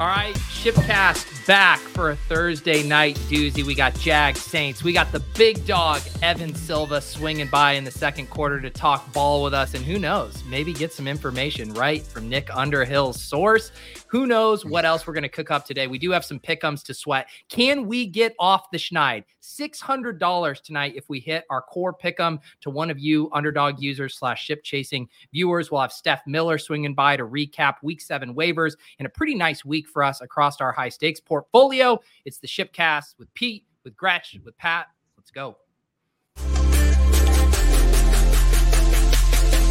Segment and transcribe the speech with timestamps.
[0.00, 3.62] All right, Shipcast back for a Thursday night doozy.
[3.62, 4.82] We got Jag Saints.
[4.82, 9.12] We got the big dog, Evan Silva, swinging by in the second quarter to talk
[9.12, 9.74] ball with us.
[9.74, 13.72] And who knows, maybe get some information right from Nick Underhill's source.
[14.06, 15.86] Who knows what else we're going to cook up today?
[15.86, 17.28] We do have some pickums to sweat.
[17.50, 19.24] Can we get off the schneid?
[19.40, 24.44] $600 tonight if we hit our core pick'em to one of you underdog users slash
[24.44, 25.70] ship chasing viewers.
[25.70, 29.64] We'll have Steph Miller swinging by to recap week seven waivers and a pretty nice
[29.64, 31.98] week for us across our high stakes portfolio.
[32.24, 34.86] It's the Shipcast with Pete, with Gretch, with Pat.
[35.16, 35.56] Let's go.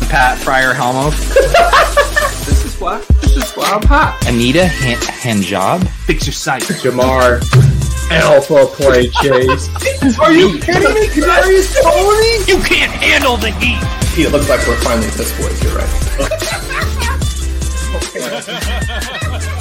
[0.10, 1.12] Pat Fryer Helmo.
[2.46, 2.98] this is why.
[3.22, 4.18] This is why I'm hot.
[4.28, 5.88] Anita Han- Hanjob.
[6.06, 6.64] Fix your sight.
[6.64, 7.69] Jamar.
[8.12, 9.70] Alpha play chase.
[10.20, 11.08] Are you kidding me?
[11.08, 12.44] Kadarius Toney?
[12.52, 13.80] You can't handle the heat.
[14.16, 15.64] Pete, it looks like we're finally this boys.
[15.64, 15.90] You're right.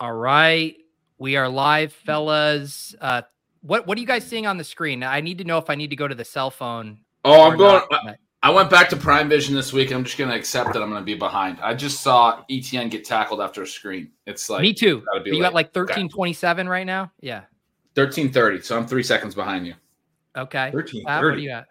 [0.00, 0.76] All right.
[1.18, 2.94] We are live, fellas.
[3.00, 3.22] Uh,
[3.62, 5.02] what what are you guys seeing on the screen?
[5.02, 6.98] I need to know if I need to go to the cell phone.
[7.24, 7.82] Oh, I'm going.
[7.90, 8.06] not.
[8.06, 9.90] I, I went back to Prime Vision this week.
[9.90, 11.58] I'm just going to accept that I'm going to be behind.
[11.60, 14.10] I just saw ETN get tackled after a screen.
[14.26, 15.02] It's like Me too.
[15.12, 15.42] gotta be You late.
[15.42, 15.80] got like Okay.
[15.80, 17.10] 1327 right now?
[17.20, 17.42] Yeah.
[17.96, 19.74] 13:30, so I'm three seconds behind you.
[20.36, 20.70] Okay.
[20.70, 21.66] Thirteen Pat, what are you at?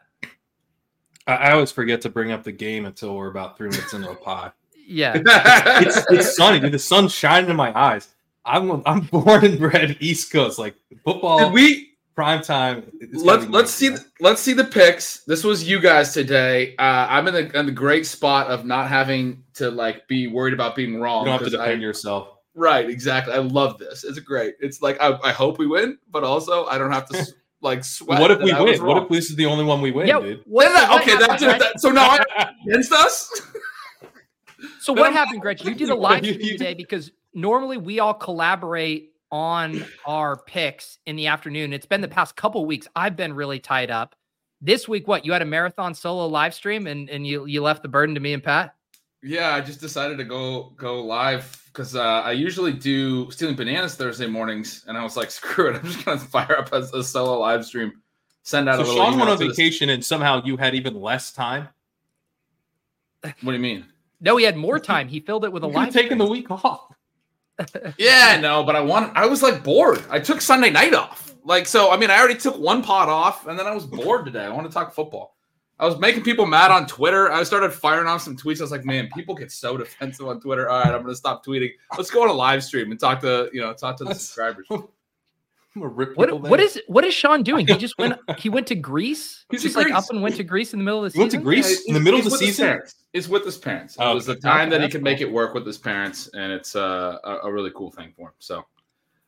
[1.26, 4.10] I, I always forget to bring up the game until we're about three minutes into
[4.10, 4.52] a pod.
[4.76, 5.14] Yeah.
[5.86, 6.74] It's it's sunny, dude.
[6.74, 8.10] The sun's shining in my eyes.
[8.44, 11.87] I'm I'm born and bred East Coast, like football Did we
[12.18, 12.92] prime time.
[13.14, 14.00] let's let's see nice.
[14.00, 15.24] the, let's see the picks.
[15.26, 16.76] This was you guys today.
[16.78, 20.56] Uh, I'm in the in the great spot of not having to like be worried
[20.56, 21.22] about being wrong.
[21.22, 22.30] You don't have to defend I- yourself.
[22.56, 23.36] Right, exactly.
[23.36, 24.04] I love this.
[24.04, 24.56] It's great.
[24.60, 27.24] It's like I, I hope we win, but also I don't have to
[27.62, 28.20] like sweat.
[28.20, 28.84] What if we I win?
[28.84, 30.20] What if this is the only one we win, yeah.
[30.20, 30.42] dude?
[30.46, 33.42] What, Then that- what okay, happened, that's that, so now I, against us.
[34.80, 35.64] So what happened, Gretch?
[35.64, 41.16] You did a live stream today because normally we all collaborate on our picks in
[41.16, 41.74] the afternoon.
[41.74, 42.88] It's been the past couple weeks.
[42.96, 44.16] I've been really tied up.
[44.62, 47.84] This week, what you had a marathon solo live stream and, and you you left
[47.84, 48.74] the burden to me and Pat?
[49.24, 53.96] Yeah, I just decided to go go live because uh, I usually do stealing bananas
[53.96, 57.04] Thursday mornings, and I was like, screw it, I'm just gonna fire up a, a
[57.04, 57.92] solo live stream,
[58.44, 59.04] send out So a little.
[59.06, 61.68] Sean went on to the- vacation and somehow you had even less time.
[63.22, 63.86] What do you mean?
[64.22, 65.08] No, he had more time.
[65.08, 65.86] He filled it with a You could live.
[65.94, 66.96] have taken the week off.
[67.98, 69.16] Yeah, no, but I want.
[69.16, 70.04] I was like bored.
[70.10, 71.36] I took Sunday night off.
[71.44, 74.26] Like, so I mean, I already took one pot off, and then I was bored
[74.26, 74.44] today.
[74.44, 75.36] I want to talk football.
[75.80, 77.32] I was making people mad on Twitter.
[77.32, 78.60] I started firing off some tweets.
[78.60, 80.70] I was like, man, people get so defensive on Twitter.
[80.70, 81.72] All right, I'm gonna stop tweeting.
[81.96, 84.68] Let's go on a live stream and talk to you know talk to the subscribers.
[85.78, 86.66] I'm gonna rip What people what there.
[86.66, 87.68] is what is Sean doing?
[87.68, 89.46] He just went he went to Greece.
[89.52, 91.22] He's just in like up and went to Greece in the middle of the You
[91.22, 91.44] went to season.
[91.44, 91.70] Greece?
[91.86, 92.66] Yeah, in the he's- middle of the with his season?
[92.68, 92.96] parents.
[93.14, 93.96] It's with his parents.
[93.96, 95.78] It Oh, was the time Okay, that he that's could make it work with his
[95.78, 98.34] parents, and it's uh, a, a really cool thing for him.
[98.40, 98.66] So,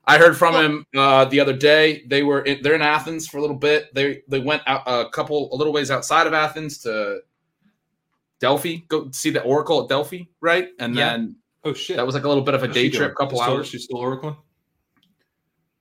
[0.06, 2.04] I heard from him uh, the other day.
[2.08, 3.94] They were in, they're in Athens for a little bit.
[3.96, 7.20] They they went out a couple a little ways outside of Athens to
[8.40, 10.70] Delphi, go see the Oracle at Delphi, right?
[10.80, 11.12] And Yeah.
[11.12, 11.36] then
[11.66, 11.98] Oh shit!
[11.98, 13.16] that was like a little bit of a How's day trip, doing?
[13.16, 13.68] couple She's still- hours.
[13.68, 14.38] She's still Oracle.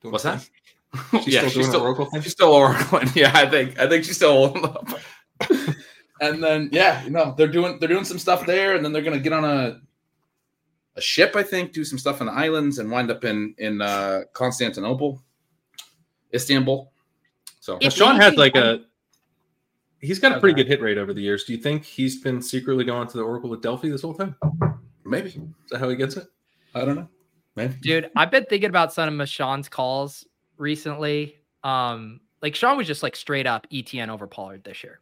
[0.02, 0.48] Doing What's that?
[0.94, 1.22] Thing?
[1.22, 2.22] She's yeah, still she's doing still Oracle thing.
[2.22, 3.00] She's still Oracle.
[3.14, 4.88] Yeah, I think I think she's still holding up.
[6.20, 9.02] and then yeah, you know, they're doing they're doing some stuff there, and then they're
[9.02, 9.80] gonna get on a
[10.98, 13.80] a ship, I think, do some stuff in the islands, and wind up in in
[13.80, 15.22] uh, Constantinople,
[16.34, 16.92] Istanbul.
[17.60, 18.80] So If Sean has like a.
[20.00, 21.42] He's got a pretty good hit rate over the years.
[21.42, 24.36] Do you think he's been secretly going to the Oracle at Delphi this whole time?
[25.04, 26.28] maybe Is that how he gets it?
[26.72, 27.08] I don't know.
[27.56, 27.74] Maybe.
[27.80, 30.24] Dude, I've been thinking about some of Sean's calls
[30.58, 31.36] recently.
[31.64, 35.00] Um, like Sean was just like straight up ETN over Pollard this year.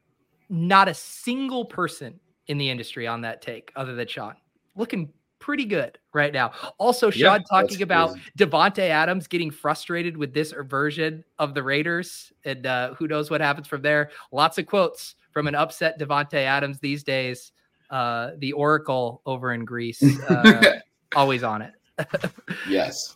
[0.49, 4.35] Not a single person in the industry on that take other than Sean.
[4.77, 6.53] Looking pretty good right now.
[6.79, 8.17] Also, Yeah, Sean talking about.
[8.39, 13.41] Davante Adams getting frustrated with this version of the Raiders, and uh, who knows what
[13.41, 14.11] happens from there.
[14.33, 17.53] Lots of quotes from an upset Davante Adams these days.
[17.91, 20.79] Uh, the Oracle over in Greece, uh,
[21.15, 21.73] always on it.
[22.69, 23.15] Yes.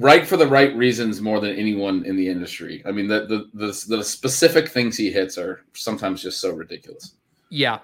[0.00, 2.82] Right for the right reasons more than anyone in the industry.
[2.86, 7.14] I mean, the the the, the specific things he hits are sometimes just so ridiculous.
[7.50, 7.78] Yeah.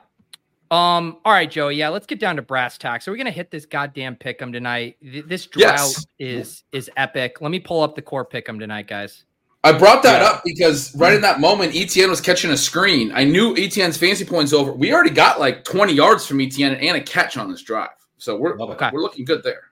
[0.70, 1.18] Um.
[1.24, 1.76] All right, Joey.
[1.76, 3.06] Yeah, let's get down to brass tacks.
[3.06, 4.96] Are we gonna hit this goddamn pick'em tonight?
[5.02, 6.06] Th- This drought Yes.
[6.18, 7.40] is is epic.
[7.40, 9.24] Let me pull up the core pick'em tonight, guys.
[9.62, 10.28] I brought that Yeah.
[10.28, 13.12] up because right in that moment, ETN was catching a screen.
[13.14, 14.72] I knew ETN's fancy points over.
[14.72, 17.88] We already got like 20 yards from ETN and a catch on this drive.
[18.18, 18.90] So we're Okay.
[18.92, 19.70] we're looking good there.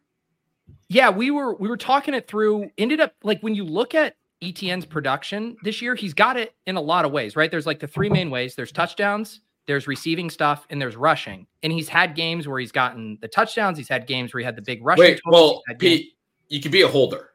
[0.92, 2.70] Yeah, we were we were talking it through.
[2.76, 6.76] Ended up like when you look at ETN's production this year, he's got it in
[6.76, 7.50] a lot of ways, right?
[7.50, 8.54] There's like the three main ways.
[8.54, 11.46] There's touchdowns, there's receiving stuff, and there's rushing.
[11.62, 13.78] And he's had games where he's gotten the touchdowns.
[13.78, 15.00] He's had games where he had the big rushing.
[15.04, 16.12] Wait, totals, well, he's had games- Pete,
[16.48, 17.30] you could be a holder.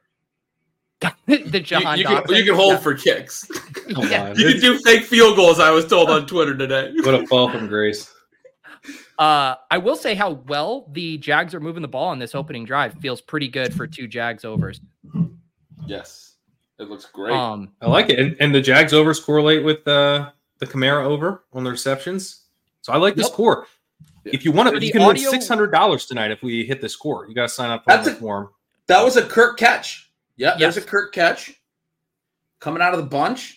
[1.01, 2.38] the You, Jahan you can, Dotson.
[2.38, 2.77] you can hold Yeah.
[2.80, 3.45] for kicks.
[3.94, 4.30] Come Yeah.
[4.31, 4.36] on.
[4.39, 5.60] You can do fake field goals.
[5.60, 6.92] I was told on Twitter today.
[7.03, 8.12] What a fall from grace.
[9.17, 12.65] Uh, I will say how well the Jags are moving the ball on this opening
[12.65, 14.79] drive feels pretty good for two Jags overs.
[15.85, 16.35] Yes,
[16.79, 17.33] it looks great.
[17.35, 18.19] Um, I like it.
[18.19, 22.43] And, and the Jags overs correlate with uh, the Kamara over on the receptions.
[22.81, 23.31] So I like the Yep.
[23.31, 23.67] score.
[24.25, 26.81] If you want to, you can audio- win six hundred dollars tonight if we hit
[26.81, 27.27] the score.
[27.27, 28.49] You got to sign up for That's the a- form.
[28.87, 30.11] that was a Kirk catch.
[30.35, 30.75] Yeah, Yes.
[30.75, 31.53] there's a Kirk catch
[32.59, 33.56] coming out of the bunch.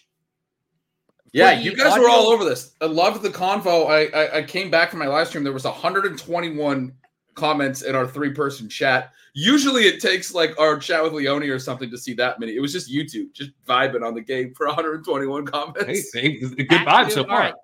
[1.32, 2.74] Yeah, you guys audio- were all over this.
[2.80, 3.86] I loved the convo.
[3.88, 5.44] I, I I came back from my live stream.
[5.44, 6.92] There was 121
[7.34, 9.12] comments in our three person chat.
[9.32, 12.56] Usually it takes like our chat with Leone or something to see that many.
[12.56, 16.12] It was just YouTube, just vibing on the game for 121 Hey, comments.
[16.12, 17.30] hey, good vibe so Agnew- far.
[17.30, 17.54] all right.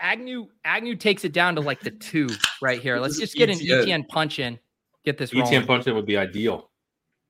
[0.00, 2.28] Agnew Agnew takes it down to like the two
[2.62, 2.98] right here.
[3.00, 3.86] Let's just get an ETN.
[3.86, 4.58] ETN punch in.
[5.04, 5.52] Get this rolling.
[5.52, 6.70] ETN punch in would be ideal.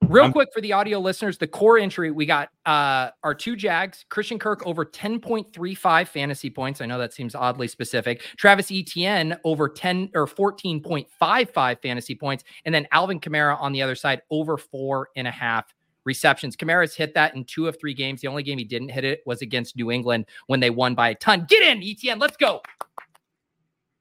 [0.03, 3.57] Real I'm- quick for the audio listeners, the core entry we got uh our two
[3.57, 6.81] Jags, Christian Kirk over 10.35 fantasy points.
[6.81, 8.23] I know that seems oddly specific.
[8.37, 13.95] Travis Etienne over 10 or 14.55 fantasy points, and then Alvin Kamara on the other
[13.95, 16.57] side over four and a half receptions.
[16.57, 18.21] Kamara's hit that in two of three games.
[18.21, 21.09] The only game he didn't hit it was against New England when they won by
[21.09, 21.47] a ton.
[21.49, 22.19] Get in, Etienne.
[22.21, 22.61] Let's go.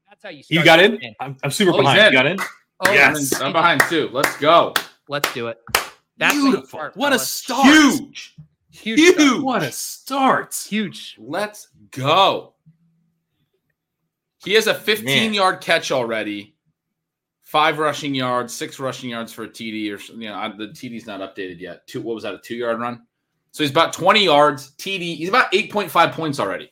[0.08, 1.14] That's how you start You got your in?
[1.20, 1.98] I'm, I'm super Oh, behind.
[1.98, 2.38] You got in?
[2.86, 4.08] Oh, yes, I'm behind too.
[4.12, 4.72] Let's go.
[5.08, 5.58] Let's do it.
[6.18, 6.68] That's how you Beautiful.
[6.68, 7.66] start, What a start.
[7.66, 8.34] Huge,
[8.70, 9.42] huge, start.
[9.42, 10.54] What a start.
[10.68, 11.16] huge.
[11.18, 12.54] Let's go.
[14.44, 15.34] He has a 15 Man.
[15.34, 16.54] yard catch already,
[17.42, 21.20] five rushing yards, six rushing yards for a TD, or you know the TD's not
[21.20, 21.86] updated yet.
[21.86, 22.34] Two, what was that?
[22.34, 23.02] A two yard run.
[23.52, 24.72] So he's about 20 yards.
[24.76, 25.16] TD.
[25.16, 26.70] He's about 8.5 points already.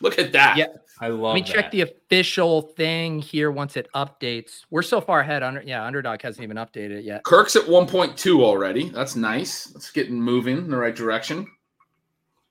[0.00, 0.56] Look at that.
[0.56, 0.68] Yeah.
[0.98, 4.62] I love Let me check the official thing here once it updates.
[4.70, 5.42] We're so far ahead.
[5.42, 7.22] Under yeah, underdog hasn't even updated it yet.
[7.24, 8.88] Kirk's at 1.2 already.
[8.88, 9.72] That's nice.
[9.74, 11.46] Let's get moving in the right direction.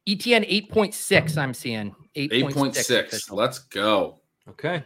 [0.07, 1.37] ETN eight point six.
[1.37, 3.27] I'm seeing eight point six.
[3.29, 3.31] 8.6.
[3.31, 4.19] Let's go.
[4.49, 4.83] Okay.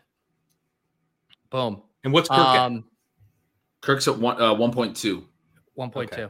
[1.50, 1.82] Boom.
[2.06, 2.58] And what's Kirk at?
[2.60, 2.86] Um,
[3.82, 5.24] Kirk's at one uh, 1.2.
[5.74, 6.30] one point two.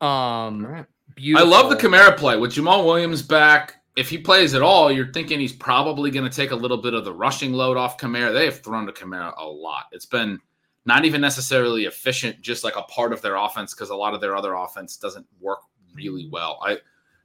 [0.00, 0.86] All Um, right.
[1.36, 3.81] I love the Kamara play with Jamaal Williams back.
[3.96, 6.94] If he plays at all, you're thinking he's probably going to take a little bit
[6.94, 8.32] of the rushing load off Kamara.
[8.32, 9.84] They have thrown to Kamara a lot.
[9.92, 10.38] It's been
[10.84, 14.20] not even necessarily efficient, just like a part of their offense because a lot of
[14.20, 15.60] their other offense doesn't work
[15.94, 16.58] really well.
[16.64, 16.78] I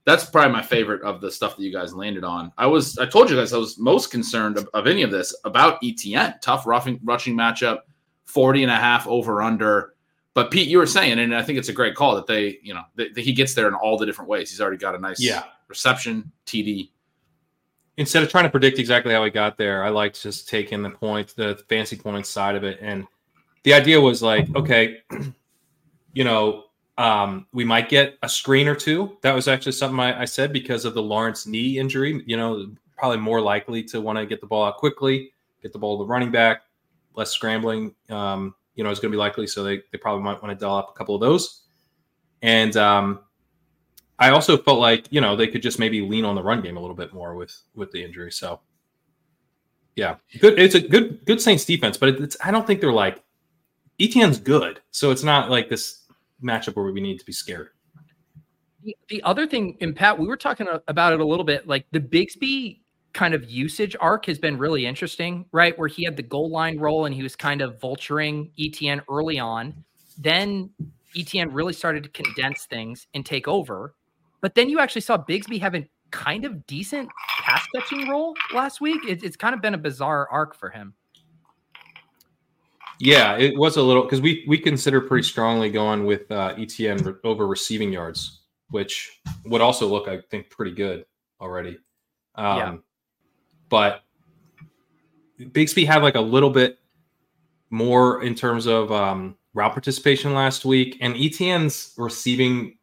[0.05, 2.53] that's probably my favorite of the stuff that you guys landed on.
[2.57, 5.35] I was I told you guys I was most concerned of, of any of this
[5.43, 6.39] about ETN.
[6.41, 7.79] Tough roughing rushing matchup,
[8.25, 9.95] 40 and a half over under.
[10.37, 12.71] But Pete, you were saying, and I think it's a great call that they, you
[12.71, 14.51] know, that, that he gets there in all the different ways.
[14.51, 15.45] He's already got a nice Yeah.
[15.67, 16.91] reception, TD.
[17.97, 20.91] Instead of trying to predict exactly how he got there, I like just taking the
[20.91, 22.77] points, the fancy points side of it.
[22.83, 23.07] And
[23.63, 24.99] the idea was like, okay,
[26.13, 26.65] you know,
[26.99, 29.17] um, we might get a screen or two.
[29.23, 32.21] That was actually something I, I said because of the Lawrence knee injury.
[32.27, 35.31] You know, probably more likely to want to get the ball out quickly,
[35.63, 36.61] get the ball to the running back,
[37.15, 37.95] less scrambling.
[38.11, 39.47] Um, you know, is going to be likely.
[39.47, 41.63] So they, they probably might want to dial up a couple of those.
[42.41, 43.19] And um,
[44.19, 46.77] I also felt like you know they could just maybe lean on the run game
[46.77, 48.31] a little bit more with with the injury.
[48.31, 48.61] So
[49.95, 50.57] yeah, good.
[50.59, 53.21] It's a good good Saints defense, but it's I don't think they're like
[53.99, 56.05] ETN's good, so it's not like this
[56.43, 57.69] matchup where we need to be scared.
[58.83, 61.67] The- The other thing, and Pat, we were talking about it a little bit.
[61.67, 62.81] Like the Bigsby
[63.17, 65.77] kind of usage arc has been really interesting, right?
[65.77, 69.39] Where he had the goal line role and he was kind of vulturing ETN early
[69.39, 69.83] on.
[70.19, 70.69] Then
[71.15, 73.95] ETN really started to condense things and take over.
[74.39, 77.09] But then you actually saw Bigsby having kind of decent
[77.41, 79.01] pass catching role last week.
[79.07, 80.93] It, it's kind of been a bizarre arc for him.
[82.99, 87.17] Yeah, it was a little because we we consider pretty strongly going with uh, ETN
[87.23, 91.05] over receiving yards, which would also look I think pretty good
[91.41, 91.79] already.
[92.35, 92.77] Um, Yeah.
[93.69, 94.03] But
[95.39, 96.79] Bigsby had like a little bit
[97.69, 102.77] more in terms of um, route participation last week, and ETN's receiving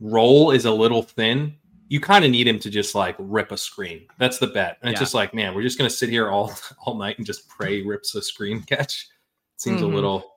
[0.00, 1.54] role is a little thin.
[1.88, 4.06] You kind of need him to just like rip a screen.
[4.18, 4.76] That's the bet.
[4.82, 6.52] And it's just like, man, we're just gonna sit here all
[6.84, 9.08] all night and just pray rips a screen catch.
[9.56, 9.84] Seems Mhm.
[9.92, 10.34] a little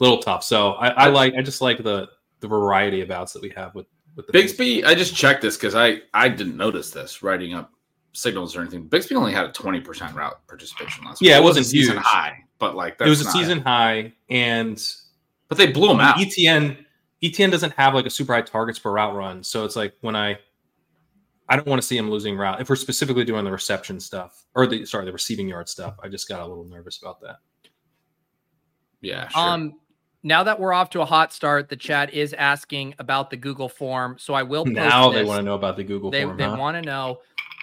[0.00, 0.42] little tough.
[0.44, 2.08] So I, I like I just like the
[2.40, 3.86] the variety of outs that we have with
[4.16, 7.70] with the Bigsby, I just checked this because I I didn't notice this writing up
[8.16, 8.88] signals or anything.
[8.88, 11.30] Bigsby only had a 20% route participation last week.
[11.30, 13.60] Yeah, it was a wasn't season high, but like it was a that's not- season
[13.60, 14.82] high and
[15.48, 16.16] But they blew him out.
[16.18, 16.78] ETN
[17.22, 19.42] ETN doesn't have like a super high targets per route run.
[19.42, 20.38] So it's like when I
[21.48, 22.60] I don't want to see him losing route.
[22.60, 26.08] If we're specifically doing the reception stuff or the sorry, the receiving yard stuff, I
[26.08, 27.36] just got a little nervous about that.
[29.00, 29.28] Yeah.
[29.28, 29.40] Sure.
[29.40, 29.74] Um,
[30.22, 33.68] now that we're off to a hot start, the chat is asking about the Google
[33.68, 34.16] form.
[34.18, 36.36] So I will post Now they want to know about the Google they, form.
[36.36, 36.56] they huh?
[36.58, 37.18] want to know.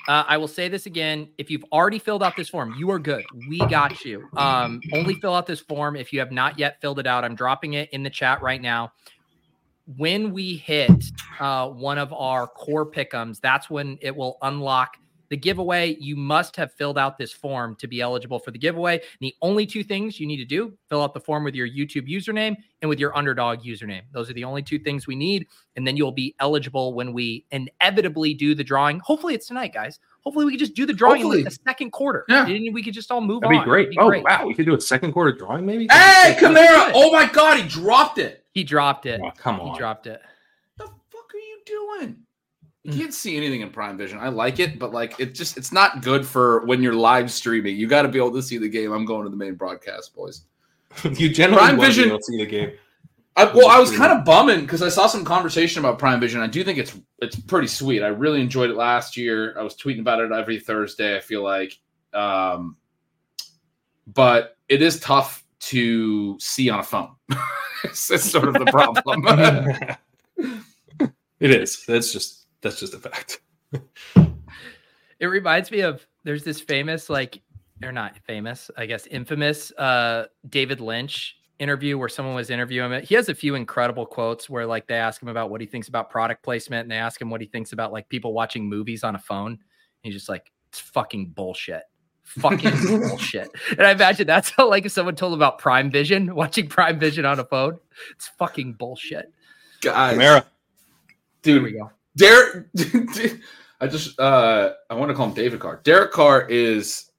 [0.08, 3.00] Uh, I will say this again: if you've already filled out this form, you are
[3.00, 3.24] good.
[3.48, 4.28] We got you.
[4.36, 7.24] Um, only fill out this form if you have not yet filled it out.
[7.24, 8.92] I'm dropping it in the chat right now.
[9.98, 11.04] When we hit
[11.40, 14.98] uh, one of our core pickums, that's when it will unlock
[15.34, 15.98] the giveaway.
[16.00, 18.98] You must have filled out this form to be eligible for the giveaway.
[18.98, 21.68] And the only two things you need to do: fill out the form with your
[21.68, 24.04] YouTube username and with your underdog username.
[24.12, 25.48] Those are the only two things we need.
[25.76, 29.00] And then you'll be eligible when we inevitably do the drawing.
[29.00, 30.00] Hopefully, it's tonight, guys.
[30.22, 32.26] Hopefully, we could just do the drawing in like the second quarter.
[32.30, 32.46] Yeah.
[32.46, 33.52] And we could just all move on.
[33.52, 33.66] That'd on.
[33.66, 33.88] be great.
[33.88, 34.24] It'd oh great.
[34.24, 35.88] wow, we could do a second quarter drawing maybe.
[35.92, 36.56] hey, good.
[36.56, 36.92] Kamara!
[36.94, 38.46] Oh my God, he dropped it.
[38.52, 39.20] He dropped it.
[39.24, 39.72] Oh, come on.
[39.72, 40.22] He dropped it.
[40.78, 42.18] the fuck are you doing?
[42.84, 42.98] You Mm.
[42.98, 44.20] can't see anything in Prime Vision.
[44.20, 47.78] I like it, but like it just it's not good for when you're live streaming.
[47.78, 48.92] You got to be able to see the game.
[48.92, 50.42] I'm going to the main broadcast, boys.
[51.04, 52.72] you generally Prime want Vision- able to see the game.
[53.36, 56.40] I, well, I was kind of bumming because I saw some conversation about Prime Vision.
[56.42, 58.04] I do think it's it's pretty sweet.
[58.04, 59.58] I really enjoyed it last year.
[59.58, 61.18] I was tweeting about it every Thursday.
[61.18, 61.80] I feel like,
[62.14, 62.76] um,
[64.14, 67.10] but it is tough to see on a phone.
[67.86, 69.26] it's, it's sort of the problem.
[71.40, 71.86] it is.
[71.88, 73.42] That's just that's just a fact.
[75.20, 77.42] It reminds me of there's this famous, like,
[77.84, 83.02] or not famous, I guess, infamous uh David Lynch interview where someone was interviewing him.
[83.04, 85.88] He has a few incredible quotes where like they ask him about what he thinks
[85.88, 89.04] about product placement and they ask him what he thinks about like people watching movies
[89.04, 89.60] on a phone.
[90.02, 91.84] He's just like, it's fucking bullshit.
[92.24, 92.72] Fucking
[93.08, 93.50] bullshit.
[93.72, 97.00] And I imagine that's how like if someone told him about Prime Vision, watching Prime
[97.00, 97.80] Vision on a phone,
[98.12, 99.32] it's fucking bullshit.
[99.82, 100.46] Guys, Kamara.
[101.44, 101.92] Here we go.
[102.16, 102.68] Derek.
[103.82, 105.82] I just uh I want to call him David Carr.
[105.84, 107.12] Derek Carr is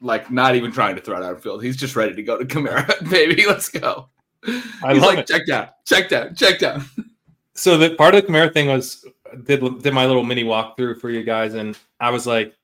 [0.00, 1.62] like not even trying to throw it out of field.
[1.62, 3.08] He's just ready to go to Kamara.
[3.10, 4.08] Baby, let's go.
[4.44, 5.26] I He's like, it.
[5.28, 6.84] check down, check down, check down.
[7.54, 9.06] So the part of the Kamara thing was
[9.44, 12.54] did did my little mini walkthrough for you guys, and I was like,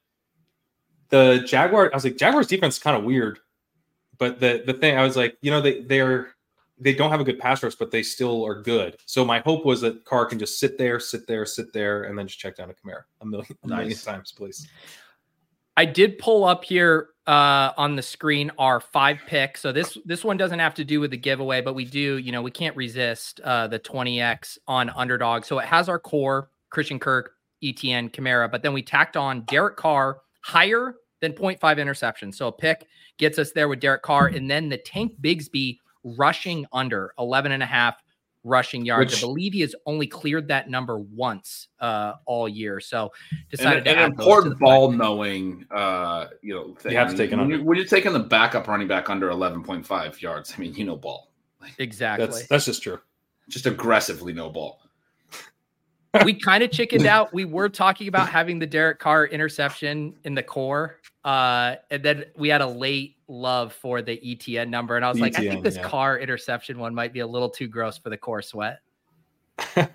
[1.11, 1.91] the Jaguar.
[1.93, 3.39] I was like, Jaguars defense is kind of weird,
[4.19, 6.35] but the the thing I was like, you know, they they're
[6.81, 8.97] they don't have a good pass rush, but they still are good.
[9.07, 12.19] So my hope was that Carr can just sit there, sit there, sit there, and
[12.19, 14.05] then just check down to Kamara a million, a million Nice.
[14.05, 14.69] times, please.
[15.77, 19.61] I did pull up here uh, on the screen our five picks.
[19.61, 22.33] So this this one doesn't have to do with the giveaway, but we do, you
[22.33, 25.45] know, we can't resist uh, the 20x on underdog.
[25.45, 27.33] So it has our core Christian Kirk,
[27.63, 32.35] ETN, Kamara, but then we tacked on Derek Carr higher than 0.5 interceptions.
[32.37, 32.87] So a pick
[33.19, 35.79] gets us there with Derek Carr, and then the Tank Bigsby
[36.17, 38.03] rushing under 11 and a half
[38.45, 39.13] rushing yards.
[39.15, 42.81] Which- I believe he has only cleared that number once uh, all year.
[42.81, 44.99] So And, decided to an add those important the ball picks.
[44.99, 46.93] knowing, uh, you know, thing.
[46.93, 47.57] You have to take an when, under.
[47.59, 50.55] you, when you're taking the backup running back under 11.5 yards.
[50.57, 51.33] I mean, you know, ball,
[51.79, 52.27] Exactly.
[52.27, 53.01] That's that's just true.
[53.49, 54.81] just aggressively no ball.
[56.25, 57.33] We kind of chickened out.
[57.33, 61.01] We were talking about having the Derek Carr interception in the core.
[61.25, 64.97] Uh, and then we had a late love for the ETN number.
[64.97, 65.83] And I was like, I think this yeah.
[65.83, 68.81] Carr interception one might be a little too gross for the core sweat.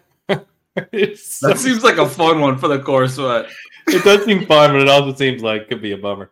[0.92, 3.46] It's That seems like a fun one for the core sweat.
[3.88, 6.32] it does seem fun, but it also seems like could be a bummer.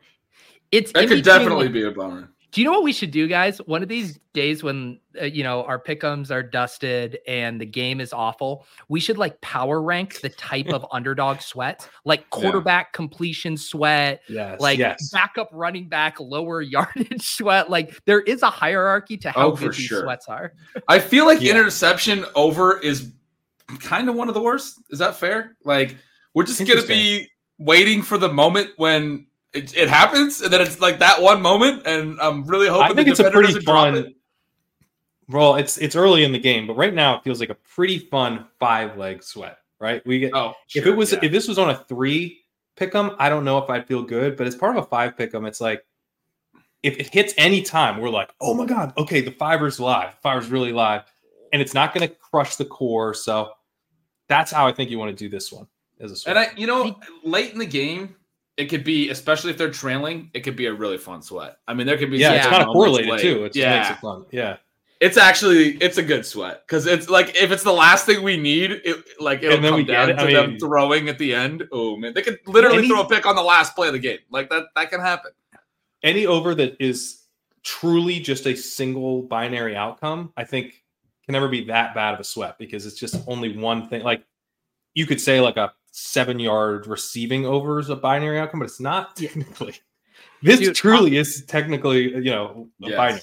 [0.72, 2.31] It's that could definitely be a bummer.
[2.51, 3.60] Do you know what we should do, guys?
[3.60, 8.01] One of these days when uh, you know our pickums are dusted and the game
[8.01, 13.55] is awful, we should like power rank the type of underdog sweat, like quarterback completion
[13.55, 15.10] sweat, Yes, like yes.
[15.12, 17.70] backup running back, lower yardage sweat.
[17.70, 20.01] Like there is a hierarchy to how Oh, good these sure.
[20.03, 20.51] sweats are.
[20.89, 21.51] I feel like Yeah.
[21.51, 23.13] interception over is
[23.79, 24.77] kind of one of the worst.
[24.89, 25.55] Is that fair?
[25.63, 25.96] Like
[26.34, 27.29] we're just gonna be
[27.60, 31.86] waiting for the moment when it, it happens, and then it's like that one moment,
[31.86, 32.84] and I'm really hoping.
[32.91, 34.03] I think the it's a pretty doesn't drop it.
[34.05, 34.15] fun.
[35.29, 38.00] Well, it's it's early in the game, but right now it feels like a pretty
[38.00, 39.58] fun five leg sweat.
[39.79, 40.05] Right?
[40.05, 41.20] We get Oh, if it was yeah.
[41.24, 42.43] if this was on a three
[42.75, 45.17] pick 'em, I don't know if I'd feel good, but as part of a five
[45.17, 45.84] pick 'em, it's like
[46.84, 50.50] if it hits any time, we're like, oh my god, okay, the fiver's live, fiver's
[50.50, 51.03] really live,
[51.53, 53.13] and it's not going to crush the core.
[53.13, 53.51] So
[54.27, 55.67] that's how I think you want to do this one
[56.00, 56.38] as a sweat.
[56.38, 58.15] And I, you know, late in the game,
[58.58, 61.58] it could be, especially if they're trailing, it could be a really fun sweat.
[61.67, 63.22] I mean, there could be yeah, it's kind of correlated late.
[63.22, 63.46] too.
[63.46, 64.25] It just yeah, makes it fun.
[64.31, 64.58] Yeah.
[65.00, 68.38] it's actually it's a good sweat because it's like if it's the last thing we
[68.38, 70.13] need, it like it'll come down it.
[70.13, 71.67] to I them throwing at the end.
[71.72, 74.00] Oh man, they could literally Any- throw a pick on the last play of the
[74.00, 74.20] game.
[74.29, 75.31] Like that, that can happen.
[76.03, 77.24] any over that is
[77.63, 80.84] truly just a single binary outcome, I think
[81.25, 84.03] can never be that bad of a sweat because it's just only one thing.
[84.03, 84.24] Like
[84.93, 88.80] you could say like a seven yard receiving over is a binary outcome, but it's
[88.80, 89.76] not technically.
[90.44, 92.98] This Dude, truly is technically, you know, a Yes.
[92.98, 93.22] binary.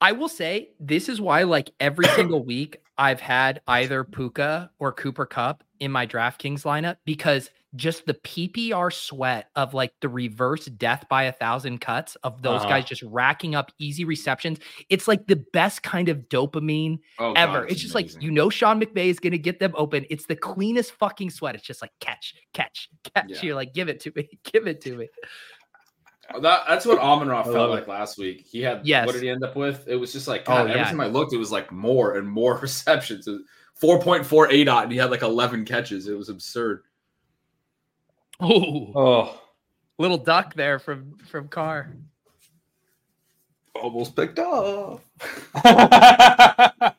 [0.00, 4.92] I will say this is why, like every single week, I've had either Puka or
[4.92, 10.64] Cooper Kupp in my DraftKings lineup because just the PPR sweat of like the reverse
[10.66, 12.68] death by a thousand cuts of those Uh-huh.
[12.68, 14.58] guys just racking up easy receptions.
[14.88, 17.60] It's like the best kind of dopamine Oh, ever.
[17.62, 20.04] God, it's just like you know Sean McVay is going to get them open.
[20.10, 21.54] It's the cleanest fucking sweat.
[21.54, 23.26] It's just like catch, catch, catch.
[23.28, 23.42] Yeah.
[23.42, 25.08] You're like, give it to me, give it to me.
[26.40, 28.46] That, that's what Amon Ra felt like last week.
[28.48, 29.04] He had Yes.
[29.06, 29.86] what did he end up with?
[29.88, 30.84] It was just like Oh, God, every yeah.
[30.84, 33.28] time I looked, it was like more and more receptions.
[33.80, 36.06] Four point four ADOT, and he had like eleven catches.
[36.06, 36.82] It was absurd.
[38.40, 39.40] Oh, Oh,
[39.98, 41.92] little duck there from from Carr.
[43.74, 45.00] Almost picked off.
[45.64, 46.92] yeah.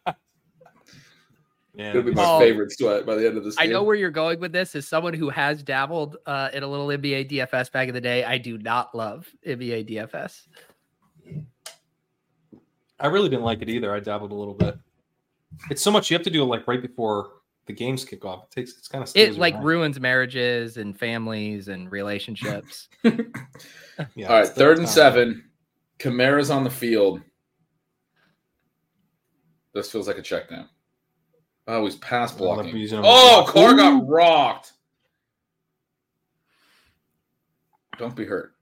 [1.93, 2.39] Gonna be my Oh.
[2.39, 3.55] favorite sweat by the end of this.
[3.59, 4.75] I know where you're going with this.
[4.75, 8.23] As someone who has dabbled uh, in a little NBA DFS back in the day,
[8.23, 10.47] I do not love NBA DFS.
[12.99, 13.93] I really didn't like it either.
[13.93, 14.77] I dabbled a little bit.
[15.69, 17.31] It's so much you have to do like right before
[17.67, 18.43] the games kick off.
[18.45, 22.89] It takes it's kind of It like ruins marriages and families and relationships.
[24.15, 24.93] Yeah, All right, third and time.
[24.95, 25.43] seven.
[25.99, 27.21] Kamara's on the field.
[29.75, 30.67] This feels like a check down.
[31.67, 32.73] Oh, he's pass Well, blocking.
[32.75, 33.77] I'm Oh, as Carr block.
[33.77, 34.73] got rocked.
[37.99, 38.53] Don't be hurt.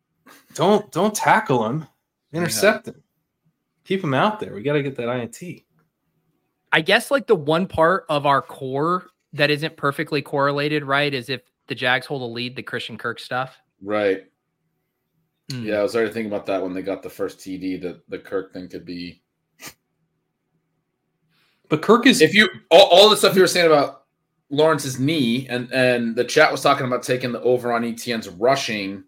[0.56, 1.86] Don't don't tackle him.
[2.34, 3.02] Intercept him.
[3.86, 4.54] Keep him out there.
[4.54, 5.64] We got to get that INT.
[6.72, 11.30] I guess like the one part of our core that isn't perfectly correlated, right, is
[11.30, 13.58] if the Jags hold a lead, the Christian Kirk stuff.
[13.82, 14.24] Right.
[15.52, 15.64] Hmm.
[15.64, 17.82] Yeah, I was already thinking about that when they got the first TD.
[17.82, 19.22] That the Kirk thing could be.
[21.70, 24.06] But Kirk is If you all, all the stuff you were saying about
[24.50, 29.04] Lawrence's knee, and and the chat was talking about taking the over on ETN's rushing.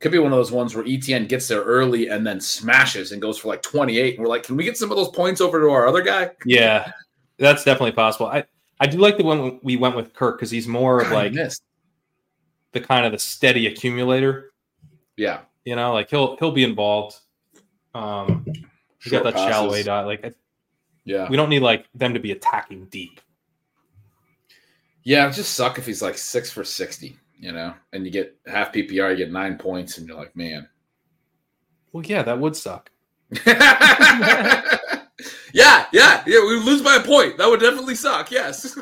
[0.00, 3.20] Could be one of those ones where ETN gets there early and then smashes and
[3.20, 4.14] goes for like 28.
[4.14, 6.30] And we're like, can we get some of those points over to our other guy?
[6.44, 6.92] yeah,
[7.38, 8.26] that's definitely possible.
[8.26, 8.44] I
[8.80, 11.28] I do like the one we went with Kirk because he's more of God, I
[11.28, 11.52] like
[12.72, 14.52] the kind of the steady accumulator.
[15.16, 15.40] Yeah.
[15.64, 17.16] You know, like he'll he'll be involved.
[17.94, 18.46] Um,
[19.00, 19.50] Short got that passes.
[19.52, 20.06] shallow dot.
[20.06, 20.32] Like I-
[21.04, 21.28] Yeah.
[21.28, 23.20] we don't need like them to be attacking deep.
[25.02, 28.36] Yeah, it just suck if he's like six for 60, you know, and you get
[28.46, 30.68] half PPR, you get nine points, and you're like, man.
[31.92, 32.90] Well, yeah, that would suck.
[33.46, 34.76] yeah,
[35.52, 36.22] yeah, yeah.
[36.26, 37.38] We lose by a point.
[37.38, 38.30] That would definitely suck.
[38.30, 38.78] Yes.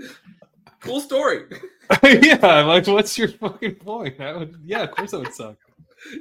[0.80, 1.44] cool story.
[2.02, 4.18] yeah, I'm like, what's your fucking point?
[4.18, 5.56] That would, yeah, of course that would suck.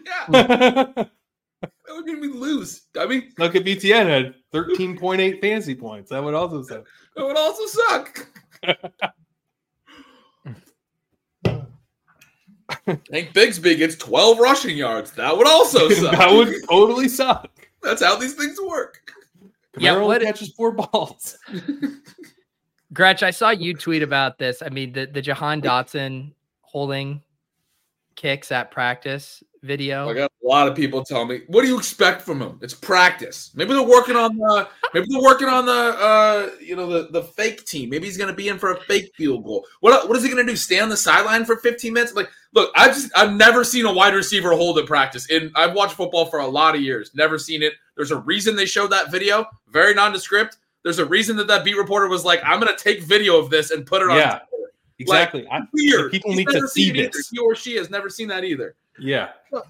[0.06, 2.84] Yeah, that would mean we lose.
[2.97, 6.10] I mean, look at ETN had 13.8 fancy points.
[6.10, 6.86] That would also suck.
[7.15, 8.28] that would also suck.
[12.88, 15.12] Tank Bigsby gets 12 rushing yards.
[15.12, 16.12] That would also suck.
[16.17, 17.50] that would totally suck.
[17.84, 19.12] That's how these things work.
[19.78, 21.38] Yeah, Camaro what- catches four balls.
[22.93, 24.62] Gretch, I saw you tweet about this.
[24.62, 27.21] I mean, the, the Jahan Dotson holding
[28.15, 30.10] kicks at practice video.
[30.10, 32.58] I got a lot of people telling me, "What do you expect from him?
[32.62, 33.51] It's practice.
[33.53, 37.23] Maybe they're working on the, maybe they're working on the, uh, you know, the the
[37.23, 37.89] fake team.
[37.89, 39.65] Maybe he's going to be in for a fake field goal.
[39.82, 40.56] What what is he going to do?
[40.56, 42.15] Stay on the sideline for 15 minutes?
[42.15, 45.30] Like, look, I've just I've never seen a wide receiver hold at practice.
[45.30, 47.12] And I've watched football for a lot of years.
[47.13, 47.73] Never seen it.
[47.95, 49.45] There's a reason they showed that video.
[49.67, 50.58] Very nondescript.
[50.84, 53.49] There's a reason that that beat reporter was like, "I'm going to take video of
[53.49, 54.39] this and put it on." Yeah.
[54.39, 54.57] Twitter."
[55.00, 55.48] Exactly.
[55.52, 56.12] I, Weird.
[56.12, 57.20] people He's need to see seen it either.
[57.32, 58.76] He or she has never seen that either.
[59.00, 59.30] yeah.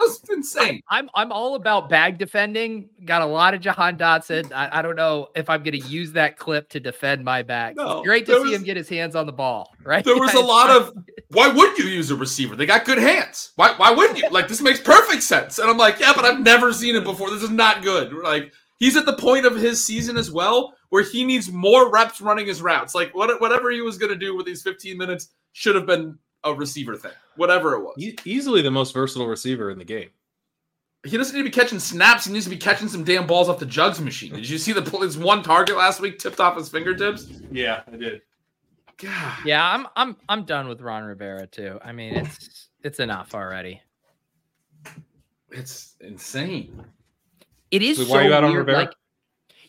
[0.00, 0.80] That's insane.
[0.88, 2.88] I'm I'm all about bag defending.
[3.04, 4.50] Got a lot of Jahan Dotson.
[4.50, 7.76] I, I don't know if I'm going to use that clip to defend my bag.
[7.76, 10.02] No, great to see was- him get his hands on the ball, right?
[10.02, 10.96] There was a lot of
[11.28, 12.56] why wouldn't you use a receiver?
[12.56, 13.52] They got good hands.
[13.56, 14.30] Why why wouldn't you?
[14.30, 15.58] Like this makes perfect sense.
[15.58, 17.28] And I'm like, yeah, but I've never seen it before.
[17.30, 18.10] This is not good.
[18.14, 22.20] Like he's at the point of his season as well where he needs more reps
[22.20, 22.94] running his routes.
[22.94, 26.18] Like what, whatever he was going to do with these 15 minutes should have been
[26.44, 27.12] a receiver thing.
[27.36, 27.94] Whatever it was.
[27.98, 30.10] E- easily the most versatile receiver in the game.
[31.04, 32.26] He doesn't need to be catching snaps.
[32.26, 34.34] He needs to be catching some damn balls off the jugs machine.
[34.34, 37.26] Did you see the his one target last week tipped off his fingertips?
[37.50, 38.20] Yeah, I did.
[38.98, 39.38] God.
[39.46, 41.80] Yeah, I'm I'm I'm done with Ron Rivera too.
[41.82, 43.80] I mean, it's it's enough already.
[45.50, 46.84] It's insane.
[47.70, 48.66] It is Wait, so why are you out on weird.
[48.66, 48.84] Rivera?
[48.84, 48.94] Like,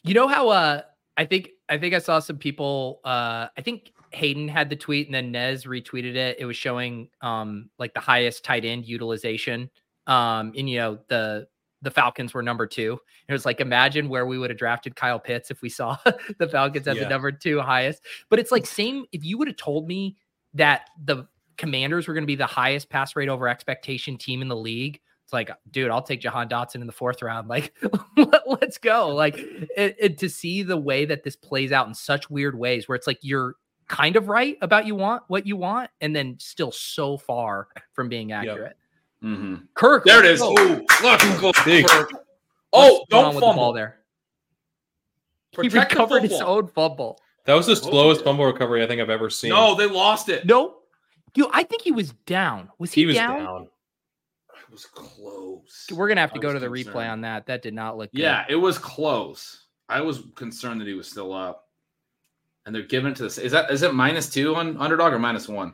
[0.03, 0.81] you know how uh
[1.21, 5.05] I think I think I saw some people uh I think Hayden had the tweet
[5.07, 6.37] and then Nez retweeted it.
[6.39, 9.69] It was showing um like the highest tight end utilization
[10.07, 11.47] um in you know the
[11.83, 12.97] the Falcons were number two.
[13.27, 15.95] It was like imagine where we would have drafted Kyle Pitts if we saw
[16.39, 17.03] the Falcons at Yeah.
[17.03, 18.01] the number two highest.
[18.29, 20.17] But it's like same if you would have told me
[20.55, 24.47] that the Commanders were going to be the highest pass rate over expectation team in
[24.47, 24.99] the league.
[25.31, 27.47] It's like, dude, I'll take Jahan Dotson in the fourth round.
[27.49, 27.73] Like,
[28.17, 29.07] let, us go.
[29.15, 32.89] Like, it, it- to see the way that this plays out in such weird ways,
[32.89, 33.55] where it's like you're
[33.87, 38.09] kind of right about you want what you want, and then still so far from
[38.09, 38.75] being accurate.
[39.21, 40.41] hmm Kirk, There it is.
[40.41, 40.73] let's go.
[40.73, 41.51] Ooh, let's go.
[41.63, 41.87] Big.
[41.87, 42.11] Kirk.
[42.73, 43.99] Oh, going don't with the ball there.
[45.53, 46.57] Protect he recovered his football.
[46.57, 47.19] own fumble.
[47.45, 49.51] That was the Oh, slowest fumble recovery I think I've ever seen.
[49.51, 50.45] No, they lost it.
[50.45, 50.75] No,
[51.35, 51.49] you.
[51.53, 52.69] I think he was down.
[52.79, 53.37] Was he, he was down?
[53.39, 53.67] down.
[54.71, 55.87] It was close.
[55.91, 56.95] We're gonna have to I go to the concerned.
[56.95, 57.45] replay on that.
[57.47, 58.09] That did not look.
[58.13, 58.21] good.
[58.21, 59.65] Yeah, it was close.
[59.89, 61.67] I was concerned that he was still up.
[62.65, 63.37] And they're giving it to this.
[63.37, 65.73] Is that is it minus two on underdog or minus one?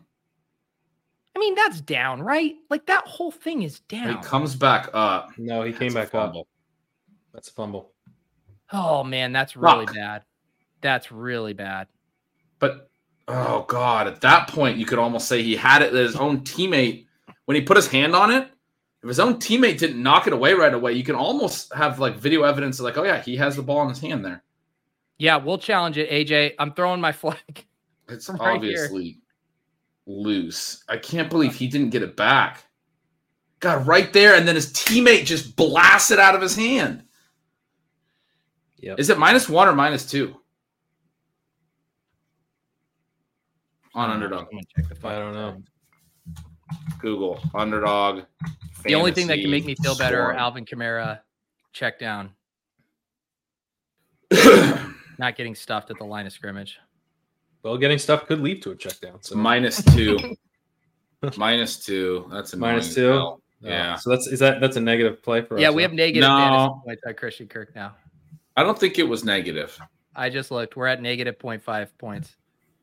[1.35, 2.55] I mean that's down, right?
[2.71, 4.17] Like that whole thing is down.
[4.17, 5.29] He comes back up.
[5.37, 6.47] No, he came That's a back up.
[7.35, 7.91] That's a fumble.
[8.73, 9.93] Oh man, that's really Fuck.
[9.95, 10.23] bad.
[10.81, 11.87] That's really bad.
[12.57, 12.89] But
[13.27, 16.39] oh god, at that point you could almost say he had it that his own
[16.39, 17.05] teammate
[17.45, 18.49] when he put his hand on it.
[19.03, 22.15] If his own teammate didn't knock it away right away, you can almost have like
[22.17, 24.43] video evidence of like, oh yeah, he has the ball in his hand there.
[25.19, 26.53] Yeah, we'll challenge it, AJ.
[26.59, 27.65] I'm throwing my flag.
[28.09, 28.83] It's From right here.
[28.85, 29.19] obviously
[30.07, 30.83] loose.
[30.89, 32.63] I can't believe he didn't get it back.
[33.59, 37.03] God, right there, and then his teammate just blasts it out of his hand.
[38.77, 38.99] Yep.
[38.99, 40.35] Is it minus one or minus two
[43.95, 44.49] on I'm underdog?
[44.51, 45.63] gonna check the I don't know.
[46.69, 46.79] Thing.
[46.99, 48.23] Google underdog.
[48.83, 50.31] The only thing that can make me feel better.
[50.33, 51.19] Alvin Kamara,
[51.73, 52.31] check down,
[55.19, 56.79] not getting stuffed at the line of scrimmage.
[57.63, 59.21] Well, getting stuff could lead to a check down.
[59.21, 60.17] So minus two.
[61.37, 62.27] minus two.
[62.31, 63.09] That's a minus two.
[63.09, 63.41] hell.
[63.63, 63.95] Uh, Yeah.
[63.95, 65.61] So that's is that that's a negative play for us?
[65.61, 66.37] Yeah, we have negative No.
[66.37, 67.95] fantasy points on Christian Kirk now.
[68.55, 69.77] I don't think it was negative.
[70.15, 70.75] I just looked.
[70.75, 72.35] We're at negative 0.5 points.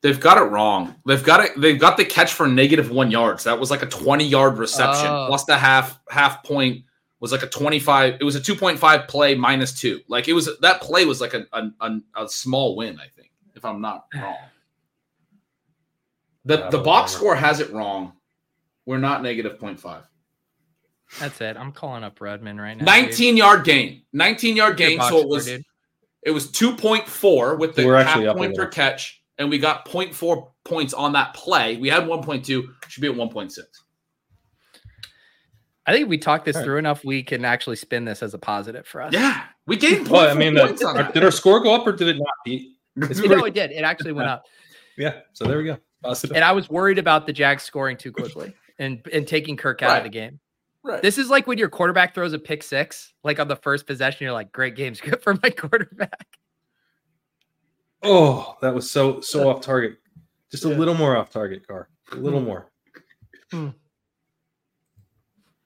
[0.04, 0.94] They've got it wrong.
[1.06, 1.58] They've got it.
[1.58, 3.44] They've got the catch for negative one yards.
[3.44, 5.24] That was like a twenty yard reception Oh.
[5.28, 6.84] plus the half half point
[7.20, 8.18] was like a twenty five.
[8.20, 10.00] It was a two point five play minus two.
[10.06, 13.00] Like it was that play was like a a, a, a small win.
[13.00, 14.36] I think if I'm not wrong.
[16.44, 18.12] The the box score has it wrong.
[18.86, 20.02] We're not negative 0.5.
[21.18, 21.56] That's it.
[21.56, 22.80] I'm calling up Redmond right now.
[22.84, 22.86] dude.
[23.08, 24.02] 19 yard gain.
[24.12, 25.00] 19 yard What's your gain.
[25.08, 25.64] So it was dude?
[26.22, 28.72] it was 2.4 with the We're half actually up a point per little.
[28.74, 31.76] catch, and we got 0.4 points on that play.
[31.76, 33.58] We had 1.2, should be at 1.6.
[35.86, 36.66] I think if we talk this All right.
[36.66, 39.12] through enough, we can actually spin this as a positive for us.
[39.12, 41.74] Yeah, we gained Well, I mean, uh, points the, on our- did our score go
[41.74, 42.26] up or did it not?
[42.46, 42.70] Pete?
[42.96, 43.70] It's You pretty- know, it did.
[43.70, 44.44] It actually went up.
[44.96, 45.20] yeah.
[45.34, 45.76] So there we go.
[46.02, 46.36] Positive.
[46.36, 49.88] And I was worried about the Jags scoring too quickly and, and taking Kirk out
[49.90, 49.98] Right.
[49.98, 50.38] of the game.
[50.82, 51.02] Right.
[51.02, 54.24] This is like when your quarterback throws a pick six, like on the first possession,
[54.24, 56.26] you're like, great game's good for my quarterback.
[58.04, 59.98] Oh, that was so so off target.
[60.50, 60.76] Just a Yeah.
[60.76, 61.88] little more off target, Carr.
[62.12, 62.70] A little more.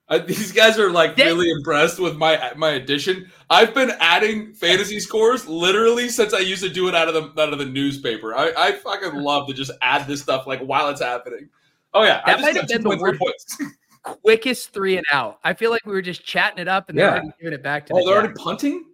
[0.07, 1.27] Uh, these guys are like Dang.
[1.27, 3.29] really impressed with my my addition.
[3.49, 7.41] I've been adding fantasy scores literally since I used to do it out of the
[7.41, 8.33] out of the newspaper.
[8.35, 11.49] I, I fucking love to just add this stuff like while it's happening.
[11.93, 13.57] Oh yeah, I That just might have been the worst- points.
[14.01, 15.39] Quickest three and out.
[15.43, 17.85] I feel like we were just chatting it up and they're already giving it back
[17.87, 18.85] to Oh, the they're already punting.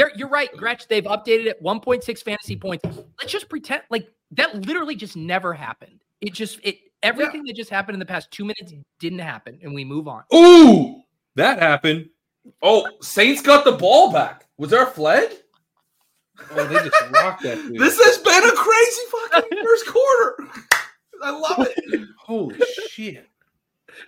[0.00, 0.88] They're, you're right, Gretch.
[0.88, 2.82] They've updated it 1.6 fantasy points.
[3.20, 6.00] Let's just pretend like that literally just never happened.
[6.22, 9.74] It just it everything that just happened in the past two minutes didn't happen, and
[9.74, 10.22] we move on.
[10.34, 11.02] Ooh,
[11.34, 12.08] that happened.
[12.62, 14.46] Oh, Saints got the ball back.
[14.56, 15.32] Was there a flag?
[16.52, 17.78] Oh, they just rocked that dude.
[17.78, 20.48] This has been a crazy fucking first quarter.
[21.22, 22.08] I love it.
[22.16, 22.58] Holy
[22.88, 23.28] shit!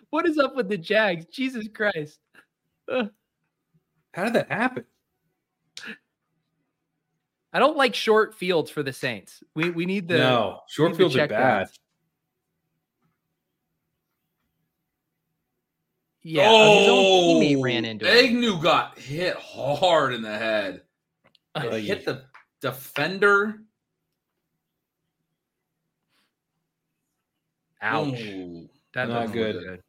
[0.08, 1.26] What is up with the Jags?
[1.26, 2.18] Jesus Christ.
[2.88, 4.84] How did that happen?
[7.52, 9.42] I don't like short fields for the Saints.
[9.54, 11.58] We we need the no, short need fields are check bad.
[11.58, 11.78] downs.
[16.22, 16.48] yeah.
[16.48, 18.24] oh, his own teammate ran into him.
[18.24, 20.82] Agnew got hit hard in the head.
[21.56, 22.24] It hit the
[22.60, 23.60] defender.
[27.82, 28.20] Ouch.
[28.20, 28.68] Ooh.
[28.94, 29.82] That Not doesn't good.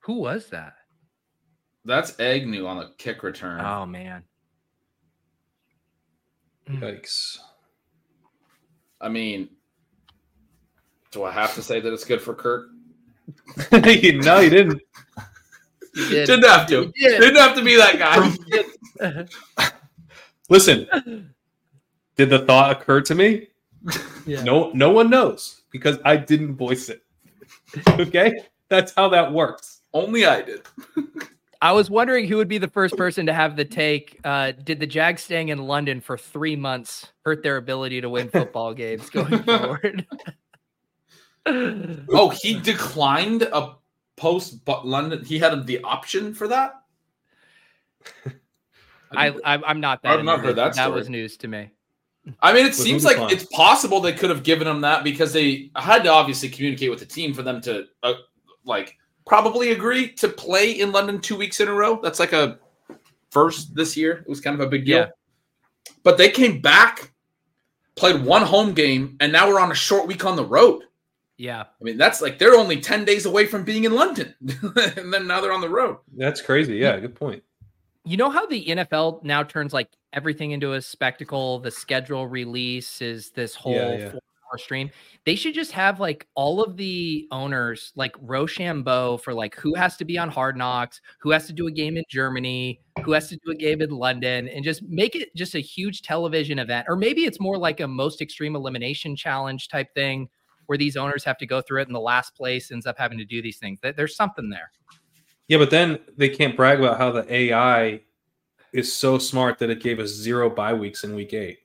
[0.00, 0.74] Who was that?
[1.84, 3.60] That's Agnew on the kick return.
[3.60, 4.24] Oh man.
[6.68, 6.80] Mm.
[6.80, 7.38] Yikes!
[9.00, 9.48] I mean,
[11.10, 12.68] do I have to say that it's good for Kirk?
[13.72, 13.78] no,
[14.40, 14.80] you didn't.
[15.94, 16.26] You did.
[16.26, 16.92] Didn't have to.
[16.94, 17.20] You did.
[17.20, 17.98] Didn't have to be that
[18.98, 19.26] guy.
[20.48, 21.34] Listen,
[22.16, 23.48] did the thought occur to me?
[24.26, 24.42] Yeah.
[24.42, 27.00] No, no one knows because I didn't voice it.
[27.88, 28.32] Okay,
[28.68, 29.80] that's how that works.
[29.92, 30.62] Only I did.
[31.64, 34.20] I was wondering who would be the first person to have the take.
[34.22, 38.28] Uh, did the Jags staying in London for three months hurt their ability to win
[38.28, 40.06] football games going forward?
[41.46, 43.74] Oh, he declined a
[44.16, 45.22] post but London.
[45.22, 46.72] He had the option for that.
[49.12, 50.18] I, I I'm not that.
[50.18, 50.76] I've not into heard this.
[50.76, 51.70] that That was news to me.
[52.40, 53.32] I mean, it seems like declined?
[53.32, 57.00] it's possible they could have given him that because they had to obviously communicate with
[57.00, 58.14] the team for them to uh,
[58.64, 62.00] like probably agree to play in London two weeks in a row.
[62.02, 62.58] That's like a
[63.30, 64.18] first this year.
[64.18, 64.98] It was kind of a big deal.
[64.98, 65.06] Yeah.
[66.02, 67.12] But they came back,
[67.96, 70.82] played one home game, and now we're on a short week on the road.
[71.36, 71.62] Yeah.
[71.62, 74.34] I mean, that's like they're only 10 days away from being in London.
[74.96, 75.96] and then now they're on the road.
[76.16, 76.76] That's crazy.
[76.76, 77.42] Yeah, good point.
[78.04, 81.58] You know how the NFL now turns like everything into a spectacle.
[81.58, 84.12] The schedule release is this whole Yeah, yeah.
[84.44, 84.90] Four-hour stream.
[85.24, 89.96] They should just have like all of the owners, like Rochambeau, for like who has
[89.96, 93.28] to be on Hard Knocks, who has to do a game in Germany, who has
[93.28, 96.86] to do a game in London, and just make it just a huge television event.
[96.88, 100.28] Or maybe it's more like a most extreme elimination challenge type thing,
[100.66, 103.18] where these owners have to go through it, and the last place ends up having
[103.18, 103.78] to do these things.
[103.82, 104.70] There's something there.
[105.48, 108.00] Yeah, but then they can't brag about how the AI
[108.72, 111.58] is so smart that it gave us zero bye weeks in week eight.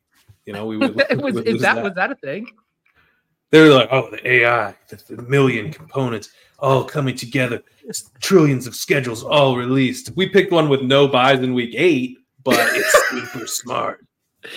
[0.45, 2.47] You know, we would, we was, would is lose that was that a thing?
[3.51, 7.63] They were like, oh, the AI, the, the million components all coming together,
[8.19, 10.11] trillions of schedules all released.
[10.15, 14.05] We picked one with no buys in week eight, but it's super smart.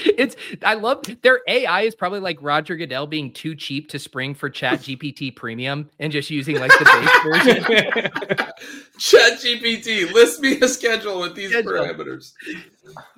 [0.04, 4.32] It's I love their AI is probably like Roger Goodell being too cheap to spring
[4.32, 7.64] for Chat GPT Premium and just using like the base version.
[8.98, 11.72] Chat GPT, list me a schedule with these Schedule.
[11.72, 12.32] parameters.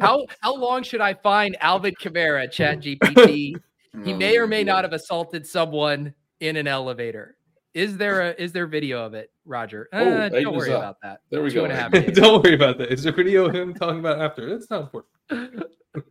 [0.01, 2.51] How how long should I find Alvin Kamara?
[2.51, 3.61] Chat GPT.
[4.03, 7.37] He may or may not have assaulted someone in an elevator.
[7.75, 9.89] Is there a is there video of it, Roger?
[9.93, 11.21] Oh, Uh, Aiden don't worry about that.
[11.31, 11.65] There we Two go.
[11.65, 12.93] and a half Don't worry about that.
[12.93, 14.49] Is there video of him talking about after?
[14.49, 15.65] That's not important.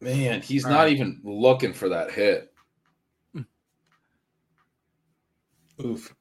[0.00, 0.92] Man, he's All not right.
[0.92, 2.52] even looking for that hit.
[5.84, 6.14] Oof.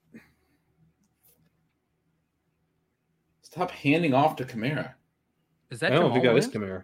[3.42, 4.94] Stop handing off to Kamara.
[5.76, 6.84] Is I that don't know if he Jamaal got his Williams?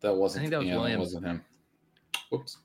[0.00, 0.40] That wasn't.
[0.40, 0.98] I think that was yeah, Williams.
[1.00, 1.44] wasn't him.
[2.30, 2.56] Whoops.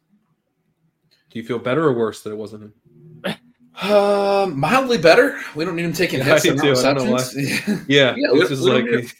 [1.32, 2.73] Do you feel better or worse that it wasn't him?
[3.82, 5.38] Uh, mildly better.
[5.54, 6.62] We don't need him taking Yeah, I hits do and.
[6.78, 7.86] I don't know receptions.
[7.89, 9.12] Yeah, Yeah, we- it's just we don't like need-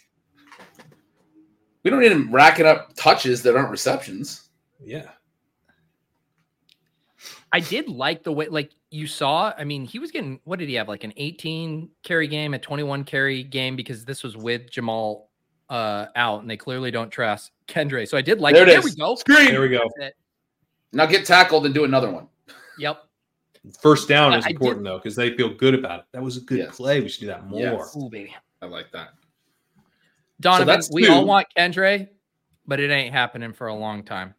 [1.82, 4.48] we don't need him racking up touches that aren't receptions.
[4.82, 5.10] yeah.
[7.52, 9.52] I did like the way, like you saw.
[9.56, 10.88] I mean, he was getting what did he have?
[10.88, 15.30] Like an 18 carry game, a 21 carry game because this was with Jamal
[15.68, 18.06] uh out, and they clearly don't trust Kendre.
[18.08, 18.54] So I did like.
[18.54, 18.84] There it there is.
[18.84, 19.14] we go.
[19.16, 19.48] Screen.
[19.48, 19.88] There we go.
[20.92, 22.28] Now get tackled and do another one.
[22.78, 23.02] Yep.
[23.80, 26.06] First down is I did- important though because they feel good about it.
[26.12, 26.76] That was a good Yes.
[26.76, 27.00] play.
[27.00, 27.60] We should do that more.
[27.60, 27.96] Yes.
[27.96, 28.34] Ooh, baby.
[28.62, 29.08] I like that.
[30.40, 32.08] Donovan, that's we all want Kendre,
[32.66, 34.34] but it ain't happening for a long time.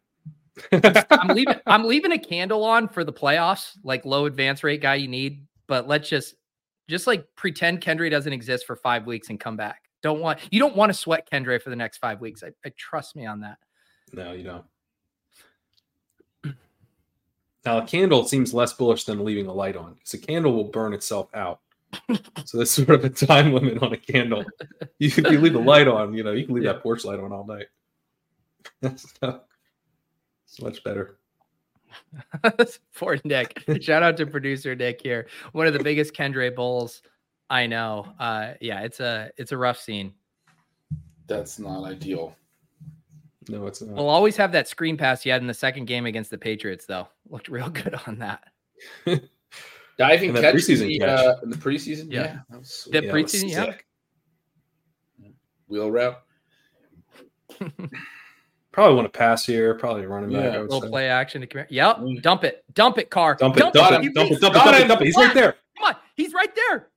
[0.72, 1.56] I'm leaving.
[1.66, 5.46] I'm leaving a candle on for the playoffs, like low advance rate guy you need.
[5.66, 6.34] But let's just,
[6.88, 9.87] just like pretend Kendre doesn't exist for five weeks and come back.
[10.02, 12.42] Don't want you don't want to sweat Kendre for the next five weeks.
[12.42, 13.58] I, I trust me on that.
[14.12, 14.64] no, you don't.
[17.64, 20.64] Now a candle seems less bullish than leaving a light on because a candle will
[20.64, 21.60] burn itself out.
[22.44, 24.44] so there's sort of a time limit on a candle.
[25.00, 26.72] You, you leave the light on, you know, you can leave Yeah.
[26.72, 27.66] that porch light on all night.
[28.96, 29.42] so,
[30.44, 31.18] it's much better.
[32.90, 35.28] For Nick, shout out to producer Nick here.
[35.52, 37.02] One of the biggest Kendre bulls
[37.50, 38.06] I know.
[38.18, 40.12] Uh, yeah, it's a it's a rough scene.
[41.26, 42.36] That's not ideal.
[43.48, 43.96] No, it's not.
[43.96, 46.84] We'll always have that screen pass you had in the second game against the Patriots,
[46.86, 47.08] though.
[47.30, 48.44] Looked real good on that.
[49.98, 51.18] Diving that catch, in preseason the, catch.
[51.18, 52.12] uh, in the preseason.
[52.12, 52.20] Yeah.
[52.22, 52.92] Yeah, that was sweet.
[52.92, 55.32] The Yeah, preseason, yeah.
[55.66, 56.18] Wheel route.
[58.72, 59.74] Probably want to pass here.
[59.74, 60.44] Probably running back.
[60.44, 60.58] Yeah.
[60.58, 60.88] I little say.
[60.88, 61.66] play action to come here.
[61.70, 61.96] Yep.
[61.96, 62.22] Mm.
[62.22, 62.64] Dump it.
[62.74, 63.34] Dump it, Carr.
[63.34, 65.04] Dump it, dump, it, dump it, dump it, dump it, dump it.
[65.06, 65.56] He's right there.
[65.78, 65.96] Come on.
[66.14, 66.88] He's right there.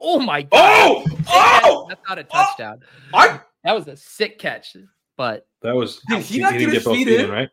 [0.00, 1.04] Oh my oh!
[1.04, 1.24] god.
[1.28, 1.60] Oh!
[1.64, 1.86] Oh!
[1.88, 2.32] That's not a oh!
[2.32, 2.80] touchdown.
[3.12, 4.76] I That was a sick catch.
[5.16, 6.00] But That was.
[6.08, 7.30] Did he not didn't get his feet feet in?
[7.30, 7.50] right?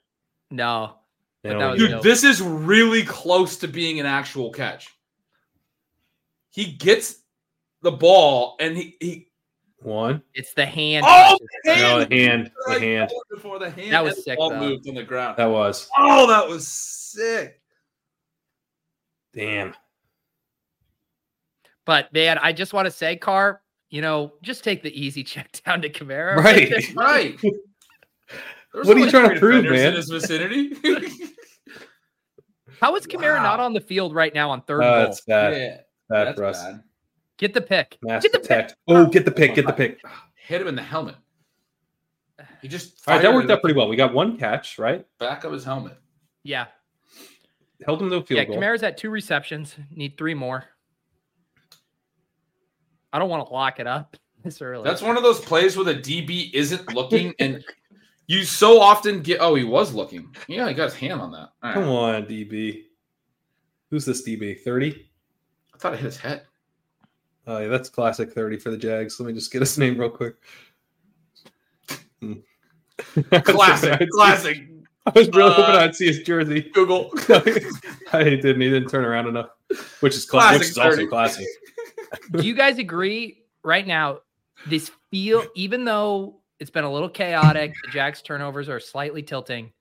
[0.51, 0.93] no.
[1.43, 2.03] But that was Dude, dope.
[2.03, 4.89] this is really close to being an actual catch.
[6.49, 7.21] He gets
[7.81, 9.27] the ball and he, he
[9.79, 10.23] One.
[10.33, 11.05] It's the hand.
[11.07, 11.81] Oh, touches.
[11.81, 12.51] No, the hand.
[12.65, 13.11] The hand.
[13.29, 14.59] before the hand That was sick, ball though.
[14.59, 15.37] moved on the ground.
[15.37, 15.89] That was.
[15.97, 17.61] Oh, that was sick.
[19.33, 19.73] Damn.
[21.87, 25.59] But man, I just want to say, Carr, you know, just take the easy check
[25.65, 26.35] down to Kamara.
[26.35, 26.95] Right.
[26.95, 27.39] Right.
[28.73, 29.87] What are you trying to prove, man?
[29.87, 30.69] In his vicinity.
[32.79, 35.11] How is Kamara not on the field right now on third Uh, goal?
[35.11, 35.53] it's bad.
[35.57, 35.77] Yeah,
[36.09, 36.61] bad that's for us.
[36.63, 36.83] bad.
[37.37, 37.97] Get the pick.
[38.03, 38.73] Mass Get the pick.
[38.87, 39.55] Oh, get the pick.
[39.55, 39.99] Get the pick.
[40.35, 41.15] Hit him in the helmet.
[42.61, 43.87] He just All right, that worked out pretty well.
[43.87, 45.05] We got one catch, right?
[45.19, 45.97] back of his helmet.
[46.43, 46.65] Yeah.
[47.85, 48.57] Held him to a field yeah, goal.
[48.57, 49.75] Kamara's at two receptions.
[49.91, 50.65] Need three more.
[53.13, 54.83] I don't want to lock it up this early.
[54.83, 57.63] That's one of those plays where the DB isn't looking, and
[58.27, 59.39] you so often get.
[59.41, 60.35] Oh, he was looking.
[60.47, 61.39] Yeah, he got his hand on that.
[61.39, 61.73] All right.
[61.73, 62.83] Come on, DB.
[63.89, 64.59] Who's this DB?
[64.61, 65.07] 30?
[65.73, 66.43] I thought it hit his head.
[67.45, 69.17] Oh, yeah, that's classic 30 for the Jags.
[69.19, 70.35] Let me just get his name real quick.
[72.21, 72.33] Hmm.
[73.43, 74.57] Classic, classic.
[75.05, 76.61] I was really hoping Uh, I'd see his jersey.
[76.73, 77.11] Google.
[78.11, 78.59] I didn't.
[78.59, 79.49] He didn't turn around enough,
[80.01, 81.45] which is cla- Classic which is also classic.
[82.33, 84.19] Do you guys agree right now?
[84.67, 89.71] This feel, even though it's been a little chaotic, the Jags turnovers are slightly tilting.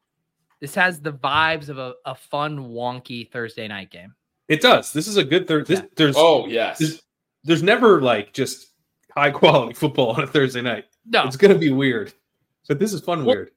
[0.61, 4.15] This has the vibes of a, a fun, wonky Thursday night game.
[4.49, 4.93] It does.
[4.93, 5.67] This is a good third.
[5.67, 6.79] This, there's Oh yes.
[6.79, 7.03] there's,
[7.45, 8.69] there's never like just
[9.15, 10.85] high quality football on a Thursday night.
[11.07, 12.12] No, It's gonna be weird,
[12.69, 13.25] but this is fun.
[13.25, 13.51] Well, weird.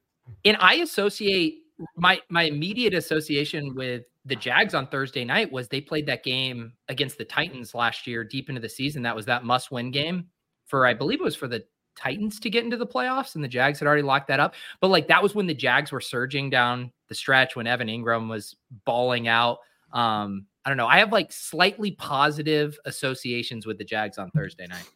[0.44, 1.58] and I associate
[1.96, 6.72] my my immediate association with the Jags on Thursday night was they played that game
[6.88, 9.02] against the Titans last year, deep into the season.
[9.02, 10.26] That was that must win game
[10.66, 11.64] for I believe it was for the
[11.96, 14.54] Titans to get into the playoffs, and the Jags had already locked that up.
[14.80, 18.28] But like that was when the Jags were surging down the stretch when Evan Engram
[18.28, 19.58] was balling out.
[19.92, 20.86] Um, I don't know.
[20.86, 24.88] I have like slightly positive associations with the Jags on Thursday night.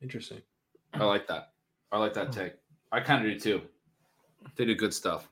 [0.00, 0.40] Interesting.
[0.94, 1.52] I like that.
[1.92, 2.54] I like that take.
[2.92, 3.62] I kind of do too.
[4.56, 5.28] They do good stuff.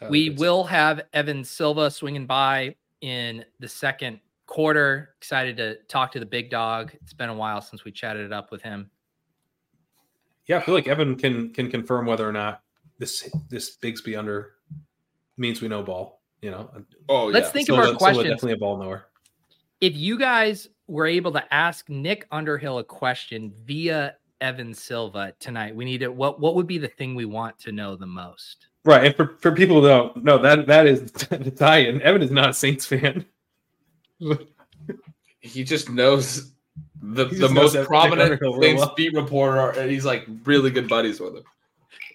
[0.00, 0.40] Tyler We Pitts.
[0.40, 5.10] will have Evan Silva swinging by in the second quarter.
[5.18, 6.92] Excited to talk to the big dog.
[7.02, 8.90] It's been a while since we chatted it up with him.
[10.46, 12.62] Yeah, I feel like Evan can can confirm whether or not
[12.98, 14.54] this this Bigsby under
[15.36, 16.22] means we know ball.
[16.42, 16.70] You know,
[17.08, 17.52] Oh Let's yeah.
[17.52, 18.24] think Silva- of our Silva questions.
[18.34, 19.06] Definitely a ball knower.
[19.80, 25.76] If you guys were able to ask Nick Underhill a question via Evan Silva tonight,
[25.76, 26.12] we need it.
[26.12, 28.66] What what would be the thing we want to know the most?
[28.84, 32.00] Right, and for, for people who don't know that that is the tie-in.
[32.02, 33.26] Evan is not a Saints fan.
[35.40, 36.52] he just knows
[37.02, 38.94] the, He the knows most prominent Saints well.
[38.96, 41.44] beat reporter, and he's like really good buddies with him.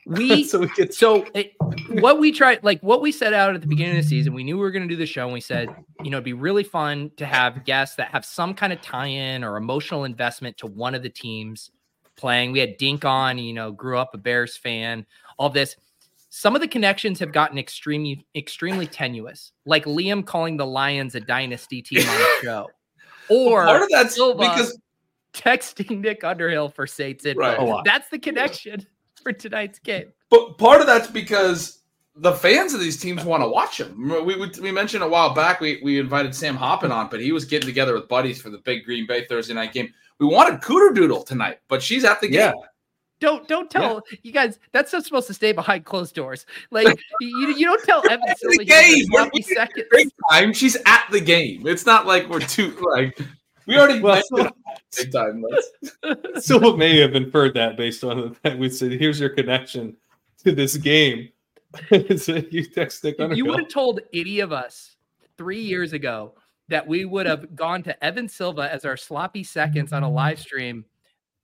[0.07, 1.53] We so we get So it,
[2.01, 4.43] what we tried, like what we set out at the beginning of the season, we
[4.43, 5.69] knew we were going to do the show, and we said,
[6.03, 9.43] you know, it'd be really fun to have guests that have some kind of tie-in
[9.43, 11.71] or emotional investment to one of the teams
[12.15, 12.51] playing.
[12.51, 15.05] We had Dink on, you know, grew up a Bears fan.
[15.37, 15.75] All this.
[16.37, 21.21] Some of the connections have gotten extremely, extremely tenuous, like Liam calling the Lions a
[21.21, 22.69] dynasty team on the show,
[23.29, 24.77] or Part of that's Silva because
[25.31, 27.39] texting Nick Underhill for Saints info.
[27.39, 27.57] Right.
[27.57, 27.85] A lot.
[27.85, 28.85] That's the connection
[29.23, 30.11] for tonight's game.
[30.29, 31.83] But part of that's because
[32.17, 33.97] the fans of these teams want to watch them.
[34.25, 37.31] We, we, we mentioned a while back we, we invited Sam Hoppen on, but he
[37.31, 39.93] was getting together with buddies for the big Green Bay Thursday night game.
[40.19, 42.51] We wanted Cooter Doodle tonight, but she's at the game.
[42.57, 42.67] Yeah.
[43.21, 46.45] Don't don't tell you guys that's not supposed to stay behind closed doors.
[46.71, 46.87] Like
[47.21, 49.05] you, you don't tell Evan That's Silva the he has a game.
[49.11, 49.83] We're sloppy losing second.
[49.91, 50.53] Big time.
[50.53, 51.65] She's at the game.
[51.65, 53.17] It's not like we're too like
[53.67, 54.53] we already Well, mentioned
[54.97, 55.43] big time.
[55.49, 59.95] Let's, Silva may have inferred that based on the fact we said, "Here's your connection
[60.43, 61.29] to this game."
[62.17, 64.95] so you text Nick If you would have told any of us
[65.37, 66.33] three years ago
[66.67, 70.39] that we would have gone to Evan Silva as our sloppy seconds on a live
[70.39, 70.85] stream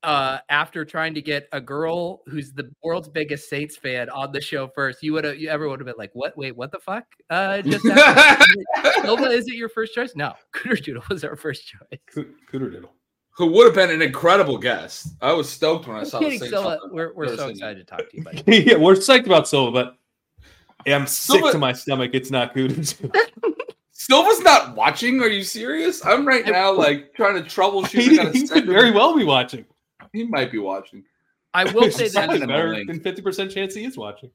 [0.04, 4.42] uh, after trying to get a girl who's the world's biggest Saints fan on the
[4.42, 6.36] show first, you would have you ever would have been like, "What?
[6.38, 8.48] Wait, what the fuck?" Uh, just happened?
[9.02, 10.14] Silva is it your first choice?
[10.16, 12.00] No, Cooter Doodle was our first choice.
[12.14, 12.94] Coo- Cooter diddle.
[13.32, 15.10] who would have been an incredible guest.
[15.22, 16.50] I was stoked when I saw the Saints.
[16.50, 16.80] Silva.
[16.92, 18.44] We're, we're so Thursday excited to talk to you, buddy.
[18.66, 19.98] yeah, we're psyched about Silva, but
[20.92, 22.12] I'm sick Silva- to my stomach.
[22.14, 23.14] It's not Cooter.
[23.92, 25.22] Silva's not watching.
[25.22, 26.04] Are you serious?
[26.04, 28.32] I'm right now like trying to troubleshoot.
[28.34, 29.64] he, he could very well be watching.
[30.14, 31.04] He might be watching.
[31.54, 32.88] I will say It's that probably Send a better link.
[32.88, 34.32] than fifty percent chance he is watching.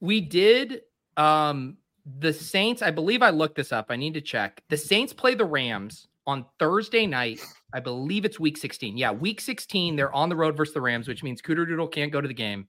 [0.00, 0.82] we did
[1.16, 1.76] um
[2.20, 2.80] the Saints.
[2.82, 3.86] I believe I looked this up.
[3.90, 4.62] I need to check.
[4.70, 7.40] The Saints play the Rams on Thursday night.
[7.74, 8.96] I believe it's week 16.
[8.96, 9.94] Yeah, week 16.
[9.96, 12.32] They're on the road versus the Rams, which means Cooter Doodle can't go to the
[12.34, 12.66] game.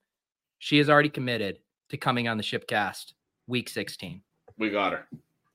[0.57, 3.13] She has already committed to coming on the shipcast
[3.47, 4.21] week 16.
[4.57, 5.07] We got her.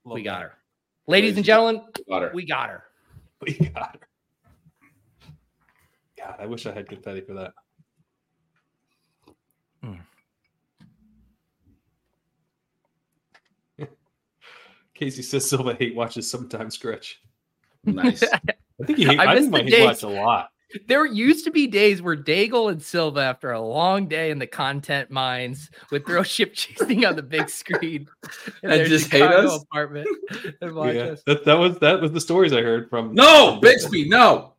[0.05, 0.53] we got her.
[1.07, 2.31] Ladies and gentlemen, We got her.
[2.33, 2.85] we got her.
[3.43, 4.09] We got her.
[6.25, 7.53] God, I wish I had confetti for that.
[9.83, 9.95] Hmm.
[14.95, 17.21] Casey says Silva hate watches sometimes Gretch.
[17.85, 18.23] nice.
[18.33, 20.49] I think he hate, I I, think my the hate watch a lot.
[20.89, 24.47] There used to be days where Daigle and Silva, after a long day in the
[24.47, 28.09] content mines, would throw ship chasing on the big screen
[28.63, 29.63] in And their just hate Chicago us?
[29.63, 30.09] apartment
[30.61, 31.23] and watch Yeah, us.
[31.27, 33.15] that, that was that was the stories I heard from.
[33.15, 34.54] No, Bigsby, no.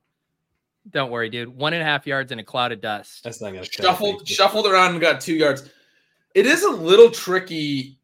[0.92, 1.50] Don't worry, dude.
[1.50, 3.24] One and a half yards in a cloud of dust.
[3.24, 3.74] that's not gonna count.
[3.74, 5.70] Shuffled, shuffled around and got two yards.
[6.36, 7.98] It is a little tricky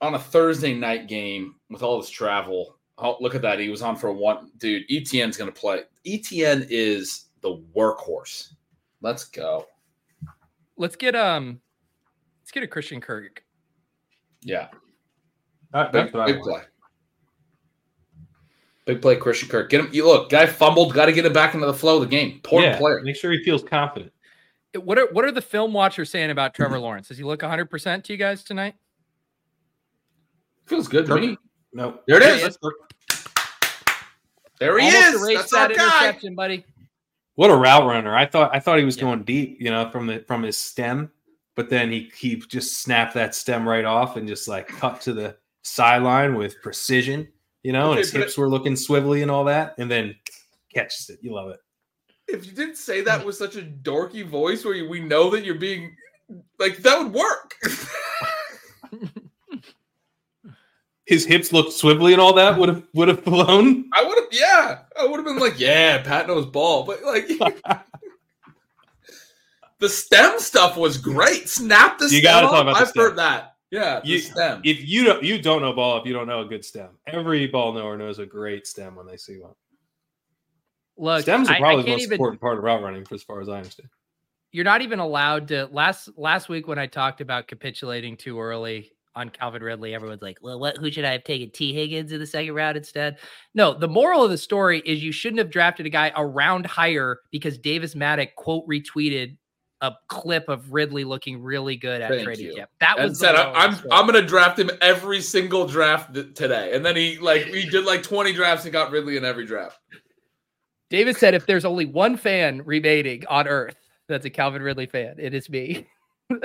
[0.00, 2.76] on a Thursday night game with all this travel.
[2.98, 3.58] Oh, look at that.
[3.58, 4.50] He was on for one.
[4.58, 5.82] Dude, ETN's going to play.
[6.06, 8.52] ETN is the workhorse.
[9.02, 9.66] Let's go.
[10.76, 11.60] Let's get um,
[12.42, 13.44] let's get a Christian Kirk.
[14.42, 14.68] Yeah.
[15.72, 16.50] That- Big, that's what I big want.
[16.50, 16.62] play.
[18.86, 19.68] Big play, Christian Kirk.
[19.68, 19.88] Get him.
[19.92, 20.94] You look, guy fumbled.
[20.94, 22.32] Got to get him back into the flow of the game.
[22.32, 23.00] Important Yeah, player.
[23.02, 24.12] Make sure he feels confident.
[24.76, 27.08] What are what are the film watchers saying about Trevor Lawrence?
[27.08, 28.74] Does he look 100 percent to you guys tonight?
[30.66, 31.36] Feels good to me.
[31.72, 32.40] No, There it There is.
[32.42, 32.58] he is.
[34.58, 35.22] There he Almost is.
[35.22, 36.04] erased That's our that guy.
[36.06, 36.64] interception, buddy.
[37.34, 38.16] What a route runner!
[38.16, 39.02] I thought I thought he was Yeah.
[39.02, 41.10] going deep, you know, from the from his stem,
[41.54, 45.12] but then he he just snapped that stem right off and just like cut to
[45.12, 47.28] the sideline with precision,
[47.66, 50.14] you know, Okay, and his hips were looking swivelly and all that, and then
[50.72, 51.18] catches it.
[51.20, 51.58] You love it.
[52.28, 55.44] If you didn't say that with such a dorky voice where you, we know that
[55.44, 55.96] you're being
[56.60, 57.54] like that would work.
[61.06, 63.88] His hips looked swivelly and all that would have would have blown.
[63.92, 67.28] I would have, yeah, I would have been like, yeah, Pat knows ball, but like
[69.78, 71.48] the stem stuff was great.
[71.48, 72.22] Snap the You stem.
[72.22, 73.02] gotta talk about the I've stem.
[73.04, 73.55] heard that.
[73.70, 74.60] Yeah, the You- stem.
[74.64, 77.46] If you don't you don't know ball, if you don't know a good stem, every
[77.46, 79.54] ball knower knows a great stem when they see one.
[80.96, 83.14] Look, Stems I- are I probably the most even- important part of route running, for
[83.14, 83.90] as far as I understand.
[84.52, 88.92] you're not even allowed to last last week when I talked about capitulating too early
[89.14, 91.50] on Calvin Ridley, everyone's like, Well, what who should I have taken?
[91.50, 93.18] Tee Higgins in the second round instead?
[93.54, 96.64] No, the moral of the story is you shouldn't have drafted a guy a round
[96.66, 99.36] higher because Davis Mattek quote retweeted
[99.82, 102.54] a clip of Ridley looking really good at Thank trading you.
[102.54, 102.70] camp.
[102.80, 103.90] That and was said, moral I'm the story.
[103.92, 106.72] I'm gonna draft him every single draft th- today.
[106.74, 109.78] And then he like he did like 20 drafts and got Ridley in every draft.
[110.88, 113.76] David said if there's only one fan remaining on earth
[114.08, 115.86] that's a Calvin Ridley fan, it is me.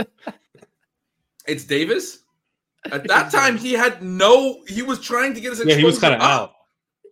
[1.47, 2.19] It's Davis.
[2.91, 4.61] At that time, he had no.
[4.67, 5.65] He was trying to get his.
[5.65, 6.51] Yeah, he was kind of out.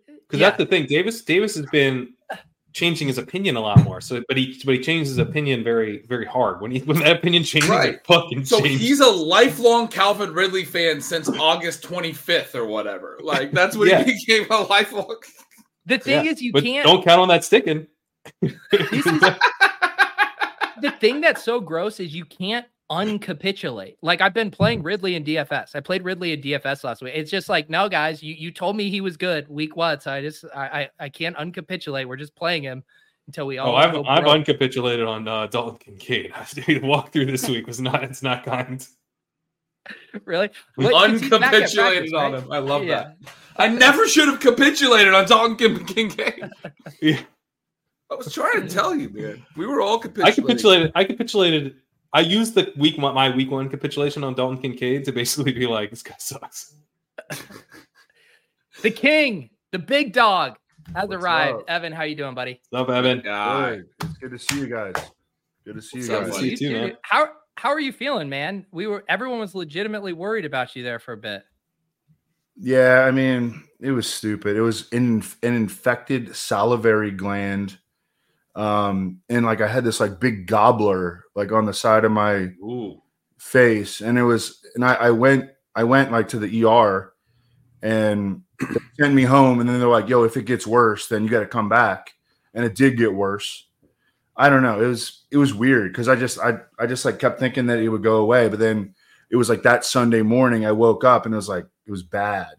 [0.06, 0.50] Because Yeah.
[0.50, 0.86] that's the thing.
[0.86, 2.14] Davis Davis has been
[2.74, 4.00] changing his opinion a lot more.
[4.02, 6.62] So, but he but he changed his opinion very very hard.
[6.62, 7.96] When he when that opinion changes, Right.
[7.96, 8.80] it fucking So changes.
[8.82, 13.20] he's a lifelong Calvin Ridley fan since August 25th or whatever.
[13.24, 14.04] Like that's when Yeah.
[14.04, 15.16] he became a lifelong.
[15.86, 17.88] The thing Yeah, is you but can't don't count on that sticking.
[18.42, 18.54] This
[19.08, 19.22] is-
[20.82, 23.96] the thing that's so gross is you can't uncapitulate.
[24.02, 25.76] Like I've been playing Ridley in DFS.
[25.76, 27.14] I played Ridley in DFS last week.
[27.16, 30.12] It's just like, no, guys, you you told me he was good week one, so
[30.12, 32.06] I just I I, I can't uncapitulate.
[32.08, 32.84] We're just playing him
[33.28, 33.72] until we all.
[33.72, 34.46] oh, I've go I've broke.
[34.46, 36.34] uncapitulated on uh, Dalton Kincaid.
[36.56, 38.86] The walkthrough this week was not it's not kind.
[40.26, 42.44] really Wait, 'cause he's back at practice, Uncapitulated on right?
[42.44, 42.52] him.
[42.52, 42.96] I love Yeah.
[43.04, 43.18] that.
[43.58, 46.50] I never should have capitulated on Dalton Kim- Kincaid.
[47.02, 47.20] Yeah.
[48.12, 49.46] I was trying to tell you, man.
[49.56, 50.40] We were all capitulated.
[50.40, 50.92] I capitulated.
[50.96, 51.76] I capitulated.
[52.14, 55.68] I used the week one, my week one capitulation on Dalton Kincaid to basically be
[55.68, 56.76] like, this guy sucks.
[58.82, 60.56] The king, the big dog,
[60.96, 61.60] has What's arrived.
[61.60, 61.66] up?
[61.68, 62.62] Evan, how you doing, buddy?
[62.72, 63.20] Love Evan.
[63.22, 63.76] Guy.
[63.76, 63.86] Good.
[64.02, 64.94] It's good to see you guys.
[65.66, 66.36] Good to see you What's up, guys.
[66.36, 66.50] buddy?
[66.50, 66.98] you too, man.
[67.02, 68.66] How how are you feeling, man?
[68.72, 71.44] We were everyone was legitimately worried about you there for a bit.
[72.56, 74.56] Yeah, I mean, it was stupid.
[74.56, 77.78] It was in, an infected salivary gland.
[78.60, 82.50] Um, and like I had this like big gobbler like on the side of my
[82.62, 83.02] Ooh.
[83.38, 87.14] face, and it was, and I, I went, I went like to the ER,
[87.82, 91.24] and they sent me home, and then they're like, "Yo, if it gets worse, then
[91.24, 92.16] you got to come back,"
[92.54, 93.66] and it did get worse.
[94.36, 94.82] I don't know.
[94.82, 97.80] It was it was weird because I just I I just like kept thinking that
[97.80, 98.94] it would go away, but then
[99.32, 102.04] it was like that Sunday morning I woke up and it was like it was
[102.04, 102.56] bad,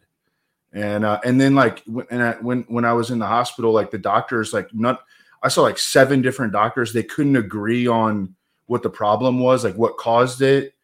[0.72, 3.70] and uh, and then like when and I, when when I was in the hospital,
[3.70, 5.00] like the doctors like not
[5.42, 6.92] I saw like seven different doctors.
[6.92, 8.34] They couldn't agree on
[8.66, 10.74] what the problem was, like what caused it,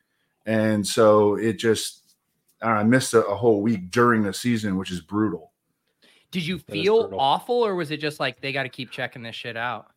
[0.46, 2.14] and so it just
[2.62, 5.52] I, don't know, I missed a, a whole week during the season, which is brutal.
[6.30, 9.36] Did you feel awful, or was it just like they got to keep checking this
[9.36, 9.88] shit out?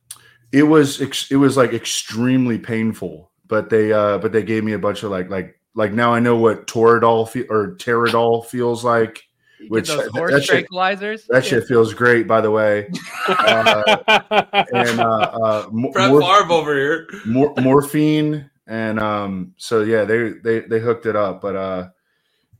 [0.51, 4.74] It was ex- it was like extremely painful, but they uh but they gave me
[4.74, 8.84] a bunch of like like like now I know what Toradol fe- or Teradol feels
[8.84, 9.24] like.
[9.60, 11.26] You get Which- those that- horse that shit- tranquilizers.
[11.28, 12.89] That shit feels great, by the way.
[13.28, 17.07] And uh, uh, mo- Brett mor- Favre over here.
[17.26, 21.89] mor- morphine, and um, so yeah, they they they hooked it up, but uh,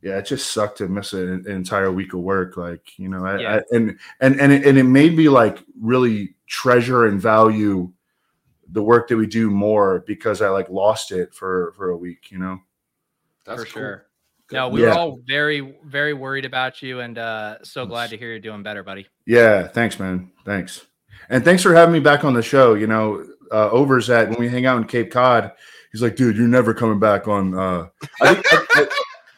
[0.02, 2.58] yeah, it just sucked to miss an, an entire week of work.
[2.58, 3.56] Like you know, I, Yeah.
[3.56, 7.92] I, and and and it, and it made me like really treasure and value
[8.72, 12.32] the work that we do more because I like lost it for for a week.
[12.32, 12.60] You know.
[13.46, 13.82] That's for cool.
[13.82, 14.06] sure.
[14.52, 18.30] No, we were all very, very worried about you, and uh, so glad to hear
[18.30, 19.08] you're doing better, buddy.
[19.26, 20.32] Yeah, thanks, man.
[20.46, 20.86] Thanks,
[21.30, 22.74] and thanks for having me back on the show.
[22.74, 25.52] You know, uh, Overzet when we hang out in Cape Cod,
[25.92, 27.88] he's like, "Dude, you're never coming back on." Uh,
[28.22, 28.88] I, think, I,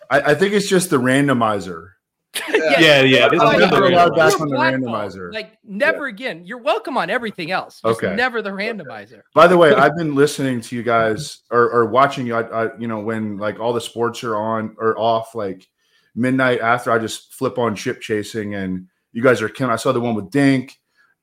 [0.09, 1.90] I, I think it's just the randomizer.
[2.79, 3.27] Yeah, yeah.
[3.29, 5.33] This I'm never allowed back on the randomizer.
[5.33, 6.45] Like never again.
[6.45, 7.81] You're welcome on everything else.
[7.81, 8.15] Just Okay.
[8.15, 9.21] never the randomizer.
[9.35, 12.35] By the way, I've been listening to you guys or, or watching you.
[12.35, 15.67] I, I, you know, when like all the sports are on or off, like
[16.15, 19.73] midnight after, I just flip on ship chasing, and you guys are killing.
[19.73, 20.79] I saw the one with Dink.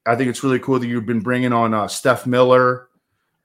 [0.07, 2.89] I think it's really cool that you've been bringing on uh, Steph Miller.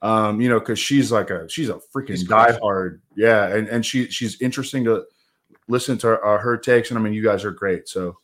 [0.01, 2.59] Um, you know, because she's like a she's a freaking She's crushing.
[2.59, 5.05] diehard, yeah, and and she she's interesting to
[5.67, 8.17] listen to uh, her takes, and I mean, you guys are great, so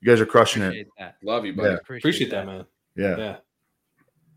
[0.00, 1.16] you guys are crushing it, that.
[1.22, 1.70] Love you, buddy.
[1.70, 1.76] Yeah.
[1.76, 2.64] Appreciate that, man.
[2.96, 3.16] yeah.
[3.16, 3.36] Yeah.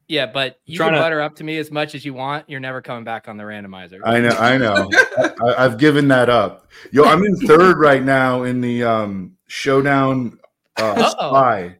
[0.07, 2.47] Yeah, but you Trying can to- butter up to me as much as you want.
[2.47, 4.01] You're never coming back on the randomizer.
[4.05, 4.87] I know, I know.
[5.17, 6.67] I, I've given that up.
[6.91, 10.37] Yo, I'm in third right now in the um showdown
[10.77, 11.29] uh Uh-oh.
[11.29, 11.77] spy.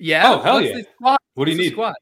[0.00, 0.22] yeah.
[0.32, 0.76] Oh, hell What's yeah.
[0.76, 0.86] the?
[1.34, 1.72] What do you What's need?
[1.72, 1.94] squad?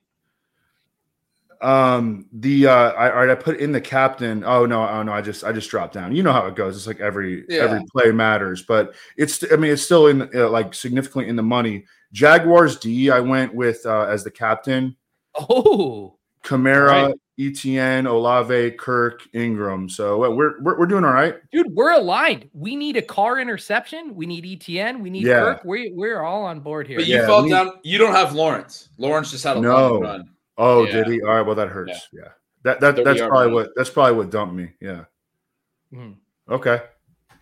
[1.63, 4.45] Um the uh I all right, I put in the captain.
[4.45, 6.15] Oh no, oh no, I just I just dropped down.
[6.15, 6.77] You know how it goes.
[6.77, 7.63] It's like every Yeah.
[7.65, 11.43] every play matters, but it's I mean it's still in uh, like significantly in the
[11.43, 11.85] money.
[12.13, 14.97] Jaguars D, I went with uh as the captain.
[15.39, 17.15] Oh, Kamara, Right.
[17.39, 19.91] Etn, Olave, Kirk, Engram.
[19.91, 21.37] So uh, we're, we're we're doing all right.
[21.53, 22.49] dude, we're aligned.
[22.53, 24.15] We need a Carr interception.
[24.15, 25.01] We need ETN.
[25.01, 25.41] We need Yeah.
[25.41, 25.65] Kirk.
[25.65, 26.99] We we're all on board here.
[26.99, 27.73] But you Yeah, fell we- down.
[27.83, 28.89] You don't have Lawrence.
[28.99, 29.75] Lawrence just had a No.
[29.93, 30.31] long run.
[30.59, 30.93] Oh, Yeah.
[30.93, 31.23] did he?
[31.23, 31.43] All right.
[31.43, 32.09] Well, that hurts.
[32.13, 32.29] Yeah.
[32.63, 33.55] That that that's probably run.
[33.55, 34.71] what that's probably what dumped me.
[34.81, 35.05] Yeah.
[35.93, 36.17] Mhm.
[36.51, 36.83] Okay.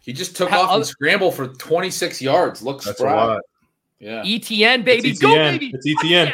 [0.00, 2.62] He just took How- off and other- scrambled for 26 yards.
[2.62, 3.40] Looks That's a lot.
[3.98, 4.22] Yeah.
[4.24, 5.72] ETN, baby, It's go baby.
[5.74, 6.32] It's ETN.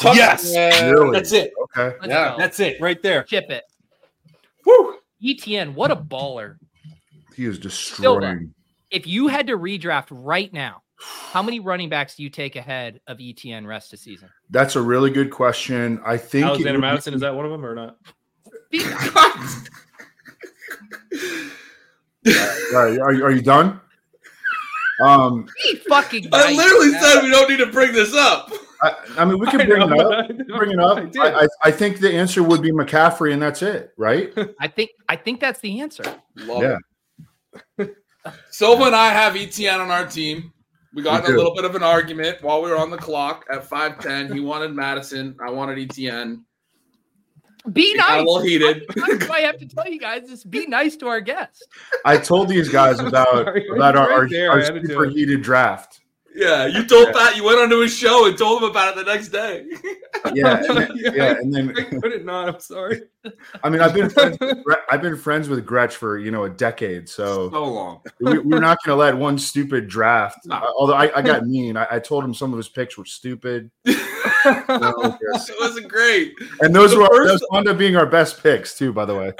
[0.00, 0.16] Touchdown.
[0.16, 0.52] Yes.
[0.54, 0.90] Yeah.
[0.90, 1.12] Really?
[1.12, 1.52] That's it.
[1.62, 1.96] Okay.
[2.00, 2.38] Let's Yeah, go.
[2.38, 3.22] That's it right there.
[3.24, 3.64] chip it.
[4.66, 4.98] Woo.
[5.22, 6.58] ETN, what a baller.
[7.34, 8.54] He is destroying.
[8.90, 13.00] If you had to redraft right now, how many running backs do you take ahead
[13.06, 14.28] of ETN rest of season?
[14.50, 16.00] That's a really good question.
[16.04, 17.96] I think it Alexander would Mattison be- is that one of them or not?
[22.26, 22.32] All
[22.72, 23.80] right, are, you- are you done?
[25.02, 27.02] Um, Be fucking I nice, literally man.
[27.02, 28.52] said we don't need to bring this up.
[28.82, 30.26] I, I mean, we can bring know, it up.
[30.30, 30.98] I know, Bring it up.
[31.18, 34.30] I, I, I think the answer would be McCaffrey, and that's it, right?
[34.60, 36.02] I think I think that's the answer.
[36.36, 36.78] Love
[37.78, 37.86] Yeah.
[38.50, 40.52] Silva and I have ETN on our team.
[40.92, 42.96] We got We in a little bit of an argument while we were on the
[42.96, 44.34] clock at 5'10.
[44.34, 45.36] He wanted Mattison.
[45.44, 46.42] I wanted ETN.
[47.72, 48.84] Be It got a little heated.
[48.96, 50.44] Why I have to tell you guys this?
[50.44, 51.62] Be nice to our guests.
[52.04, 54.88] I told these guys about Sorry, about our, our, there, our I had to do
[54.88, 55.99] super heated draft.
[56.34, 59.12] Yeah, you told Pat you went onto his show and told him about it the
[59.12, 59.66] next day.
[60.32, 62.48] Yeah, and then, yeah, and then I couldn't not.
[62.48, 63.02] I'm sorry.
[63.64, 64.58] I mean, I've been friends with,
[64.90, 68.00] I've been friends with Gretch for you know a decade, so So long.
[68.20, 70.38] we, we're not going to let one stupid draft.
[70.46, 70.54] No.
[70.56, 73.04] uh, although I, I got mean, I, I told him some of his picks were
[73.04, 76.34] stupid, it wasn't great.
[76.60, 78.92] and those The were first- those wound up being our best picks too.
[78.92, 79.32] By the way,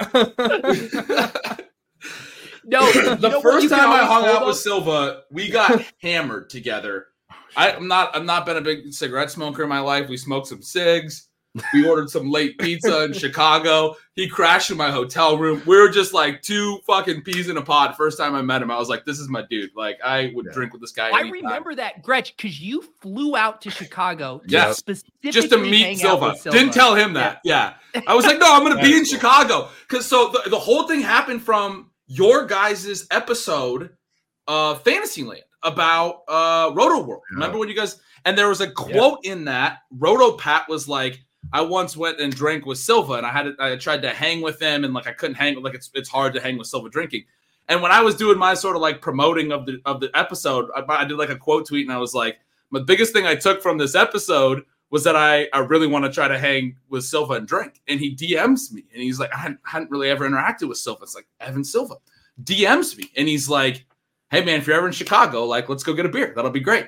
[2.65, 4.57] No, you know the first time I hung hold out with?
[4.57, 7.07] Silva, we got hammered together.
[7.55, 8.15] I, I'm not.
[8.15, 10.07] I'm not been a big cigarette smoker in my life.
[10.09, 11.27] We smoked some cigs.
[11.73, 13.97] We ordered some late pizza in Chicago.
[14.15, 15.61] He crashed in my hotel room.
[15.65, 17.97] We were just like two fucking peas in a pod.
[17.97, 20.45] First time I met him, I was like, "This is my dude." Like I would
[20.45, 20.53] Yeah.
[20.53, 21.07] drink with this guy.
[21.09, 21.31] I anytime.
[21.43, 24.77] remember that, Gretch, because you flew out to Chicago to Yes.
[24.77, 26.27] specifically just to hang meet out Silva.
[26.29, 26.57] with Silva.
[26.57, 27.41] Didn't tell him that.
[27.43, 27.73] Yeah.
[28.07, 29.05] I was like, no, I'm going to be in cool.
[29.13, 29.67] Chicago.
[29.89, 33.91] Because so the, the whole thing happened from your guys' episode
[34.47, 37.21] of Fantasyland about uh Rotoworld.
[37.31, 37.35] Yeah.
[37.35, 41.23] Remember when you guys and there was a quote in that Roto Pat was like,
[41.53, 44.61] I once went and drank with Silva and I had I tried to hang with
[44.61, 46.89] him and like I couldn't hang with like it's it's hard to hang with Silva
[46.89, 47.23] drinking.
[47.69, 50.69] And when I was doing my sort of like promoting of the of the episode,
[50.75, 52.39] I, I did like a quote tweet and I was like,
[52.73, 56.11] the biggest thing I took from this episode was that I, I really want to
[56.11, 57.81] try to hang with Silva and drink.
[57.87, 61.03] And he DMs me and he's like, I hadn't, hadn't really ever interacted with Silva.
[61.03, 61.95] It's like Evan Silva
[62.43, 63.85] DMs me and he's like,
[64.29, 66.33] Hey man, if you're ever in Chicago, like let's go get a beer.
[66.35, 66.87] That'll be great.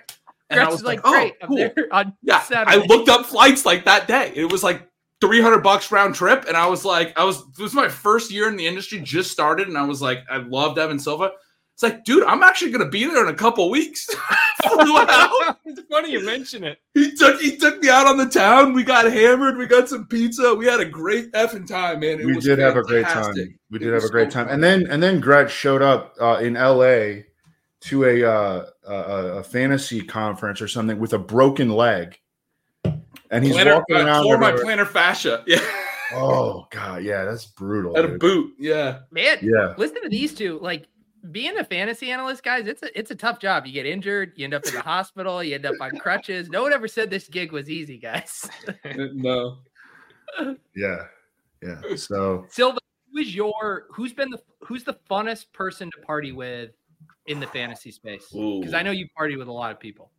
[0.49, 1.69] And I was like, oh, cool.
[1.91, 2.77] on Yeah, Saturday.
[2.77, 4.31] I looked up flights like that day.
[4.35, 4.87] It was like
[5.19, 6.45] 300 bucks round trip.
[6.47, 9.31] And I was like, I was, it was my first year in the industry, just
[9.31, 9.67] started.
[9.67, 11.31] And I was like, I loved Evan Silva.
[11.83, 14.05] It's like, dude, I'm actually going to be there in a couple weeks.
[14.63, 15.57] Flew out.
[15.65, 16.77] it's funny you mention it.
[16.93, 18.73] He took he took me out on the town.
[18.73, 19.57] We got hammered.
[19.57, 20.55] We got some pizza.
[20.55, 22.21] We had a great effing time, man.
[22.21, 23.33] It we was did have a great time.
[23.69, 24.53] We It did have a great so time, fun.
[24.55, 27.25] and then and then Gretch showed up uh, in L.A.
[27.81, 28.93] to a, uh, a
[29.39, 32.17] a fantasy conference or something with a broken leg,
[33.29, 34.23] and he's plantar, walking uh, around.
[34.23, 34.77] tore my everywhere.
[34.77, 35.43] plantar fascia.
[35.47, 35.59] Yeah,
[36.15, 37.97] Oh god, yeah, that's brutal.
[37.97, 38.53] At a boot.
[38.59, 38.99] Yeah.
[39.11, 40.59] Man, Yeah, listen to these two.
[40.61, 40.87] Like
[41.31, 43.65] being a fantasy analyst, guys, it's a it's a tough job.
[43.65, 46.49] You get injured, you end up in the hospital, you end up on crutches.
[46.49, 48.49] No one ever said this gig was easy, guys.
[48.95, 49.59] No.
[50.75, 51.03] yeah,
[51.61, 51.79] yeah.
[51.95, 52.79] So Silva,
[53.11, 56.71] who is your who's been the who's the funnest person to party with
[57.27, 58.27] in the fantasy space?
[58.31, 60.11] Because I know you party with a lot of people.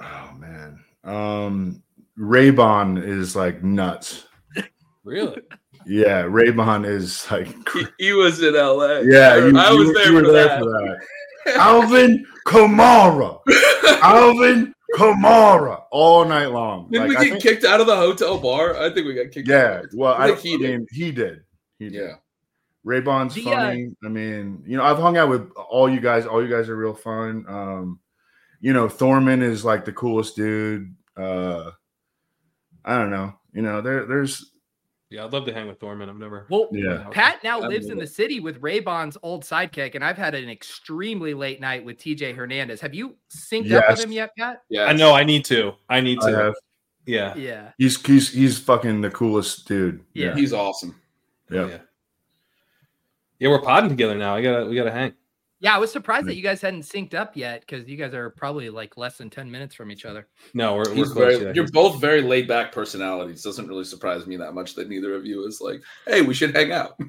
[0.00, 0.82] oh man.
[1.04, 1.82] Um
[2.18, 4.26] Raybon is like nuts.
[5.04, 5.42] Really?
[5.86, 9.00] Yeah, Raybon is like He, he was in LA.
[9.00, 10.58] Yeah, you, I you was there, you were for, there that.
[10.60, 10.70] for
[11.44, 11.56] that.
[11.56, 13.40] Alvin Kamara.
[14.02, 16.88] Alvin Kamara all night long.
[16.90, 18.76] Didn't Like, we get think- kicked out of the hotel bar?
[18.76, 19.86] I think we got kicked yeah, out.
[19.94, 20.70] well, I I, think he he did.
[20.78, 21.40] mean, he did.
[21.78, 21.94] He did.
[21.94, 22.14] Yeah.
[22.84, 23.94] Raybon's The, uh, funny.
[24.04, 26.26] I mean, you know, I've hung out with all you guys.
[26.26, 27.44] All you guys are real fun.
[27.48, 28.00] Um,
[28.60, 30.94] you know, Thorman is like the coolest dude.
[31.16, 31.70] Uh,
[32.84, 33.34] I don't know.
[33.52, 34.51] You know, there, there's
[35.12, 36.08] Yeah, I'd love to hang with Thorman.
[36.08, 36.46] I've never.
[36.48, 37.06] Well, yeah.
[37.10, 40.48] Pat now I lives in the city with Raybon's old sidekick, and I've had an
[40.48, 42.80] extremely late night with TJ Hernandez.
[42.80, 44.62] Have you synced up with him yet, Pat?
[44.70, 44.86] Yeah.
[44.86, 45.12] I know.
[45.12, 45.74] I need to.
[45.90, 46.36] I need I to.
[46.36, 46.54] have.
[47.04, 47.34] Yeah.
[47.34, 47.72] Yeah.
[47.76, 50.02] He's he's he's fucking the coolest dude.
[50.14, 50.34] Yeah.
[50.34, 50.98] He's awesome.
[51.50, 51.68] Yeah.
[51.68, 51.78] Yeah.
[53.38, 54.34] Yeah, we're podding together now.
[54.34, 54.64] I gotta.
[54.64, 55.12] We gotta hang.
[55.62, 56.36] Yeah, I was surprised that mm.
[56.36, 59.48] you guys hadn't synced up yet because you guys are probably like less than 10
[59.48, 60.26] minutes from each other.
[60.54, 61.38] No, we're, we're close.
[61.38, 63.44] very, you're both very laid back personalities.
[63.44, 66.54] Doesn't really surprise me that much that neither of you is like, hey, we should
[66.54, 66.98] hang out.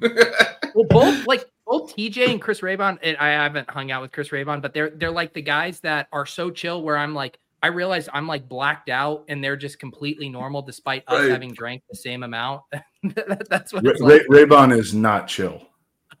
[0.74, 4.30] Well, both like both TJ and Chris Raybon, and I haven't hung out with Chris
[4.30, 7.68] Raybon, but they're they're like the guys that are so chill where I'm like, I
[7.68, 11.30] realize I'm like blacked out and they're just completely normal despite us Right.
[11.30, 12.62] having drank the same amount.
[13.48, 14.22] That's what Ray, it's like.
[14.28, 15.62] Ray, Raybon is not chill.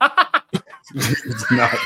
[0.94, 1.76] it's not.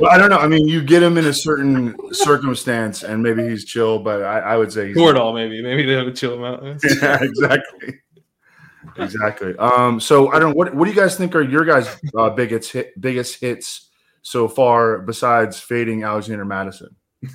[0.00, 0.38] well, I don't know.
[0.38, 4.38] I mean, you get him in a certain circumstance, and maybe he's chill, but I,
[4.40, 5.62] I would say he's Toradol, maybe.
[5.62, 6.82] Maybe they have a chill amount.
[7.02, 8.00] yeah, exactly.
[8.96, 9.56] Exactly.
[9.58, 12.72] Um, so I don't what what do you guys think are your guys' uh, biggest
[12.72, 13.90] hit biggest hits
[14.22, 16.96] so far besides fading Alexander Mattison?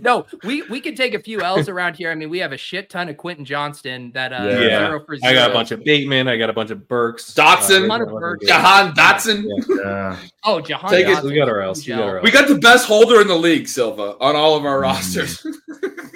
[0.00, 2.10] No, we we could take a few L's around here.
[2.10, 4.60] I mean, we have a shit ton of Quentin Johnston that uh Yeah.
[4.60, 4.86] Yeah.
[4.88, 6.28] zero for I got a bunch of Bateman.
[6.28, 7.32] I got a bunch of Burks.
[7.34, 7.84] Dotson.
[7.84, 8.46] Uh, Lot of we got- Burks.
[8.46, 9.44] Jahan Dotson.
[9.86, 10.16] Yeah.
[10.44, 11.86] Oh, Jahan Take it- We got our L's.
[11.86, 12.24] We got our L's.
[12.24, 14.82] We got the best holder in the league, Silva, on all of our Mm.
[14.82, 15.46] rosters.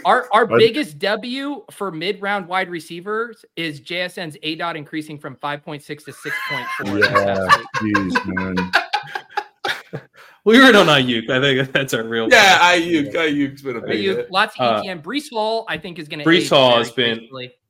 [0.07, 5.19] Our our But- biggest W for mid round wide receivers is JSN's A dot increasing
[5.19, 6.99] from five point six to six point four.
[7.01, 7.47] Yeah.
[7.77, 8.73] Jeez, man.
[10.51, 11.31] We were on Aiyuk.
[11.31, 12.29] I think that's our real.
[12.31, 13.15] yeah, Aiyuk.
[13.15, 15.03] Aiyuk's been a big You, lots of Uh, ETN.
[15.03, 16.25] Breece Hall, I think, is going to.
[16.25, 17.29] Breece Hall has been-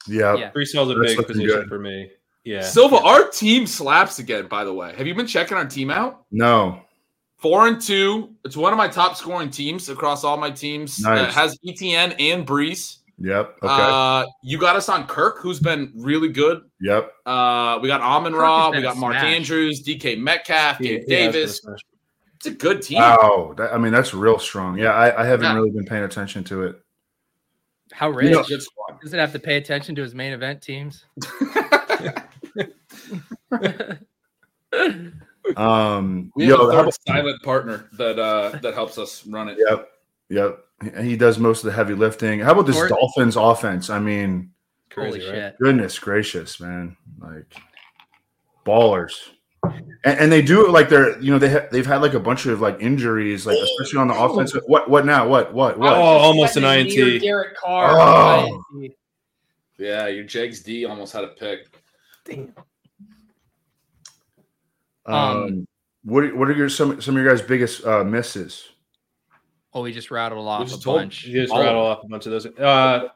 [0.09, 0.37] Yeah.
[0.37, 0.51] Yeah.
[0.53, 1.69] Breece Hall's a That's big position good.
[1.69, 2.11] for me.
[2.45, 2.63] Yeah.
[2.63, 4.95] Silva, our team slaps again, by the way.
[4.97, 6.25] Have you been checking our team out?
[6.31, 6.81] No.
[7.37, 8.31] Four and two.
[8.45, 11.05] It's one of my top scoring teams across all my teams.
[11.05, 11.35] Uh, Nice.
[11.35, 12.97] has ETN and Breece.
[13.23, 13.57] Yep.
[13.63, 13.67] Okay.
[13.69, 16.63] Uh, you got us on Kirk, who's been really good.
[16.81, 17.13] yep.
[17.27, 19.25] Uh, we got Amon Kirk Ra, we got Mark smash.
[19.37, 21.61] Andrews, DK Metcalf, He- Gabe he has been a Davis.
[22.43, 22.47] Smash.
[22.47, 22.99] It's a good team.
[22.99, 23.55] Wow.
[23.57, 24.79] That, I mean, that's real strong.
[24.79, 25.55] Yeah, I, I haven't Yeah.
[25.55, 26.81] really been paying attention to it.
[27.93, 29.01] How You rich know- It's a good squad.
[29.01, 31.05] does it have to pay attention to his main event teams?
[35.57, 39.59] Um, We have yo, a third silent partner that uh that helps us run it.
[39.59, 39.89] Yep.
[40.29, 40.65] Yep.
[40.97, 42.39] He- He does most of the heavy lifting.
[42.41, 43.91] How about this Or- Dolphins offense?
[43.91, 44.53] I mean,
[44.91, 45.35] Crazy, Holy right?
[45.51, 45.59] shit!
[45.59, 46.97] goodness gracious, man.
[47.21, 47.53] Like
[48.65, 49.15] ballers.
[49.63, 52.21] And, and they do it like they're, you know, they ha- they've had like a
[52.21, 54.63] bunch of like injuries, like especially on the offensive.
[54.67, 54.89] What?
[54.89, 55.29] What now?
[55.29, 55.53] What?
[55.53, 55.79] What?
[55.79, 55.93] what?
[55.93, 57.21] Oh, almost an INT.
[57.23, 57.97] Derek Carr.
[58.01, 58.63] Oh.
[58.81, 58.95] INT.
[59.79, 61.69] Yeah, your Jags D almost had a pick.
[65.07, 65.69] Um, um,
[66.05, 66.25] what?
[66.25, 68.69] are- What are your some some of your guys' biggest uh, misses?
[69.73, 71.25] Oh, we just rattled off just a told bunch.
[71.25, 72.47] You just All of rattle off a bunch of those.
[72.47, 73.11] Uh, well,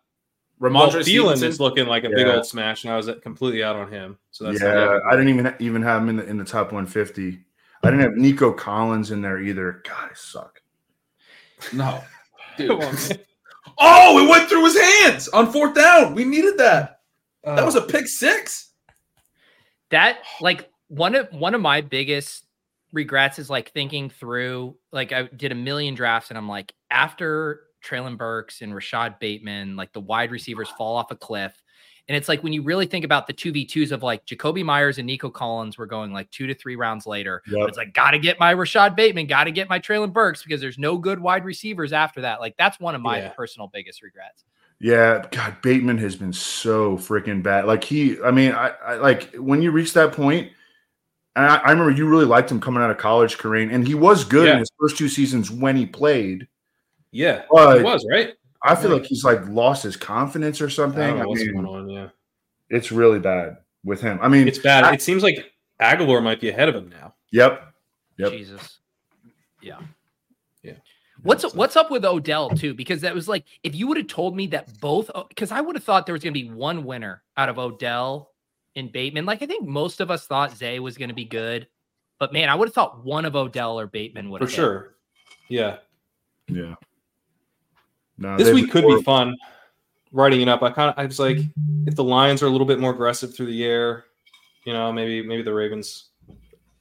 [0.61, 1.48] Rhamondre Thielen Stevenson.
[1.48, 4.18] is looking like a big old smash, and I was completely out on him.
[4.30, 7.38] So that's yeah, I didn't even even have him in the in the top 150.
[7.82, 9.82] I didn't have Nico Collins in there either.
[9.86, 10.62] God, I suck.
[11.72, 12.02] No.
[12.57, 12.70] Dude.
[12.70, 12.96] On.
[13.78, 16.14] Oh, it went through his hands on fourth down.
[16.14, 17.00] We needed that.
[17.42, 18.72] That uh, was a pick six.
[19.90, 22.46] that like one of one of my biggest
[22.92, 27.63] regrets is like thinking through like I did a million drafts and I'm like after
[27.85, 31.62] Treylon Burks and Rashod Bateman like the wide receivers fall off a cliff
[32.07, 35.07] and it's like when you really think about the 2v2s of like Jakobi Meyers and
[35.07, 37.68] Nico Collins were going like 2 to 3 rounds later Yep.
[37.68, 40.61] it's like got to get my Rashod Bateman got to get my Treylon Burks because
[40.61, 43.28] there's no good wide receivers after that like that's one of my Yeah.
[43.30, 44.45] personal biggest regrets
[44.80, 47.64] Yeah, God, Bateman has been so freaking bad.
[47.66, 50.51] Like he, I mean, I, I like when you reach that point,
[51.37, 53.95] and I, I remember you really liked him coming out of college, Kerrane, and he
[53.95, 56.49] was good in his first two seasons when he played.
[57.14, 58.34] Yeah, But it was right.
[58.62, 61.00] I feel like he's like lost his confidence or I something.
[61.16, 61.88] don't know I mean, going on.
[61.88, 62.08] Yeah,
[62.70, 64.18] it's really bad with him.
[64.20, 64.84] I mean, it's bad.
[64.84, 67.14] I- it seems like Agholor might be ahead of him now.
[67.30, 67.72] yep.
[68.16, 68.30] Yep.
[68.32, 68.78] Jesus.
[69.62, 69.80] Yeah.
[70.62, 70.74] Yeah.
[71.22, 72.74] What's So- what's up with Odell too?
[72.74, 75.74] Because that was like if you would have told me that both because I would
[75.76, 78.30] have thought there was going to be one winner out of Odell
[78.76, 79.24] and Bateman.
[79.26, 81.66] Like I think most of us thought Zay was going to be good,
[82.18, 84.56] but man, I would have thought one of Odell or Bateman would for have hit.
[84.56, 84.94] sure.
[85.48, 85.76] Yeah,
[86.48, 86.74] Yeah.
[88.18, 89.36] No, this week been could be fun.
[90.12, 91.38] Writing it up, I kind of I was like,
[91.86, 94.04] if the Lions are a little bit more aggressive through the air,
[94.64, 96.10] you know, maybe maybe the Ravens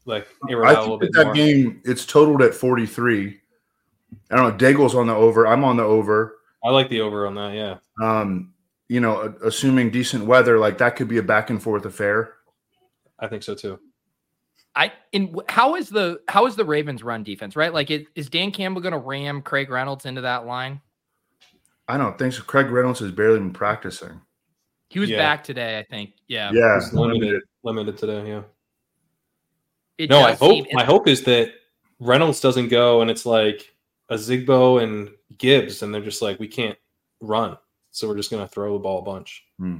[0.05, 1.33] like air it I out a little bit that, that more.
[1.33, 3.39] game it's totaled at 43.
[4.29, 4.57] I don't know.
[4.57, 5.47] Daigle's on the over.
[5.47, 6.37] I'm on the over.
[6.63, 7.53] I like the over on that.
[7.53, 8.53] Yeah, Um,
[8.87, 12.35] you know, assuming decent weather, like that could be a back and forth affair.
[13.19, 13.79] I think so too.
[14.75, 17.73] I in how is the how is the Ravens run defense right?
[17.73, 20.81] Like is, is Dan Campbell going to ram Craig Reynolds into that line?
[21.93, 22.41] I don't think so.
[22.41, 24.19] Craig Reynolds has barely been practicing.
[24.89, 25.17] He was Yeah.
[25.17, 26.13] back today, I think.
[26.27, 26.51] Yeah.
[26.51, 27.43] Yeah, It's limited, limited.
[27.63, 28.27] limited today.
[28.27, 28.41] Yeah.
[29.99, 31.53] It No, I hope seem- my hope is that
[31.99, 33.75] Reynolds doesn't go and it's like
[34.09, 36.77] a Zigbo and Gibbs, and they're just like we can't
[37.21, 37.57] run,
[37.91, 39.43] so we're just gonna throw the ball a bunch.
[39.59, 39.77] Hmm.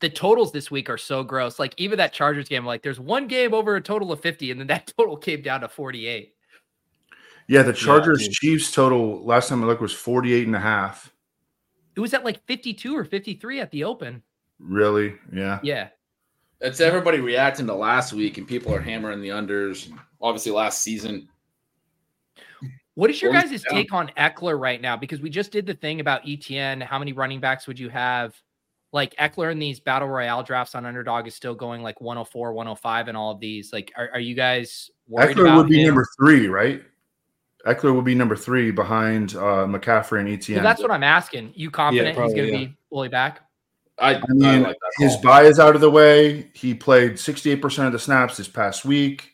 [0.00, 1.58] the totals this week are so gross.
[1.58, 4.60] Like even that Chargers game, like there's one game over a total of 50, and
[4.60, 6.35] then that total came down to 48.
[7.48, 8.32] Yeah, the Chargers dude.
[8.32, 11.12] Chiefs total last time I looked was 48 and a half.
[11.94, 14.22] It was at like 52 or 53 at the open.
[14.58, 15.14] Really?
[15.32, 15.60] Yeah.
[15.62, 15.88] Yeah.
[16.60, 19.90] It's everybody reacting to last week, and people are hammering the unders.
[20.20, 21.28] Obviously, last season.
[22.94, 23.74] What is your guys' down.
[23.74, 24.96] take on Ekeler right now?
[24.96, 26.82] Because we just did the thing about ETN.
[26.82, 28.34] How many running backs would you have?
[28.92, 33.08] Like Ekeler in these battle royale drafts on underdog is still going like 104, 105
[33.08, 33.70] and all of these.
[33.70, 35.88] Like, are, are you guys worried about Ekeler about would be him?
[35.88, 36.82] number three, right?
[37.66, 40.56] Ekeler will be number three behind uh, McCaffrey and ETN.
[40.56, 41.52] Well, that's what I'm asking.
[41.54, 42.64] You confident he's probably, going to yeah.
[42.66, 43.40] be fully back?
[43.98, 46.50] I, I mean, I like his bye is out of the way.
[46.54, 49.32] He played 68% of the snaps this past week.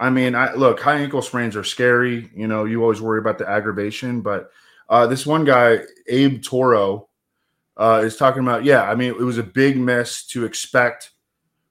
[0.00, 2.30] I mean, I look, high ankle sprains are scary.
[2.34, 4.50] You know, you always worry about the aggravation, but
[4.88, 7.08] uh, this one guy, Abe Toro,
[7.76, 11.10] uh, is talking about, yeah, I mean, it was a big miss to expect.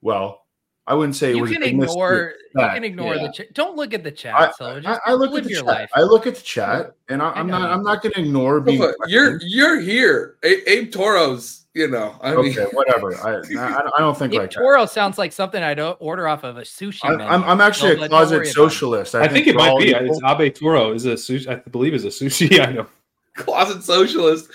[0.01, 0.45] Well,
[0.87, 2.33] I wouldn't say it You was can a big miss to ignore.
[2.55, 3.27] You can ignore yeah.
[3.27, 3.53] the chat.
[3.53, 4.33] Don't look at the chat.
[4.35, 5.65] I, so I, just I look at the your chat.
[5.67, 5.89] life.
[5.93, 7.69] I look at the chat, and I, I I'm not.
[7.69, 8.79] I'm not going to ignore being.
[8.79, 10.37] But you're you're here.
[10.43, 12.15] A- Abe Toro's, you know.
[12.21, 12.67] I mean, okay.
[12.71, 13.13] Whatever.
[13.15, 14.59] I, I, I don't think Nick like that.
[14.59, 17.33] Toro sounds like something I'd o- order off of a sushi I'm, menu.
[17.33, 18.53] I'm, I'm actually Don't a closet worry about it.
[18.53, 19.13] socialist.
[19.15, 19.89] I, think, it might be.
[19.89, 20.05] equal.
[20.07, 21.47] It's Abe Toro is a sushi.
[21.49, 22.87] I believe is a sushi item.
[23.35, 24.49] closet socialist.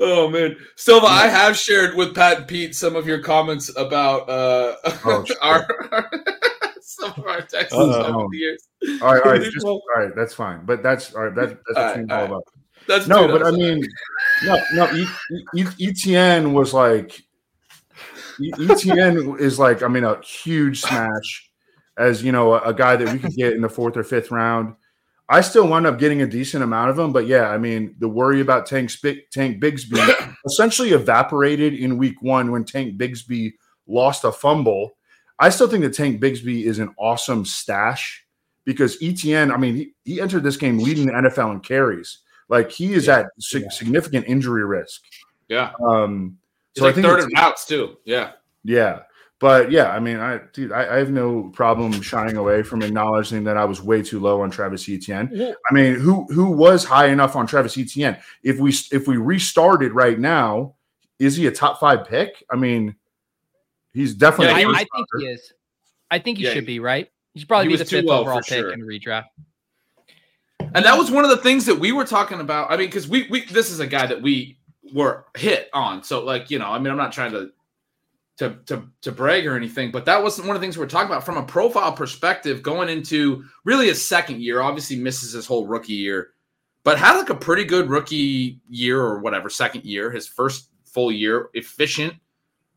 [0.00, 4.28] Oh man, Silva, I have shared with Pat and Pete some of your comments about
[4.28, 5.36] uh Oh, shit.
[5.42, 5.66] our,
[6.80, 8.66] some of our texts over the years.
[9.02, 10.10] All right, all right, just, all right.
[10.16, 11.34] That's fine, but that's all right.
[11.34, 12.32] That, that's All right, all all right.
[12.36, 12.42] of.
[12.88, 13.86] That's No, but I mean,
[14.44, 14.86] no, no.
[15.54, 17.22] ETN was like,
[18.40, 21.50] ETN is like, I mean, a huge smash
[21.98, 24.30] as you know, a, a guy that we could get in the fourth or fifth
[24.30, 24.74] round.
[25.32, 28.08] I still wound up getting a decent amount of them, but yeah, I mean, the
[28.08, 33.52] worry about Tank Sp- Tank Bigsby essentially evaporated in week one when Tank Bigsby
[33.86, 34.96] lost a fumble.
[35.38, 38.26] I still think that Tank Bigsby is an awesome stash
[38.64, 42.18] because ETN, I mean, he, he entered this game leading the NFL in carries.
[42.48, 45.02] Like he is at sig- significant injury risk.
[45.48, 46.36] yeah, Um,
[46.74, 47.96] he's so I like think third it's- in routes too.
[48.04, 48.32] Yeah,
[48.64, 49.02] yeah,
[49.40, 53.42] but yeah, I mean, I dude, I, I have no problem shying away from acknowledging
[53.44, 55.30] that I was way too low on Travis Etienne.
[55.32, 58.18] Well, I mean, who who was high enough on Travis Etienne?
[58.42, 60.74] If we if we restarted right now,
[61.18, 62.44] is he a top five pick?
[62.50, 62.94] I mean,
[63.94, 64.60] he's definitely.
[64.60, 65.52] Yeah, a I, I think he is.
[66.10, 67.10] I think he Yeah, should be right.
[67.32, 68.72] He should probably he be the too fifth low overall pick sure.
[68.72, 69.24] in the redraft.
[70.74, 72.70] and that was one of the things that we were talking about.
[72.70, 74.58] I mean, because we we this is a guy that we
[74.92, 76.02] were hit on.
[76.02, 77.50] So like you know, I mean, I'm not trying to
[78.40, 80.88] to to to brag or anything, but that wasn't one of the things we were
[80.88, 84.62] talking about from a profile perspective going into really his second year.
[84.62, 86.30] Obviously, misses his whole rookie year,
[86.82, 90.10] but had like a pretty good rookie year or whatever second year.
[90.10, 92.14] His first full year, efficient.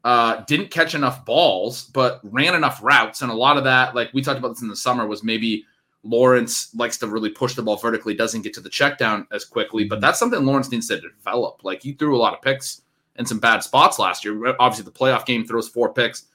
[0.03, 4.13] Uh, didn't catch enough balls, but ran enough routes, and a lot of that, like
[4.13, 5.65] we talked about this in the summer, was maybe
[6.03, 9.45] Lawrence likes to really push the ball vertically, doesn't get to the check down as
[9.45, 11.63] quickly, but that's something Lawrence needs to develop.
[11.63, 12.81] Like he threw a lot of picks
[13.17, 14.55] in some bad spots last year.
[14.59, 16.25] Obviously, the playoff game throws four picks.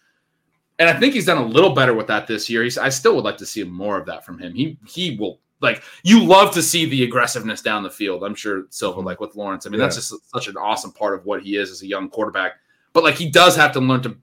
[0.78, 2.62] And I think he's done a little better with that this year.
[2.62, 4.54] He's, I still would like to see more of that from him.
[4.54, 8.22] He he will like you love to see the aggressiveness down the field.
[8.22, 9.66] I'm sure Silva like with Lawrence.
[9.66, 12.08] I mean, that's just such an awesome part of what he is as a young
[12.08, 12.52] quarterback.
[12.92, 14.16] But like he does have to learn to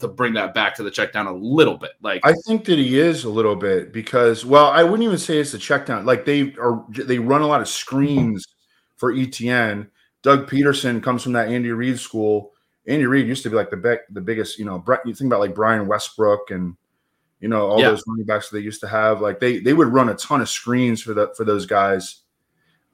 [0.00, 1.92] to bring that back to the check down a little bit.
[2.02, 5.38] Like I think that he is a little bit because, well, I wouldn't even say
[5.38, 6.04] it's a check down.
[6.04, 8.46] Like they are, they run a lot of screens
[8.96, 9.88] for ETN.
[10.22, 12.52] Doug Pederson comes from that Andy Reid school.
[12.86, 15.40] Andy Reid used to be like the big, the biggest, you know, you think about
[15.40, 16.76] like Brian Westbrook and
[17.40, 17.90] you know all Yeah.
[17.90, 19.20] those running backs that they used to have.
[19.20, 22.20] Like they they would run a ton of screens for the for those guys.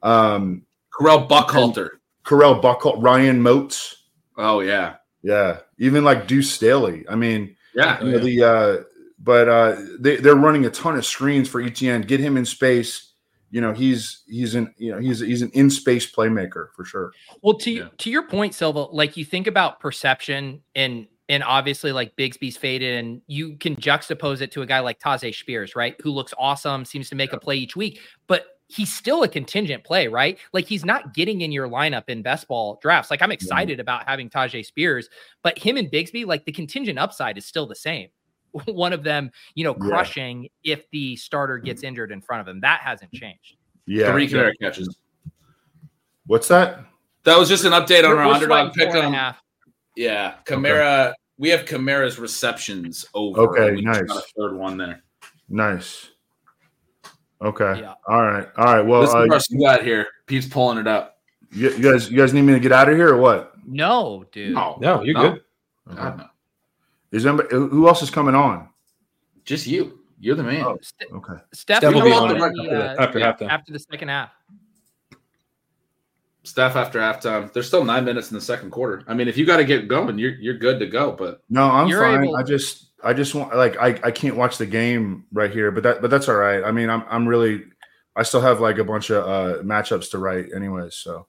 [0.03, 1.89] Um, Correll Buckhalter.
[2.25, 4.03] Corell Buckle, Ryan Moats,
[4.37, 7.03] Oh yeah, yeah, even like Deuce Staley.
[7.09, 8.01] I mean, yeah.
[8.03, 8.83] you know, the uh,
[9.19, 12.07] but uh, they they're running a ton of screens for ETN.
[12.07, 13.08] Get him in space.
[13.51, 17.11] You know, he's he's an you know he's he's an in space playmaker for sure.
[17.41, 17.87] Well, to Yeah.
[17.97, 22.95] to your point, Silva, like you think about perception and and obviously like Bigsby's faded,
[23.03, 25.95] and you can juxtapose it to a guy like Tyjae Spears, right?
[26.01, 29.83] Who looks awesome, seems to make a play each week, but he's still a contingent
[29.83, 30.37] play, right?
[30.53, 33.09] Like he's not getting in your lineup in best ball drafts.
[33.09, 35.09] Like I'm excited about having Tyjae Spears,
[35.43, 38.09] but him and Bigsby, like the contingent upside is still the same.
[38.65, 39.87] One of them, you know, Yeah.
[39.89, 42.61] crushing if the starter gets injured in front of him.
[42.61, 43.55] That hasn't changed.
[43.85, 44.11] Yeah.
[44.11, 44.97] Three Kamara catches.
[46.25, 46.79] What's that?
[47.23, 48.91] That was just an update on We're- our we're underdog pick.
[48.91, 49.37] four and a.
[49.95, 51.13] Yeah, Kamara.
[51.37, 53.41] We have Kamara's receptions over.
[53.57, 54.01] Okay, nice.
[54.01, 55.03] got a third one there.
[55.49, 56.09] Nice.
[57.41, 57.79] Okay.
[57.81, 57.93] Yeah.
[58.07, 58.47] All right.
[58.57, 58.81] All right.
[58.81, 59.19] Well, This is uh,
[59.63, 60.07] our got here.
[60.27, 61.17] Pete's pulling it up.
[61.51, 63.53] you, you guys, you guys need me to get out of here or what?
[63.65, 64.53] No, dude.
[64.53, 65.31] No, No, you're No.
[65.31, 65.41] good.
[65.95, 66.25] God, no.
[67.11, 68.69] Is anybody, who else is coming on?
[69.45, 69.99] Just you.
[70.19, 70.63] You're the man.
[70.65, 70.77] Oh.
[70.81, 71.33] St- Okay.
[71.53, 73.33] Steph Steph will will be on on the, uh, After Yeah.
[73.33, 73.49] halftime.
[73.49, 74.31] after the second half.
[76.43, 77.51] Staff after halftime.
[77.53, 79.03] There's still nine minutes in the second quarter.
[79.07, 81.11] I mean, if you got to get going, you're you're good to go.
[81.11, 82.23] But No, I'm You're fine.
[82.23, 85.71] able- I just, I just want like I, I can't watch the game right here,
[85.71, 86.63] but that, but that's all right.
[86.63, 87.63] I mean, I'm, I'm really,
[88.15, 90.95] I still have like a bunch of uh matchups to write, anyways.
[90.95, 91.27] So,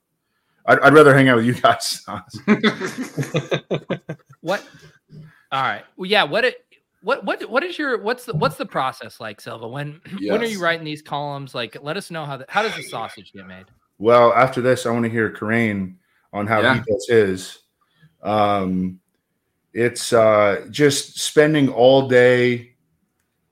[0.65, 2.03] I'd, I'd rather hang out with you guys.
[4.41, 4.65] What?
[5.51, 5.83] All right.
[5.97, 6.23] Well, yeah.
[6.23, 6.65] What it?
[7.03, 9.67] What what what is your what's the what's the process like, Silva?
[9.67, 11.55] When when are you writing these columns?
[11.55, 13.65] Like, let us know how the, how does the sausage get made?
[13.97, 15.95] Well, after this, I want to hear Kerrane
[16.33, 16.75] on how Yeah.
[16.75, 17.59] he does his.
[18.23, 18.99] Um,
[19.73, 22.75] it's uh, just spending all day.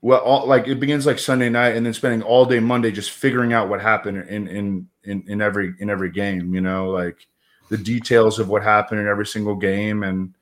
[0.02, 3.10] Well, all, like it begins like Sunday night, and then spending all day Monday just
[3.10, 6.54] figuring out what happened in in in in every in every game.
[6.54, 7.26] You know, like
[7.68, 10.34] the details of what happened in every single game, and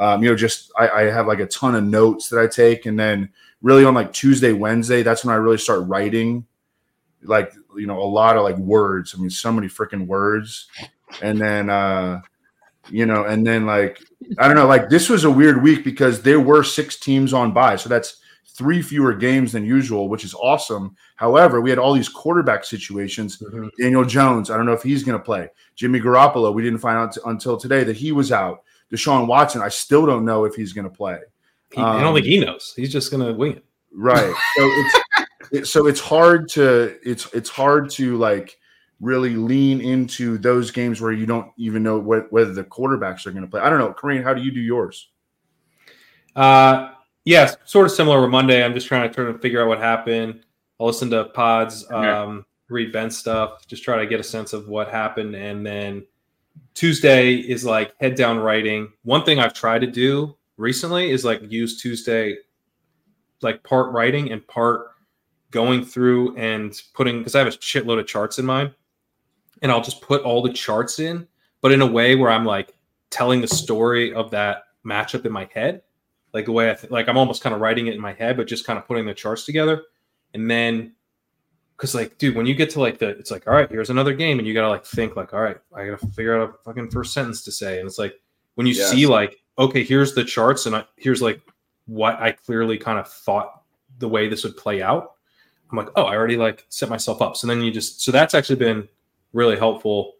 [0.00, 2.86] um, you know, just I, I have like a ton of notes that I take,
[2.86, 3.28] and then
[3.62, 6.44] really on like Tuesday, Wednesday, that's when I really start writing
[7.22, 9.14] like you know a lot of like words.
[9.14, 10.66] I mean so many freaking words.
[11.22, 12.22] And then uh
[12.88, 14.00] you know and then like
[14.38, 17.52] i don't know like this was a weird week because there were six teams on
[17.52, 20.96] bye so that's three fewer games than usual which is awesome.
[21.16, 23.38] However we had all these quarterback situations.
[23.38, 23.70] Mhm.
[23.78, 25.48] daniel jones i don't know if he's going to play.
[25.76, 29.62] Jimmy garoppolo we didn't find out t- until today that he was out deshaun watson
[29.62, 31.18] i still don't know if he's going to play
[31.72, 32.72] He, I don't Um, think he knows.
[32.76, 33.64] He's just gonna wing it.
[33.92, 34.98] right so it's
[35.52, 38.56] it, so it's hard to it's it's hard to like
[39.00, 43.30] really lean into those games where you don't even know what, whether the quarterbacks are
[43.30, 45.08] going to play i don't know Kerrane, how do you do yours
[46.36, 46.92] Uh,
[47.24, 48.64] yeah, sort of similar with Monday.
[48.64, 50.42] I'm just trying to try to figure out what happened.
[50.78, 54.68] I'll listen to pods, um, read Ben stuff, just try to get a sense of
[54.68, 55.34] what happened.
[55.34, 56.06] And then
[56.74, 58.92] Tuesday is like head down writing.
[59.02, 62.36] One thing I've tried to do recently is like use Tuesday,
[63.42, 64.88] like part writing and part
[65.50, 68.74] going through and putting because I have a shitload of charts in mine,
[69.62, 71.26] and I'll just put all the charts in,
[71.60, 72.74] but in a way where I'm like
[73.10, 75.82] telling the story of that matchup in my head
[76.32, 78.36] like the way I th- like I'm almost kind of writing it in my head,
[78.36, 79.82] but just kind of putting the charts together,
[80.34, 80.92] and then
[81.80, 84.12] because like dude, when you get to like the, it's like all right, here's another
[84.12, 86.90] game, and you gotta like think like all right, I gotta figure out a fucking
[86.90, 88.20] first sentence to say, and it's like
[88.56, 88.90] when you Yes.
[88.90, 91.40] see like okay, here's the charts, and I, here's like
[91.86, 93.62] what I clearly kind of thought
[93.98, 95.12] the way this would play out.
[95.70, 97.36] I'm like, oh, I already like set myself up.
[97.36, 98.86] So then you just so that's actually been
[99.32, 100.16] really helpful.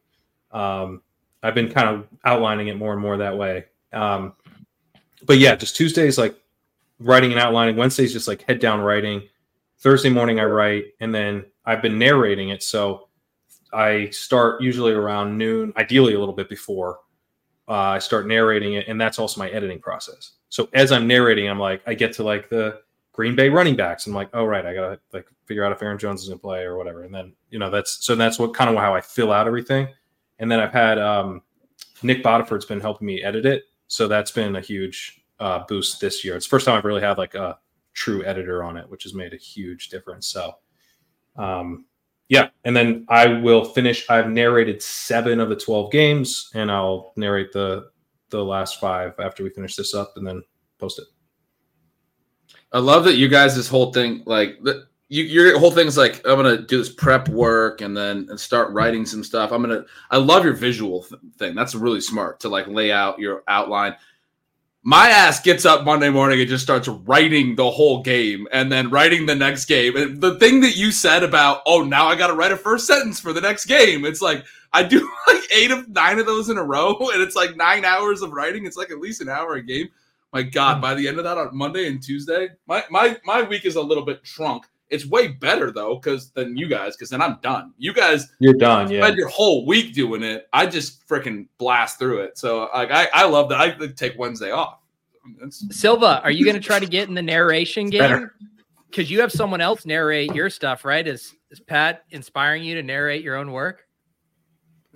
[0.52, 1.02] Um,
[1.42, 3.66] I've been kind of outlining it more and more that way.
[3.92, 4.32] Um,
[5.26, 6.34] but yeah, just Tuesdays like
[6.98, 7.76] writing and outlining.
[7.76, 9.22] Wednesdays just like head down writing.
[9.78, 12.62] Thursday morning I write, and then I've been narrating it.
[12.62, 13.08] So
[13.72, 17.00] I start usually around noon, ideally a little bit before.
[17.68, 20.32] Uh, I start narrating it, and that's also my editing process.
[20.48, 22.80] So as I'm narrating, I'm like, I get to like the
[23.12, 24.06] Green Bay running backs.
[24.06, 26.62] I'm like, oh right, I gotta like figure out if Aaron Jones is gonna play
[26.62, 27.04] or whatever.
[27.04, 29.88] And then you know that's so that's what kind of how I fill out everything.
[30.38, 31.42] And then I've had um,
[32.02, 36.24] Nick Bodiford's been helping me edit it, so that's been a huge uh, boost this
[36.24, 36.36] year.
[36.36, 37.58] It's first time I've really had like a
[37.92, 40.26] true editor on it, which has made a huge difference.
[40.26, 40.54] So,
[41.36, 41.86] um,
[42.28, 44.08] yeah, and then I will finish.
[44.08, 47.90] I've narrated seven of the twelve games, and I'll narrate the
[48.30, 50.42] the last five after we finish this up, and then
[50.78, 51.06] post it.
[52.72, 54.60] I love that you guys this whole thing like
[55.08, 58.72] you, your whole thing's like I'm gonna do this prep work and then and start
[58.72, 59.50] writing some stuff.
[59.50, 59.84] I'm gonna.
[60.10, 61.56] I love your visual th- thing.
[61.56, 63.96] That's really smart to like lay out your outline.
[64.82, 68.88] My ass gets up Monday morning and just starts writing the whole game and then
[68.88, 69.94] writing the next game.
[69.94, 72.86] And the thing that you said about, oh, now I got to write a first
[72.86, 74.06] sentence for the next game.
[74.06, 77.36] It's like I do like eight of nine of those in a row, and it's
[77.36, 78.64] like nine hours of writing.
[78.64, 79.88] It's like at least an hour a game.
[80.32, 80.80] My God, hmm.
[80.80, 83.82] by the end of that on Monday and Tuesday, my my my week is a
[83.82, 84.66] little bit shrunk.
[84.90, 87.72] It's way better though, because than you guys, because then I'm done.
[87.78, 88.90] You guys You're done.
[88.90, 89.02] Yeah.
[89.02, 90.48] spend your whole week doing it.
[90.52, 92.38] I just freaking blast through it.
[92.38, 93.60] So like I, I love that.
[93.60, 94.78] I take Wednesday off.
[95.42, 98.30] It's, Silva, are you going to try to get in the narration game?
[98.88, 101.06] Because you have someone else narrate your stuff, right?
[101.06, 103.86] Is is Pat inspiring you to narrate your own work?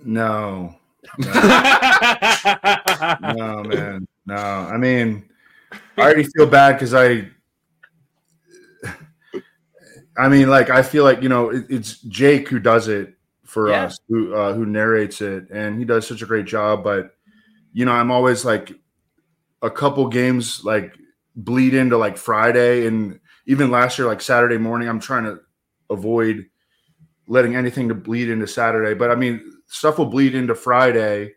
[0.03, 0.75] No,
[1.17, 1.29] no,
[3.21, 4.35] no, man, no.
[4.35, 5.29] I mean,
[5.71, 7.29] I already feel bad because I,
[10.17, 13.69] I mean, like I feel like you know it, it's Jake who does it for
[13.69, 13.85] Yeah.
[13.85, 16.83] us, who uh, who narrates it, and he does such a great job.
[16.83, 17.15] But
[17.73, 18.71] you know, I'm always like
[19.61, 20.93] a couple games like
[21.35, 25.39] bleed into like Friday, and even last year, like Saturday morning, I'm trying to
[25.89, 26.45] avoid
[27.27, 28.93] letting anything to bleed into Saturday.
[28.93, 31.33] But I mean, stuff will bleed into Friday,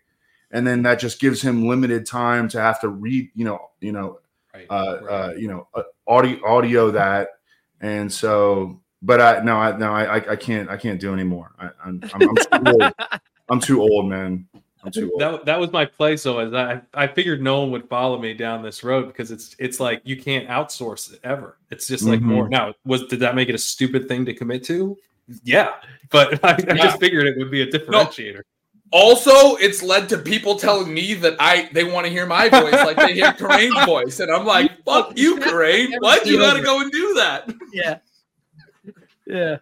[0.51, 3.93] and then that just gives him limited time to have to read, you know, you
[3.93, 4.21] know,
[4.55, 5.11] Right, uh, right.
[5.11, 7.29] uh, you know, uh, audio, audio that,
[7.81, 8.81] and so.
[9.01, 11.53] But I no, I no, I I- I can't I can't do anymore.
[11.59, 12.93] I, I'm, I'm, I'm too old.
[13.49, 14.49] I'm too old, man.
[14.83, 15.21] I'm too old.
[15.21, 16.17] that, that was my play.
[16.17, 19.55] So as I, I figured no one would follow me down this road because it's
[19.61, 21.59] it's like you can't outsource it ever.
[21.71, 22.25] It's just like Mhm.
[22.25, 22.49] more.
[22.49, 24.97] Now, was did that make it a stupid thing to commit to?
[25.45, 25.75] Yeah,
[26.11, 26.75] but I, I Yeah.
[26.75, 28.41] just figured it would be a differentiator.
[28.91, 32.73] Also, it's led to people telling me that I they want to hear my voice
[32.73, 35.95] like they hear Kerrane's voice, and I'm like, "Fuck you, Kerrane!
[36.01, 37.53] Why'd you gotta go and do that?
[37.73, 37.99] yeah.
[39.27, 39.59] Yeah.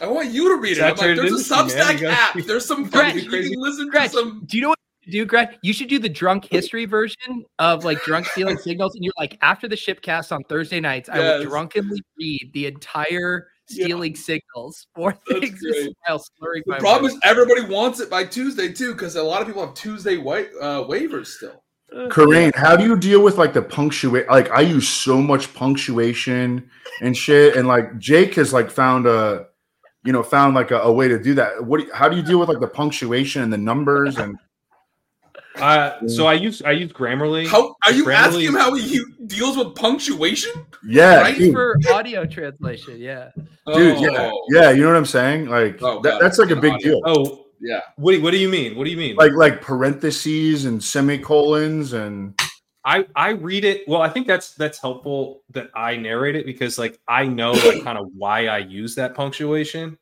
[0.00, 1.54] I want you to read it." I'm like, "There's a.
[1.54, 2.34] Substack You gotta app.
[2.44, 5.24] There's some Gretch, fucking you can listen to some." do you know what you do,
[5.26, 5.56] Greg?
[5.62, 8.96] You should do the drunk history version of like drunk stealing signals.
[8.96, 13.46] And you're like, after the shipcast on Thursday nights, I will drunkenly read the entire
[13.68, 13.84] Yeah.
[13.86, 15.94] stealing signals or That's things great.
[16.06, 17.14] while slurring The my problem words.
[17.14, 20.50] is everybody wants it by Tuesday too, because a lot of people have Tuesday white
[20.60, 21.62] uh, waivers still.
[22.08, 24.28] Kerrane, how do you deal with like the punctuate?
[24.28, 26.68] Like I use so much punctuation
[27.00, 29.46] and shit, and like Jake has like found a,
[30.04, 31.64] you know, found like a, a way to do that.
[31.64, 31.78] What?
[31.80, 34.36] Do you, how do you deal with like the punctuation and the numbers and?
[35.60, 37.46] Uh, so I use I use Grammarly.
[37.46, 40.52] How are you Grammarly asking him how he deals with punctuation?
[40.86, 42.96] Yeah, Right dude, for audio translation.
[42.98, 43.30] Yeah.
[43.72, 44.70] dude, yeah, Oh, yeah.
[44.70, 45.46] You know what I'm saying?
[45.46, 46.92] Like Oh, that, that's like a big audio.
[46.92, 47.02] deal.
[47.04, 47.80] Oh, yeah.
[47.96, 48.76] what do- what do you mean?
[48.76, 49.16] What do you mean?
[49.16, 52.40] Like like parentheses and semicolons and
[52.84, 53.82] I I read it.
[53.88, 57.82] Well, I think that's that's helpful that I narrate it because like I know like
[57.82, 59.98] kind of why I use that punctuation.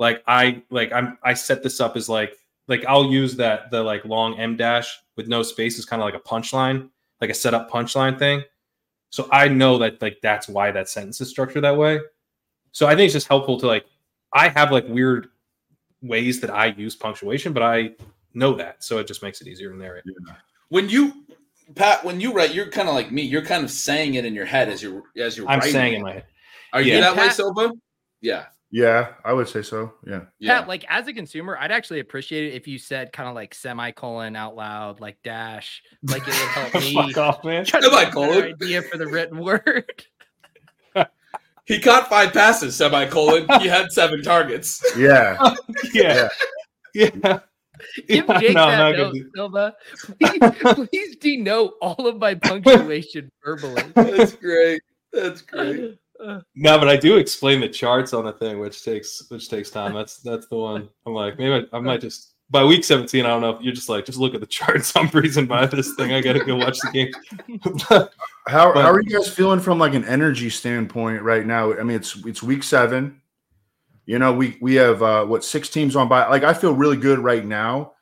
[0.00, 2.34] Like I like I'm I set this up as like
[2.68, 6.06] like I'll use that the like long em dash with no space is kind of
[6.06, 6.88] like a punchline,
[7.20, 8.42] like a setup punchline thing.
[9.10, 12.00] So I know that like that's why that sentence is structured that way.
[12.72, 13.84] So I think it's just helpful to like
[14.32, 15.28] I have like weird
[16.02, 17.92] ways that I use punctuation, but I
[18.34, 20.02] know that, so it just makes it easier to narrate.
[20.06, 20.34] Yeah.
[20.70, 21.24] When you
[21.76, 23.22] Pat, when you write, you're kind of like me.
[23.22, 25.72] You're kind of saying it in your head as you're as you're I'm writing.
[25.72, 26.24] saying in my head.
[26.72, 27.00] Are you Yeah.
[27.00, 27.72] that way, Silva?
[28.20, 28.46] Yeah.
[28.74, 29.92] Yeah, I would say so.
[30.04, 30.22] Yeah.
[30.40, 30.58] Yeah.
[30.58, 33.54] Pat, like as a consumer, I'd actually appreciate it if you said kind of like
[33.54, 37.64] semicolon out loud, like dash, like it would help me Fuck off, man.
[37.64, 38.54] try to get a better Semicolon.
[38.60, 40.04] idea for the written word.
[41.66, 43.46] He caught five passes, semicolon.
[43.62, 44.84] he had seven targets.
[44.98, 45.54] Yeah.
[45.94, 46.28] Yeah.
[46.92, 47.08] Yeah.
[48.06, 49.30] Give Yeah, Jake no, that not note, good.
[49.34, 49.74] Silva.
[50.20, 50.52] Please,
[50.90, 53.82] please denote all of my punctuation verbally.
[53.94, 54.82] That's great.
[55.10, 55.96] That's great.
[56.54, 59.94] No, but I do explain the charts on the thing, which takes which takes time.
[59.94, 60.88] That's that's the one.
[61.06, 63.24] I'm like, maybe I, I might just by week 17.
[63.24, 64.92] I don't know if you're just like, just look at the charts.
[64.96, 66.12] I'm breezing by this thing.
[66.12, 67.12] I gotta go watch the game.
[68.46, 71.72] How, But- how are you guys feeling from like an energy standpoint right now?
[71.72, 73.20] I mean, it's it's week seven.
[74.06, 76.28] You know, we we have uh, what six teams on by.
[76.28, 77.92] Like, I feel really good right now.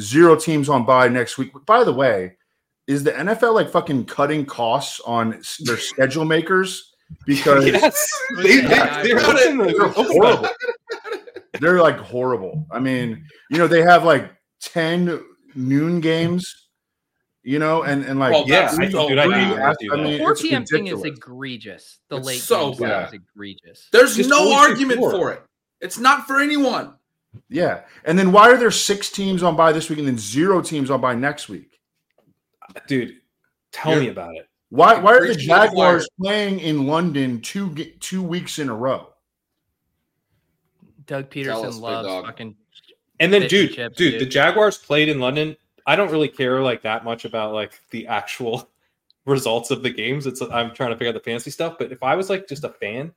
[0.00, 1.52] Zero teams on by next week.
[1.66, 2.38] By the way,
[2.86, 6.93] is the NFL like fucking cutting costs on their schedule makers
[7.26, 10.48] because yes, they, they, Yeah, they're I- open the- they're horrible.
[11.60, 12.66] they're like horrible.
[12.70, 14.30] I mean, you know, they have like
[14.60, 15.20] ten
[15.54, 16.60] noon games.
[17.46, 19.26] You know, and and like Well, Yeah, I, dude, I bad.
[19.26, 19.92] agree with you.
[19.92, 20.02] I though.
[20.02, 20.64] mean, 4 p.m.
[20.64, 21.98] thing is egregious.
[22.08, 23.88] The It's late so game stuff is egregious.
[23.92, 25.10] There's Just no argument before.
[25.10, 25.42] for it.
[25.82, 26.94] It's not for anyone.
[27.50, 27.82] Yeah.
[28.06, 30.90] And then why are there six teams on by this week and then zero teams
[30.90, 31.78] on by next week?
[32.86, 33.12] dude,
[33.72, 34.48] tell You're- me about it.
[34.74, 38.74] Why why are the Preach the Jaguars playing in London two two weeks in a
[38.74, 39.10] row?
[41.06, 42.24] Doug Pederson us, loves dog.
[42.24, 42.56] fucking.
[43.20, 44.20] And then, dude, and chips, dude, dude.
[44.22, 45.56] the Jaguars played in London.
[45.86, 48.68] I don't really care like that much about like the actual
[49.26, 50.26] results of the games.
[50.26, 51.76] It's I'm trying to figure out the fancy stuff.
[51.78, 53.12] But if I was like just a fan,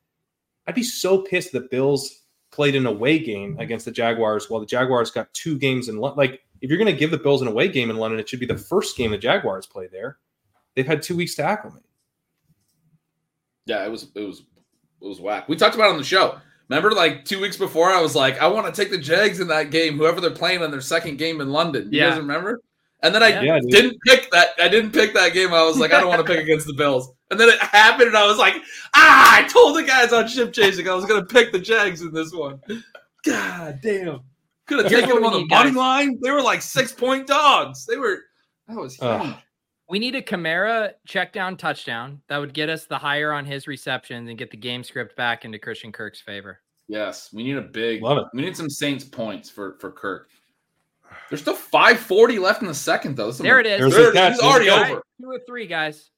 [0.68, 4.68] I'd be so pissed the Bills played an away game against the Jaguars while the
[4.68, 6.18] Jaguars got two games in London.
[6.18, 8.40] Like if you're going to give the Bills an away game in London, it should
[8.40, 10.20] be the first game the Jaguars play there.
[10.78, 11.82] They've had two weeks to acclimate.
[13.66, 14.42] Yeah, it was it was
[15.02, 15.50] it was whack.
[15.50, 16.38] We talked about it on the show.
[16.70, 19.48] Remember, like two weeks before, I was like, I want to take the Jags in
[19.48, 21.92] that game, whoever they're playing on their second game in London.
[21.92, 22.10] You Yeah.
[22.12, 22.62] guys remember?
[23.02, 23.42] And then I Yeah.
[23.42, 24.50] Yeah, didn't pick that.
[24.60, 25.52] I didn't pick that game.
[25.52, 27.10] I was like, I don't want to pick against the Bills.
[27.32, 28.54] And then it happened, and I was like,
[28.94, 29.40] ah!
[29.44, 32.14] I told the guys on ship chasing I was going to pick the Jags in
[32.14, 32.62] this one.
[33.26, 34.20] God damn!
[34.68, 36.20] Could have taken them on the money line.
[36.22, 37.86] They were like six point dogs.
[37.88, 38.20] They were.
[38.68, 39.04] That was huge.
[39.10, 39.36] Ugh.
[39.90, 43.68] We need a Kamara check down touchdown that would get us the higher on his
[43.68, 46.60] receptions and get the game script back into Christian Kirk's favor.
[46.90, 48.02] Yes, we need a big.
[48.02, 48.26] Love it.
[48.34, 50.30] We need some Saints points for for Kirk.
[51.30, 53.28] There's still 540 left in the second though.
[53.28, 53.80] This There it is.
[53.80, 54.32] There's There a it catch.
[54.34, 54.38] is.
[54.40, 55.04] It's already Guys, over.
[55.22, 56.10] Two or three guys.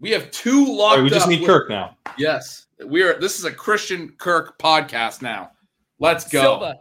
[0.00, 1.96] We have two All locked right, we just up need with- Kirk now.
[2.18, 3.18] Yes, we are.
[3.20, 5.52] This is a Christian Kirk podcast now.
[6.00, 6.40] Let's go.
[6.42, 6.80] Silva.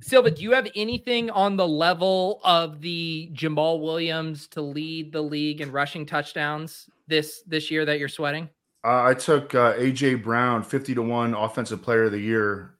[0.00, 5.22] Silva, do you have anything on the level of the Jamaal Williams to lead the
[5.22, 8.48] league in rushing touchdowns this this year that you're sweating?
[8.84, 12.76] Uh, I took uh, AJ Brown, fifty to one offensive player of the year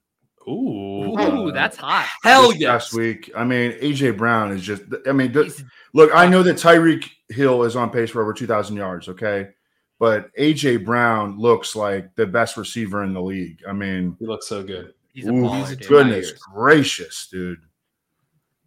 [0.49, 1.19] Ooh.
[1.19, 2.09] Ooh, uh, that's hot.
[2.23, 2.69] Hell this yes.
[2.69, 3.31] last week.
[3.37, 4.83] I mean, AJ Brown is just.
[5.07, 5.53] I mean, th-
[5.93, 9.09] look, I know that Tyreek Hill is on pace for over two thousand yards.
[9.09, 9.49] Okay,
[9.99, 13.61] but AJ Brown looks like the best receiver in the league.
[13.69, 14.95] I mean, He looks so good.
[15.17, 15.89] He's a ooh, baller, dude.
[15.89, 16.39] goodness years.
[16.41, 17.59] gracious, dude.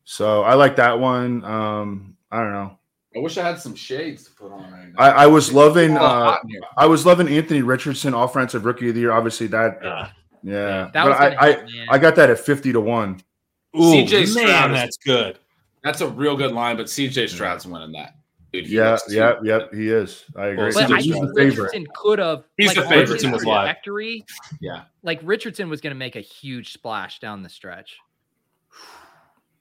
[0.04, 1.44] So I like that one.
[1.46, 2.78] Um, I don't know.
[3.16, 5.04] I wish I had some shades to put on right now.
[5.04, 5.92] I, I was loving.
[5.92, 6.62] It's a little Uh, hot in here.
[6.78, 9.12] I was loving Anthony Richardson, offensive rookie of the year.
[9.12, 9.80] Obviously, that.
[9.84, 10.14] Ah.
[10.42, 11.96] Yeah, That but was I, gonna I.
[11.96, 13.20] I got that at fifty to one.
[13.76, 15.40] Ooh, CJ man, Stroud is- that's good.
[15.84, 18.16] That's a real good line, but CJ Stroud's winning that.
[18.52, 20.26] Dude, he Yeah, looks too yeah, yep, he is.
[20.36, 20.72] I agree.
[20.74, 21.36] But CJ I think.
[21.36, 22.44] Richardson could have.
[22.58, 23.00] He's like, the favorite.
[23.02, 23.66] his Richardson was live.
[23.68, 24.26] trajectory,
[24.60, 27.98] Yeah, Like Richardson was going to make a huge splash down the stretch.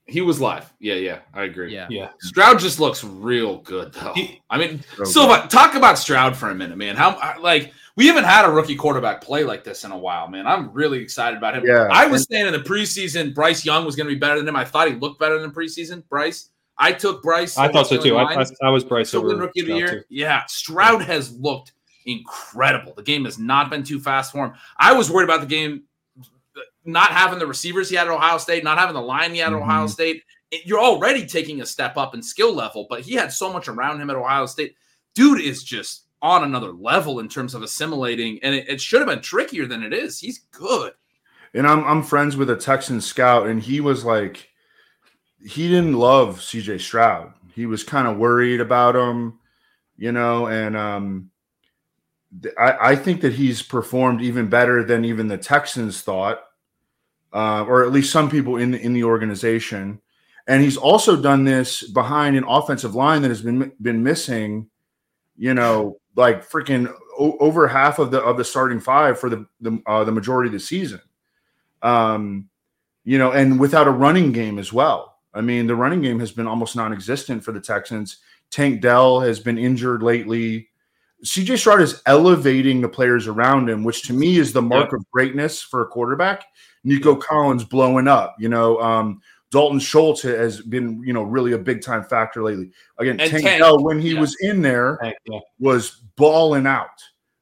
[0.07, 0.73] he was live.
[0.79, 1.71] Yeah, yeah, I agree.
[1.73, 1.85] Yeah.
[1.89, 2.09] Yeah.
[2.19, 4.13] Stroud just looks real good though.
[4.15, 6.95] He- I mean, So Silva, talk about Stroud for a minute, man.
[6.95, 10.27] How uh, like we haven't had a rookie quarterback play like this in a while,
[10.27, 10.47] man.
[10.47, 11.63] I'm really excited about him.
[11.65, 14.47] Yeah, I was saying in the preseason, Bryce Young was going to be better than
[14.47, 14.55] him.
[14.55, 16.03] I thought he looked better than preseason.
[16.09, 16.49] Bryce,
[16.81, 17.57] I took Bryce.
[17.57, 18.15] I thought so too.
[18.17, 19.87] I, I, I was Bryce over rookie of the year.
[19.99, 20.01] too.
[20.09, 21.73] Yeah, Stroud has looked
[22.05, 22.93] incredible.
[22.95, 24.53] The game has not been too fast for him.
[24.79, 25.83] I was worried about the game
[26.85, 29.53] not having the receivers he had at Ohio State, not having the line he had
[29.53, 29.89] at Ohio Mhm.
[29.89, 30.23] State.
[30.51, 33.67] It- You're already taking a step up in skill level, but he had so much
[33.67, 34.75] around him at Ohio State.
[35.13, 39.07] Dude is just on another level in terms of assimilating, and it, it should have
[39.09, 40.19] been trickier than it is.
[40.19, 40.93] He's good.
[41.53, 44.49] and I'm I'm friends with a Texan scout, and he was like,
[45.45, 47.33] he didn't love CJ Stroud.
[47.53, 49.39] He was kind of worried about him,
[49.97, 51.31] you know, and um,
[52.57, 56.41] I I think that he's performed even better than even the Texans thought,
[57.33, 60.01] uh, or at least some people in the, in the organization.
[60.47, 64.69] And he's also done this behind an offensive line that has been been missing,
[65.37, 69.45] you know, like freaking o- over half of the of the starting five for the
[69.61, 71.01] the, uh, the majority of the season.
[71.81, 72.49] Um,
[73.03, 75.08] you know, and without a running game as well.
[75.33, 78.17] I mean, the running game has been almost non-existent for the Texans.
[78.51, 80.69] Tank Dell has been injured lately.
[81.23, 85.03] CJ Stroud is elevating the players around him, which to me is the mark of
[85.11, 86.45] greatness for a quarterback.
[86.83, 88.79] Nico Collins blowing up, you know.
[88.79, 92.71] Um, Dalton Schultz has been, you know, really a big time factor lately.
[92.99, 94.19] Again, And Tank, Tank, Dell, when he yeah.
[94.19, 95.39] was in there, Tank, yeah.
[95.59, 96.87] was balling out.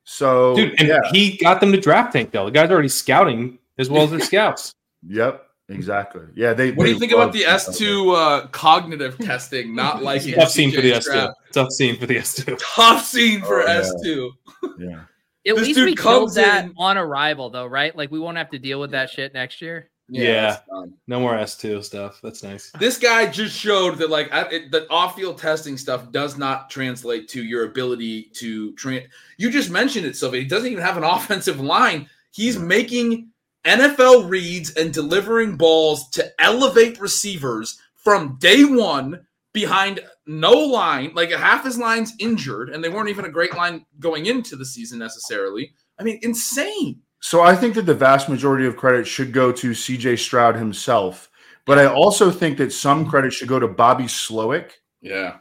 [0.06, 2.46] So, Dude, and yeah, he got them to draft Tank Dell.
[2.46, 4.74] The guy's are already scouting as well as their scouts.
[5.06, 6.24] yep, exactly.
[6.36, 6.72] Yeah, they.
[6.72, 9.76] What do you think about the S2 uh, cognitive testing?
[9.76, 11.34] Not liking Tough scene for the S2.
[11.54, 12.60] Tough scene for the S2.
[12.76, 13.66] Tough scene for Oh.
[14.04, 14.30] S2.
[14.80, 15.02] Yeah.
[15.48, 17.96] At This least we killed that in- on arrival, though, right?
[17.96, 19.90] Like we won't have to deal with that shit next year.
[20.10, 20.52] Yeah.
[20.52, 20.94] that's fine.
[21.08, 22.20] No more S2 stuff.
[22.24, 22.72] That's nice.
[22.80, 27.28] This guy just showed that like I- it, the off-field testing stuff does not translate
[27.30, 29.08] to your ability to train.
[29.38, 30.38] You just mentioned it, Silva.
[30.38, 32.10] He doesn't even have an offensive line.
[32.32, 33.30] He's making
[33.68, 41.12] NFL reads and delivering balls to elevate receivers from day one behind no line.
[41.14, 44.66] Like half his line's injured, and they weren't even a great line going into the
[44.66, 45.74] season necessarily.
[46.00, 47.02] I mean, insane.
[47.20, 51.30] So I think that the vast majority of credit should go to CJ Stroud himself,
[51.66, 54.72] but I also think that some credit should go to Bobby Slowik.
[55.02, 55.38] Yeah.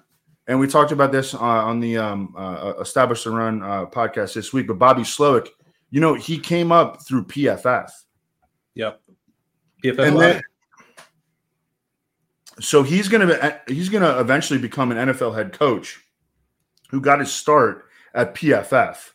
[0.49, 4.35] and we talked about this uh, on the um, uh, Establish the Run uh, podcast
[4.35, 4.67] this week.
[4.67, 5.49] But Bobby Slowik,
[5.91, 7.91] you know, he came up through PFF.
[8.77, 9.01] Yep.
[9.85, 9.99] PFF.
[10.09, 10.43] And then,
[12.61, 16.01] so he's gonna he's gonna eventually become an NFL head coach,
[16.91, 19.11] who got his start at PFF.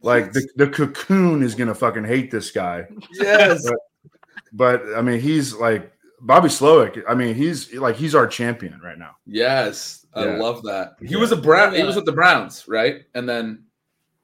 [0.00, 3.68] Like the, the cocoon is gonna fucking hate this guy, Yes.
[4.52, 7.02] but I mean he's like Bobby Slowik.
[7.08, 9.16] I mean he's like he's our champion right now.
[9.26, 10.06] yes.
[10.14, 10.36] I Yeah.
[10.36, 10.94] love that.
[11.00, 11.18] He Yeah.
[11.18, 11.74] was a Brown.
[11.74, 13.02] He was with the Browns, right?
[13.14, 13.64] And then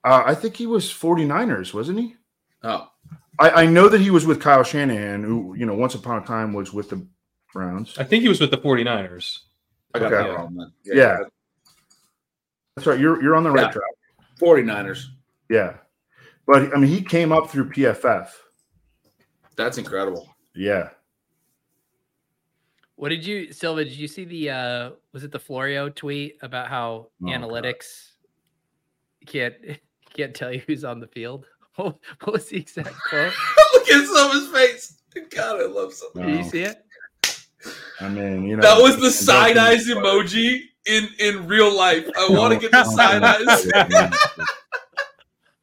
[0.04, 2.14] Uh, I think he was 49ers, wasn't he?
[2.62, 2.88] oh,
[3.38, 6.26] I, I know that he was with Kyle Shanahan, who you know once upon a
[6.26, 7.06] time was with the
[7.52, 7.96] Browns.
[7.98, 9.40] I think he was with the 49ers.
[9.94, 10.28] I got Okay.
[10.28, 10.72] that wrong then.
[10.84, 11.18] Yeah.
[12.76, 12.98] That's right.
[12.98, 13.70] You're you're on the right Yeah.
[13.70, 13.84] track.
[14.40, 15.04] 49ers.
[15.48, 15.76] Yeah,
[16.46, 18.30] but I mean he came up through PFF.
[19.56, 20.28] That's incredible.
[20.54, 20.90] Yeah.
[22.96, 23.84] What did you, Silva?
[23.84, 24.50] Did you see the?
[24.50, 27.30] uh Was it the Florio tweet about how Oh, God.
[27.40, 28.10] analytics
[29.26, 29.54] can't
[30.14, 31.46] can't tell you who's on the field?
[31.76, 33.32] What, what was the exact quote?
[33.74, 35.00] Look at Silva's face.
[35.30, 36.24] God, I love Silva.
[36.26, 36.84] Did you see it?
[38.00, 42.06] I mean, you know That was the side that's- eyes emoji in in real life.
[42.16, 43.66] I No, want to get the side no, eyes.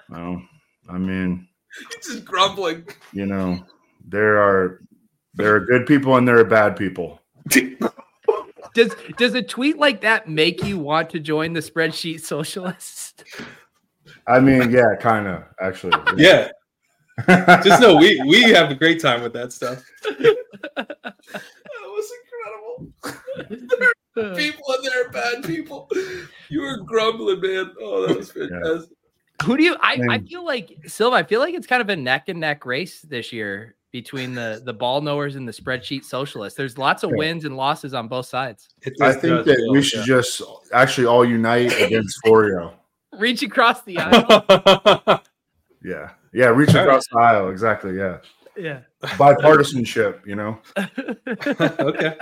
[0.09, 0.41] No,
[0.89, 1.47] I mean,
[1.95, 2.85] He's just grumbling.
[3.13, 3.63] you know,
[4.05, 4.81] there are
[5.33, 7.21] there are good people and there are bad people.
[8.73, 13.23] Does does a tweet like that make you want to join the spreadsheet socialists?
[14.27, 15.93] I mean, yeah, kind of actually.
[16.17, 16.49] Yeah.
[17.63, 19.83] Just know we we have a great time with that stuff.
[20.73, 23.67] That was incredible.
[24.15, 25.89] there are people and there are bad people.
[26.49, 27.71] You were grumbling, man.
[27.79, 28.89] Oh, that was fantastic.
[29.43, 29.75] Who do you?
[29.79, 31.17] I, I feel like Silva.
[31.17, 34.61] I feel like it's kind of a neck and neck race this year between the
[34.63, 36.57] the ball knowers and the spreadsheet socialists.
[36.57, 38.69] There's lots of wins and losses on both sides.
[39.01, 40.41] I think that we should just
[40.73, 42.73] actually all unite against Florio.
[43.13, 44.25] Reach across the aisle.
[45.07, 45.17] yeah.
[45.83, 47.49] Yeah, yeah, reach across the aisle.
[47.49, 47.97] Exactly.
[47.97, 48.19] Yeah,
[48.55, 48.81] yeah.
[49.01, 50.23] bipartisanship.
[50.27, 50.59] You know.
[51.79, 52.15] okay.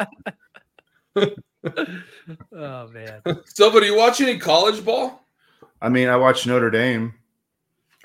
[2.56, 3.22] oh man.
[3.44, 5.26] Silva, do you watch any college ball?
[5.82, 7.14] I mean, I watched Notre Dame.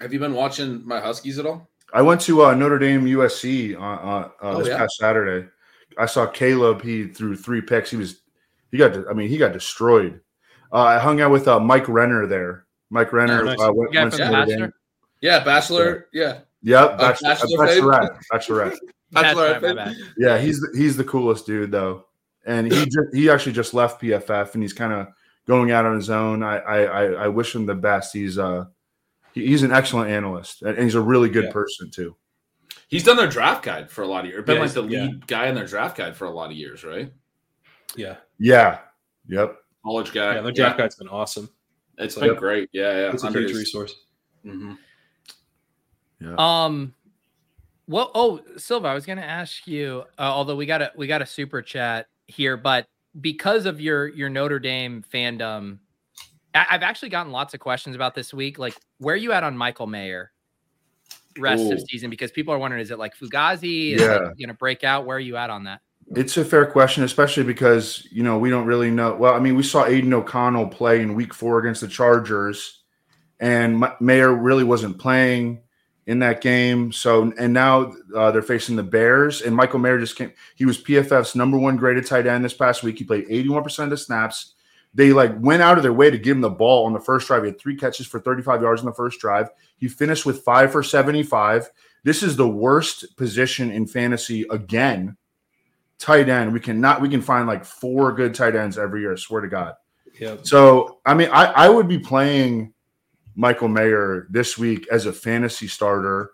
[0.01, 1.69] Have you been watching my Huskies at all?
[1.93, 4.79] I went to uh, Notre Dame USC on, on uh, Oh, this yeah?
[4.79, 5.49] past Saturday.
[5.97, 6.83] I saw Caleb.
[6.83, 7.93] He threw three picks.
[7.93, 8.23] He was
[8.73, 9.09] he got.
[9.09, 10.21] I mean, he got destroyed.
[10.73, 12.67] Uh, I hung out with uh, Mike Renner there.
[12.91, 13.61] Mike Renner Oh, nice.
[13.61, 14.67] uh, went, You went from to the Notre Bachelor?
[14.67, 14.73] Dame.
[15.21, 16.09] Yeah, Bachelor.
[16.13, 17.83] Yeah, Yep, bachelor, uh, Bachelor fame?
[17.85, 18.79] bachelorette, bachelorette.
[19.13, 19.75] That's Bachelor.
[19.75, 19.97] right.
[20.19, 22.07] Yeah, he's the, he's the coolest dude though,
[22.47, 25.09] and he just, he actually just left PFF and he's kind of
[25.47, 26.43] going out on his own.
[26.43, 28.13] I, I I I wish him the best.
[28.15, 28.65] He's uh
[29.35, 31.53] he's an excellent analyst and he's a really good Yeah.
[31.53, 32.17] person too.
[32.89, 34.45] He's done their draft guide for a lot of years.
[34.45, 36.57] Been Yeah, like the he's- lead guy in their draft guide for a lot of
[36.57, 37.13] years, right?
[37.97, 38.17] Yeah.
[38.39, 38.79] Yeah.
[39.29, 39.57] Yep.
[39.85, 40.35] College guy.
[40.37, 40.41] Yeah.
[40.41, 41.49] Their draft guide's been awesome.
[41.99, 42.27] It's Yep.
[42.27, 42.69] been great.
[42.73, 43.13] Yeah, yeah.
[43.13, 43.95] It's a Under huge his- resource.
[44.45, 44.77] Mhm.
[46.39, 46.95] Um.
[47.87, 50.05] Well, oh, Silva, I was going to ask you.
[50.19, 52.87] Uh, although we got a we got a super chat here, but
[53.21, 55.79] because of your your Notre Dame fandom,
[56.55, 58.59] I, I've actually gotten lots of questions about this week.
[58.59, 60.33] Like, where are you at on Michael Mayer?
[61.39, 63.93] Rest of season because people are wondering: is it like Fugazi?
[63.95, 64.17] Is Yeah.
[64.31, 65.05] it going to break out?
[65.05, 65.81] Where are you at on that?
[66.15, 69.15] It's a fair question, especially because you know we don't really know.
[69.15, 72.83] Well, I mean, we saw Aidan O'Connell play in Week Four against the Chargers,
[73.41, 75.63] and Ma- Mayer really wasn't playing
[76.07, 76.93] in that game.
[76.93, 80.33] So, and now uh, they're facing the Bears, and Michael Mayer just came.
[80.55, 82.99] He was PFF's number one graded tight end this past week.
[82.99, 84.55] He played eighty-one percent of the snaps.
[84.93, 87.27] They like went out of their way to give him the ball on the first
[87.27, 87.43] drive.
[87.43, 89.49] He had three catches for thirty-five yards on the first drive.
[89.77, 91.69] He finished with five for seventy-five.
[92.05, 95.17] This is the worst position in fantasy again
[96.05, 96.53] tight end.
[96.53, 99.13] We cannot we can find like four good tight ends every year.
[99.13, 99.75] I swear to God.
[100.21, 100.37] Yeah.
[100.43, 102.75] So I mean, I, I would be playing
[103.35, 106.31] Michael Mayer this week as a fantasy starter.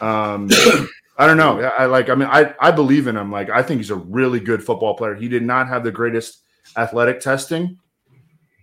[0.00, 0.48] Um
[1.20, 1.60] I don't know.
[1.60, 3.30] I I like I mean I I believe in him.
[3.30, 5.14] Like I think he's a really good football player.
[5.14, 6.42] He did not have the greatest
[6.76, 7.78] athletic testing,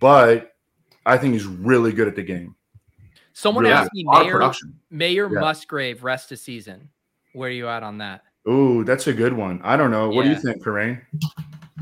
[0.00, 0.52] but
[1.06, 2.54] I think he's really good at the game.
[3.32, 3.74] Someone Really?
[3.76, 4.52] asked me A lot of Mayer.
[4.90, 5.40] Mayer Yeah.
[5.40, 6.90] Musgrave rest of season.
[7.32, 8.22] Where are you at on that?
[8.48, 9.60] Ooh, that's a good one.
[9.64, 10.08] I don't know.
[10.08, 11.02] What do you think, Kerrane?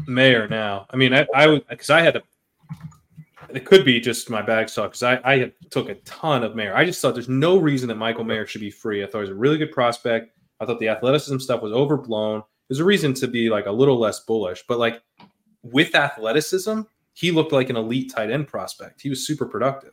[0.06, 0.86] Mayer now.
[0.90, 2.22] I mean, I, I would because I had to.
[3.50, 6.74] It could be just my bag stock because I, I took a ton of Mayer.
[6.74, 9.04] I just thought there's no reason that Michael Mayer should be free.
[9.04, 10.36] I thought he was a really good prospect.
[10.60, 12.42] I thought the athleticism stuff was overblown.
[12.68, 15.02] There's a reason to be like a little less bullish, but like
[15.62, 16.82] with athleticism,
[17.12, 19.02] he looked like an elite tight end prospect.
[19.02, 19.92] He was super productive.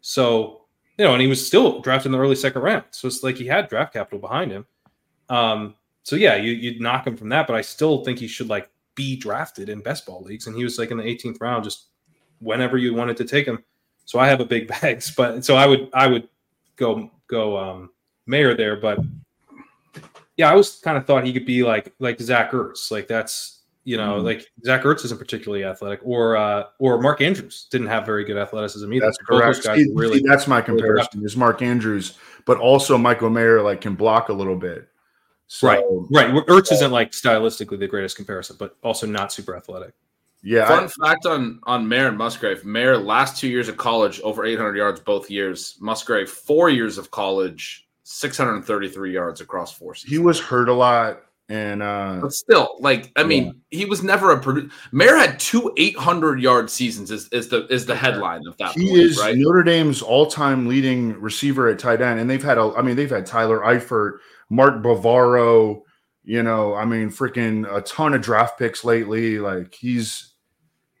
[0.00, 0.62] So,
[0.96, 2.84] you know, and he was still drafted in the early second round.
[2.90, 4.66] So it's like he had draft capital behind him.
[5.28, 8.48] Um, so yeah, you, you'd knock him from that, but I still think he should
[8.48, 10.46] like be drafted in best ball leagues.
[10.46, 11.86] And he was like in the 18th round, just
[12.40, 13.62] whenever you wanted to take him.
[14.04, 16.28] So I have a big bags, but so I would I would
[16.76, 17.90] go go um
[18.26, 18.98] Mayer there, but
[20.36, 22.90] yeah, I always kind of thought he could be like like Zach Ertz.
[22.90, 24.24] Like that's you know, Mm.
[24.24, 28.36] like Zach Ertz isn't particularly athletic, or uh or Mark Andrews didn't have very good
[28.36, 29.06] athleticism either.
[29.06, 29.64] That's correct.
[29.64, 31.24] See, really see, that's my really comparison.
[31.24, 34.88] Is Mark Andrews, but also Michael Mayer like can block a little bit.
[35.54, 35.84] So, Right.
[36.10, 36.46] right.
[36.46, 39.92] Ertz isn't like stylistically the greatest comparison, but also not super athletic.
[40.42, 42.64] Yeah, Fun I, fact on on Mayer and Musgrave.
[42.64, 45.76] Mayer last two years of college over 800 yards both years.
[45.78, 50.10] Musgrave four years of college 633 yards across four seasons.
[50.10, 51.20] he was hurt a lot,
[51.50, 55.70] and uh, But still, like I mean, he was never a produ- Mayer had two
[55.76, 57.10] 800 yard seasons.
[57.10, 58.72] Is, is the is the headline of that?
[58.72, 59.36] he point, is right.
[59.36, 62.72] Notre Dame's all-time leading receiver at tight end, and they've had a.
[62.74, 64.18] I mean, they've had Tyler Eifert,
[64.52, 65.82] Mark Bavaro.
[66.24, 69.38] You know, I mean, freaking a ton of draft picks lately.
[69.40, 70.34] Like he's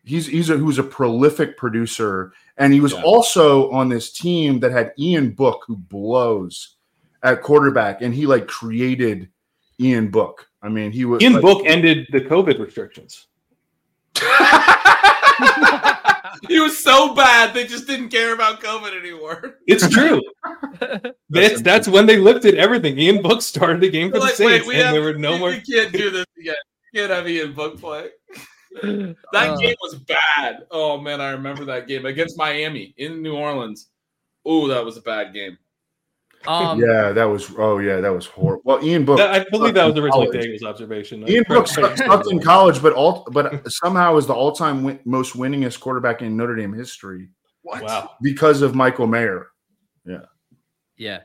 [0.04, 3.02] he's he's a who's a prolific producer, and he was Yeah.
[3.02, 6.76] also on this team that had Ian Book, who blows
[7.22, 9.28] at quarterback, and he like created
[9.78, 10.48] Ian Book.
[10.60, 13.26] I mean, he was Ian like, Book ended the COVID restrictions.
[16.48, 19.58] he was so bad they just didn't care about COVID anymore.
[19.66, 20.20] It's true.
[21.30, 22.98] that's that's when they lifted everything.
[22.98, 25.14] Ian Book started the game for the Like, Saints, wait, we and have- there were
[25.18, 25.50] no we, more.
[25.50, 26.54] We can't do this again.
[26.94, 28.08] Can't have Ian Book play.
[28.82, 29.16] That
[29.50, 30.64] Uh, game was bad.
[30.70, 33.90] Oh man, I remember that game against Miami in New Orleans.
[34.46, 35.58] Oh, that was a bad game.
[36.46, 38.62] Um, yeah, that was oh yeah, that was horrible.
[38.64, 39.20] Well, Ian Book.
[39.20, 40.42] I believe that was originally College.
[40.42, 41.28] Daigle's observation.
[41.28, 45.34] Ian Book sucked sucked in college, but all but somehow is the all-time win, most
[45.34, 47.28] winningest quarterback in Notre Dame history
[47.62, 47.82] What?
[47.82, 48.10] Wow.
[48.22, 49.48] because of Michael Mayer.
[50.04, 50.24] Yeah.
[50.96, 51.20] Yeah.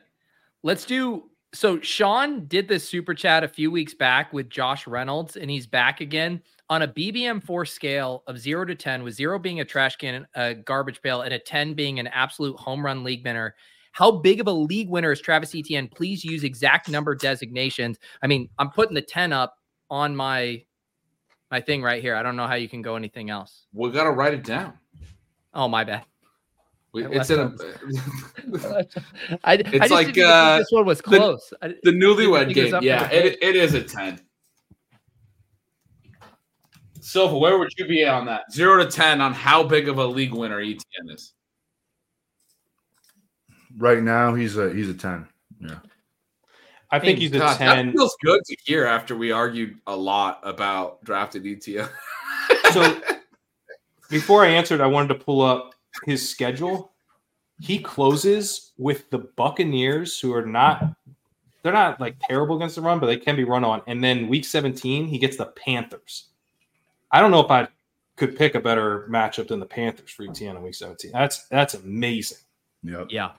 [0.63, 5.37] Let's do so Sean did this super chat a few weeks back with Josh Reynolds,
[5.37, 9.61] and he's back again on a BBM4 scale of zero to 10, with zero being
[9.61, 13.25] a trash can, a garbage pail, and a 10 being an absolute home run league
[13.25, 13.55] winner.
[13.97, 15.87] How big of a league winner is Travis Etienne?
[15.87, 17.97] Please use exact number designations.
[18.21, 19.55] I mean, I'm putting the 10 up
[19.89, 20.63] on my
[21.49, 22.13] my thing right here.
[22.13, 23.65] I don't know how you can go anything else.
[23.73, 24.73] We gotta write it down.
[25.51, 26.03] Oh, my bad.
[26.91, 27.45] We, it's in a,
[29.43, 31.51] I, I just It's like, didn't think uh, this one was close.
[31.63, 32.77] I- the newlywed game.
[32.83, 34.21] Yeah, it, it is a ten.
[37.01, 38.43] Silva, where would you be on that?
[38.51, 41.33] Zero to ten on how big of a league winner ETN is.
[43.77, 45.27] Right now, he's a he's a ten.
[45.59, 45.79] Yeah,
[46.91, 47.87] I think Hey, he's a ten.
[47.87, 51.59] that feels good to hear after we argued a lot about drafted E
[52.73, 53.01] So
[54.09, 55.75] before I answered, I wanted to pull up
[56.05, 56.91] his schedule.
[57.59, 60.95] He closes with the Buccaneers, who are not
[61.63, 63.81] they're not like terrible against the run, but they can be run on.
[63.87, 66.27] And then week 17, he gets the Panthers.
[67.11, 67.67] I don't know if I
[68.15, 71.11] could pick a better matchup than the Panthers for ETN in week 17.
[71.11, 72.37] That's that's amazing.
[72.83, 73.05] yeah.
[73.09, 73.31] yeah.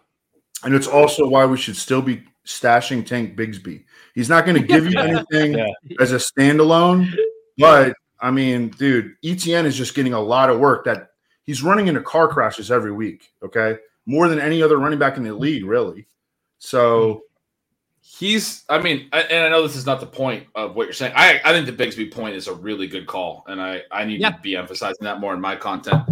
[0.64, 3.84] And it's also why we should still be stashing Tank Bigsby.
[4.14, 5.66] He's not going to give you anything Yeah.
[6.00, 7.14] as a standalone,
[7.58, 10.84] but I mean, dude, ETN is just getting a lot of work.
[10.84, 11.10] That
[11.44, 13.30] he's running into car crashes every week.
[13.44, 16.08] Okay, more than any other running back in the league, really.
[16.58, 17.22] So
[18.00, 20.92] He's, I mean, I, and I know this is not the point of what you're
[20.94, 21.12] saying.
[21.14, 24.20] I, I think the Bigsby point is a really good call, and I, I need
[24.20, 24.30] Yeah.
[24.30, 26.02] to be emphasizing that more in my content.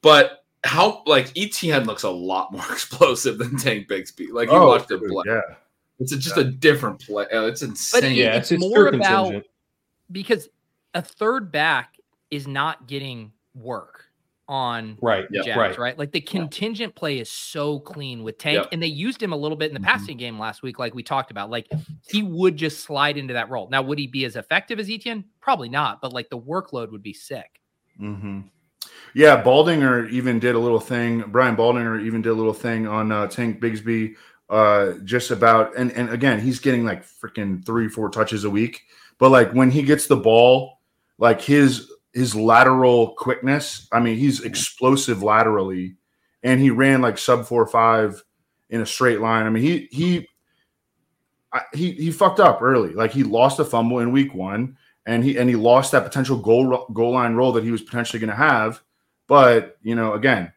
[0.00, 4.30] But how, like, ETN looks a lot more explosive than Tank Bigsby.
[4.32, 5.24] Like, you oh, watched it play.
[5.26, 5.40] yeah,
[5.98, 7.24] It's a, just a different play.
[7.32, 8.14] Uh, It's insane.
[8.14, 9.42] Yeah, it's more pure about-
[10.10, 10.48] because
[10.94, 11.96] a third back
[12.30, 14.06] is not getting work
[14.48, 15.26] on right.
[15.30, 15.78] Yeah, Jags, right.
[15.78, 15.98] right.
[15.98, 18.68] Like the contingent play is so clean with Tank, Yep.
[18.72, 19.84] and they used him a little bit in the Mhm.
[19.84, 21.48] passing game last week, like we talked about.
[21.48, 21.68] Like
[22.08, 23.68] he would just slide into that role.
[23.70, 25.24] Now, would he be as effective as Etienne?
[25.40, 27.60] Probably not, but like the workload would be sick.
[27.96, 28.40] hmm
[29.14, 29.42] yeah.
[29.42, 31.24] Baldinger even did a little thing.
[31.28, 34.16] Brian Baldinger even did a little thing on uh, Tank Bigsby,
[34.50, 38.82] uh, just about and and again, he's getting like freaking three, four touches a week.
[39.18, 40.80] But like when he gets the ball,
[41.18, 43.88] like his his lateral quickness.
[43.92, 45.96] I mean, he's explosive laterally,
[46.42, 48.22] and he ran like sub four five
[48.70, 49.46] in a straight line.
[49.46, 50.28] I mean, he he
[51.52, 52.92] I, he he fucked up early.
[52.92, 54.76] Like he lost a fumble in week one,
[55.06, 58.20] and he and he lost that potential goal goal line role that he was potentially
[58.20, 58.82] going to have.
[59.32, 60.52] But you know, again,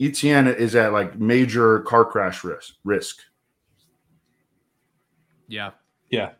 [0.00, 2.74] ETN is at like major car crash risk.
[2.82, 3.18] Risk.
[5.46, 5.70] Yeah.
[6.10, 6.30] Yeah.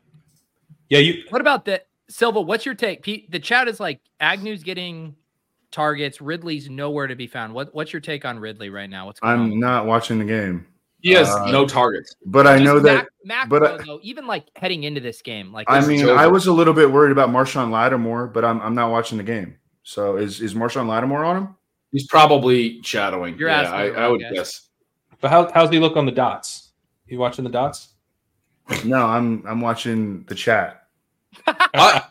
[0.89, 2.41] Yeah, you What about that, Silva?
[2.41, 3.03] What's your take?
[3.05, 5.15] Pete, the chat is like Agnew's getting
[5.71, 6.21] targets.
[6.21, 7.55] Ridley's nowhere to be found.
[7.55, 9.07] What What's your take on Ridley right now?
[9.07, 9.61] What's going I'm on?
[9.61, 10.67] not watching the game,
[10.99, 12.13] He has Uh, no targets.
[12.27, 13.07] but I know that.
[13.25, 16.03] Mac, but macro, I- though, even like heading into this game, like I This is
[16.03, 16.11] mean.
[16.11, 19.25] I was a little bit worried about Marshon Lattimore, but I'm I'm not watching the
[19.25, 19.59] game.
[19.83, 21.57] So is is Marshon Lattimore on him?
[21.91, 23.37] He's probably shadowing.
[23.39, 24.33] You're yeah, asking I, the I would guy.
[24.33, 24.69] guess.
[25.21, 26.73] But how how's he look on the dots?
[27.07, 27.89] You watching the dots?
[28.85, 30.79] No, I'm I'm watching the chat.
[31.47, 32.03] I,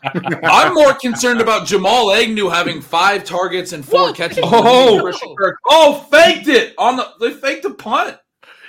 [0.42, 4.12] I'm more concerned about Jamal Agnew having five targets and four Whoa.
[4.12, 4.38] catches.
[4.42, 5.00] Oh.
[5.02, 5.34] Christian
[5.68, 7.08] oh, faked it on the.
[7.20, 8.18] They faked a punt.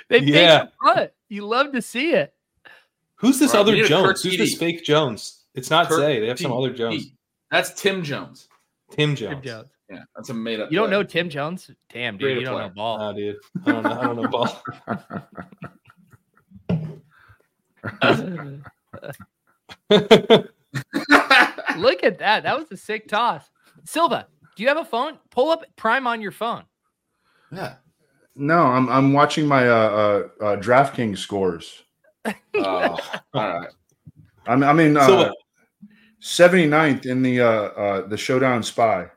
[0.08, 0.60] They Yeah.
[0.60, 1.10] faked the punt.
[1.28, 2.34] You love to see it.
[3.16, 4.22] Who's this Right, other Jones?
[4.22, 5.44] Who's this fake Jones?
[5.54, 6.20] It's not Kirk Zay.
[6.20, 6.58] They have some Edey.
[6.66, 7.06] other Jones.
[7.50, 8.48] That's Tim Jones.
[8.94, 9.44] Tim Tim Jones.
[9.44, 9.68] Jones.
[9.90, 10.70] Yeah, that's a made up.
[10.72, 10.96] You don't play.
[10.96, 11.70] know Tim Jones?
[11.92, 12.68] Damn, dude, Great you don't player.
[12.68, 12.98] know ball.
[13.00, 13.36] Oh, dude.
[13.66, 14.00] I don't know.
[14.00, 14.62] I don't know ball.
[21.76, 22.42] Look at that.
[22.44, 23.48] That was a sick toss.
[23.84, 24.26] Silva,
[24.56, 25.18] do you have a phone?
[25.30, 26.64] Pull up Prime on your phone.
[27.52, 27.74] yeah.
[28.36, 29.72] No, I'm I'm watching my uh,
[30.40, 31.82] uh, uh DraftKings scores.
[32.56, 32.96] Oh,
[33.34, 33.68] all right.
[34.46, 35.32] I'm I'm in uh, Silva.
[36.24, 39.10] 79th in the uh, uh the Showdown Spy.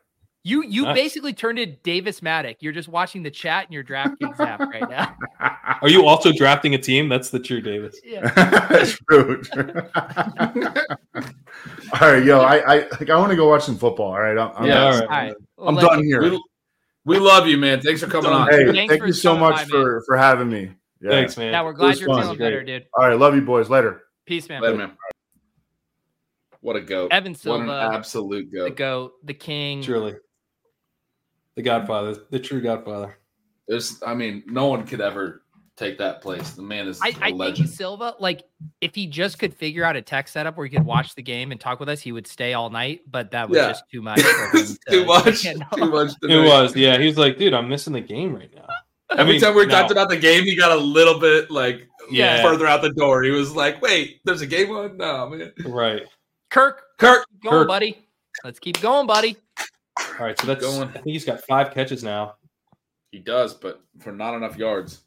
[0.44, 0.96] You you Nice.
[0.96, 2.58] basically turned it Davis Mattek.
[2.60, 5.16] You're just watching the chat in your DraftKings app right now.
[5.82, 7.08] Are you also drafting a team?
[7.10, 8.00] That's the true Davis.
[8.04, 8.30] Yeah.
[8.70, 9.48] That's rude.
[9.56, 9.64] all
[12.02, 14.12] right, yo, I I like, I want to go watch some football.
[14.12, 14.94] All right, I'm, I'm, Yeah, done.
[14.94, 15.36] all All right.
[15.58, 16.22] Well, I'm let- done here.
[16.22, 16.44] We,
[17.06, 17.80] we love you, man.
[17.82, 18.50] Thanks for coming on.
[18.50, 19.70] Hey, Thanks thank you so much by, man.
[19.70, 20.72] for for having me.
[21.02, 21.12] Yeah.
[21.12, 21.52] Thanks, man.
[21.54, 22.22] Yeah, we're glad you're fun.
[22.22, 22.86] feeling better, dude.
[22.94, 23.70] All right, love you boys.
[23.70, 24.04] Later.
[24.26, 24.62] Peace, man.
[24.62, 24.92] Later, man.
[26.68, 27.14] What a goat.
[27.14, 28.64] Evan What Silva, an absolute goat.
[28.66, 28.76] the goat.
[28.76, 29.82] goat, the king.
[29.82, 30.16] Truly.
[31.56, 33.18] The Godfather, the true Godfather.
[33.70, 35.44] There's, I mean, no one could ever
[35.78, 36.50] take that place.
[36.52, 37.70] The man is I, a I think legend.
[37.70, 38.44] Silva, like,
[38.82, 41.54] if he just could figure out a tech setup where he could watch the game
[41.54, 43.00] and talk with us, he would stay all night.
[43.10, 43.70] But that was Yeah.
[43.70, 44.20] just too much.
[44.20, 45.44] For him to too much.
[45.44, 45.68] handle.
[45.74, 46.12] Too much.
[46.24, 46.98] It was, yeah.
[47.00, 48.66] He was like, dude, I'm missing the game right now.
[49.10, 49.70] I Every mean, time we no.
[49.72, 52.42] talked about the game, he got a little bit like Yeah.
[52.42, 53.24] further out the door.
[53.24, 55.54] He was like, "Wait, there's a game on." No, man.
[55.66, 56.02] Right.
[56.50, 57.68] Kirk, Kirk, keep going, Kirk.
[57.68, 58.08] buddy.
[58.44, 59.36] Let's keep going, buddy.
[60.20, 60.40] All right.
[60.40, 60.88] So that's, Going.
[60.90, 62.36] I think he's got five catches now.
[63.12, 65.02] he does, but for not enough yards.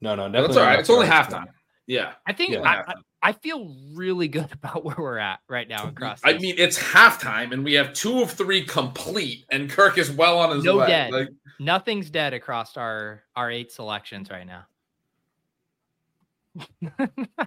[0.00, 0.58] No, no, That's definitely.
[0.62, 0.78] all right.
[0.80, 1.28] It's only yards.
[1.34, 1.44] halftime.
[1.86, 2.62] Yeah, I think Yeah.
[2.62, 6.20] I, I, I feel really good about where we're at right now across.
[6.24, 10.38] I mean it's halftime, and we have two of three complete, and Kirk is well
[10.38, 10.86] on his No way.
[10.88, 11.12] dead.
[11.12, 11.28] Like,
[11.60, 14.64] nothing's dead across our our eight selections right now.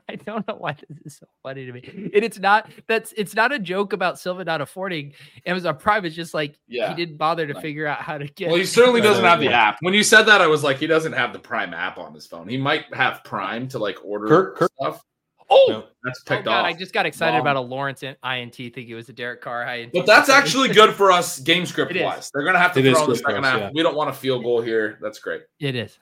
[0.07, 1.81] I don't know why this is so funny to me.
[2.13, 5.13] And it's not that's it's not a joke about Silva not affording
[5.45, 6.05] Amazon Prime.
[6.05, 6.89] It's just like Yeah.
[6.89, 7.61] he didn't bother to Right.
[7.61, 8.47] figure out how to get.
[8.49, 9.77] well, he certainly doesn't have the app.
[9.81, 12.27] When you said that, I was like, he doesn't have the Prime app on his
[12.27, 12.47] phone.
[12.47, 15.03] He might have Prime to like order Kirk- Kirk- stuff.
[15.49, 15.85] oh, No.
[16.03, 16.59] That's oh picked God!
[16.59, 16.65] off.
[16.65, 17.41] I just got excited Wrong.
[17.41, 18.55] about a Lawrence in- INT.
[18.55, 19.91] Think it was a Derek Carr INT.
[19.93, 22.29] But that's actually good for us game script wise.
[22.33, 23.59] They're gonna have to It is throw in the second us, half.
[23.59, 23.69] yeah.
[23.73, 24.97] We don't want a field goal here.
[25.01, 25.41] That's great.
[25.59, 25.97] It is.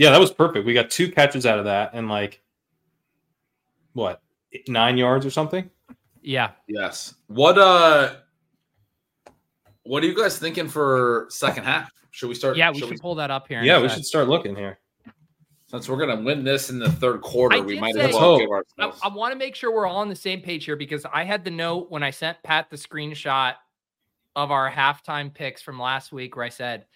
[0.00, 0.64] Yeah, that was perfect.
[0.64, 2.40] We got two catches out of that and like
[3.92, 4.22] what
[4.66, 5.68] nine yards or something.
[6.22, 6.52] Yeah.
[6.66, 7.16] Yes.
[7.26, 8.14] What uh
[9.82, 11.90] what are you guys thinking for second half?
[12.12, 12.56] Should we start?
[12.56, 13.62] Yeah, we should pull that up here.
[13.62, 14.78] Yeah, we should start looking here.
[15.66, 18.36] since we're gonna win this in the third quarter, I we might say- as well
[18.36, 19.00] Let's give I, ourselves.
[19.04, 21.44] I want to make sure we're all on the same page here because I had
[21.44, 23.56] the note when I sent Pat the screenshot
[24.34, 26.86] of our halftime picks from last week where I said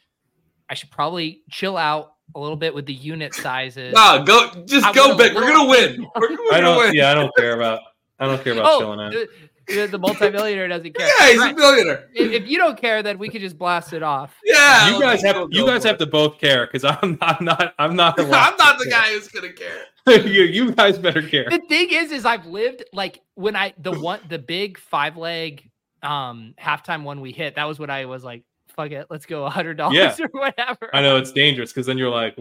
[0.71, 3.93] I should probably chill out a little bit with the unit sizes.
[3.94, 5.35] Nah, go just I go would've big.
[5.35, 6.06] We're gonna win.
[6.16, 6.86] We're, we're I gonna win.
[6.86, 6.94] don't.
[6.94, 7.81] Yeah, I don't care about.
[8.19, 9.12] I don't care about oh, chilling out.
[9.12, 9.28] the,
[9.66, 11.09] the, the multimillionaire doesn't care.
[11.19, 11.52] Yeah, he's Right.
[11.52, 12.09] a millionaire.
[12.15, 14.35] If, if you don't care, then we could just blast it off.
[14.44, 15.98] Yeah, you guys have go, you go guys have it.
[15.98, 17.39] to both care because I'm not.
[17.39, 17.74] I'm not.
[17.78, 18.19] I'm not.
[18.20, 19.01] I'm not the care.
[19.01, 19.86] guy who's gonna care.
[20.27, 21.48] you, you guys better care.
[21.51, 25.69] The thing is, is I've lived like when I the one the big five leg
[26.02, 27.56] um halftime one we hit.
[27.56, 28.43] That was what I was like,
[28.75, 30.17] fuck it, let's go a hundred dollars Yeah.
[30.21, 30.91] or whatever.
[30.93, 32.37] I know it's dangerous because then you're like,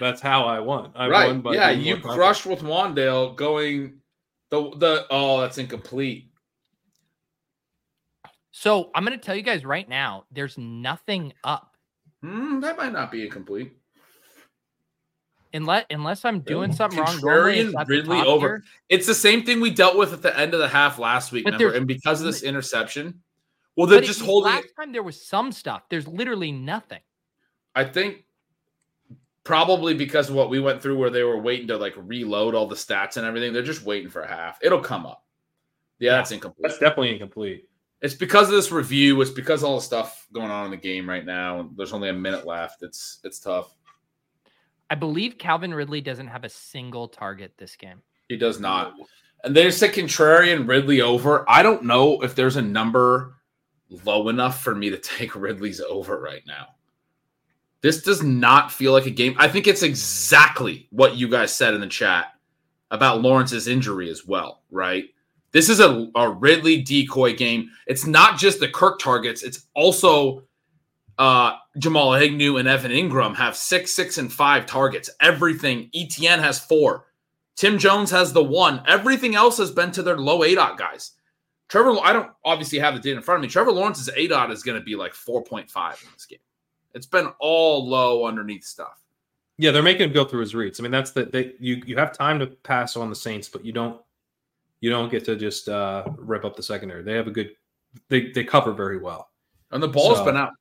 [0.00, 0.90] that's how I won.
[0.94, 1.26] I right?
[1.28, 4.00] won by Yeah, you crushed with Wan'Dale going
[4.50, 6.30] the the oh that's incomplete.
[8.52, 11.76] So I'm gonna tell you guys right now, there's nothing up
[12.22, 13.76] Hmm, that might not be incomplete.
[15.52, 16.76] unless unless I'm doing Really?
[16.76, 17.14] something wrong.
[17.14, 18.46] it's Contrarian at the Ridley over.
[18.48, 18.64] here.
[18.88, 21.44] It's the same thing we dealt with at the end of the half last week,
[21.44, 21.76] But remember?
[21.76, 23.20] And because of this interception,
[23.76, 24.52] well, they're But just it- holding.
[24.52, 25.82] Last It, time there was some stuff.
[25.88, 27.00] There's literally nothing.
[27.74, 28.24] I think
[29.44, 32.66] probably because of what we went through, where they were waiting to like reload all
[32.66, 33.52] the stats and everything.
[33.52, 34.58] They're just waiting for a half.
[34.62, 35.24] It'll come up.
[35.98, 36.62] Yeah, that's incomplete.
[36.62, 37.68] That's definitely incomplete.
[38.02, 39.20] It's because of this review.
[39.22, 41.60] It's because of all the stuff going on in the game right now.
[41.60, 42.82] and There's only a minute left.
[42.82, 43.72] It's it's tough.
[44.90, 48.02] I believe Calvin Ridley doesn't have a single target this game.
[48.28, 48.94] He does not.
[49.44, 51.48] And they said contrarian Ridley over.
[51.48, 53.35] I don't know if there's a number
[54.04, 56.68] low enough for me to take Ridley's over right now.
[57.82, 59.34] This does not feel like a game.
[59.38, 62.32] I think it's exactly what you guys said in the chat
[62.90, 65.04] about Lawrence's injury as well, right?
[65.52, 67.70] This is a, a Ridley decoy game.
[67.86, 70.42] It's not just the Kirk targets, it's also
[71.18, 75.08] uh, Jamal Agnew and Evan Engram have six, six, and five targets.
[75.20, 75.90] Everything.
[75.94, 77.06] ETN has four.
[77.54, 78.82] Tim Jones has the one.
[78.86, 81.12] Everything else has been to their low A dot guys.
[81.68, 83.48] Trevor, I don't obviously have the data in front of me.
[83.48, 86.38] Trevor Lawrence's A dot is going to be like 4.5 in this game.
[86.94, 89.02] It's been all low underneath stuff.
[89.58, 90.78] Yeah, they're making him go through his reads.
[90.78, 93.64] I mean, that's the they you you have time to pass on the Saints, but
[93.64, 94.00] you don't
[94.80, 97.02] you don't get to just uh rip up the secondary.
[97.02, 97.56] They have a good
[98.08, 99.30] they they cover very well.
[99.72, 100.52] And the ball's So- been out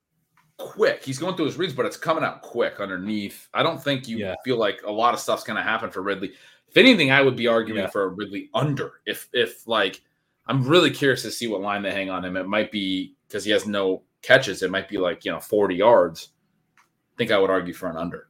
[0.58, 1.04] quick.
[1.04, 3.50] He's going through his reads, but it's coming out quick underneath.
[3.54, 4.36] I don't think you Yeah.
[4.46, 6.32] feel like a lot of stuff's going to happen for Ridley.
[6.70, 7.90] If anything, I would be arguing Yeah.
[7.90, 9.02] for a Ridley under.
[9.06, 10.02] If if like
[10.48, 12.38] I'm really curious to see what line they hang on him.
[12.38, 14.62] It might be because he has no catches.
[14.64, 16.30] It might be like you know 40 yards.
[16.78, 16.82] I
[17.18, 18.28] think I would argue for an under.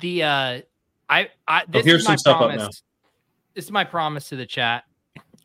[0.00, 0.60] The uh
[1.08, 2.58] I I this here's is my some stuff up promise.
[2.62, 2.68] now.
[3.54, 4.84] This is my promise to the chat.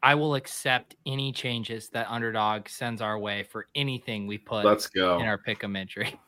[0.03, 4.87] I will accept any changes that underdog sends our way for anything we put Let's
[4.87, 5.19] go.
[5.19, 6.19] in our pick'em entry.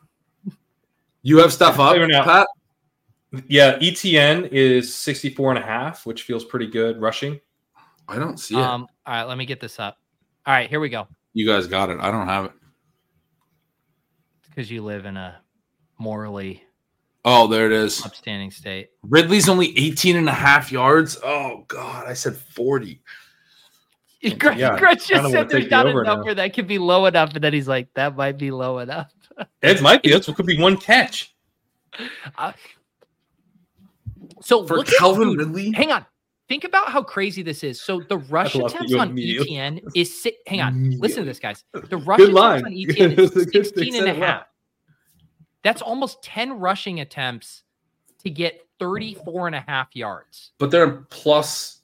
[1.22, 2.48] You have stuff up, Figuring out- Pat?
[3.48, 7.40] Yeah, ETN is 64 and a half, which feels pretty good rushing.
[8.08, 8.62] I don't see it.
[8.62, 9.98] Um all right, let me get this up.
[10.46, 11.08] All right, here we go.
[11.34, 12.00] you guys got it.
[12.00, 12.52] I don't have it.
[14.50, 15.38] Because you live in a
[16.00, 16.64] morally
[17.26, 18.06] Oh, there it is.
[18.06, 18.90] upstanding state.
[19.04, 21.18] Ridley's only 18 and a half yards.
[21.24, 23.02] Oh God, I said 40.
[24.40, 26.16] Greg, Yeah, Greg just said there's not a over now.
[26.16, 29.12] number that could be low enough, and then he's like, that might be low enough.
[29.62, 30.10] It might be.
[30.12, 31.36] That's what could be one catch.
[32.40, 32.54] Uh,
[34.42, 35.72] so For Calvin Ridley?
[35.74, 36.06] Hang on.
[36.48, 37.82] Think about how crazy this is.
[37.82, 40.92] So the rush attempts on ETN is si- hang on.
[40.92, 41.64] Listen to this, guys.
[41.74, 42.66] The rush Good attempts line.
[42.66, 44.44] on ETN It was a is good- 16 and a said it half.
[45.64, 47.64] That's almost 10 rushing attempts
[48.24, 50.52] to get 34 and a half yards.
[50.60, 51.82] But they're plus.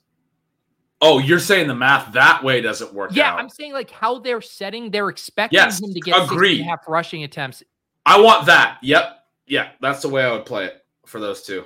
[1.01, 3.39] Oh, you're saying the math that way doesn't work Yeah, out.
[3.39, 6.59] I'm saying like how they're setting, they're expecting Yes, him to get 16 agreed.
[6.61, 7.61] and a half rushing attempts.
[8.05, 8.77] I want that.
[8.81, 9.19] Yep.
[9.45, 11.65] Yeah, that's the way I would play it for those two.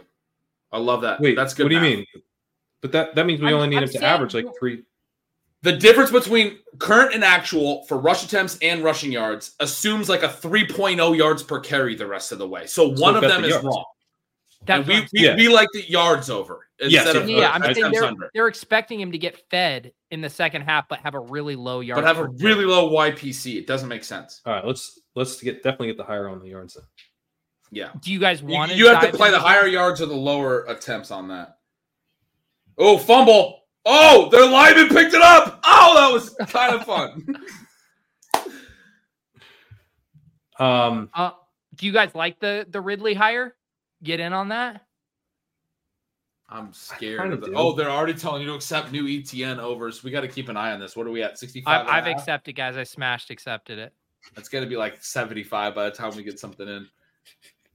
[0.72, 1.22] I love that.
[1.22, 1.64] Wait, that's good.
[1.66, 2.06] What do you mean?
[2.82, 4.84] But that that means we I'm- only need I'm him to average like three.
[5.64, 10.28] The difference between current and actual for rush attempts and rushing yards assumes like a
[10.30, 12.68] 3.0 yards per carry the rest of the way.
[12.68, 13.66] So one of them the is yards.
[13.66, 13.84] wrong.
[14.66, 15.36] That we, we, Yeah.
[15.36, 17.22] we like the yards over Yes, instead yeah.
[17.22, 18.30] of Yeah, I'm saying attempts they're, under.
[18.36, 21.80] they're expecting him to get fed in the second half, but have a really low
[21.80, 21.98] yard.
[22.04, 23.58] But have a per really low YPC.
[23.58, 24.42] It doesn't make sense.
[24.46, 26.76] All right, let's let's get definitely get the higher on the yards.
[26.76, 26.84] Then.
[27.72, 27.90] Yeah.
[28.00, 30.66] Do you guys You, want you have to play the higher yards or the lower
[30.66, 31.57] attempts on that.
[32.78, 33.62] Oh, fumble.
[33.86, 35.60] Oh, their lineman picked it up.
[35.64, 37.26] Oh, that was kind of fun.
[40.60, 41.32] Um, Uh,
[41.76, 43.56] do you guys like the the Ridley hire?
[44.04, 44.82] Get in on that.
[46.50, 47.20] I'm scared.
[47.22, 47.54] kinda the, do.
[47.56, 50.04] oh, they're already telling you to accept new ETN overs.
[50.04, 50.96] We got to keep an eye on this.
[50.96, 51.38] What are we at?
[51.38, 51.72] 65?
[51.72, 52.78] I've, and a I've accepted, guys.
[52.78, 53.94] I smashed accepted it.
[54.38, 56.88] It's going to be like 75 by the time we get something in.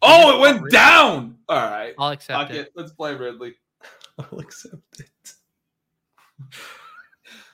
[0.01, 1.37] Oh, it went down.
[1.49, 1.95] All right.
[1.99, 2.57] I'll accept Fuck it.
[2.57, 2.73] it.
[2.75, 3.55] Let's play Ridley.
[4.19, 5.33] I'll accept it.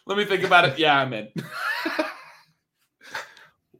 [0.06, 0.78] Let me think about it.
[0.78, 1.28] Yeah, I'm in.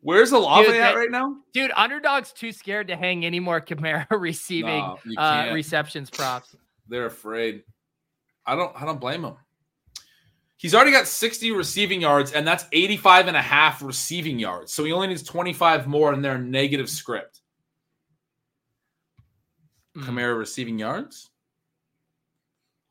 [0.01, 1.37] Where's Olave Dude, at that- right now?
[1.53, 6.55] Dude, underdog's too scared to hang any more Kamara receiving No, uh, receptions props.
[6.89, 7.65] They're afraid.
[8.47, 9.35] I don't I don't blame him.
[10.57, 14.73] He's already got 60 receiving yards, and that's 85 and a half receiving yards.
[14.73, 17.41] So he only needs 25 more in their negative script.
[19.97, 20.05] Mm.
[20.05, 21.31] Kamara receiving yards.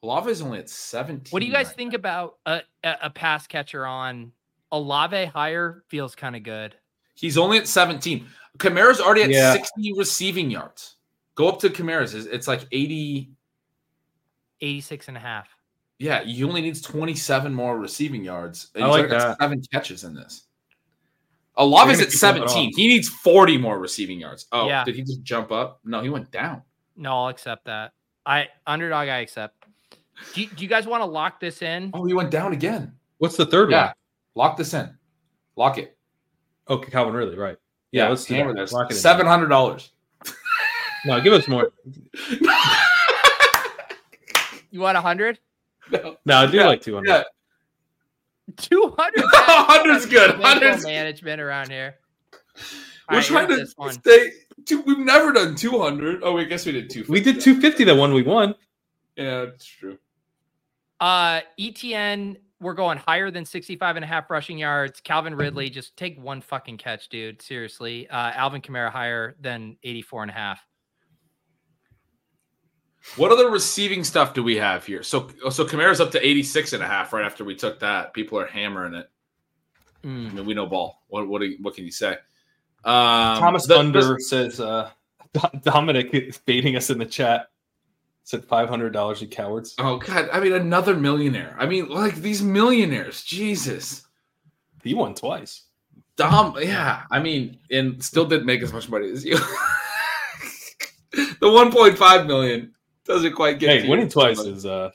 [0.03, 1.31] Olave is only at 17.
[1.31, 1.97] What do you guys right think now.
[1.97, 4.31] about a, a, a pass catcher on
[4.71, 5.83] Olave higher?
[5.87, 6.75] Feels kind of good.
[7.15, 8.27] He's only at 17.
[8.59, 9.53] Kamara's already at Yeah.
[9.53, 10.95] 60 receiving yards.
[11.35, 12.13] Go up to Kamara's.
[12.13, 13.29] It's- It's like 80.
[14.61, 15.49] 86 and a half.
[15.99, 18.69] Yeah, he only needs 27 more receiving yards.
[18.75, 19.37] And I like got that.
[19.41, 20.43] seven catches in this.
[21.57, 22.73] Olave's gonna at keep him at 17.
[22.75, 24.45] He needs 40 more receiving yards.
[24.51, 24.83] Oh, Yeah.
[24.83, 25.79] did he just jump up?
[25.83, 26.61] No, he went down.
[26.95, 27.93] No, I'll accept that.
[28.27, 29.56] I underdog, I accept.
[30.33, 31.91] Do you, do you guys want to lock this in?
[31.93, 32.93] Oh, he went down again.
[33.19, 33.85] What's the third Yeah.
[33.87, 33.93] one?
[34.35, 34.95] Lock this in.
[35.55, 35.97] Lock it.
[36.69, 37.57] Okay, Calvin Ridley, right?
[37.91, 38.59] Yeah, let's do hammer that.
[38.61, 38.73] this.
[38.73, 38.95] Lock it.
[38.95, 39.91] Seven hundred dollars.
[41.05, 41.71] No, give us more.
[44.69, 45.39] You want a 100?
[45.91, 47.07] No, I do Yeah, like two hundred.
[47.09, 47.23] yeah.
[48.57, 49.13] 200.
[49.25, 50.41] 100's good.
[50.41, 51.95] Bankroll 100's management around here.
[52.55, 52.61] We're
[53.09, 53.93] All right, trying to this one.
[53.93, 54.29] stay.
[54.65, 56.21] Two, we've never done 200.
[56.23, 57.11] Oh, I guess we did 250.
[57.11, 58.55] We did two fifty that one we won.
[59.15, 59.97] Yeah, it's true.
[60.99, 64.99] Uh, ETN, we're going higher than 65 and a half rushing yards.
[64.99, 67.41] Calvin Ridley, just take one fucking catch, dude.
[67.41, 68.09] Seriously.
[68.09, 70.65] Uh, Alvin Kamara higher than 84 and a half.
[73.15, 75.01] What other receiving stuff do we have here?
[75.01, 78.13] So so Kamara's up to 86 and a half right after we took that.
[78.13, 79.09] People are hammering it.
[80.03, 80.33] I Mm.
[80.33, 81.03] mean, we know ball.
[81.07, 82.17] What what do you, what can you say?
[82.83, 84.89] Um, Thomas the- Thunder says uh,
[85.63, 87.47] Dominic is baiting us in the chat.
[88.27, 89.73] Said five hundred dollars, you cowards.
[89.77, 91.55] Oh god, I mean another millionaire.
[91.57, 94.05] I mean, like these millionaires, Jesus.
[94.83, 95.63] He won twice.
[96.17, 97.03] Dom, yeah.
[97.09, 99.37] I mean, and still didn't make as much money as you.
[101.13, 102.73] the 1.5 million
[103.05, 103.83] doesn't quite get.
[103.83, 104.91] Hey, winning twice is uh,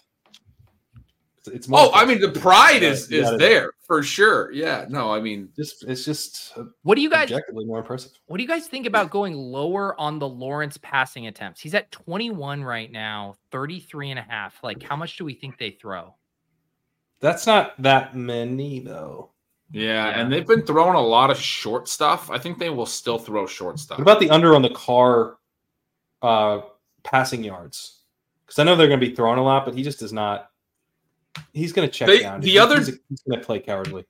[1.47, 1.81] it's, it's more.
[1.81, 4.51] Oh, I mean, the pride is is gotta- there for sure.
[4.53, 8.13] Yeah, no, I mean, just it's just uh, What do you guys objectively more impressive.
[8.27, 11.61] what do you guys think about going lower on the Lawrence passing attempts?
[11.61, 14.63] He's at 21 right now, 33 and a half.
[14.63, 16.15] Like how much do we think they throw?
[17.21, 19.31] That's not that many though.
[19.71, 20.21] yeah, Yeah.
[20.21, 22.31] and they've been throwing a lot of short stuff.
[22.31, 23.99] I think they will still throw short stuff.
[23.99, 25.37] What about the under on the Carr
[26.23, 26.61] uh
[27.05, 27.99] passing yards?
[28.47, 30.51] Because I know they're going to be throwing a lot, but he just does not.
[31.53, 32.41] He's going to check They- down.
[32.41, 34.05] the He- other- he's, he's going to play cowardly.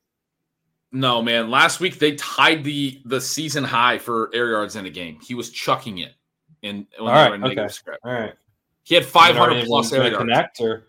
[0.93, 1.51] no, man.
[1.51, 5.19] Last week they tied the the season high for air yards in a game.
[5.21, 6.13] He was chucking it
[6.63, 7.73] in when All they right, were in negative okay.
[7.73, 8.01] script.
[8.05, 8.35] All right,
[8.85, 10.59] He had 500 any plus of them air gonna yards.
[10.59, 10.89] connect or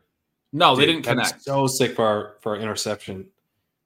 [0.51, 1.41] No, they didn't connect.
[1.43, 3.27] So sick for our, for our interception.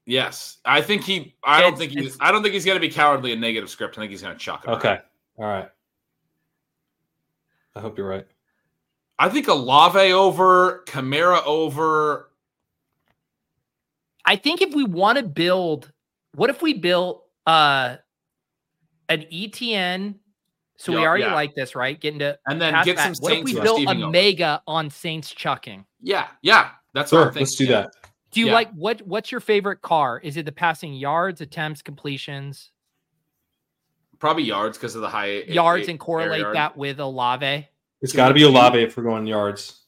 [0.06, 1.36] Yes, I think he.
[1.44, 2.18] I don't think he's.
[2.22, 3.98] I don't think he's going to be cowardly in negative script.
[3.98, 4.70] I think he's going to chuck it.
[4.72, 5.00] Okay,
[5.38, 5.70] all right.
[7.76, 8.26] I hope you're right.
[9.20, 12.30] I think Olave over, Kamara over.
[14.28, 15.92] I think if we want to build,
[16.36, 17.96] what if we built uh
[19.10, 20.16] an ETN?
[20.80, 21.34] So we already yeah.
[21.34, 22.00] like this, right?
[22.00, 23.16] Getting to And then get back.
[23.16, 24.12] some What if we built a over.
[24.12, 25.86] mega on Saints chucking?
[26.02, 27.42] Yeah, yeah, that's Sure, what I'm thinking.
[27.46, 27.90] let's do that.
[28.30, 28.54] Do you Yeah.
[28.54, 29.02] like what?
[29.02, 30.20] What's your favorite car?
[30.20, 32.72] Is it the passing yards, attempts, completions,
[34.20, 36.56] Probably yards because of the high yards, air and correlate yard.
[36.56, 37.68] that with Olave?
[38.02, 39.86] It's got to be do- Olave if we're going yards.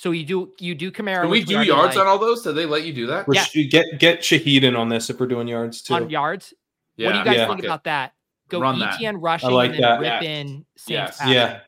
[0.00, 1.20] So you do you do Kamara?
[1.20, 2.40] Can we do already yards like, on all those?
[2.42, 3.26] Did they let you do that?
[3.30, 3.44] Yeah.
[3.44, 5.92] sh- get get Shaheed in on this if we're doing yards too.
[5.92, 6.54] on yards?
[6.96, 7.48] Yeah, what do you guys Yeah.
[7.48, 8.14] think about that?
[8.48, 8.98] Go Run that.
[8.98, 10.00] ETN rushing like and then that.
[10.00, 10.24] rip Yes.
[10.24, 11.20] in Saints Yes.
[11.26, 11.60] yeah,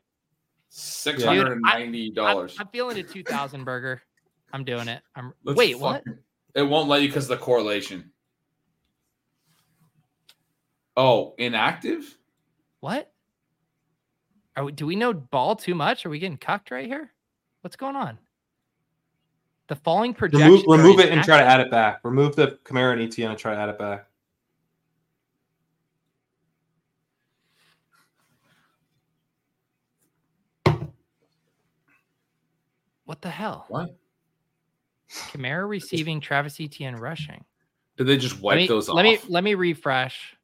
[0.69, 2.55] Six hundred and ninety I'm, dollars.
[2.59, 4.01] I'm feeling a two thousand burger.
[4.51, 5.03] I'm doing it.
[5.15, 6.03] I'm Let's wait what?
[6.03, 6.17] fucking-
[6.55, 8.09] It won't let you because of the correlation.
[10.97, 12.17] Oh, inactive?
[12.79, 13.13] What?
[14.55, 16.03] Are we, do we know ball too much?
[16.03, 17.12] Are we getting cucked right here?
[17.63, 18.19] What's going on?
[19.69, 20.51] The falling projection.
[20.51, 22.01] remove remove it and try to add it back.
[22.03, 24.05] Remove the Kamara and ETN and try to add it back.
[33.05, 33.65] What the hell?
[33.69, 33.95] What?
[35.09, 37.45] Kamara receiving, Travis Etienne rushing.
[37.95, 39.23] Did they just wipe let me, those let off?
[39.23, 40.35] me let me refresh.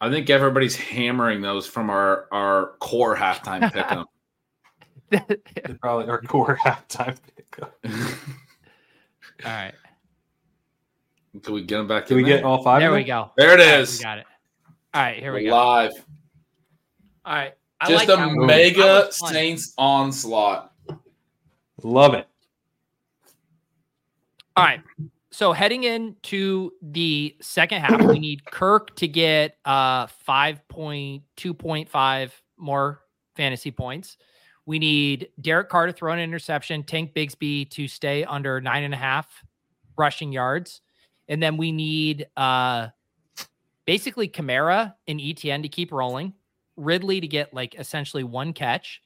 [0.00, 3.98] I think everybody's hammering those from our our core halftime pick 'em.
[3.98, 4.17] They
[5.80, 7.74] probably our core halftime pickup.
[9.44, 9.72] All right,
[11.42, 12.80] Can we get them back Can in we get all five?
[12.80, 13.06] there of we them?
[13.08, 13.30] go.
[13.36, 14.04] There it is.
[14.04, 14.26] All right, we got it.
[14.94, 15.50] All right, here we go.
[15.56, 15.92] Live.
[17.24, 18.38] All right, I Just like a that one.
[18.40, 19.08] That mega.
[19.12, 20.72] Saints onslaught.
[21.84, 22.26] Love it.
[24.56, 24.80] All right.
[25.30, 33.02] So heading into the second half, we need Kirk to get uh 5.2.5 more
[33.36, 34.16] fantasy points.
[34.68, 38.92] We need Derek Carr to throw an interception, Tank Bigsby to stay under nine and
[38.92, 39.26] a half
[39.96, 40.82] rushing yards.
[41.26, 42.88] And then we need uh
[43.86, 46.34] basically Kamara and ETN to keep rolling,
[46.76, 49.00] Ridley to get like essentially one catch.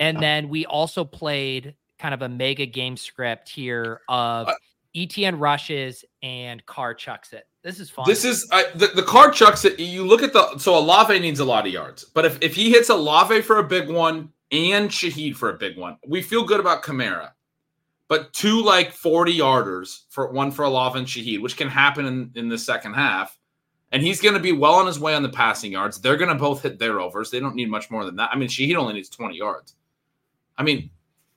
[0.00, 4.48] And then we also played kind of a mega game script here of
[4.96, 7.44] ETN rushes and Carr chucks it.
[7.62, 8.04] This is fun.
[8.08, 9.78] This is I, the the chucks it.
[9.78, 12.70] You look at the so Olave needs a lot of yards, but if if he
[12.70, 16.60] hits Olave for a big one and Shaheed for a big one, we feel good
[16.60, 17.30] about Kamara.
[18.08, 22.30] But two like forty yarders for one for Olave and Shaheed, which can happen in
[22.36, 23.38] in the second half,
[23.92, 26.00] and he's going to be well on his way on the passing yards.
[26.00, 27.30] They're going to both hit their overs.
[27.30, 28.30] They don't need much more than that.
[28.32, 29.74] I mean, Shaheed only needs twenty yards.
[30.56, 30.88] I mean,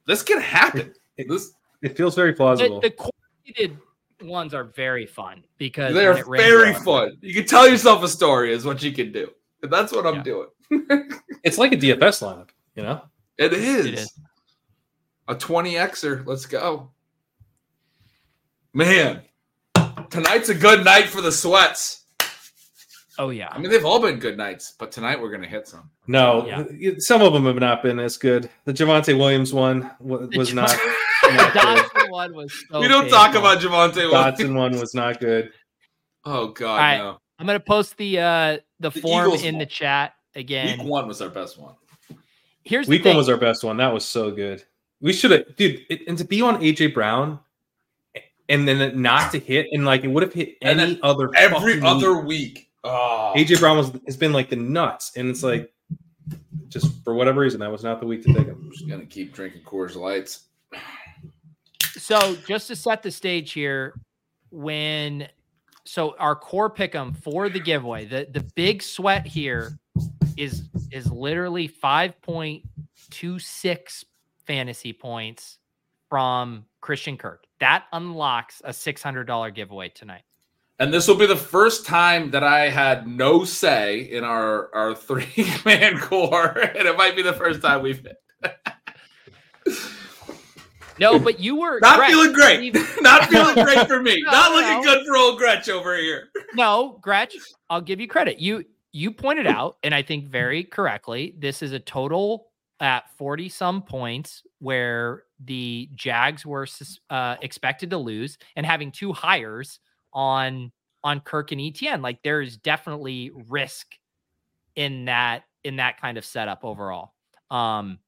[0.07, 0.93] this can happen.
[1.17, 1.51] This
[1.81, 2.79] It feels very plausible.
[2.79, 3.77] the coordinated
[4.23, 7.17] ones are very fun because they're when it rains very out- fun.
[7.21, 9.29] You can tell yourself a story is what you can do.
[9.61, 10.23] And that's what I'm Yeah.
[10.23, 10.47] doing.
[11.43, 13.01] it's like a DFS lineup, you know.
[13.37, 13.85] It is.
[13.85, 14.13] It is.
[15.27, 16.25] A 20xer.
[16.25, 16.91] Let's go.
[18.73, 19.21] Man,
[20.09, 22.05] tonight's a good night for the sweats.
[23.19, 23.49] Oh yeah.
[23.51, 25.89] I mean, they've all been good nights, but tonight we're going to hit some.
[26.07, 26.93] No, Yeah.
[26.99, 28.49] some of them have not been as good.
[28.65, 30.69] The Javonte Williams one wa- The was not.
[30.69, 31.61] the not good.
[31.61, 33.41] Dotson one was so we don't talk painful.
[33.51, 34.39] about Javonte Williams.
[34.39, 35.51] Dotson one was not good.
[36.23, 36.97] Oh, God, All right.
[36.99, 37.17] no.
[37.37, 40.79] I'm gonna post the uh the, The form Eagles in the chat again.
[40.79, 41.75] Week one was our best one.
[42.63, 43.09] Here's Week the thing.
[43.11, 43.77] one was our best one.
[43.77, 44.63] That was so good.
[45.01, 45.81] We should have, dude.
[45.89, 47.39] It, and to be on AJ Brown,
[48.49, 51.29] and then not to hit, and like it would have hit And any then other
[51.35, 52.27] Every other week.
[52.27, 52.69] week.
[52.83, 53.31] Ah.
[53.31, 53.37] Oh.
[53.37, 55.73] AJ Brown was has been like the nuts, and it's like
[56.67, 58.59] just for whatever reason that was not the week to take him.
[58.63, 60.43] I'm just gonna keep drinking Coors Lights.
[61.97, 63.99] So just to set the stage here,
[64.51, 65.27] when
[65.83, 69.77] so our core pick'em for the giveaway, the the big sweat here
[70.41, 72.63] is is literally five point
[73.11, 74.03] two six
[74.47, 75.59] fantasy points
[76.09, 77.43] from Christian Kirk.
[77.59, 80.23] That unlocks a six hundred dollar giveaway tonight.
[80.79, 84.95] And this will be the first time that I had no say in our our
[84.95, 85.27] three
[85.65, 88.17] man core, and it might be the first time we've hit.
[90.99, 92.59] No, but you were Not Gretch, feeling great.
[92.75, 94.21] leave- Not feeling great for me.
[94.25, 94.83] No, Not looking no.
[94.83, 96.29] good for old Gretch over here.
[96.53, 97.33] No, Gretch,
[97.71, 98.39] I'll give you credit.
[98.39, 102.47] You you pointed out, and I think very correctly, this is a total
[102.79, 106.67] at 40 some points where the Jags were
[107.09, 109.79] uh, expected to lose and having two hires
[110.13, 110.71] on
[111.03, 112.01] on Kirk and ETN.
[112.03, 113.87] Like there is definitely risk
[114.75, 117.13] in that in that kind of setup overall.
[117.49, 117.99] Um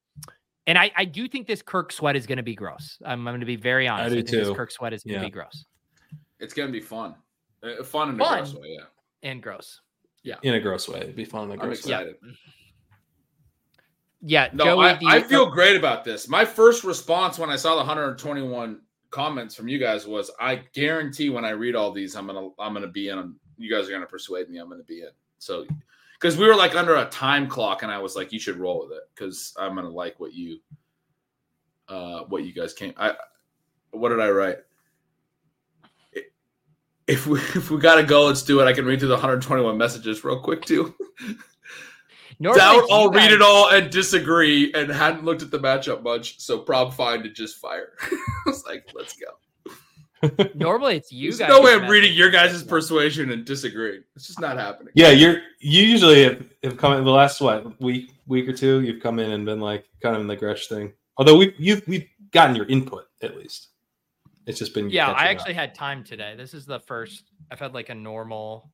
[0.65, 2.97] and I, I do think this Kirk sweat is going to be gross.
[3.03, 4.05] I'm, I'm going to be very honest.
[4.05, 4.55] I do think this too.
[4.55, 5.25] Kirk sweat is going to Yeah.
[5.27, 5.65] be gross
[6.39, 7.15] It's gonna be fun.
[7.61, 8.37] Uh, fun in a Fun.
[8.43, 8.85] gross way, yeah.
[9.29, 9.81] and gross.
[10.43, 10.99] In a gross way.
[11.01, 11.93] It'd be fun in a I'm gross way.
[11.93, 12.15] excited.
[14.25, 16.29] Yeah, No, Joey, I, the- I feel great about this.
[16.29, 18.79] My first response when I saw the 121
[19.09, 22.73] comments from you guys was, "I guarantee when I read all these, I'm gonna I'm
[22.73, 23.35] gonna be in.
[23.57, 24.59] You guys are gonna persuade me.
[24.59, 25.09] I'm gonna be in."
[25.39, 25.65] So,
[26.13, 28.79] because we were like under a time clock, and I was like, "You should roll
[28.87, 30.59] with it," because I'm gonna like what you,
[31.89, 32.93] uh, what you guys came.
[32.95, 33.13] I,
[33.91, 34.59] what did I write?
[37.07, 38.65] I- If we if we gotta go, let's do it.
[38.65, 40.93] I can read through the 121 messages real quick too.
[42.39, 46.39] Normally Doubt I'll read it all and disagree and hadn't looked at the matchup much,
[46.39, 47.93] so prob fine to just fire.
[48.01, 48.15] I
[48.47, 49.27] was like, let's go.
[50.55, 51.49] Normally it's you There's guys.
[51.49, 52.61] no way I'm reading your message.
[52.61, 54.03] guys' persuasion and disagreeing.
[54.15, 54.93] It's just not happening.
[54.95, 58.81] Yeah, you're you usually have, have come in the last what week week or two.
[58.81, 60.93] You've come in and been like kind of in the Gretch thing.
[61.17, 63.67] Although we you we've gotten your input at least.
[64.45, 65.31] It's just been Yeah, I catching up.
[65.31, 66.35] actually had time today.
[66.37, 68.71] This is the first I've had like a normal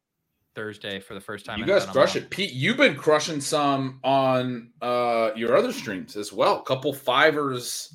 [0.56, 1.60] Thursday for the first time.
[1.60, 2.30] You guys crush it.
[2.30, 6.62] Pete, you've been crushing some on uh your other streams as well.
[6.62, 7.94] couple fivers.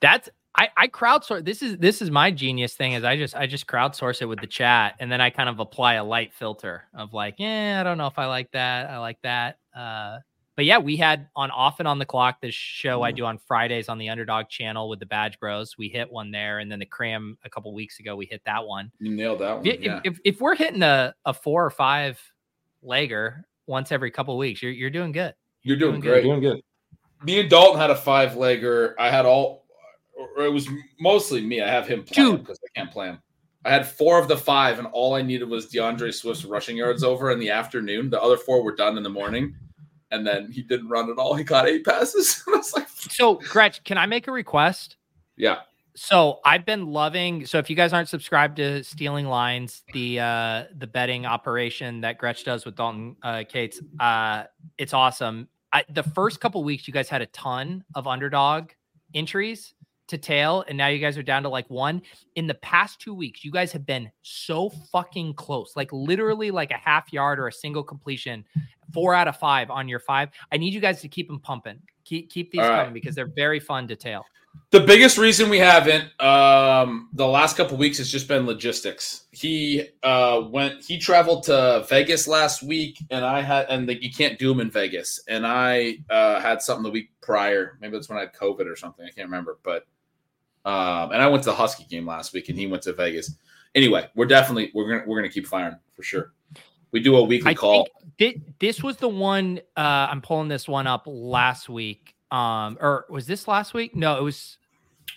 [0.00, 1.44] That's I I crowdsource.
[1.44, 2.92] This is this is my genius thing.
[2.92, 5.58] Is I just I just crowdsource it with the chat, and then I kind of
[5.60, 8.90] apply a light filter of like, yeah, I don't know if I like that.
[8.90, 9.58] I like that.
[9.76, 10.18] Uh,
[10.60, 13.16] but yeah, we had on off and on the clock this show I mm-hmm.
[13.16, 15.78] do on Fridays on the Underdog channel with the Badge Bros.
[15.78, 18.66] We hit one there, and then the Cram a couple weeks ago we hit that
[18.66, 18.92] one.
[18.98, 19.66] You nailed that one.
[19.66, 20.00] If, yeah.
[20.04, 22.20] if, if we're hitting a, a four or five
[22.84, 25.32] legger once every couple weeks, you're you're doing good.
[25.62, 26.24] You're doing doing You're great.
[26.24, 26.60] doing good.
[27.22, 28.92] Me and Dalton had a five legger.
[28.98, 29.64] I had all,
[30.14, 30.68] or it was
[31.00, 31.62] mostly me.
[31.62, 32.40] I have him playing Dude.
[32.40, 33.18] because I can't play him.
[33.64, 37.02] I had four of the five, and all I needed was D'Andre Swift's rushing yards
[37.02, 38.10] over in the afternoon.
[38.10, 39.54] The other four were done in the morning,
[40.10, 41.34] and then he didn't run at all.
[41.34, 42.42] He caught eight passes.
[42.48, 44.96] I was like, So, Gretch, can I make a request?
[45.36, 45.60] yeah,
[45.94, 47.46] So I've been loving.
[47.46, 52.18] So if you guys aren't subscribed to Stealing Lines, the uh the betting operation that
[52.18, 54.44] Gretch does with Dalton uh Cates, uh
[54.78, 55.48] it's awesome.
[55.72, 58.70] I, the first couple weeks you guys had a ton of underdog
[59.14, 59.74] entries
[60.10, 62.02] to tail, and now you guys are down to like one.
[62.36, 66.70] In the past two weeks, you guys have been so fucking close, like literally like
[66.70, 68.44] a half yard or a single completion,
[68.92, 70.30] four out of five on your five.
[70.52, 71.80] I need you guys to keep them pumping.
[72.04, 72.84] Keep keep these right.
[72.84, 74.24] coming because they're very fun to tail.
[74.70, 79.26] The biggest reason we haven't um the last couple weeks has just been logistics.
[79.30, 84.10] He uh went he traveled to Vegas last week and I had and like you
[84.10, 85.20] can't do him in Vegas.
[85.28, 87.78] And I uh had something the week prior.
[87.80, 89.04] Maybe that's when I had COVID or something.
[89.04, 89.58] I can't remember.
[89.62, 89.86] But
[90.64, 93.34] um and I went to the Husky game last week and he went to Vegas.
[93.74, 96.32] Anyway, we're definitely we're gonna we're gonna keep firing for sure.
[96.92, 97.88] We do a weekly I call.
[98.18, 102.14] think thi- this was the one uh I'm pulling this one up last week.
[102.30, 103.94] Um or was this last week?
[103.94, 104.58] No, it was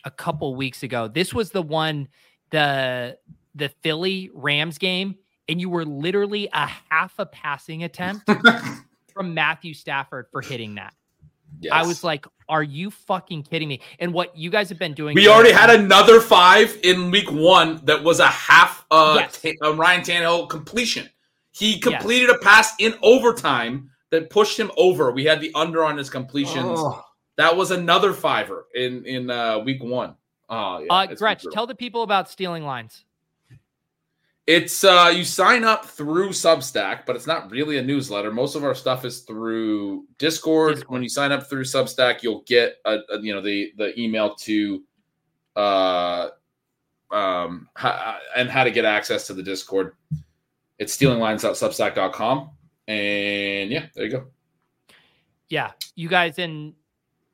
[0.06, 1.07] a couple weeks ago.
[1.07, 2.07] This was the one
[2.52, 3.18] the
[3.56, 5.15] the Philly Rams game
[5.49, 8.30] and you were literally a half a passing attempt
[9.14, 10.94] from Matthew Stafford for hitting that.
[11.72, 13.81] I was like, are you fucking kidding me?
[13.99, 17.81] And what you guys have been doing We already had another five in week one
[17.85, 19.41] that was a half uh, Yes.
[19.41, 21.10] ta- a Ryan Tannehill completion.
[21.52, 25.11] He completed a pass in overtime that pushed him over.
[25.11, 26.80] We had the under on his completions.
[26.80, 27.03] Oh.
[27.38, 30.15] That was another fiver in in uh, week one.
[30.49, 33.06] Oh yeah, uh Gretch, tell the people about stealing lines.
[34.45, 38.30] It's uh you sign up through Substack, but it's not really a newsletter.
[38.32, 40.76] Most of our stuff is through Discord.
[40.76, 40.91] Discord.
[40.91, 44.36] When you sign up through Substack, you'll get a, a- you know the the email
[44.36, 44.84] to
[45.56, 46.30] uh
[47.11, 49.95] um how, and how to get access to the Discord.
[50.78, 52.49] It's stealinglines.substack.com.
[52.90, 54.26] And yeah, there you go.
[55.48, 56.74] Yeah, you guys in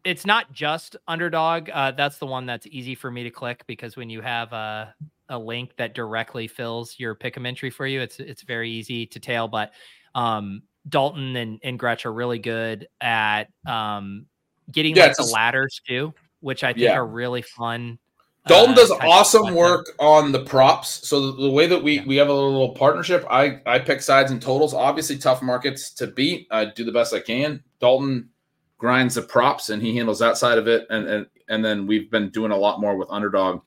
[0.03, 1.69] it's not just underdog.
[1.71, 4.93] Uh, that's the one that's easy for me to click because when you have a,
[5.29, 9.19] a link that directly fills your pick'em entry for you, it's it's very easy to
[9.19, 9.47] tail.
[9.47, 9.71] But
[10.15, 14.25] um, Dalton and, and Gretch are really good at um,
[14.71, 16.95] getting Yeah, like the ladders too, which I think Yeah.
[16.97, 17.99] are really fun.
[18.47, 21.07] Dalton uh, does awesome work on the props.
[21.07, 22.05] So the, the way that we Yeah.
[22.07, 24.73] we have a little partnership, I I pick sides and totals.
[24.73, 26.47] Obviously, tough markets to beat.
[26.49, 27.63] I do the best I can.
[27.79, 28.29] Dalton
[28.77, 32.09] grinds the props and he handles that side of it, and and and then we've
[32.09, 33.61] been doing a lot more with underdog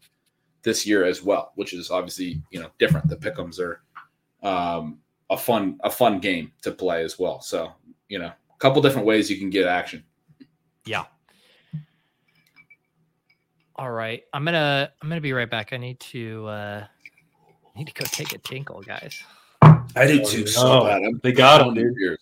[0.62, 3.09] this year as well, which is obviously you know different.
[3.09, 3.82] The pickums are
[4.47, 4.98] um,
[5.30, 7.40] a fun a fun game to play as well.
[7.40, 7.72] So
[8.09, 10.05] you know, a couple different ways you can get action.
[10.84, 11.05] Yeah.
[13.76, 14.22] All right.
[14.32, 15.72] I'm gonna I'm gonna be right back.
[15.72, 16.84] I need to uh
[17.76, 19.22] need to go take a tinkle, guys.
[19.94, 21.02] I do too, so bad.
[21.02, 21.97] I'm They got him, dude.
[21.97, 22.18] Years.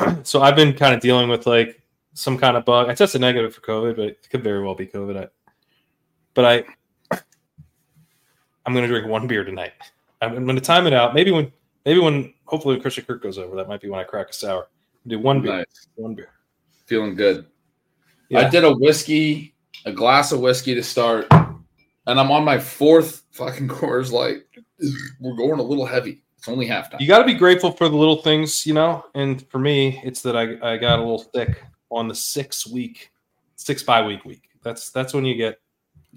[0.22, 1.80] so I've been kind of dealing with like
[2.14, 2.88] some kind of bug.
[2.88, 5.16] I tested negative for COVID, but it could very well be COVID.
[5.16, 5.28] I,
[6.34, 7.18] but I,
[8.66, 9.72] I'm going to drink one beer tonight.
[10.20, 11.14] I'm, I'm going to time it out.
[11.14, 11.50] Maybe when,
[11.84, 14.32] maybe when, hopefully when Christian Kirk goes over, that might be when I crack a
[14.32, 14.68] sour.
[15.06, 15.88] Do one beer, Nice.
[15.94, 16.30] one beer.
[16.86, 17.46] Feeling good.
[18.28, 18.40] Yeah.
[18.40, 19.54] I did a whiskey,
[19.86, 24.42] a glass of whiskey to start, and I'm on my fourth fucking Coors Light.
[25.20, 26.22] We're going a little heavy.
[26.36, 27.00] It's only halftime.
[27.00, 29.04] You got to be grateful for the little things, you know.
[29.14, 33.10] And for me, it's that I, I got a little thick on the six week,
[33.56, 34.48] six by week week.
[34.62, 35.58] That's that's when you get.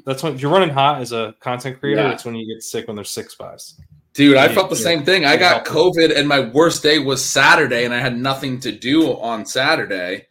[0.06, 2.02] That's when if you're running hot as a content creator.
[2.02, 2.10] Yeah.
[2.10, 3.80] That's when you get sick when there's six byes.
[4.14, 5.26] Dude, I felt the same thing.
[5.26, 5.66] I got.
[5.66, 10.28] COVID, and my worst day was Saturday, and I had nothing to do on Saturday.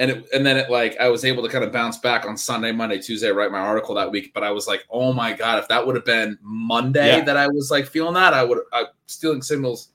[0.00, 2.36] And it, and then it like I was able to kind of bounce back on
[2.36, 4.32] Sunday, Monday, Tuesday, write my article that week.
[4.32, 7.24] But I was like, oh my god, if that would have been Monday Yeah.
[7.24, 9.90] that I was like feeling that, I would I, stealing signals.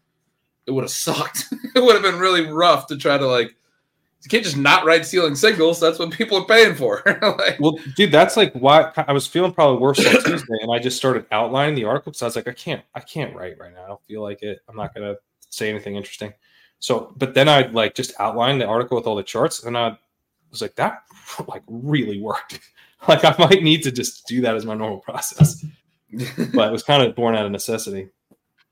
[0.68, 1.45] It would have sucked.
[1.73, 3.56] it would have been really rough to try to like.
[4.23, 5.79] You can't just not write stealing signals.
[5.79, 7.03] That's what people are paying for.
[7.21, 10.79] like, Well, dude, that's like why I was feeling probably worse on Tuesday, and I
[10.79, 13.73] just started outlining the article because I was like, I can't, I can't write right
[13.73, 13.83] now.
[13.83, 14.59] I don't feel like it.
[14.69, 15.15] I'm not gonna
[15.49, 16.33] say anything interesting.
[16.79, 19.97] So, but then I'd like just outline the article with all the charts, and I
[20.51, 21.03] was like, that
[21.47, 22.59] like really worked.
[23.07, 25.65] like I might need to just do that as my normal process,
[26.53, 28.07] but it was kind of born out of necessity.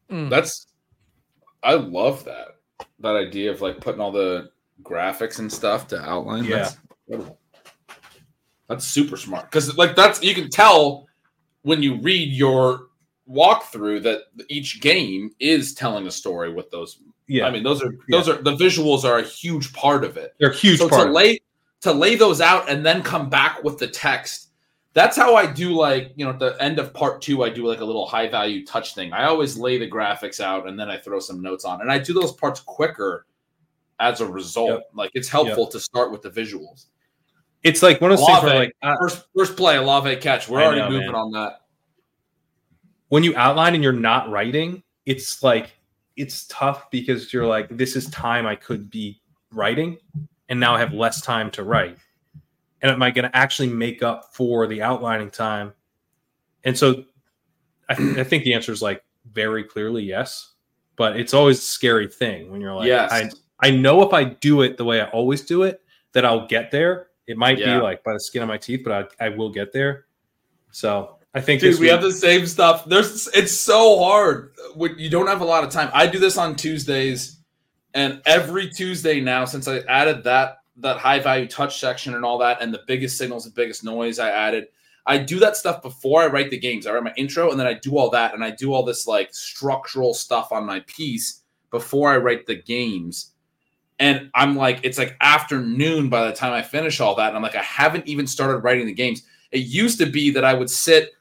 [0.10, 0.30] Hmm.
[0.30, 0.68] That's
[1.62, 2.56] I love that
[3.00, 4.50] that idea of like putting all the
[4.82, 6.44] graphics and stuff to outline.
[6.46, 6.70] Yeah.
[7.08, 7.32] That's.
[8.68, 11.06] That's super smart because like that's you can tell
[11.64, 12.88] when you read your
[13.30, 17.00] walkthrough that each game is telling a story with those.
[17.28, 20.36] Yeah, I mean, those are those are the visuals are a huge part of it.
[20.40, 21.40] they're a huge so to lay
[21.82, 24.50] to lay those out and then come back with the text
[24.94, 27.66] that's how i do like you know at the end of part two i do
[27.66, 30.90] like a little high value touch thing i always lay the graphics out and then
[30.90, 33.26] i throw some notes on and i do those parts quicker
[34.02, 34.90] as a result Yep.
[34.94, 36.88] like it's helpful to start with the visuals
[37.64, 40.60] It's like one of those things where like uh, first first play Olave catch we're
[40.60, 41.16] I already know, moving man.
[41.16, 41.62] on that
[43.10, 45.72] when you outline and you're not writing, it's like
[46.16, 49.22] it's tough because you're like, this is time I could be
[49.52, 49.98] writing,
[50.48, 51.98] and now I have less time to write.
[52.82, 55.74] And am I going to actually make up for the outlining time?
[56.64, 57.04] And so,
[57.90, 60.54] I, th- I think the answer is like very clearly yes,
[60.96, 63.30] but it's always a scary thing when you're like, yes I
[63.62, 65.82] I know if I do it the way I always do it,
[66.14, 67.08] that I'll get there.
[67.28, 67.78] It might Yeah.
[67.78, 70.06] be like by the skin of my teeth, but I, I will get there.
[70.72, 72.86] So I think Dude, we week- have the same stuff.
[72.86, 75.90] There's it's so hard when you don't have a lot of time.
[75.94, 77.38] I do this on Tuesdays,
[77.94, 82.40] and every Tuesday now, since I added that that high value touch section and all
[82.40, 84.68] that, and the biggest signals and biggest noise I added,
[85.06, 86.88] I do that stuff before I write the games.
[86.88, 89.06] I write my intro, and then I do all that, and I do all this
[89.08, 93.34] like structural stuff on my piece before I write the games.
[94.02, 97.44] And I'm like, it's like afternoon by the time I finish all that, and I'm
[97.44, 99.22] like, I haven't even started writing the games.
[99.52, 101.12] It used to be that I would sit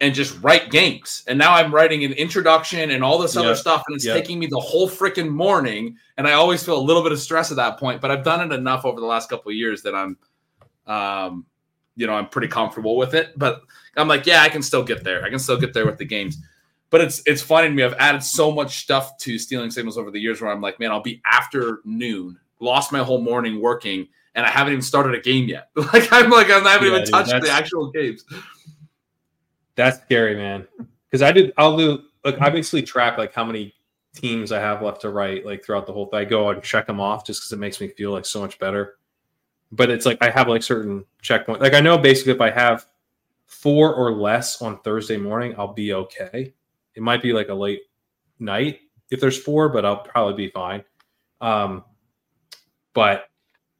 [0.00, 1.22] and just write games.
[1.28, 3.54] And now I'm writing an introduction and all this other Yeah.
[3.54, 3.84] stuff.
[3.86, 4.14] And it's Yeah.
[4.14, 5.96] taking me the whole freaking morning.
[6.18, 8.00] And I always feel a little bit of stress at that point.
[8.00, 10.18] But I've done it enough over the last couple of years that I'm
[10.86, 11.46] um,
[11.96, 13.38] you know, I'm pretty comfortable with it.
[13.38, 13.62] But
[13.96, 15.24] I'm like, yeah, I can still get there.
[15.24, 16.38] I can still get there with the games.
[16.90, 17.82] But it's it's funny to me.
[17.82, 20.90] I've added so much stuff to stealing signals over the years where I'm like, man,
[20.92, 24.06] I'll be after noon, lost my whole morning working,
[24.36, 25.70] and I haven't even started a game yet.
[25.76, 28.24] like I'm like I haven't Yeah, even dude, touched the actual games.
[29.76, 30.66] That's scary, man.
[31.10, 31.52] because I did.
[31.56, 32.02] I'll do.
[32.24, 33.74] Like I basically track like how many
[34.14, 36.20] teams I have left to write like throughout the whole thing.
[36.20, 38.58] I go and check them off just because it makes me feel like so much
[38.60, 38.96] better.
[39.72, 41.60] But it's like I have like certain checkpoints.
[41.60, 42.86] Like I know basically if I have
[43.46, 46.54] four or less on Thursday morning, I'll be okay.
[46.94, 47.82] It might be like a late
[48.38, 48.80] night
[49.10, 50.84] if there's four, but I'll probably be fine.
[51.40, 51.84] Um,
[52.94, 53.28] but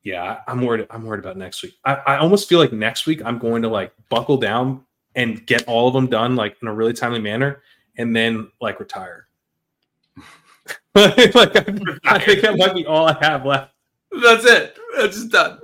[0.02, 0.86] yeah, I'm worried.
[0.90, 1.76] I'm worried about next week.
[1.84, 4.84] I, I almost feel like next week I'm going to like buckle down
[5.14, 7.62] and get all of them done like in a really timely manner,
[7.96, 9.28] and then like retire.
[10.94, 13.72] like I, I think that might be all I have left.
[14.22, 14.78] That's it.
[14.96, 15.58] That's just done.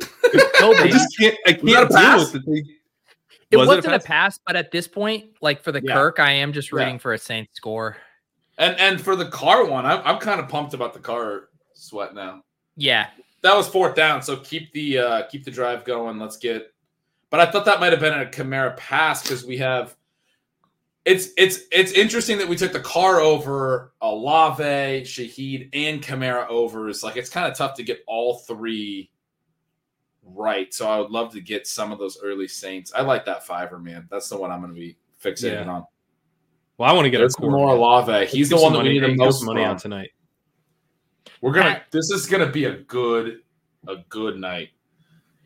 [0.59, 1.37] Go, I just can't.
[1.47, 2.33] I can't deal pass?
[2.33, 2.65] with the.
[3.51, 4.07] It Was wasn't it a a pass?
[4.07, 5.95] pass, but at this point, like for the Yeah.
[5.95, 6.79] Kirk, I am just Yeah.
[6.79, 7.97] rooting for a Saints score.
[8.59, 12.15] And and for the car one, I'm, I'm kind of pumped about the car sweat
[12.15, 12.43] now.
[12.77, 13.09] Yeah,
[13.43, 16.19] That was fourth down, so keep the uh keep the drive going.
[16.19, 16.73] Let's get.
[17.31, 19.97] But I thought that might have been a Kamara pass because we have.
[21.07, 24.63] It's it's it's interesting that we took the car over Olave,
[25.03, 27.03] Shaheed, and Kamara overs.
[27.03, 29.11] Like it's kind of tough to get all three
[30.35, 30.73] right.
[30.73, 32.93] So I would love to get some of those early Saints.
[32.95, 34.09] I like that fiver, man.
[34.11, 35.71] That's the one I'm going to be fixated Yeah.
[35.71, 35.85] on.
[36.79, 37.51] Well, I want to get There's a core.
[37.51, 37.77] more man.
[37.77, 38.27] Olave.
[38.27, 39.71] He's the one that we need the get most money from.
[39.71, 40.11] on tonight.
[41.43, 41.71] We're gonna.
[41.75, 43.41] Pat- This is gonna be a good,
[43.89, 44.71] a good night.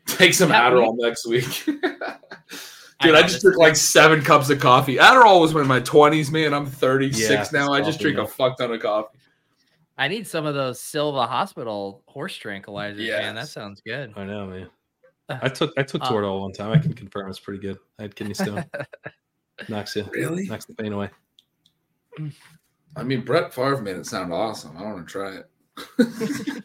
[0.07, 1.83] Take some Pat, we- Adderall next week, dude.
[3.01, 4.95] I I, just took like seven cups of coffee.
[4.95, 6.53] Adderall was in my twenties, man.
[6.53, 7.73] I'm 36 Yeah, now.
[7.73, 8.23] I just drink yeah.
[8.23, 9.17] a fuck ton of coffee.
[9.97, 13.35] I need some of those Silva Hospital horse tranquilizers, man.
[13.35, 14.13] That sounds good.
[14.15, 14.69] I know, man.
[15.29, 16.71] I took I took Uh, Toradol one time.
[16.71, 17.77] I can confirm it's pretty good.
[17.99, 18.63] I had kidney stone.
[19.69, 20.45] knocks you Really?
[20.47, 21.09] knocks the pain away.
[22.95, 24.77] I mean, Brett Favre made it sound awesome.
[24.77, 25.49] I want to try it.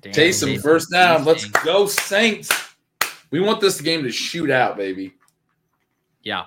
[0.00, 1.24] Damn, Taysom Jason first down.
[1.24, 1.64] Let's Houston.
[1.64, 2.50] go Saints.
[3.30, 5.14] We want this game to shoot out, baby.
[6.22, 6.46] Yeah,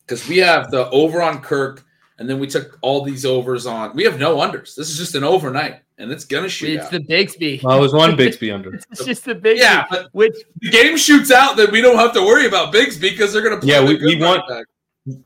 [0.00, 1.84] because we have the over on Kirk,
[2.20, 3.96] and then we took all these overs on.
[3.96, 4.76] We have no unders.
[4.76, 6.90] This is just an overnight, and it's gonna shoot it's out.
[6.92, 7.62] the Bigsby.
[7.64, 8.74] Well, it was one Bigsby under.
[8.74, 9.56] It's just the Bigsby.
[9.56, 13.00] yeah, but which the game shoots out, then we don't have to worry about Bigsby
[13.00, 14.66] because they're gonna play Yeah, we- good we want- back.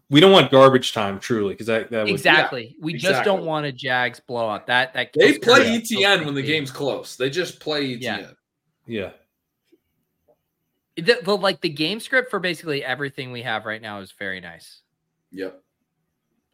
[0.09, 2.77] We don't want garbage time, truly, because that, that would exactly.
[2.81, 3.25] we just exactly.
[3.33, 4.69] don't want a Jags blowout.
[4.69, 5.81] That that They play me.
[5.83, 7.17] ETN when the game's close.
[7.17, 8.01] They just play ETN.
[8.01, 8.27] Yeah.
[8.87, 9.11] yeah.
[10.97, 14.41] The, the like the game script for basically everything we have right now is very
[14.41, 14.81] nice.
[15.33, 15.61] Yep.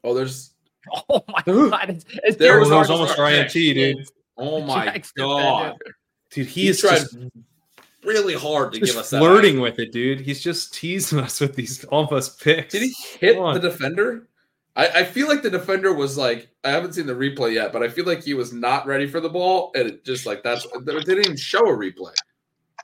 [0.05, 0.55] Oh, there's
[1.09, 1.90] Oh my Dude, god!
[1.90, 4.09] It's, it's there was was almost starting our oh that INT, dude.
[4.39, 5.77] oh my Jags god.
[6.31, 7.16] Dude, he, He is tried just,
[8.02, 9.18] Really hard to give us that.
[9.18, 10.20] flirting with it, dude.
[10.20, 12.72] He's just teasing us with these almost picks.
[12.72, 14.27] Did he hit the defender?
[14.74, 17.82] I, I feel like the defender was like I haven't seen the replay yet, but
[17.82, 20.66] I feel like he was not ready for the ball, and it just like that's
[20.86, 22.14] they didn't even show a replay.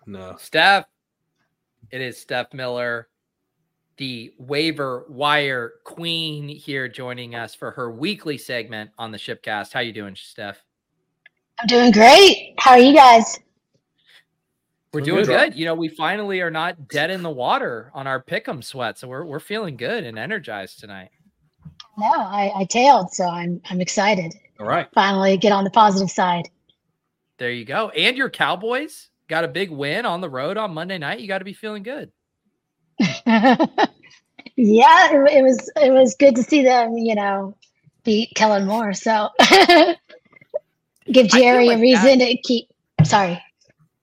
[0.07, 0.37] No.
[0.39, 0.85] Steph.
[1.91, 3.09] It is Steph Miller,
[3.99, 9.73] the waiver wire queen here joining us for her weekly segment on the Shipcast.
[9.73, 10.63] How you doing, Steph?
[11.61, 12.55] I'm doing great.
[12.59, 13.39] How are you guys?
[14.93, 15.51] We're Doing doing good.
[15.53, 15.59] good.
[15.59, 19.09] You know, we finally are not dead in the water on our pick'em sweat, so
[19.09, 21.11] we're we're feeling good and energized tonight.
[21.99, 24.35] No, I, I tailed, so I'm I'm excited.
[24.59, 24.89] All right.
[24.95, 26.49] Finally, get on the positive side.
[27.39, 27.91] There you go.
[27.91, 31.21] And your Cowboys got a big win on the road on Monday night.
[31.21, 32.11] You got to be feeling good.
[33.27, 33.89] yeah,
[34.57, 36.97] it, it was it was good to see them.
[36.97, 37.57] You know,
[38.05, 38.93] beat Kellen Moore.
[38.95, 39.29] So
[41.13, 42.69] give Jerry like a reason to keep.
[43.05, 43.43] Sorry.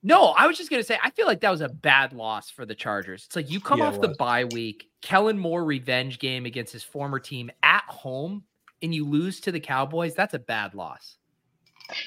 [0.06, 2.65] No, I was just gonna say I feel like that was a bad loss for
[2.65, 3.24] the Chargers.
[3.26, 6.84] It's like you come Yeah, off the bye week, Kellen Moore revenge game against his
[6.84, 8.44] former team at home,
[8.82, 10.14] and you lose to the Cowboys.
[10.14, 11.18] That's a bad loss.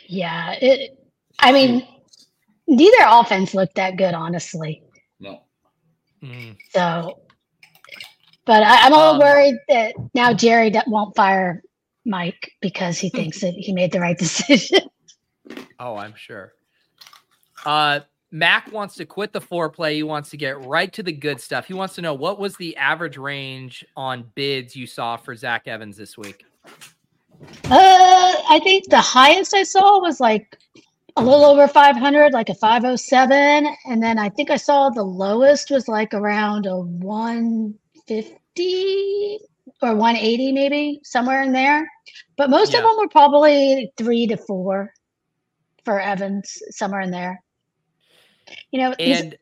[0.06, 0.52] Yeah.
[0.60, 0.98] It,
[1.38, 1.86] I mean,
[2.66, 4.82] neither offense looked that good, honestly.
[6.22, 6.56] Mm.
[6.70, 7.20] So,
[8.44, 11.62] but I, I'm a little Um, worried that now Jerry won't fire
[12.04, 14.80] Mike because he thinks that he made the right decision.
[15.78, 16.52] Oh, I'm sure.
[17.64, 19.94] Uh, Mac wants to quit the foreplay.
[19.94, 21.66] He wants to get right to the good stuff.
[21.66, 25.68] He wants to know what was the average range on bids you saw for Zach
[25.68, 26.44] Evans this week.
[27.64, 30.58] Uh, I think the highest I saw was like
[31.16, 33.66] a little over 500, like a 507.
[33.86, 39.38] And then I think I saw the lowest was like around a 150
[39.82, 41.86] or 180, maybe somewhere in there.
[42.36, 42.78] But most Yeah.
[42.78, 44.92] of them were probably three to four
[45.84, 47.42] for Evans, somewhere in there.
[48.70, 49.36] You know, And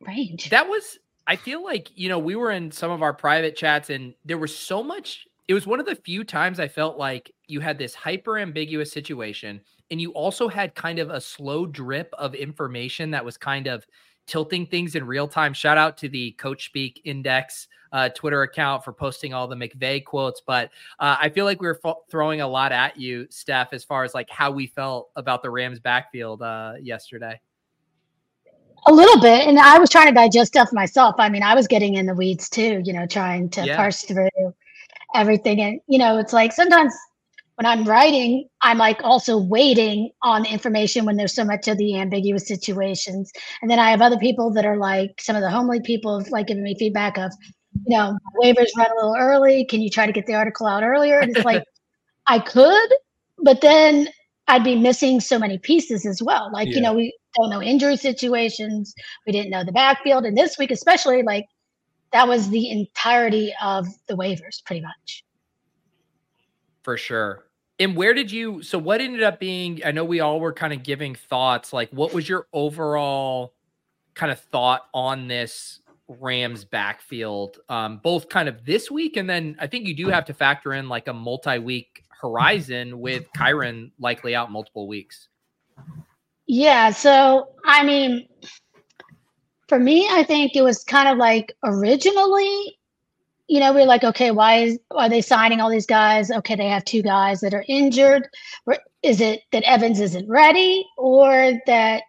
[0.00, 0.50] range.
[0.50, 3.90] that was i feel like you know we were in some of our private chats
[3.90, 7.32] and there was so much it was one of the few times i felt like
[7.46, 12.12] you had this hyper ambiguous situation and you also had kind of a slow drip
[12.18, 13.86] of information that was kind of
[14.26, 15.52] tilting things in real time.
[15.54, 20.04] Shout out to the Coach Speak Index uh, Twitter account for posting all the McVay
[20.04, 20.42] quotes.
[20.42, 23.84] But uh, I feel like we were f- throwing a lot at you, Steph, as
[23.84, 27.40] far as like how we felt about the Rams backfield uh, yesterday.
[28.86, 31.16] A little bit, and I was trying to digest stuff myself.
[31.18, 33.76] I mean, I was getting in the weeds too, you know, trying to Yeah.
[33.76, 34.28] parse through
[35.14, 35.60] everything.
[35.60, 36.94] And you know, it's like sometimes
[37.58, 41.98] when I'm writing, I'm like also waiting on information when there's so much of the
[41.98, 43.32] ambiguous situations.
[43.60, 46.30] And then I have other people that are like some of the homely people have
[46.30, 47.32] like giving me feedback of,
[47.84, 49.64] you know, waivers run a little early.
[49.64, 51.18] Can you try to get the article out earlier?
[51.18, 51.64] And it's like
[52.28, 52.90] I could,
[53.42, 54.08] but then
[54.46, 56.52] I'd be missing so many pieces as well.
[56.52, 56.74] Like, Yeah.
[56.76, 58.94] you know, we don't know injury situations.
[59.26, 60.24] We didn't know the backfield.
[60.26, 61.46] And this week, especially, like
[62.12, 65.24] that was the entirety of the waivers, pretty much.
[66.84, 67.47] For sure.
[67.80, 68.62] And where did you?
[68.62, 69.80] So, what ended up being?
[69.84, 71.72] I know we all were kind of giving thoughts.
[71.72, 73.54] Like, what was your overall
[74.14, 79.56] kind of thought on this Rams backfield, um, both kind of this week, and then
[79.60, 84.34] I think you do have to factor in like a multi-week horizon with Kyren likely
[84.34, 85.28] out multiple weeks.
[86.46, 86.90] Yeah.
[86.90, 88.26] So, I mean,
[89.68, 92.77] for me, I think it was kind of like originally,
[93.48, 96.30] you know, we are like, okay, why is, are they signing all these guys?
[96.30, 98.28] Okay, they have two guys that are injured.
[99.02, 102.02] Is it that Evans isn't ready or that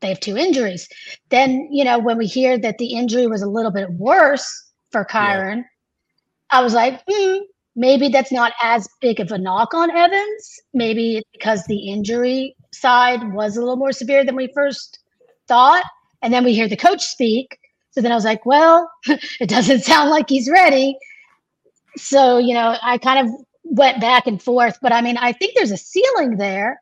[0.00, 0.88] they have two injuries?
[1.28, 4.46] Then, you know, when we hear that the injury was a little bit worse
[4.90, 5.64] for Kyren,
[6.50, 7.38] I was like, hmm,
[7.76, 10.60] maybe that's not as big of a knock on Evans.
[10.72, 15.00] Maybe because the injury side was a little more severe than we first
[15.48, 15.84] thought.
[16.22, 17.58] And then we hear the coach speak.
[17.98, 18.88] So then I was like, well,
[19.40, 20.96] it doesn't sound like he's ready.
[21.96, 23.34] So, you know, I kind of
[23.64, 24.78] went back and forth.
[24.80, 26.80] But I mean, I think there's a ceiling there.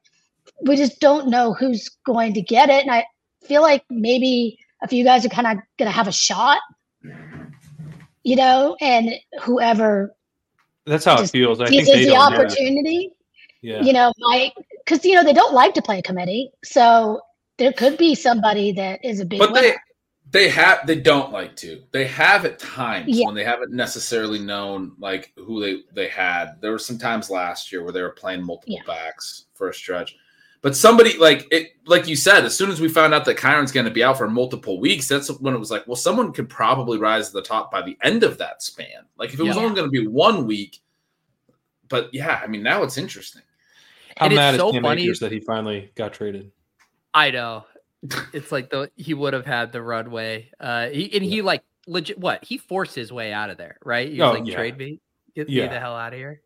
[0.66, 2.82] We just don't know who's going to get it.
[2.82, 3.06] And I
[3.46, 6.60] feel like maybe a few guys are kind of going to have a shot,
[8.22, 10.14] you know, and whoever
[10.84, 11.62] That's how it feels.
[11.62, 13.10] I think the opportunity
[13.62, 13.82] Yeah.
[13.82, 14.52] you know, my
[14.84, 17.22] because you know they don't like to play a committee, so
[17.56, 19.68] there could be somebody that is a big But winner.
[19.68, 19.76] they
[20.34, 21.82] have they don't like to.
[21.92, 23.26] They have at times Yeah.
[23.26, 26.60] when they haven't necessarily known like who they they had.
[26.60, 28.86] There were some times last year where they were playing multiple Yeah.
[28.86, 30.16] backs for a stretch.
[30.62, 33.70] But somebody like it, like you said, as soon as we found out that Kyren's
[33.70, 36.48] going to be out for multiple weeks, that's when it was like, well, someone could
[36.48, 39.06] probably rise to the top by the end of that span.
[39.16, 40.80] Like if it was only going to be one week,
[41.88, 43.42] but yeah, I mean now it's interesting.
[44.16, 46.50] How And mad is so Cam funny- Akers that he finally got traded?
[47.14, 47.64] I know.
[48.32, 50.50] It's like the he would have had the runway.
[50.60, 52.18] Uh, he and he like legit.
[52.18, 54.08] What he forced his way out of there, right?
[54.10, 54.54] He was Oh, like, yeah.
[54.54, 55.00] trade me,
[55.34, 56.40] get me the hell out of here.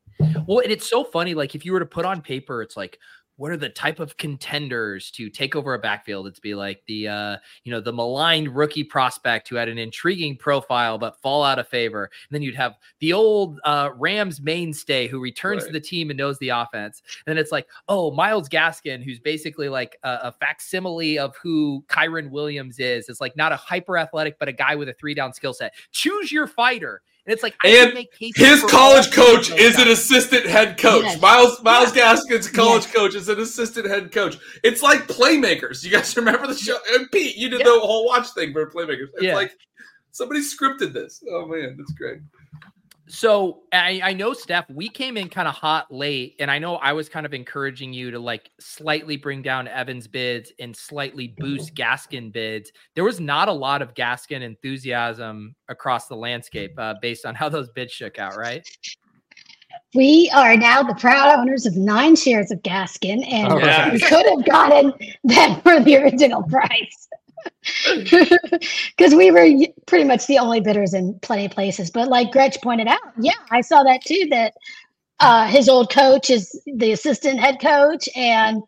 [0.46, 1.34] Well, and it's so funny.
[1.34, 2.98] Like if you were to put on paper, it's like,
[3.40, 6.26] what are the type of contenders to take over a backfield?
[6.26, 10.36] It's be like the uh, you know, the maligned rookie prospect who had an intriguing
[10.36, 12.04] profile but fall out of favor.
[12.04, 16.18] And then you'd have the old uh Rams mainstay who returns to the team and
[16.18, 17.00] knows the offense.
[17.24, 21.82] And then it's like, oh, Myles Gaskin, who's basically like a, a facsimile of who
[21.88, 23.08] Kyren Williams is.
[23.08, 25.72] It's like not a hyper athletic, but a guy with a three down skill set.
[25.92, 27.00] Choose your fighter.
[27.26, 29.88] And it's like I And make cases His college all three of coach is an
[29.88, 31.04] assistant head coach.
[31.04, 31.20] Yes.
[31.20, 32.94] Myles Myles Gaskin's college Yes.
[32.94, 34.36] coach is an assistant head coach.
[34.64, 35.84] It's like playmakers.
[35.84, 36.78] You guys remember the show?
[36.94, 37.66] And Pete, you did Yeah.
[37.66, 39.08] the whole watch thing for playmakers.
[39.14, 39.34] It's Yeah.
[39.36, 39.52] like
[40.12, 41.22] somebody scripted this.
[41.30, 42.18] Oh man, that's great.
[43.10, 46.76] So I, I know Steph, we came in kind of hot late, and I know
[46.76, 51.34] I was kind of encouraging you to like slightly bring down Evans bids and slightly
[51.38, 52.70] boost Gaskin bids.
[52.94, 57.48] There was not a lot of Gaskin enthusiasm across the landscape uh, based on how
[57.48, 58.64] those bids shook out, right?
[59.92, 63.92] We are now the proud owners of nine shares of Gaskin, and Oh, yeah.
[63.92, 64.92] we could have gotten
[65.24, 67.08] that for the original price.
[68.96, 69.48] Because we were
[69.86, 71.90] pretty much the only bidders in plenty of places.
[71.90, 74.26] But like Gretch pointed out, yeah, I saw that too.
[74.30, 74.54] That
[75.20, 78.62] uh, his old coach is the assistant head coach, and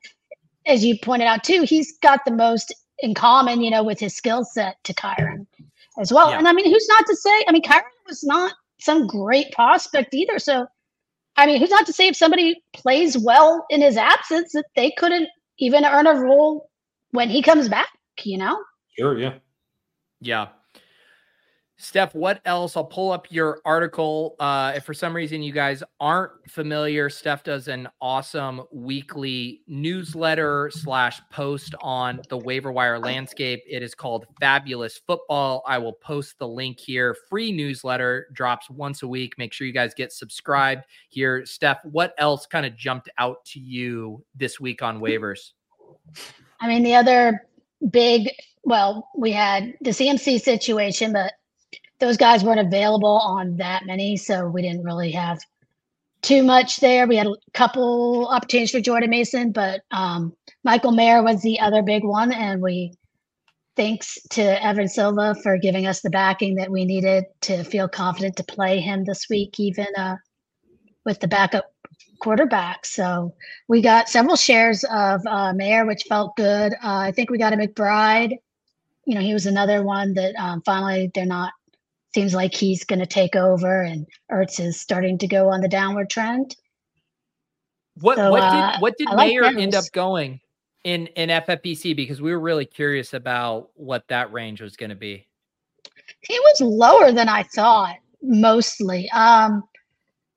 [0.67, 4.15] as you pointed out too, he's got the most in common, you know, with his
[4.17, 5.47] skill set to Kyren
[5.99, 6.31] as well.
[6.31, 6.39] Yeah.
[6.39, 7.45] And I mean, who's not to say?
[7.49, 10.39] I mean, Kyren was not some great prospect either.
[10.39, 10.67] So,
[11.37, 14.93] I mean, who's not to say if somebody plays well in his absence that they
[14.97, 15.29] couldn't
[15.59, 16.71] even earn a role
[17.11, 17.89] when he comes back?
[18.23, 18.63] You know.
[18.99, 19.35] Sure, yeah.
[20.21, 20.49] Yeah.
[21.83, 22.77] Steph, what else?
[22.77, 24.37] I'll pull up your article.
[24.39, 30.71] Uh, if for some reason you guys aren't familiar, Steph does an awesome weekly newsletter
[30.73, 33.65] slash post on the waiver wire landscape.
[33.69, 35.65] It is called Fabulous Football.
[35.67, 37.17] I will post the link here.
[37.29, 39.35] Free newsletter drops once a week.
[39.37, 41.45] Make sure you guys get subscribed here.
[41.45, 45.51] Steph, what else kind of jumped out to you this week on waivers?
[46.61, 47.49] I mean, the other
[47.91, 48.31] big
[48.65, 51.33] well, we had the CMC situation, but
[51.99, 55.41] those guys weren't available on that many, so we didn't really have
[56.23, 57.07] too much there.
[57.07, 60.33] We had a couple opportunities for Jordan Mason, but um,
[60.65, 62.95] Michael Mayer was the other big one, and we
[63.75, 68.37] thanks to Evan Silva for giving us the backing that we needed to feel confident
[68.37, 70.17] to play him this week, even uh,
[71.05, 71.72] with the backup
[72.23, 72.87] quarterback.
[72.87, 73.35] So
[73.69, 76.73] we got several shares of uh, Mayer, which felt good.
[76.75, 78.39] Uh, I think we got a McBride.
[79.05, 81.53] You know, he was another one that um, finally they're not.
[82.15, 85.69] Seems like he's going to take over, and Ertz is starting to go on the
[85.69, 86.55] downward trend.
[88.01, 90.41] What So, what uh, did what did I like end up going
[90.85, 94.97] in in FFPC because we were really curious about what that range was going to
[94.97, 95.27] be.
[96.21, 99.11] He was lower than I thought, mostly.
[99.11, 99.65] Um,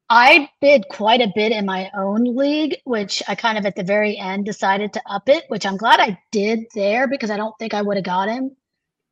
[0.10, 3.84] I bid quite a bit in my own league, which I kind of at the
[3.84, 7.58] very end decided to up it, which I'm glad I did there because I don't
[7.58, 8.56] think I would have got him,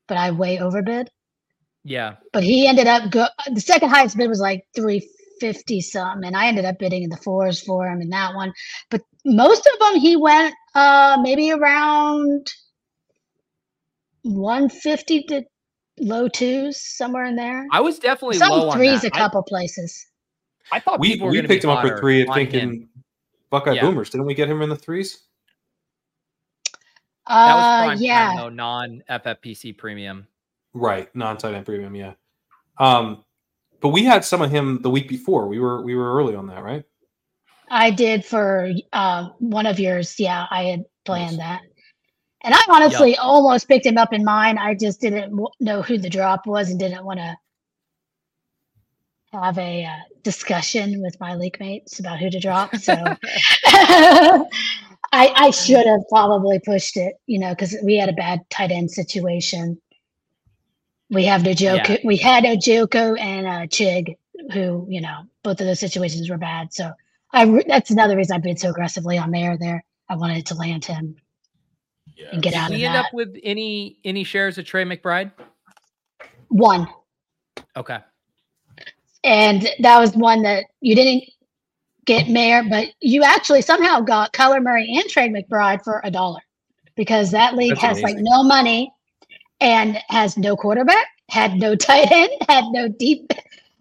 [0.08, 1.10] but I way overbid.
[1.84, 2.18] Yeah.
[2.32, 6.48] But he ended up go the second highest bid was like 350 something, and I
[6.48, 8.54] ended up bidding in the fours for him in that one.
[8.92, 12.54] But most of them he went uh maybe around
[14.22, 15.44] 150 to
[16.00, 17.66] low twos, somewhere in there.
[17.72, 20.06] I was definitely low Some threes a couple places.
[20.72, 22.52] I, I thought We people were we picked be him up for three, on him.
[22.52, 22.90] thinking
[23.50, 23.82] Buckeye Yeah.
[23.82, 24.10] Boomers.
[24.10, 25.20] Didn't we get him in the threes?
[27.28, 28.28] that was Uh prime yeah.
[28.28, 30.28] time though, non FFPC premium.
[30.74, 32.14] Right, non-tight end premium, yeah.
[32.80, 33.24] Um,
[33.82, 35.48] but we had some of him the week before.
[35.48, 36.84] We were we were early on that, right?
[37.70, 40.20] I did for uh, one of yours.
[40.20, 41.62] Yeah, I had planned that.
[42.42, 44.58] And I honestly almost picked him up in mine.
[44.58, 47.38] I just didn't w- know who the drop was and didn't want to
[49.32, 52.76] have a uh, discussion with my league mates about who to drop.
[52.78, 52.94] So
[53.66, 54.48] I,
[55.12, 58.92] I should have probably pushed it, you know, because we had a bad tight end
[58.92, 59.80] situation.
[61.10, 61.88] We have no joke.
[61.88, 61.98] Yeah.
[62.04, 64.16] We had a Joko and a Chig,
[64.52, 66.74] who you know, both of those situations were bad.
[66.74, 66.92] So
[67.32, 69.84] I re- that's another reason I bid so aggressively on Mayer there.
[70.10, 71.16] I wanted to land him
[72.32, 73.06] and get out Did we end that.
[73.06, 75.32] up with any any shares of Trey McBride?
[76.50, 76.88] One,
[77.76, 77.98] Okay.
[79.24, 81.24] And that was one that you didn't
[82.06, 86.42] get Mayer, but you actually somehow got Kyler Murray and Trey McBride for a dollar
[86.96, 88.92] because that league That's has like no money
[89.62, 93.32] and has no quarterback, had no tight end, had no deep,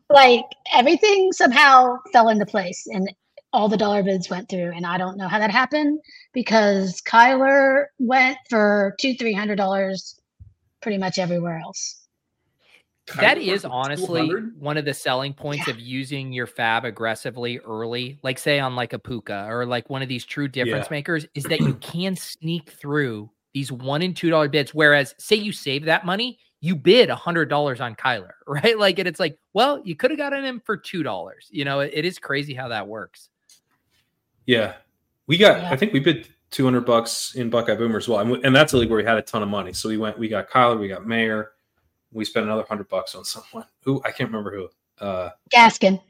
[0.09, 3.13] like everything somehow fell into place and
[3.53, 4.73] all the dollar bids went through.
[4.73, 6.01] And I don't know how that happened
[6.33, 10.19] because Kyler went for two, three hundred dollars
[10.81, 12.02] pretty much everywhere else.
[13.17, 14.61] That Kyler is for honestly 200?
[14.61, 18.93] one of the selling points of using your fab aggressively early, like say on like
[18.93, 20.97] a Puka or like one of these true difference Yeah.
[20.97, 24.73] makers, is that you can sneak through these one and two dollar bids.
[24.73, 28.79] Whereas, say you save that money, you bid a hundred dollars on Kyler, right?
[28.79, 31.49] Like, and it's like, well, you could have gotten him for two dollars.
[31.51, 33.31] You know, it, it is crazy how that works.
[34.47, 34.75] Yeah,
[35.27, 35.61] we got.
[35.61, 35.71] Yeah.
[35.73, 38.55] I think we bid two hundred bucks in Buckeye Boomer as well, and, we- and
[38.55, 39.73] that's a league where we had a ton of money.
[39.73, 40.19] So we went.
[40.19, 40.79] We got Kyler.
[40.79, 41.51] We got Mayer.
[42.13, 44.69] We spent another hundred bucks on someone who I can't remember who.
[45.05, 46.01] Uh, Gaskin.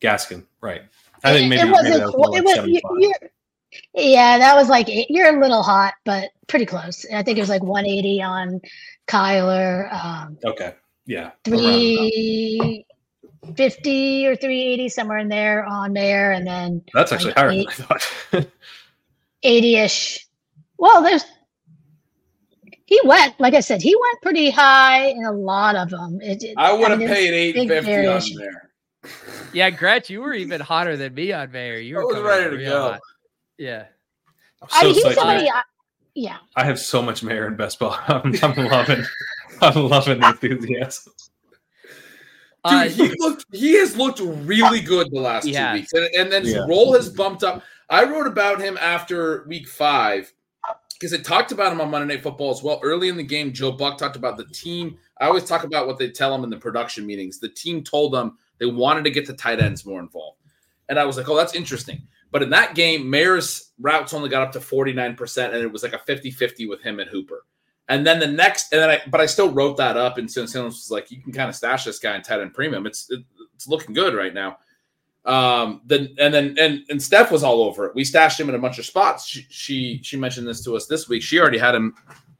[0.00, 0.82] Gaskin, right?
[1.24, 1.98] I think maybe it wasn't.
[1.98, 2.82] that was more it was, you, 75.
[2.98, 3.30] you're,
[3.94, 7.06] yeah, that was like you're a little hot, but pretty close.
[7.12, 8.60] I think it was like 180 on
[9.06, 10.74] Kyler, um, Okay,
[11.06, 12.10] yeah, around about.
[12.12, 17.66] 350 or 380 somewhere in there on Mayer, and then That's actually like higher than
[17.68, 18.10] I thought.
[19.44, 20.24] 80ish.
[20.78, 21.24] Well, there's
[22.92, 26.20] he went like I said, he went pretty high in a lot of them.
[26.20, 28.70] It, it- I would have mean, it's paid eight big fifty on there.
[29.54, 31.78] Yeah, Gretch, you were even hotter than me on Mayer.
[31.78, 32.82] You I were was ready to go.
[32.92, 33.00] hot.
[33.58, 33.86] Yeah.
[34.62, 35.48] I'm I he's somebody.
[35.50, 35.62] I,
[36.14, 37.96] yeah, I have so much Mayer in best ball.
[38.08, 39.04] I'm, I'm loving.
[39.62, 41.12] I'm loving the enthusiasm.
[42.64, 43.44] Dude, Uh, he looked.
[43.52, 45.74] He has looked really good the last He two has.
[45.80, 46.66] weeks, and, and then his Yeah.
[46.68, 47.62] role has bumped up.
[47.90, 50.32] I wrote about him after week five
[51.02, 52.78] because it talked about him on Monday Night Football as well.
[52.80, 54.96] Early in the game, Joe Buck talked about the team.
[55.20, 57.40] I always talk about what they tell him in the production meetings.
[57.40, 60.38] The team told them they wanted to get the tight ends more involved,
[60.88, 64.42] and I was like, "Oh, that's interesting." But in that game, Mayer's routes only got
[64.42, 67.46] up to 49%, and it was like a 50-50 with him and Hooper.
[67.88, 70.30] And then the next, and then I, but I still wrote that up, and.
[70.30, 72.86] Simmons was like, "You can kind of stash this guy in tight end premium.
[72.86, 73.24] It's it,
[73.56, 74.58] it's looking good right now."
[75.24, 77.94] Um, then and then and and Steph was all over it.
[77.94, 79.26] We stashed him in a bunch of spots.
[79.26, 81.22] She she, she mentioned this to us this week.
[81.22, 81.94] She already had him,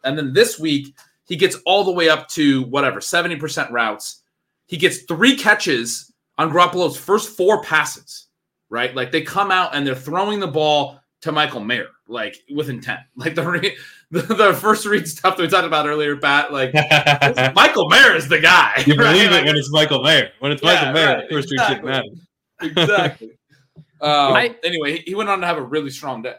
[0.05, 0.95] and then this week
[1.25, 4.23] he gets all the way up to whatever seventy percent routes.
[4.67, 8.27] He gets three catches on Garoppolo's first four passes.
[8.69, 12.69] Right, like they come out and they're throwing the ball to Michael Mayer, like with
[12.69, 13.01] intent.
[13.17, 13.77] Like the re-
[14.11, 16.53] the, the first read stuff that we talked about earlier, Pat.
[16.53, 16.75] Like
[17.55, 18.83] Michael Mayer is the guy.
[18.87, 19.13] you right?
[19.13, 20.33] believe Like, it when it's Michael Mayer.
[20.41, 22.09] When it's Yeah, Michael Mayer, right, the first read shouldn't matter.
[22.62, 23.32] Exactly.
[24.01, 26.34] Um, I- anyway, he, he went on to have a really strong day.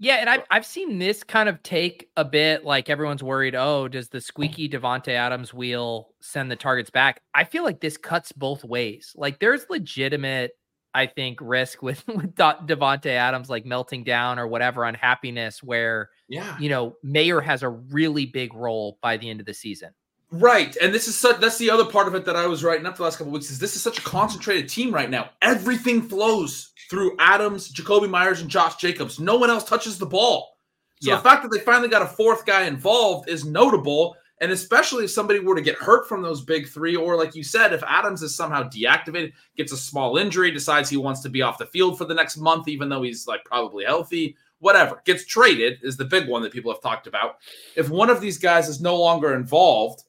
[0.00, 3.54] Yeah, and I've I've seen this kind of take a bit like everyone's worried.
[3.54, 7.22] Oh, does the squeaky Davante Adams wheel send the targets back?
[7.36, 9.12] I feel like this cuts both ways.
[9.14, 10.50] Like there's legitimate,
[10.92, 16.58] I think, risk with with Davante Adams like melting down or whatever unhappiness where Yeah.
[16.58, 19.90] you know Mayer has a really big role by the end of the season.
[20.34, 22.86] Right, and this is such, that's the other part of it that I was writing
[22.86, 23.50] up the last couple of weeks.
[23.50, 25.28] Is this is such a concentrated team right now?
[25.42, 29.20] Everything flows through Adams, Jakobi Meyers, and Josh Jacobs.
[29.20, 30.56] No one else touches the ball.
[31.02, 31.16] So Yeah.
[31.16, 35.10] the fact that they finally got a fourth guy involved is notable, and especially if
[35.10, 38.22] somebody were to get hurt from those big three, or like you said, if Adams
[38.22, 41.98] is somehow deactivated, gets a small injury, decides he wants to be off the field
[41.98, 46.04] for the next month, even though he's like probably healthy, whatever, gets traded is the
[46.06, 47.36] big one that people have talked about.
[47.76, 50.04] If one of these guys is no longer involved,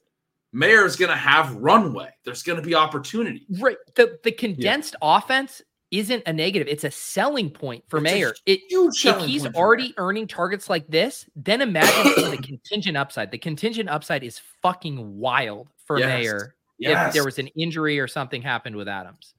[0.54, 2.10] Mayer's going to have runway.
[2.24, 3.44] There's going to be opportunity.
[3.58, 3.76] Right.
[3.96, 5.60] The the condensed offense
[5.90, 6.68] isn't a negative.
[6.68, 8.34] It's a selling point for It's Mayer.
[8.46, 9.94] It Huge if he's already Mayer.
[9.98, 13.32] earning targets like this, then imagine the contingent upside.
[13.32, 16.06] The contingent upside is fucking wild for Yes.
[16.08, 19.34] Mayer if there was an injury or something happened with Adams.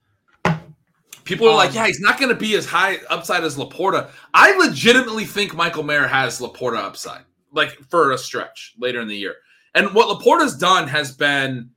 [1.24, 4.10] People are like, Um, yeah, he's not going to be as high upside as Laporta.
[4.34, 9.16] I legitimately think Michael Mayer has Laporta upside, like for a stretch later in the
[9.18, 9.36] year.
[9.76, 11.70] And what Laporta's done has been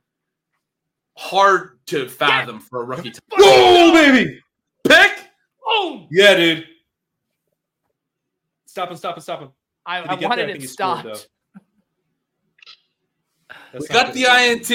[1.17, 3.11] hard to fathom for a rookie.
[3.11, 4.41] To Oh, baby.
[4.87, 5.11] pick.
[5.65, 6.65] Oh, Yeah, dude.
[8.65, 9.49] Stop him, stop him, stop him.
[9.85, 10.29] I, I wanted there?
[10.31, 11.27] I it think he scored, stopped.
[13.73, 14.15] We got good.
[14.15, 14.71] the INT.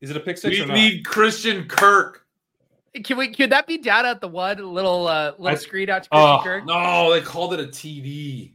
[0.00, 0.74] Is it a pick six We or not?
[0.74, 2.26] need Christian Kirk.
[3.04, 3.32] Can we?
[3.34, 6.28] Could that be down at the one little uh, little I- screen out to Christian
[6.30, 6.64] Oh, Kirk?
[6.66, 8.52] No, they called it a TD.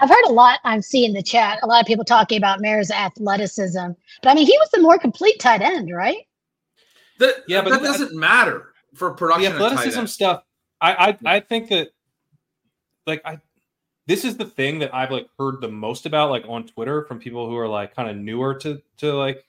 [0.00, 0.60] I've heard a lot.
[0.64, 1.58] I'm seeing the chat.
[1.62, 3.88] A lot of people talking about Mayer's athleticism,
[4.22, 6.18] but I mean, he was the more complete tight end, right?
[7.18, 9.42] That, Yeah, but that the- doesn't matter for production.
[9.44, 10.10] the at tight athleticism end.
[10.10, 10.42] stuff
[10.80, 10.94] I,
[11.24, 11.90] I i think that
[13.06, 13.38] like i
[14.06, 17.20] this is the thing that i've like heard the most about like on twitter from
[17.20, 19.44] people who are like kind of newer to to like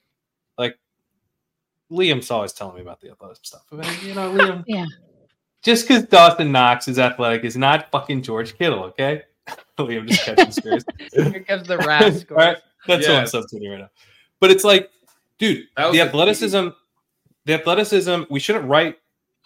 [0.58, 0.78] like
[1.90, 4.84] liam's always telling me about the athletic stuff I mean, you know liam Yeah.
[5.64, 9.22] just because dawson knox is athletic is not fucking george kittle okay
[9.78, 12.36] liam just catching space Here comes the rascal.
[12.38, 12.56] All right,
[12.86, 13.32] that's who I'm Yes.
[13.32, 13.90] substituting right now.
[14.40, 14.90] But it's like,
[15.38, 16.68] dude, the the athleticism,
[17.44, 18.22] the athleticism.
[18.30, 18.98] We shouldn't write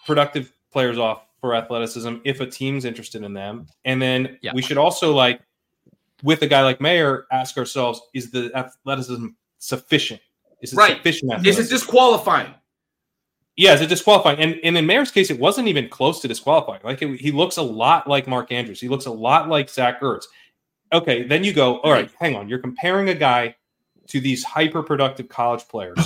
[0.05, 4.51] productive players off for athleticism if a team's interested in them, and then Yeah.
[4.53, 5.41] we should also like,
[6.23, 9.27] with a guy like Mayer, ask ourselves: Is the athleticism
[9.59, 10.21] sufficient?
[10.61, 10.97] Is it Right.
[10.97, 11.45] sufficient?
[11.45, 12.53] Is it disqualifying?
[13.57, 14.39] Yeah, it disqualifying?
[14.39, 16.81] And, and in Mayer's case, it wasn't even close to disqualifying.
[16.83, 18.79] Like it, he looks a lot like Mark Andrews.
[18.79, 20.25] He looks a lot like Zach Ertz.
[20.93, 22.47] Okay, then you go, all right, hang on.
[22.47, 23.55] You're comparing a guy
[24.07, 25.97] to these hyper productive college players.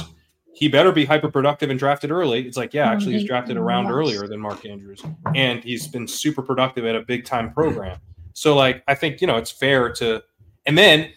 [0.53, 2.47] He better be hyper productive and drafted early.
[2.47, 3.27] It's like, yeah, actually, he's mm-hmm.
[3.27, 5.03] drafted a round earlier than Mark Andrews,
[5.35, 7.99] and he's been super productive at a big time program.
[8.33, 10.23] So, like, I think you know it's fair to.
[10.65, 11.11] And then,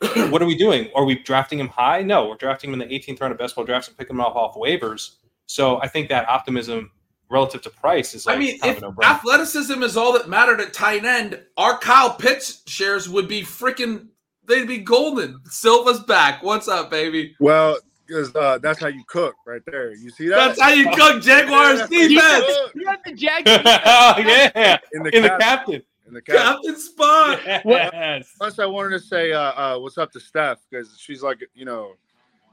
[0.30, 0.88] what are we doing?
[0.94, 2.02] Are we drafting him high?
[2.02, 4.20] No, we're drafting him in the 18th round of best ball drafts and picking him
[4.20, 5.16] off off waivers.
[5.50, 6.92] So I think that optimism
[7.28, 9.04] relative to price is like I mean, if of a no-brainer.
[9.04, 14.06] athleticism is all that mattered at tight end, our Kyle Pitts shares would be freaking.
[14.44, 15.40] They'd be golden.
[15.46, 16.44] Silva's back.
[16.44, 17.34] What's up, baby?
[17.40, 19.92] Well, because uh, that's how you cook right there.
[19.92, 20.36] You see that?
[20.36, 22.58] That's how you cook Jaguars That's how you defense.
[22.76, 23.50] You got the Jags.
[23.50, 25.82] oh yeah, in the, in the captain.
[26.06, 26.36] in the cap.
[26.36, 27.40] Captain Spot.
[27.64, 28.34] Yes.
[28.38, 31.64] Plus, I wanted to say uh, uh, what's up to Steph because she's like, you
[31.64, 31.94] know,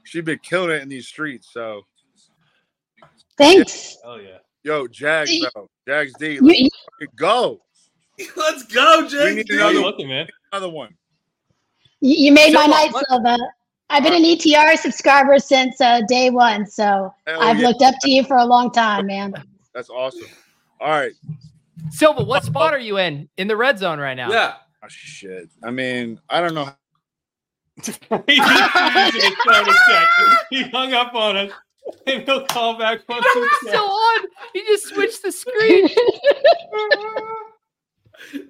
[0.02, 1.48] she's been killing it in these streets.
[1.52, 1.82] So,
[3.38, 3.96] Thanks.
[4.04, 4.38] Oh yeah.
[4.64, 5.68] yo, Jags, though.
[5.86, 6.68] Jags D, let's you,
[7.16, 7.60] go.
[8.36, 9.36] Let's go, We James.
[9.36, 10.26] need How another, looking, man?
[10.52, 10.92] another one.
[12.00, 13.38] you made my night, what- Silva.
[13.90, 17.68] I've been an ETR subscriber since uh, day one, so Hell I've yeah.
[17.68, 19.32] looked up to you for a long time, man.
[19.74, 20.26] That's awesome.
[20.80, 21.12] All right.
[21.90, 24.30] Silva, what spot are you in in the red zone right now?
[24.30, 24.54] Yeah.
[24.82, 25.48] Oh, shit.
[25.64, 26.68] I mean, I don't know.
[27.76, 30.38] he just used it.
[30.50, 31.52] He hung up on us.
[32.06, 34.24] And he'll call back once We're it's still on.
[34.54, 35.88] You just switched the screen.
[38.32, 38.42] This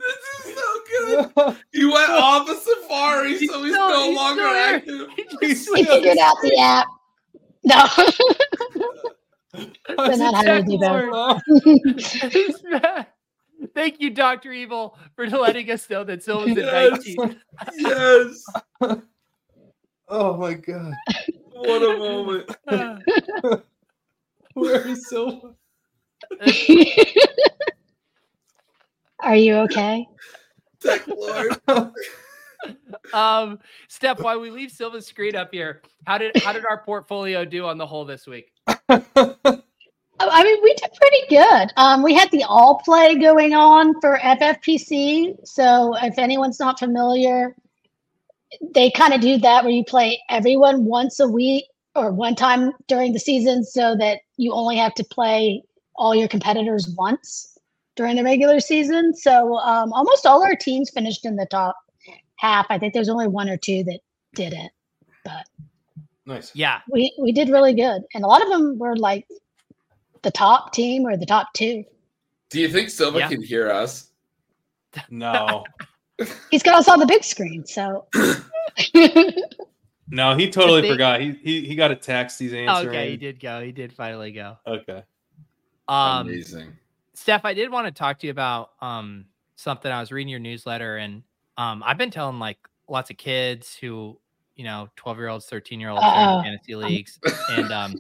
[0.47, 1.57] is so good.
[1.73, 5.09] He went off a safari, He's so he's still- no he's longer still active.
[5.41, 6.87] He he figured out the app.
[7.65, 7.85] No.
[10.07, 12.31] That's not how to do that.
[12.33, 13.13] He's back.
[13.75, 16.91] Thank you, Doctor Evil, for letting us know that Silva's in Yes.
[17.17, 17.41] 19.
[17.79, 18.45] Yes.
[20.09, 20.95] Oh my god.
[21.59, 22.51] What a moment.
[24.55, 25.55] Where is Silva?
[29.21, 30.07] Are you okay?
[30.81, 31.61] Tech Lord.
[33.15, 37.45] Um, Steph, while we leave Silva's screen up here, how did how did our portfolio
[37.45, 38.51] do on the whole this week?
[40.21, 41.73] Oh, I mean, we did pretty good.
[41.77, 45.37] Um, we had the all play going on for FFPC.
[45.45, 47.55] So if anyone's not familiar,
[48.75, 51.65] they kind of do that where you play everyone once a week
[51.95, 55.63] or one time during the season so that you only have to play
[55.97, 57.59] all your competitors once
[57.97, 59.15] during the regular season.
[59.15, 61.77] So um, almost all our teams finished in the top
[62.37, 62.67] half.
[62.71, 64.01] I think there's only one or two that
[64.35, 64.71] didn't,
[65.25, 65.45] but
[66.29, 66.55] Nice.
[66.55, 68.03] Yeah, we, we did really good.
[68.15, 69.27] And a lot of them were like
[70.23, 71.85] the top team or the top two.
[72.51, 73.29] Do you think Silva Yeah.
[73.29, 74.11] can hear us?
[75.11, 75.65] No,
[76.51, 77.65] He's got us on the big screen.
[77.65, 78.07] So
[80.11, 81.21] no, he totally They- forgot.
[81.21, 82.39] He, he he got a text.
[82.39, 82.89] He's answering.
[82.89, 83.63] okay, he did go.
[83.63, 84.57] He did finally go.
[84.67, 85.03] Okay.
[85.89, 86.73] Um, Amazing.
[87.15, 89.27] Steph, I did want to talk to you about um
[89.57, 89.91] something.
[89.91, 91.23] I was reading your newsletter, and
[91.57, 92.59] um, I've been telling like
[92.89, 94.19] lots of kids who,
[94.59, 97.19] you know, twelve year olds, thirteen year olds, in fantasy leagues,
[97.51, 97.95] and um,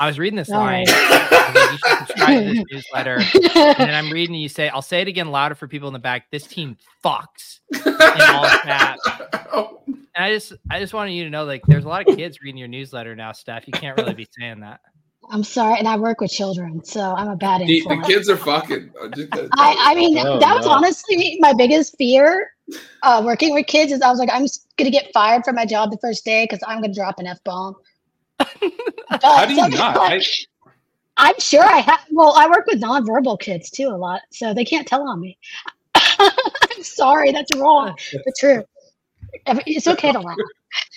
[0.00, 0.86] I was reading this All line.
[0.86, 0.88] right.
[0.88, 3.18] I was like, you should subscribe to this newsletter.
[3.78, 5.98] And then I'm reading you say, I'll say it again louder for people in the
[5.98, 6.30] back.
[6.30, 7.60] This team fucks.
[7.84, 9.00] all caps.
[9.50, 12.16] Oh, And I just, I just wanted you to know, like, there's a lot of
[12.16, 13.66] kids reading your newsletter now, Steph.
[13.66, 14.80] You can't really be saying that.
[15.30, 18.36] I'm sorry, and I work with children, so I'm a bad the, the kids are
[18.36, 18.90] fucking.
[19.02, 19.96] I I, tell I you.
[19.98, 20.72] mean, Oh, that was no.
[20.72, 22.50] honestly my biggest fear
[23.02, 25.66] uh, working with kids is I was like, I'm s- gonna get fired from my
[25.66, 27.76] job the first day because I'm gonna drop an f bomb.
[28.40, 29.96] How do you not?
[29.96, 30.20] I,
[31.16, 32.00] I'm sure I have.
[32.10, 35.36] Well, I work with nonverbal kids too a lot, so they can't tell on me.
[35.94, 38.64] I'm sorry, that's wrong, but true.
[39.46, 40.36] It's okay to laugh.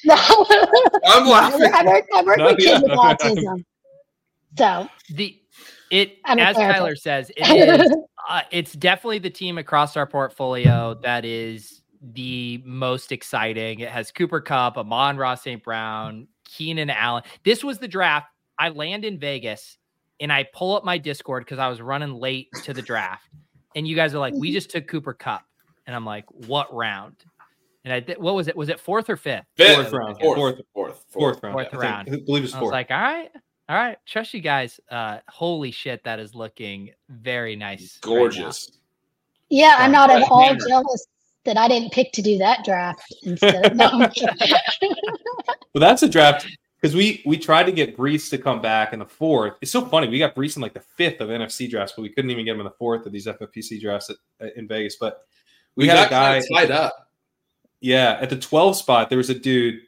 [0.03, 0.15] No,
[1.05, 1.71] I'm laughing.
[1.73, 3.63] I work, I work with kids with autism.
[4.57, 5.39] So, The,
[5.89, 6.77] it, I'm as therapist.
[6.77, 7.47] Tyler says, it
[7.81, 7.91] is
[8.29, 13.79] uh, it's definitely the team across our portfolio that is the most exciting.
[13.79, 15.63] It has Cooper Kupp, Amon Ross St.
[15.63, 17.23] Brown, Keenan Allen.
[17.43, 18.27] This was the draft.
[18.57, 19.77] I land in Vegas
[20.19, 23.27] and I pull up my Discord because I was running late to the draft.
[23.75, 25.43] And you guys are like, we just took Cooper Kupp.
[25.87, 27.15] And I'm like, what round?
[27.83, 28.55] And I th- what was it?
[28.55, 29.45] Was it fourth or fifth?
[29.57, 29.75] Fifth.
[29.75, 30.17] Fourth round.
[30.19, 30.37] Fourth.
[30.37, 30.61] Fourth.
[30.73, 31.03] Fourth.
[31.09, 31.53] fourth round.
[31.53, 32.09] Fourth I think- round.
[32.11, 32.71] I believe it's I was fourth.
[32.73, 33.29] like, all right,
[33.71, 34.81] all right, trust you guys.
[34.89, 37.79] Uh, holy shit, that is looking very nice.
[37.79, 38.01] right.
[38.01, 38.69] Gorgeous.
[39.49, 41.07] yeah, I'm not at all jealous
[41.45, 43.77] that I didn't pick to do that draft instead.
[43.77, 43.89] No,
[45.73, 46.47] Well, that's a draft
[46.81, 49.53] because we we tried to get Breece to come back in the fourth.
[49.61, 50.09] It's so funny.
[50.09, 52.55] We got Breece in like the fifth of NFC drafts, but we couldn't even get
[52.55, 54.11] him in the fourth of these FFPC drafts
[54.41, 54.97] at, in Vegas.
[54.99, 55.25] But
[55.77, 57.09] we, We, had got a guy, tied up.
[57.79, 59.07] yeah, at the 12 spot.
[59.07, 59.79] There was a dude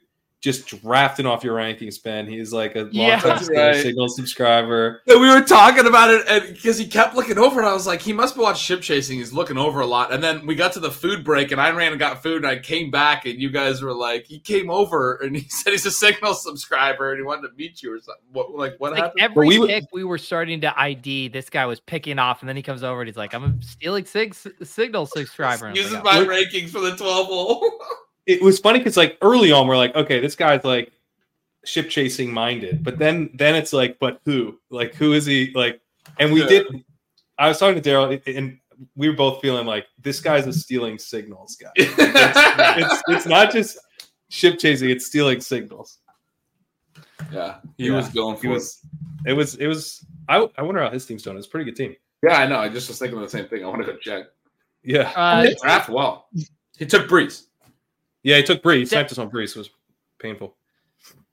[0.43, 2.27] just drafting off your rankings, Ben.
[2.27, 3.11] He's like a Yeah.
[3.13, 3.75] long-time That's right.
[3.77, 5.01] signal subscriber.
[5.07, 8.01] And we were talking about it because he kept looking over and I was like,
[8.01, 9.19] he must be watching ship chasing.
[9.19, 10.11] He's looking over a lot.
[10.11, 12.45] And then we got to the food break and I ran and got food and
[12.47, 15.85] I came back and you guys were like, he came over and he said he's
[15.85, 18.21] a signal subscriber and he wanted to meet you or something.
[18.33, 19.21] What like what Like happened?
[19.21, 22.49] every we were- pick we were starting to ID, this guy was picking off, and
[22.49, 25.81] then he comes over and he's like, "I'm a stealing sig- signal subscriber." And I
[25.81, 27.71] was Uses like, my "Oh." rankings for the 12 hole.
[28.25, 30.91] It was funny because like early on, we're like, okay, this guy's like
[31.65, 34.59] ship chasing minded, but then then it's like, but who?
[34.69, 35.51] Like who is he?
[35.53, 35.81] Like,
[36.19, 36.47] and we Yeah.
[36.47, 36.67] did.
[37.37, 38.59] I was talking to Daryl, and
[38.95, 41.71] we were both feeling like this guy's a stealing signals guy.
[41.75, 43.77] it's it's not just
[44.29, 45.99] ship chasing; it's stealing signals.
[47.31, 48.79] yeah, he Yeah, was going for He was.
[49.25, 49.55] It was.
[49.55, 50.05] It was.
[50.29, 51.37] I, I wonder how his team's doing.
[51.37, 51.95] It's a pretty good team.
[52.21, 52.57] Yeah, I know.
[52.57, 53.63] I just was thinking of the same thing.
[53.65, 54.25] I want to go check.
[54.83, 55.11] Yeah.
[55.15, 56.27] Uh, He draft well.
[56.77, 57.47] He took Breece.
[58.23, 58.37] Yeah.
[58.37, 58.87] He took Breece.
[58.87, 59.51] Steph- Sniped us on Breece.
[59.51, 59.69] It was
[60.19, 60.55] painful.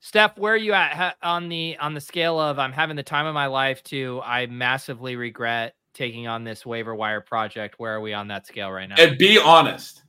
[0.01, 3.03] Steph, where are you at ha- on the on the scale of I'm having the
[3.03, 7.75] time of my life to I massively regret taking on this waiver wire project?
[7.79, 8.97] Where are we on that scale right now?
[8.99, 10.03] And be honest.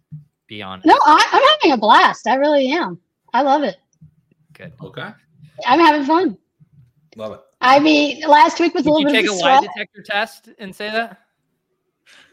[0.48, 0.86] Be honest.
[0.86, 2.28] no, I, I'm having a blast.
[2.28, 3.00] I really am.
[3.34, 3.78] I love it.
[4.54, 4.74] Good.
[4.82, 5.10] Okay.
[5.66, 6.38] I'm having fun.
[7.16, 7.40] Love it.
[7.60, 10.02] I mean, last week was a little you bit take of a a lie detector
[10.04, 11.18] test and say that?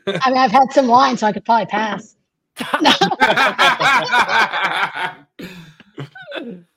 [0.07, 2.17] I mean, I've had some wine, so I could probably pass.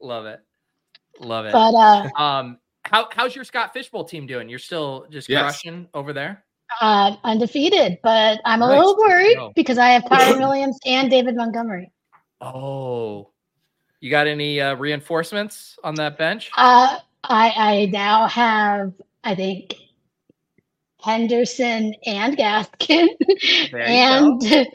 [0.00, 0.40] Love it.
[1.20, 1.52] Love it.
[1.52, 4.48] But uh, Um, how how's your Scott Fishbowl team doing?
[4.48, 5.42] You're still just Yes.
[5.42, 6.44] crushing over there.
[6.80, 7.98] uh, undefeated.
[8.02, 8.78] But I'm a Nice.
[8.78, 9.52] little worried Go.
[9.54, 11.90] because I have Kyren Williams and David Montgomery.
[12.40, 13.30] Oh,
[14.00, 16.50] you got any uh, reinforcements on that bench?
[16.56, 18.92] Uh, I I now have
[19.22, 19.74] I think
[21.00, 23.08] Henderson and Gaskin,
[23.70, 24.68] There you and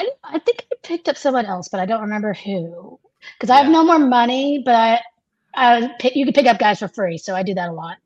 [0.00, 2.98] I I think I picked up someone else, but I don't remember who
[3.38, 4.62] because I have no more money.
[4.64, 5.00] But I
[5.54, 7.98] I pick, you can pick up guys for free, so I do that a lot.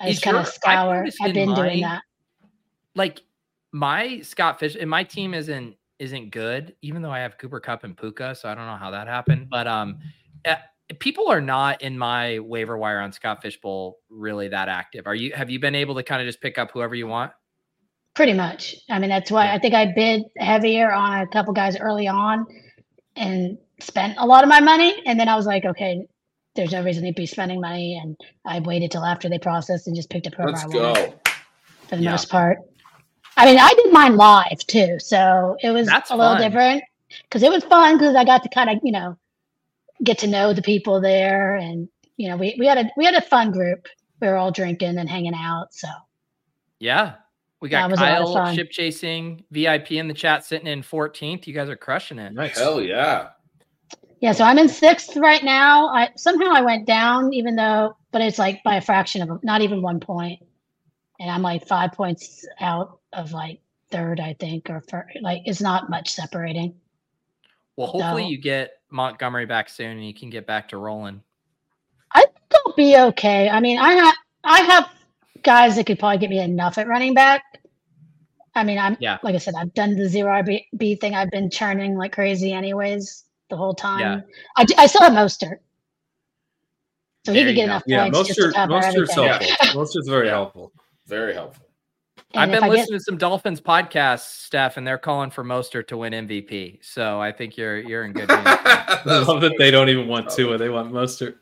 [0.00, 1.06] I Is just kind of scour.
[1.22, 2.02] I've been mine- doing that.
[2.94, 3.20] like
[3.72, 7.84] my Scott Fish and my team isn't isn't good, even though I have Cooper Kupp
[7.84, 9.48] and Puka, so I don't know how that happened.
[9.48, 9.98] But um,
[10.44, 10.56] eh,
[10.98, 15.06] people are not in my waiver wire on Scott Fishbowl really that active.
[15.06, 15.32] Are you?
[15.32, 17.32] Have you been able to kind of just pick up whoever you want?
[18.14, 18.76] Pretty much.
[18.88, 22.46] I mean, that's why I think I bid heavier on a couple guys early on
[23.16, 25.02] and spent a lot of my money.
[25.06, 26.06] And then I was like, okay,
[26.54, 27.98] there's no reason to be spending money.
[28.00, 30.94] And I waited till after they processed and just picked up whoever Let's I wanted
[31.10, 31.20] go.
[31.88, 32.10] for the Yeah.
[32.12, 32.58] most part.
[33.36, 34.98] I mean, I did mine live too.
[35.00, 36.42] So it was That's a little fun.
[36.42, 36.84] different
[37.22, 39.18] because it was fun because I got to kind of, you know,
[40.04, 41.56] get to know the people there.
[41.56, 43.88] And, you know, we, we had a, we had a fun group.
[44.20, 45.74] We were all drinking and hanging out.
[45.74, 45.88] So
[46.78, 47.14] Yeah.
[47.64, 50.82] We got was a lot of Kyle ship chasing VIP in the chat sitting in
[50.82, 51.46] 14th.
[51.46, 52.34] You guys are crushing it.
[52.34, 52.58] Nice.
[52.58, 53.28] Hell yeah.
[54.20, 55.86] Yeah, so I'm in sixth right now.
[55.86, 59.62] I somehow I went down, even though, but it's like by a fraction of not
[59.62, 60.40] even one point,
[61.18, 63.60] and I'm like five points out of like
[63.90, 66.74] third, I think, or fir- like it's not much separating.
[67.78, 71.22] Well, hopefully So- you get Montgomery back soon and you can get back to rolling.
[72.12, 73.48] I think I'll be okay.
[73.48, 74.14] I mean, I have
[74.44, 74.90] I have
[75.44, 77.42] guys that could probably get me enough at running back.
[78.54, 79.18] I mean, I'm Yeah.
[79.22, 81.14] like I said, I've done the zero RB thing.
[81.14, 84.00] I've been churning like crazy, anyways, the whole time.
[84.00, 84.20] Yeah.
[84.56, 85.58] I, d- I still have Mostert,
[87.26, 87.72] so he could get go.
[87.72, 89.24] enough Yeah, points most just to are cover most everything.
[89.24, 89.74] helpful.
[89.80, 90.72] Most is very helpful.
[91.06, 91.66] Very helpful.
[92.36, 95.86] I've been I get- listening to some Dolphins podcasts, Steph, and they're calling for Mostert
[95.88, 96.78] to win MVP.
[96.84, 98.46] So I think you're you're in good hands.
[98.64, 101.36] I love that they don't even want Tua; they want Mostert.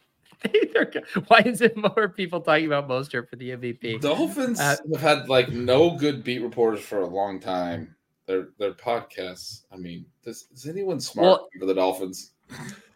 [1.29, 4.01] Why is it more people talking about Mostert for the MVP?
[4.01, 7.95] Dolphins Uh, have had like no good beat reporters for a long time.
[8.27, 9.63] Their their podcasts.
[9.73, 12.31] I mean, does, is anyone smart Well- for the Dolphins?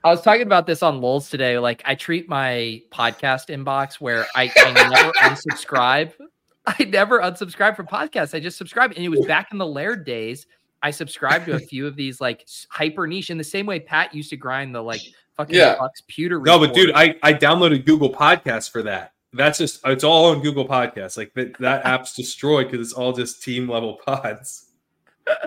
[0.05, 1.59] I was talking about this on Lulz today.
[1.59, 6.13] Like I treat my podcast inbox where I, I never unsubscribe.
[6.67, 8.35] I never unsubscribe from podcasts.
[8.35, 8.93] I just subscribe.
[8.95, 10.47] And it was back in the Laird days.
[10.83, 14.15] I subscribed to a few of these like hyper niche in the same way Pat
[14.15, 15.01] used to grind the like
[15.37, 15.77] fucking Yeah.
[15.79, 16.41] Bucks pewter.
[16.41, 16.93] No, but dude.
[16.95, 19.13] I I downloaded Google Podcasts for that.
[19.33, 21.17] That's just it's all on Google Podcasts.
[21.17, 24.71] Like that, that app's destroyed because it's all just team level pods.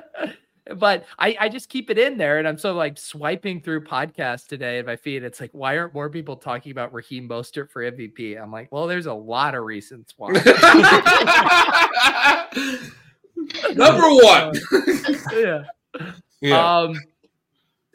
[0.76, 4.48] but I, I just keep it in there and I'm so like swiping through podcasts
[4.48, 5.24] today in my feed.
[5.24, 8.41] It's like, why aren't more people talking about Raheem Mostert for MVP?
[8.41, 10.32] I'm like, well, there's a lot of reasons why.
[13.76, 14.53] Number one.
[15.34, 15.64] yeah.
[16.41, 16.78] Yeah.
[16.78, 16.94] Um,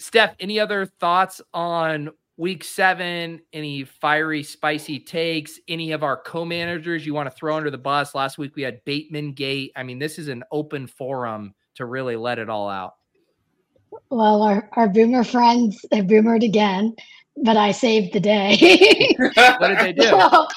[0.04, 3.40] Steph, any other thoughts on week seven?
[3.54, 5.58] Any fiery, spicy takes?
[5.66, 8.14] Any of our co-managers you want to throw under the bus?
[8.14, 9.72] Last week we had Bateman Gate.
[9.76, 12.96] I mean, this is an open forum to really let it all out.
[14.10, 16.94] Well, our, our boomer friends have boomered again,
[17.42, 19.16] but I saved the day.
[19.36, 20.12] What did they do?
[20.12, 20.48] well,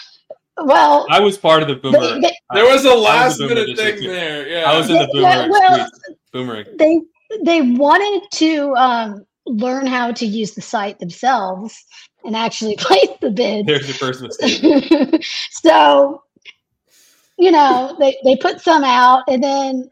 [0.57, 2.19] well I was part of the boomer.
[2.19, 4.45] they, There was a last a boomer minute thing there.
[4.47, 4.69] Yeah.
[4.69, 5.89] I was in the Yeah, boomer well- tweets.
[6.33, 6.77] Boomering.
[6.77, 6.99] they
[7.43, 11.75] they wanted to um, learn how to use the site themselves
[12.25, 13.65] and actually place the bid.
[13.65, 15.23] There's your first mistake.
[15.51, 16.23] so,
[17.37, 19.89] you know, they, they put some out and then,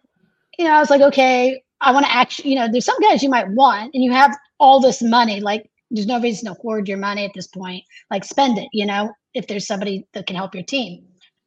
[0.58, 3.22] you know, I was like, okay, I want to actually, you know, there's some guys
[3.22, 5.40] you might want and you have all this money.
[5.40, 7.84] Like, there's no reason to hoard your money at this point.
[8.10, 11.06] Like, spend it, you know, if there's somebody that can help your team.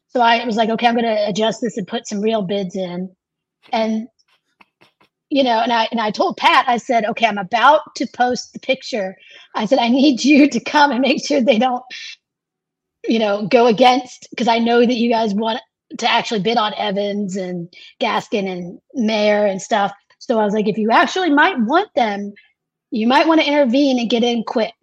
[0.09, 2.77] So I was like, okay, I'm going to adjust this and put some real bids
[2.77, 3.15] in.
[3.73, 4.09] And,
[5.31, 8.53] you know, and I and I told Pat, I said, okay, I'm about to post
[8.53, 9.17] the picture.
[9.55, 11.83] I said, I need you to come and make sure they don't
[13.09, 15.61] you know, go against because I know that you guys want
[15.99, 19.93] to actually bid on Evans and Gaskin and Mayer and stuff.
[20.19, 22.33] So I was like, if you actually might want them,
[22.91, 24.75] you might want to intervene and get in quick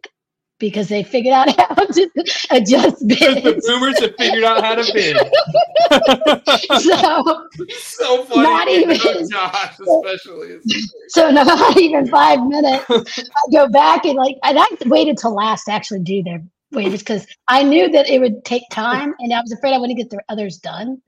[0.69, 2.09] because they figured out how to
[2.51, 3.43] adjust bids.
[3.43, 5.17] the boomers have figured out how to bid.
[6.81, 7.47] so,
[7.79, 8.43] so funny.
[8.43, 10.47] Not you know, even- Josh, especially.
[10.53, 12.85] It's- so not even five minutes.
[12.89, 16.41] I go back and like, and I waited till last to actually do their
[16.73, 19.97] waivers because I knew that it would take time, and I was afraid I wouldn't
[19.97, 21.01] get the others done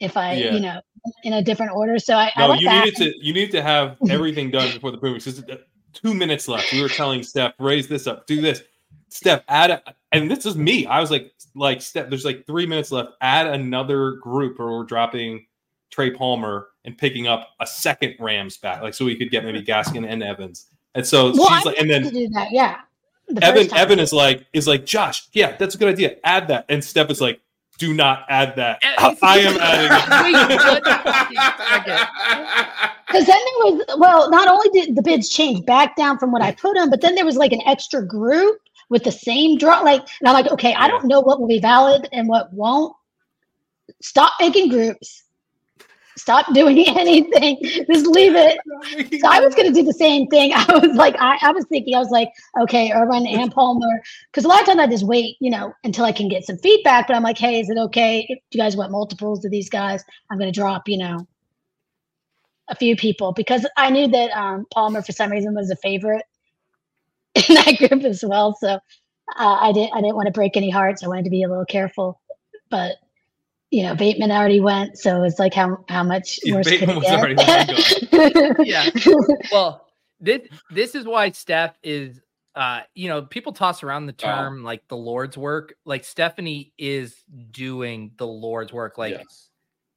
[0.00, 0.52] if I, Yeah.
[0.52, 0.80] you know,
[1.22, 1.98] in a different order.
[1.98, 4.70] So I, I No, went you back needed to you need to have everything done
[4.72, 5.42] before the boomers.
[5.92, 6.72] Two minutes left.
[6.72, 8.62] We were telling Steph, raise this up, do this.
[9.14, 9.80] Steph, add a,
[10.10, 10.86] and this is me.
[10.86, 13.10] I was like, like Steph, there's like three minutes left.
[13.20, 15.46] Add another group, or we're dropping
[15.92, 19.62] Trey Palmer and picking up a second Rams back, like so we could get maybe
[19.62, 20.66] Gaskin and Evans.
[20.96, 22.80] And so Well, I she's like, and meant to then do that, yeah.
[23.28, 23.72] the Evan.
[23.72, 26.16] Evan is like is like Josh, yeah, that's a good idea.
[26.24, 27.40] Add that, and Steph is like,
[27.78, 28.80] do not add that.
[28.82, 30.34] I am adding
[31.86, 32.90] it.
[33.06, 36.42] Because then there was, well, not only did the bids change back down from what
[36.42, 38.58] I put them, but then there was like an extra group
[38.94, 39.80] with the same draw.
[39.80, 42.94] Like, and I'm like, okay, I don't know what will be valid and what won't.
[44.00, 45.24] Stop making groups
[46.16, 47.58] stop doing anything.
[47.62, 48.58] Just leave it.
[49.20, 50.52] So I was going to do the same thing.
[50.54, 52.30] I was like, I, I was thinking, I was like,
[52.60, 56.04] okay, Irvin and Palmer, because a lot of times I just wait, you know, until
[56.04, 57.06] I can get some feedback.
[57.06, 60.04] But I'm like, hey, is it okay if you guys want multiples of these guys?
[60.30, 61.26] I'm going to drop, you know,
[62.68, 66.24] a few people because I knew that um, Palmer for some reason was a favorite
[67.48, 68.56] in that group as well.
[68.60, 68.78] So uh,
[69.60, 71.02] I didn't I didn't want to break any hearts.
[71.02, 72.20] I wanted to be a little careful,
[72.70, 72.96] but
[73.70, 77.06] you know, Bateman already went, so it's like how how much Yeah, worse Bateman could
[77.06, 78.56] already it get?
[78.66, 78.88] Yeah.
[79.50, 79.88] well,
[80.20, 82.20] this this is why Steph is
[82.54, 85.74] uh you know, people toss around the term like the Lord's work.
[85.84, 88.96] Like Stephanie is doing the Lord's work.
[88.96, 89.48] Like Yes.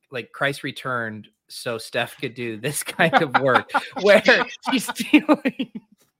[0.09, 3.69] like Christ returned so Steph could do this kind of work
[4.01, 4.23] where
[4.71, 5.71] she's stealing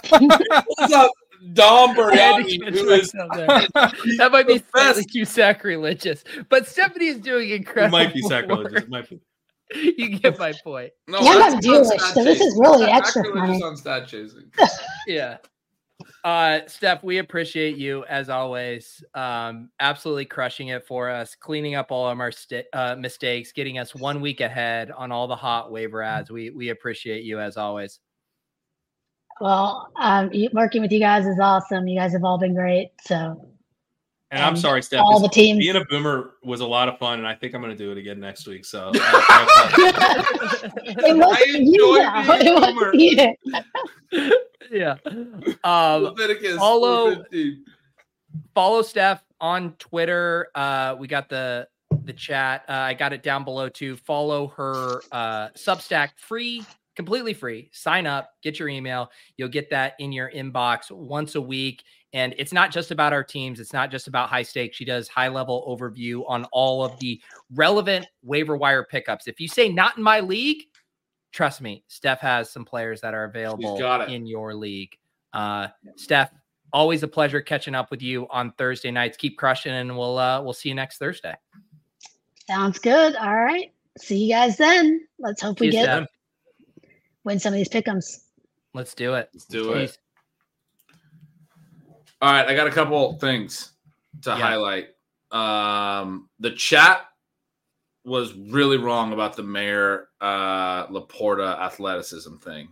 [0.09, 1.11] What's up,
[1.53, 5.13] Dom I Buriani, who is that might be slightly best.
[5.13, 7.97] too sacrilegious, but Stephanie is doing It incredible.
[7.97, 8.73] might be sacrilegious.
[8.73, 8.83] work.
[8.83, 9.19] It might be.
[9.97, 10.91] You get my point.
[11.09, 14.07] no, Yeah, I'm that's not on Jewish, so this is really extra sacrilegious on stat
[14.07, 14.49] chasing.
[15.07, 15.37] Yeah.
[16.27, 19.01] Uh, Steph, we appreciate you as always.
[19.13, 23.77] Um, absolutely crushing it for us, cleaning up all of our sti- uh, mistakes, getting
[23.77, 26.29] us one week ahead on all the hot waiver ads.
[26.29, 28.01] We we appreciate you as always.
[29.39, 31.87] well, um, working with you guys is awesome.
[31.87, 32.91] You guys have all been great.
[33.05, 33.49] So
[34.29, 35.05] And I'm sorry, Steph.
[35.05, 35.59] all the teams.
[35.59, 37.93] Being a boomer was a lot of fun, and I think I'm going to do
[37.93, 38.65] it again next week.
[38.65, 40.71] So, I apologize.
[41.05, 43.47] it was I enjoy yeah, being it
[44.11, 44.33] a was
[44.71, 44.95] yeah.
[45.63, 47.57] Um, Leviticus follow- 4:15.
[48.53, 50.47] follow Steph on Twitter.
[50.55, 51.67] Uh, we got the
[52.03, 52.63] the chat.
[52.69, 53.97] Uh, I got it down below too.
[53.97, 56.63] Follow her uh, Substack, free,
[56.95, 57.69] completely free.
[57.73, 59.09] Sign up, get your email.
[59.37, 61.83] You'll get that in your inbox once a week.
[62.13, 63.59] And it's not just about our teams.
[63.59, 64.77] It's not just about high stakes.
[64.77, 67.21] She does high level overview on all of the
[67.53, 69.27] relevant waiver wire pickups.
[69.27, 70.63] If you say not in my league,
[71.37, 74.97] trust me, Steph has some players that are available got in your league.
[75.33, 76.31] Uh, Steph,
[76.73, 79.17] always a pleasure catching up with you on Thursday nights.
[79.17, 81.35] Keep crushing, and we'll uh, we'll see you next Thursday.
[82.49, 83.15] Sounds good.
[83.17, 83.71] All right.
[83.99, 85.07] See you guys then.
[85.19, 86.07] Let's hope we See you, get Steph.
[87.23, 88.17] win some of these pickums.
[88.73, 89.29] Let's do it.
[89.31, 89.95] Let's do it.
[92.19, 93.73] All right, I got a couple things
[94.23, 94.37] to Yeah.
[94.37, 94.87] highlight.
[95.31, 97.05] Um, the chat
[98.07, 102.69] was really wrong about the Mayer uh, Laporta athleticism thing.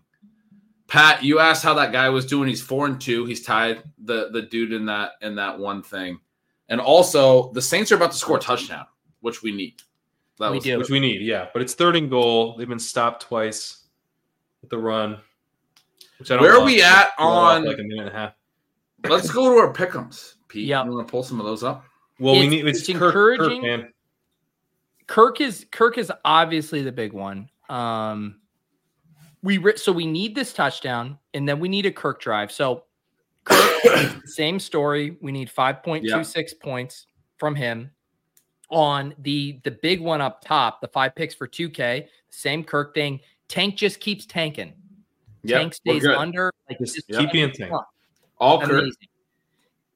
[0.87, 2.47] Pat, you asked how that guy was doing.
[2.47, 3.25] He's four and two.
[3.25, 6.19] He's tied the the dude in that in that one thing,
[6.69, 8.85] and also the Saints are about to score a touchdown,
[9.21, 9.75] which we need.
[10.39, 10.77] That We was do.
[10.77, 11.47] which we need, yeah.
[11.53, 12.55] But it's third and goal.
[12.57, 13.85] They've been stopped twice
[14.61, 15.17] with the run.
[16.19, 17.65] Which I don't Where are we at Blow on?
[17.65, 18.33] like a minute and a half?
[19.07, 20.35] Let's go to our pickums.
[20.47, 20.85] Pete, Yep.
[20.85, 21.83] you want to pull some of those up?
[22.19, 23.61] Well, we need it's, it's Kirk, Kirk, encouraging.
[23.61, 23.93] man.
[25.07, 27.49] Kirk is Kirk is obviously the big one.
[27.69, 28.39] Um,
[29.43, 32.51] we re- so we need this touchdown, and then we need a Kirk drive.
[32.51, 32.83] So
[33.43, 35.17] Kirk, same story.
[35.21, 37.91] We need five point two six points from him
[38.69, 40.81] on the the big one up top.
[40.81, 42.09] The five picks for two K.
[42.29, 43.19] Same Kirk thing.
[43.47, 44.73] Tank just keeps tanking.
[45.43, 46.51] Yep, Tank stays under.
[46.67, 47.71] Like Just just keep being tank.
[48.39, 48.89] All Kirk.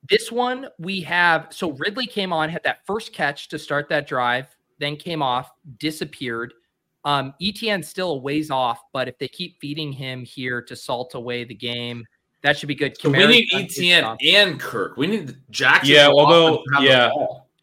[0.07, 4.07] This one we have so Ridley came on, had that first catch to start that
[4.07, 6.53] drive, then came off, disappeared.
[7.05, 11.15] Um, ETN still a ways off, but if they keep feeding him here to salt
[11.15, 12.05] away the game,
[12.41, 12.99] that should be good.
[12.99, 14.97] So we need ETN and Kirk.
[14.97, 15.89] We need Jackson.
[15.93, 17.11] Yeah, although- offense have the yeah.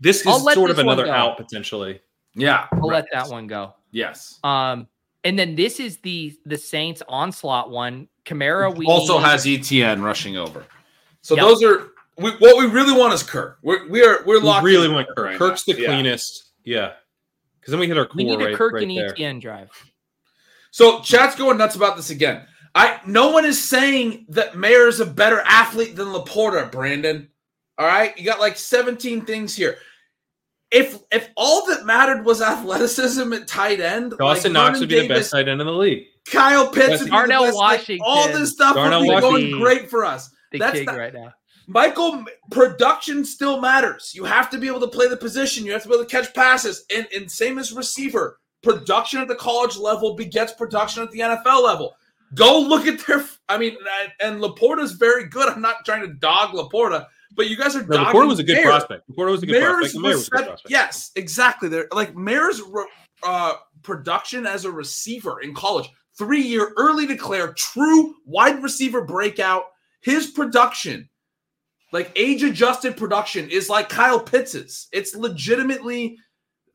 [0.01, 2.01] This is I'll sort of another out potentially.
[2.35, 2.97] Yeah, I'll right.
[2.97, 3.73] let that one go.
[3.93, 4.39] Yes.
[4.45, 4.87] Um,
[5.25, 8.07] and then this is the the Saints onslaught one.
[8.27, 10.65] Kamara, we also need- has ETN rushing over.
[11.23, 11.45] So Yep.
[11.45, 11.89] those are
[12.19, 13.59] we, what we really want is Kirk.
[13.63, 14.65] We're we are we're We locked.
[14.65, 15.19] really in want Kirk.
[15.19, 15.75] right Kirk's now.
[15.75, 15.89] the Yeah.
[15.89, 16.45] cleanest.
[16.65, 16.93] Yeah.
[17.67, 19.13] Because then we hit our core we need a right, Kirk right and there.
[19.13, 19.71] ETN drive.
[20.71, 22.47] So chat's going nuts about this again.
[22.77, 27.29] I no one is saying that Mayer is a better athlete than Laporta, Brandon.
[27.77, 29.79] All right, you got like 17 things here.
[30.71, 35.01] If if all that mattered was athleticism at tight end, Dawson like Knox would be
[35.01, 36.05] the best tight end in the league.
[36.31, 39.21] Kyle Pitts, Wes- would be Darnell the best, like, all this stuff Darnell would be
[39.21, 40.31] going great for us.
[40.53, 41.33] Big That's pig not- right now.
[41.67, 44.13] Michael, production still matters.
[44.15, 45.65] You have to be able to play the position.
[45.67, 46.85] You have to be able to catch passes.
[46.95, 51.65] And, and same as receiver, production at the college level begets production at the NFL
[51.65, 51.97] level.
[52.35, 53.25] Go look at their.
[53.49, 53.77] I mean,
[54.21, 55.49] and Laporta's very good.
[55.49, 58.45] I'm not trying to dog Laporta, but you guys are No, dogging Laporta was a
[58.45, 58.65] good Mayer.
[58.65, 59.11] prospect.
[59.11, 60.03] Laporta was a good Mayer's prospect.
[60.03, 60.71] Mayer was good prospect.
[60.71, 61.69] yes, exactly.
[61.69, 62.61] They're like Mayer's
[63.23, 65.89] uh, production as a receiver in college,
[66.19, 69.65] three year early declare, true wide receiver breakout.
[70.01, 71.09] His production
[71.93, 74.89] Like age adjusted production is like Kyle Pitts's.
[74.93, 76.19] It's legitimately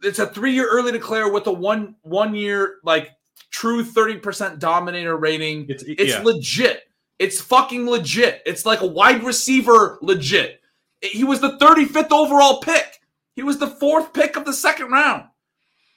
[0.04, 3.12] it's a three year early declare with a one one year like
[3.52, 5.66] true 30% dominator rating.
[5.70, 6.22] It's, It's yeah.
[6.24, 6.84] legit.
[7.20, 8.42] It's fucking legit.
[8.46, 10.62] It's like a wide receiver legit.
[11.02, 13.00] He was the 35th overall pick.
[13.36, 15.26] He was the fourth pick of the second round.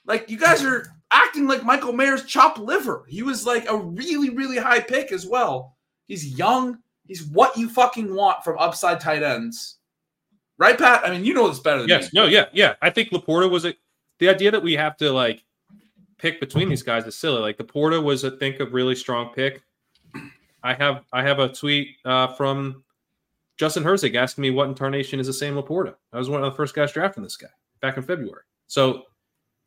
[0.06, 3.04] Like you guys are acting like Michael Mayer's chopped liver.
[3.08, 5.76] He was like a really, really high pick as well.
[6.06, 6.78] He's young.
[7.06, 9.76] He's what you fucking want from upside tight ends.
[10.56, 11.02] Right, Pat?
[11.04, 12.20] I mean, you know this better than Yes, me.
[12.20, 12.74] no, yeah, yeah.
[12.80, 13.74] I think Laporta was a
[14.20, 15.42] the idea that we have to like
[16.18, 17.40] pick between these guys is silly.
[17.40, 19.62] Like Laporta was, I think, a really strong pick.
[20.62, 22.84] I have I have a tweet uh, from
[23.56, 25.94] Justin Herzig asking me what incarnation is the same Laporta.
[26.12, 27.48] I was one of the first guys drafting this guy
[27.80, 28.42] back in February.
[28.68, 29.02] So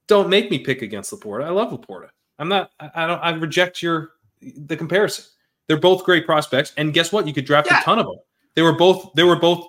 [0.07, 1.43] don't make me pick against Laporta.
[1.43, 2.09] I love Laporta.
[2.40, 2.72] I'm not.
[2.80, 3.19] I, I don't.
[3.19, 5.25] I reject your the comparison.
[5.68, 7.28] They're both great prospects, and guess what?
[7.28, 7.82] You could draft Yeah.
[7.82, 8.16] a ton of them.
[8.56, 9.12] They were both.
[9.16, 9.68] They were both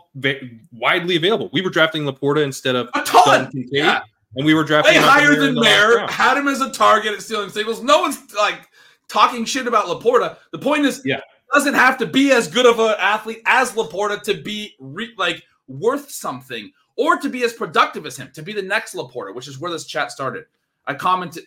[0.73, 1.51] widely available.
[1.53, 3.51] We were drafting Laporta instead of A ton.
[3.51, 4.01] Kincaid, Yeah.
[4.37, 5.97] and we were drafting Way higher than the last Mayer.
[5.97, 6.11] round.
[6.11, 7.83] Had him as a target at stealing signals.
[7.83, 8.69] No one's like
[9.09, 10.37] talking shit about Laporta.
[10.53, 11.21] The point is, Yeah.
[11.53, 15.43] doesn't have to be as good of an athlete as Laporta to be re- like
[15.67, 19.49] worth something, or to be as productive as him, to be the next Laporta, which
[19.49, 20.45] is where this chat started.
[20.87, 21.45] I commented.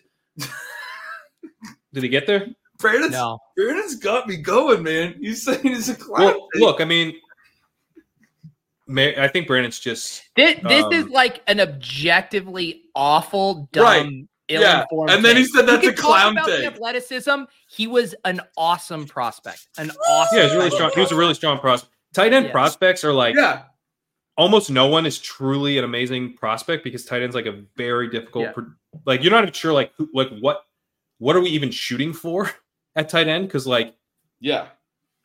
[1.92, 2.46] Did he get there?
[2.82, 3.38] Brandon's, No.
[3.56, 5.14] Brandon's got me going, man.
[5.18, 6.20] You saying he's a clown?
[6.20, 7.14] Well, look, I mean,
[8.96, 14.12] I think Brandon's just This, this is Um, like an objectively awful, dumb, Right.
[14.48, 15.10] Yeah, ill-informed.
[15.12, 16.66] and then he said that's a clown about the.
[16.66, 17.44] Athleticism.
[17.70, 19.66] He was an awesome prospect.
[19.78, 20.36] An awesome.
[20.36, 20.80] yeah, he's really strong.
[20.90, 20.94] prospect.
[20.96, 21.92] He was a really strong prospect.
[22.12, 22.52] Tight end Yes.
[22.52, 23.62] prospects are like yeah,
[24.36, 28.44] almost no one is truly an amazing prospect because tight end's like a very difficult.
[28.46, 28.52] Yeah.
[28.52, 28.66] pro-
[29.06, 30.64] like you're not even sure like who, like what
[31.18, 32.50] what are we even shooting for
[32.96, 33.94] at tight end because like
[34.40, 34.66] yeah.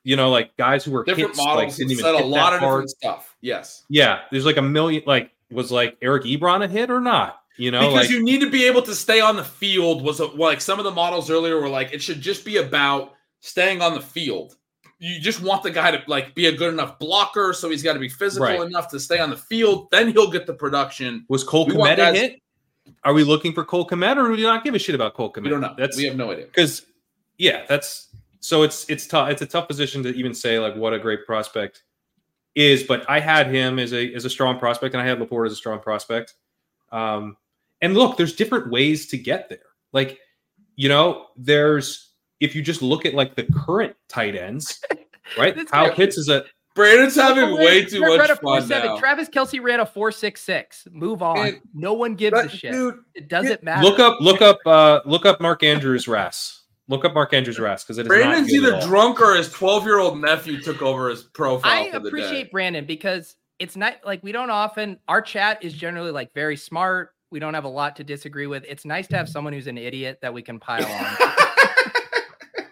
[0.04, 2.54] you know like guys who were Different hits, like, models didn't even said a lot
[2.54, 2.86] of hard.
[2.86, 3.36] different stuff.
[3.42, 3.84] Yes.
[3.90, 5.04] Yeah, there's like a million.
[5.06, 7.42] Like was like Eric Ebron a hit or not?
[7.58, 10.20] You know, because like you need to be able to stay on the field was
[10.20, 13.82] a, like some of the models earlier were like it should just be about staying
[13.82, 14.56] on the field
[15.00, 17.94] you just want the guy to like be a good enough blocker so he's got
[17.94, 18.62] to be physical Right.
[18.62, 21.96] enough to stay on the field then he'll get the production was Cole Kmet a
[21.96, 22.42] guys- hit?
[23.04, 25.32] Are we looking for Cole Kmet or do we not give a shit about Cole
[25.32, 25.44] Kmet?
[25.44, 26.86] we don't know That's we have no idea because
[27.38, 28.08] yeah, that's
[28.40, 29.30] so it's it's tough.
[29.30, 31.84] It's a tough position to even say like what a great prospect
[32.56, 32.84] is.
[32.84, 35.52] But I had him as a as a strong prospect, and I had Laporta as
[35.54, 36.34] a strong prospect.
[36.92, 37.38] Um,
[37.82, 39.60] and look, there's different ways to get there.
[39.94, 40.20] Like
[40.76, 44.84] you know, there's if you just look at like the current tight ends,
[45.38, 45.56] right?
[45.56, 48.62] This Kyle guy- Pitts is a brandon's having way too Ran- ran much a fun
[48.62, 48.70] 4.7.
[48.70, 50.88] now Travis Kelce ran a four six six.
[50.92, 51.38] Move on.
[51.38, 52.72] Man, no one gives a shit.
[52.72, 53.82] dude it doesn't matter.
[53.84, 56.57] look up look up uh look up Mark Andrews RAS.
[56.90, 58.88] Look up Mark Andrews RAS because it is brandon's not good at either all.
[58.88, 62.44] drunk or his 12 year old nephew took over his profile I for the appreciate
[62.46, 66.56] day Brandon because it's not like we don't often our chat is generally like very
[66.56, 67.12] smart.
[67.30, 68.64] We don't have a lot to disagree with.
[68.68, 71.18] It's nice to have someone who's an idiot that we can pile on.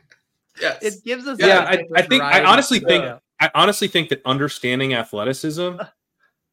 [0.62, 1.62] yes it gives us Yeah, Yeah,
[1.96, 3.18] I, I think I honestly think Yeah.
[3.42, 5.72] I honestly think that understanding athleticism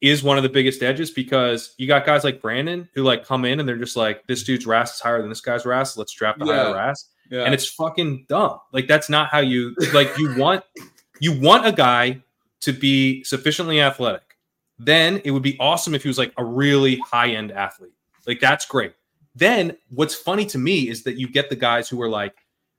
[0.01, 3.45] is one of the biggest edges because you got guys like Brandon who like come
[3.45, 5.95] in and they're just like, this dude's RAS is higher than this guy's RAS.
[5.95, 6.63] Let's draft the Yeah.
[6.65, 7.07] higher RAS.
[7.33, 7.45] Yeah.
[7.45, 8.59] And it's fucking dumb.
[8.73, 10.63] Like that's not how you like you want
[11.19, 12.21] you want a guy
[12.61, 14.37] to be sufficiently athletic.
[14.77, 17.93] Then it would be awesome if he was like a really high-end athlete.
[18.27, 18.93] Like that's great.
[19.33, 22.35] Then what's funny to me is that you get the guys who are like,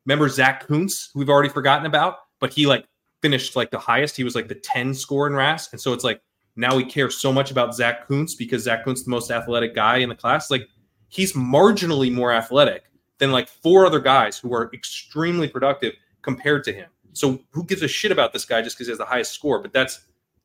[0.07, 2.87] remember Zach Kuntz, who we've already forgotten about, but he like
[3.23, 4.17] finished like the highest.
[4.17, 5.73] He was like the 10 score in RAS.
[5.73, 6.23] And so it's like
[6.55, 9.97] now we care so much about Zach Kuntz because Zach Kuntz the most athletic guy
[9.97, 10.49] in the class.
[10.49, 10.69] Like
[11.09, 12.85] he's marginally more athletic
[13.19, 16.89] than like four other guys who are extremely productive compared to him.
[17.13, 19.61] So who gives a shit about this guy just because he has the highest score?
[19.61, 20.01] But that's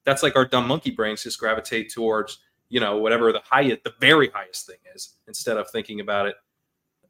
[0.06, 2.40] that's like our dumb monkey brains just gravitate towards
[2.70, 6.36] you know whatever the highest, the very highest thing is, instead of thinking about it,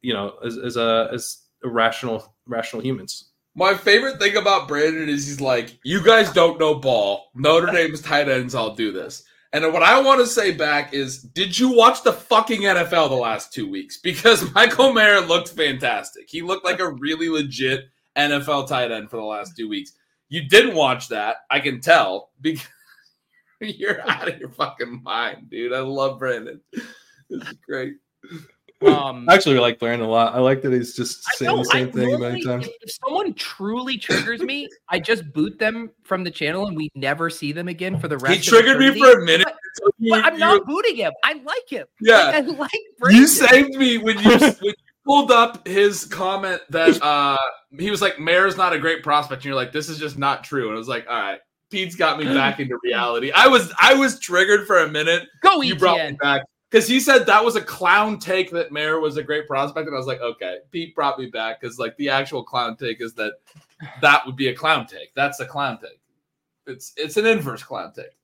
[0.01, 3.31] you know, as, as a as rational rational humans.
[3.55, 7.31] My favorite thing about Brandon is he's like, "You guys don't know ball.
[7.35, 8.55] Notre Dame's tight ends.
[8.55, 12.13] I'll do this." And what I want to say back is, did you watch the
[12.13, 13.97] fucking NFL the last two weeks?
[14.03, 16.29] Because Michael Mayer looked fantastic.
[16.29, 19.93] He looked like a really legit NFL tight end for the last two weeks.
[20.29, 22.67] You didn't watch that, I can tell, because
[23.59, 25.73] you're out of your fucking mind, dude.
[25.73, 26.61] I love Brandon.
[26.71, 27.95] This is great.
[28.87, 30.33] Um, I actually like Brandon a lot.
[30.33, 32.67] I like that he's just saying know, the same I thing normally- many times.
[32.67, 36.89] If, if someone truly triggers me, I just boot them from the channel and we
[36.95, 38.23] never see them again for the rest.
[38.23, 38.63] Of the year.
[38.63, 39.47] He triggered me for a minute.
[39.47, 41.11] But, until you- but I'm you not were- booting him.
[41.23, 41.87] I like him.
[41.99, 42.17] Yeah.
[42.25, 43.21] Like, I like Brandon.
[43.21, 44.73] You saved me when you when you
[45.05, 47.37] pulled up his comment that uh
[47.77, 50.43] he was like Mayer's not a great prospect, and you're like, this is just not
[50.43, 50.67] true.
[50.67, 53.31] And I was like, all right, Pete's got me back into reality.
[53.33, 55.27] I was I was triggered for a minute.
[55.43, 58.99] Go You brought me back because he said that was a clown take that Mayer
[58.99, 61.97] was a great prospect, and I was like, okay, Pete brought me back because like
[61.97, 63.33] the actual clown take is that
[64.01, 65.13] that would be a clown take.
[65.15, 65.99] That's a clown take.
[66.67, 68.15] It's it's an inverse clown take.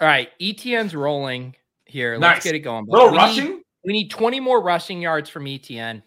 [0.00, 2.18] All right, ETN's rolling here.
[2.18, 2.36] Nice.
[2.36, 2.86] Let's get it going.
[2.86, 3.44] Bro, we rushing.
[3.44, 6.02] Need, we need 20 more rushing yards from ETN.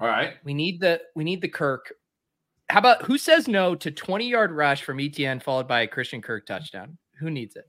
[0.00, 0.34] All right.
[0.44, 1.92] We need the we need the Kirk.
[2.68, 6.20] How about who says no to 20 yard rush from ETN followed by a Christian
[6.22, 6.98] Kirk touchdown?
[7.18, 7.68] Who needs it?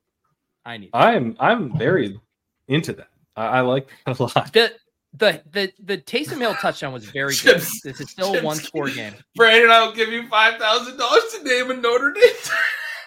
[0.65, 0.91] I need it.
[0.93, 2.19] I'm I'm very
[2.67, 3.09] into that.
[3.37, 4.51] I, I like that a lot.
[4.51, 4.73] the
[5.13, 7.61] the the the Taysom Hill touchdown was very good.
[7.83, 9.13] This is still a one score game.
[9.35, 12.23] Brandon, I'll give you five thousand dollars to name a Notre Dame.
[12.25, 12.51] it's.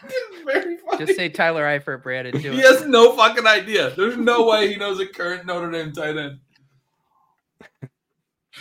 [0.98, 2.40] Just say Tyler Eifert, Brandon.
[2.40, 2.64] Do he it.
[2.64, 3.90] has no fucking idea.
[3.90, 6.38] There's no way he knows a current Notre Dame tight end.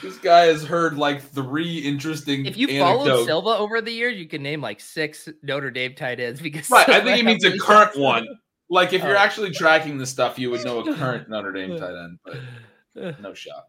[0.01, 2.45] This guy has heard like three interesting.
[2.45, 3.25] If you followed.
[3.25, 6.88] Silva over the years, you can name like six Notre Dame tight ends because right?
[6.89, 8.27] I think he means a current one.
[8.69, 9.19] Like if you're Oh.
[9.19, 13.33] actually tracking the stuff, you would know a current Notre Dame tight end, but no
[13.33, 13.67] shot.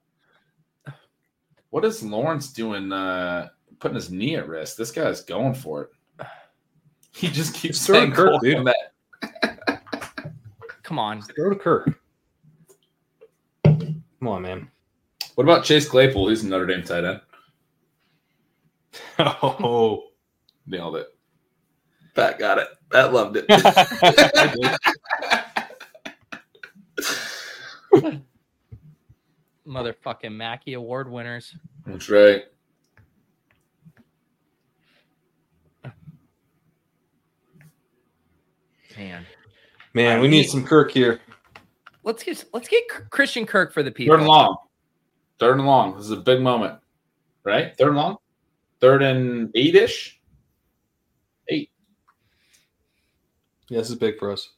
[1.71, 2.93] What is Lawrence doing?
[2.93, 3.49] Uh,
[3.79, 4.77] putting his knee at risk.
[4.77, 5.91] This guy's going for it.
[7.13, 8.59] He just keeps Just throw Kirk, dude.
[8.59, 9.81] Kmet.
[10.83, 11.23] Come on.
[11.23, 11.99] Throw to Kirk.
[13.65, 14.69] Come on, man.
[15.37, 16.29] What about Chase Claypool?
[16.29, 17.21] He's a Notre Dame tight end.
[19.19, 20.05] Oh,
[20.67, 21.07] Nailed it.
[22.15, 22.69] Pat got it.
[22.91, 23.47] Pat loved it.
[29.67, 31.55] Motherfucking Mackey Award winners.
[31.87, 32.45] That's right.
[38.97, 39.25] Man.
[39.95, 41.21] man, we need some Kirk here.
[42.03, 44.15] Let's get let's get Christian Kirk for the people.
[44.15, 44.57] Third and long.
[45.39, 45.97] Third and long.
[45.97, 46.79] This is a big moment.
[47.43, 47.75] Right?
[47.79, 48.19] Third and long?
[48.81, 50.20] Third and eight ish?
[53.71, 54.51] Yeah, this is big for us.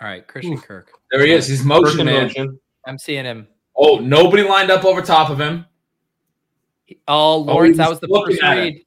[0.00, 0.90] All right, Christian Kirk.
[1.10, 1.46] There he is.
[1.46, 2.22] He's Kirk motion in man.
[2.24, 2.58] motion.
[2.86, 3.48] I'm seeing him.
[3.76, 5.66] Oh, nobody lined up over top of him.
[7.08, 8.60] Oh, oh Lawrence, that was was the first at it.
[8.60, 8.82] read.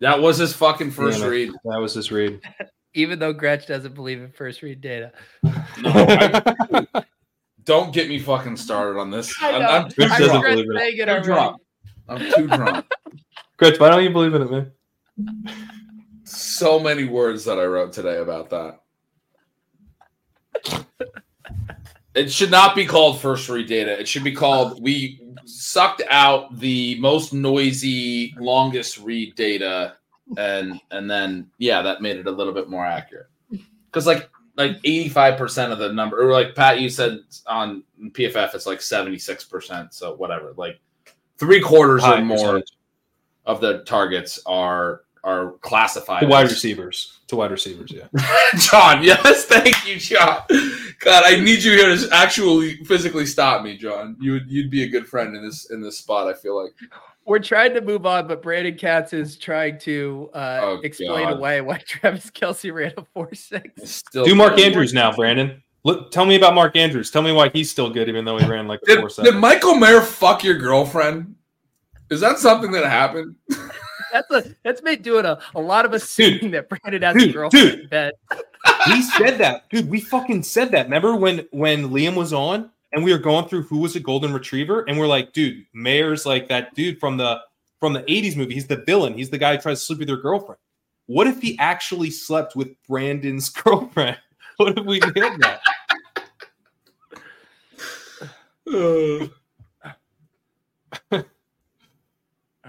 [0.00, 1.30] That was his fucking first Damn it.
[1.30, 1.52] read.
[1.64, 2.40] That was his read.
[2.94, 5.12] Even though Gretch doesn't believe in first read data.
[5.42, 5.52] No,
[5.84, 6.84] I-
[7.64, 9.32] don't get me fucking started on this.
[9.40, 9.62] I I'm.
[9.84, 10.44] I'm too Rich I doesn't drunk.
[10.46, 10.80] regret believe in it.
[10.80, 11.56] saying it Too drunk.
[12.08, 12.86] I'm too drunk.
[13.58, 14.72] Gretch, why don't you believe in it, man?
[16.24, 18.80] So many words that I wrote today about that.
[22.14, 23.98] It should not be called first read data.
[23.98, 29.96] It should be called we sucked out the most noisy, longest read data,
[30.36, 33.28] and and then yeah, that made it a little bit more accurate.
[33.86, 37.82] Because like like eighty five percent of the number, or like Pat, you said on
[37.98, 39.94] PFF, it's like seventy six percent.
[39.94, 40.80] So whatever, like
[41.38, 42.72] three quarters High or more percentage.
[43.44, 47.20] Of the targets are are classified To wide as- receivers.
[47.28, 48.08] To wide receivers, yeah.
[48.58, 50.40] John, yes, thank you, John.
[50.98, 54.16] God, I need you here to actually physically stop me, John.
[54.20, 56.28] You would you'd be a good friend in this in this spot.
[56.28, 56.72] I feel like
[57.24, 61.38] We're trying to move on, but Brandon Katz is trying to uh, Oh, explain God.
[61.38, 63.90] away why Travis Kelce ran a 4 6.
[63.90, 65.62] still Do Mark Andrews now, Brandon.
[65.84, 67.10] Look, tell me about Mark Andrews.
[67.10, 69.14] Tell me why he's still good, even though he ran like a Did, four did
[69.14, 69.40] seven.
[69.40, 71.34] Michael Mayer fuck your girlfriend?
[72.12, 73.36] Is that something that happened?
[74.12, 77.32] That's a that's me doing a, a lot of assuming that Brandon has a dude,
[77.32, 77.80] girlfriend dude.
[77.80, 78.12] in bed.
[78.88, 79.88] we said that, dude.
[79.88, 80.84] We fucking said that.
[80.84, 84.34] Remember when when Liam was on and we were going through who was a golden
[84.34, 87.40] retriever, and we're like, dude, Mayer's like that dude from the
[87.80, 88.52] from the '80s movie.
[88.52, 89.16] He's the villain.
[89.16, 90.58] He's the guy who tries to sleep with your girlfriend.
[91.06, 94.18] What if he actually slept with Brandon's girlfriend?
[94.58, 95.62] What if we did that?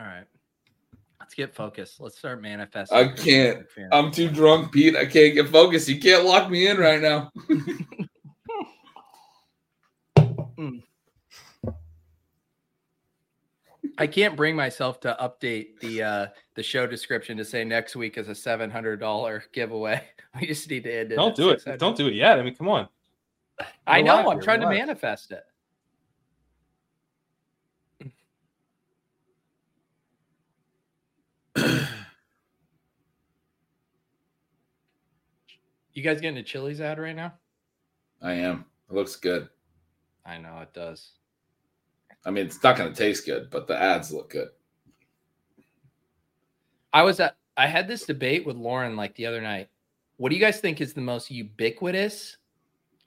[0.04, 0.26] All right.
[1.20, 2.02] Let's get focused.
[2.02, 2.98] Let's start manifesting.
[2.98, 3.66] I can't.
[3.94, 4.98] I'm too drunk, Pete.
[4.98, 5.88] I can't get focused.
[5.88, 7.32] You can't lock me in right now.
[13.98, 18.18] I can't bring myself to update the uh the show description to say next week
[18.18, 20.02] is a seven hundred dollar giveaway.
[20.42, 21.16] We just need to end it.
[21.16, 21.64] Don't do it.
[21.78, 22.40] Don't do it yet.
[22.40, 22.90] I mean, come on.
[23.86, 24.18] I know.
[24.18, 25.44] Relax I'm here, trying to manifest it.
[35.94, 37.34] You guys getting a Chili's ad right now?
[38.22, 38.66] I am.
[38.90, 39.50] It looks good.
[40.26, 41.12] I know it does.
[42.26, 44.50] I mean, it's not going to taste good, but the ads look good.
[46.94, 49.70] I was at I had this debate with Lauren like the other night.
[50.18, 52.38] What do you guys think is the most ubiquitous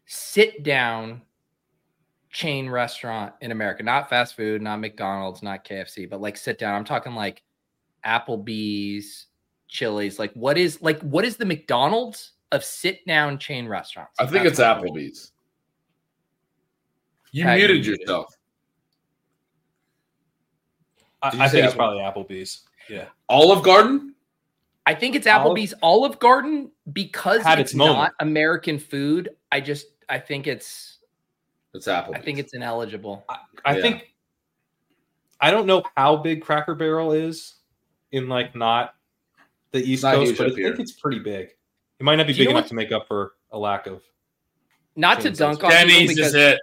[0.06, 1.22] sit down
[2.30, 3.82] chain restaurant in America?
[3.82, 6.74] Not fast food, not McDonald's, not KFC, but like sit down.
[6.74, 7.42] I'm talking like
[8.04, 9.26] Applebee's,
[9.68, 10.18] Chili's.
[10.18, 14.14] Like, what is like what is the McDonald's of sit down chain restaurants?
[14.18, 14.94] I think That's it's what I mean.
[14.94, 15.32] Applebee's.
[17.32, 18.00] You Pat, muted muted.
[18.00, 18.34] yourself.
[21.22, 22.62] I, you I say think it's probably Applebee's.
[22.88, 23.06] Yeah.
[23.28, 24.14] Olive Garden.
[24.86, 29.30] I think it's Applebee's Olive Garden because Had it's its not American food.
[29.50, 30.98] I just I think it's
[31.74, 32.14] It's Applebee's.
[32.14, 33.24] I think it's ineligible.
[33.64, 33.82] I Yeah.
[33.82, 34.14] think
[35.40, 37.56] I don't know how big Cracker Barrel is
[38.12, 38.94] in like not
[39.72, 40.74] the East not Coast, but I think here.
[40.78, 41.48] it's pretty big.
[41.98, 44.02] It might not be Do big enough what- to make up for a lack of.
[44.96, 46.60] Not to dunk on Denny's because is it.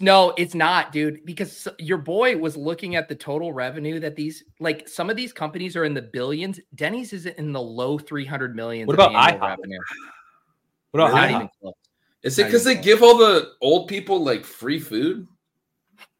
[0.00, 1.24] No, it's not, dude.
[1.26, 5.32] Because your boy was looking at the total revenue that these, like, some of these
[5.32, 6.58] companies are in the billions.
[6.74, 8.86] Denny's is in the low three hundred millions.
[8.86, 9.40] What about IHOP?
[9.40, 9.78] revenue?
[10.90, 11.72] What about Not IHOP?
[12.22, 12.84] Is it because they close.
[12.84, 15.26] give all the old people like free food?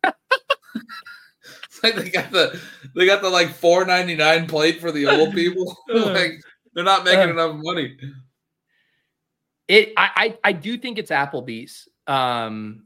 [0.04, 0.14] it's
[1.82, 2.60] like they got the
[2.94, 5.76] they got the like four ninety nine plate for the old people.
[5.88, 6.32] like
[6.74, 7.96] they're not making enough money.
[9.68, 11.88] It, I, I, I do think it's Applebee's.
[12.06, 12.84] Um,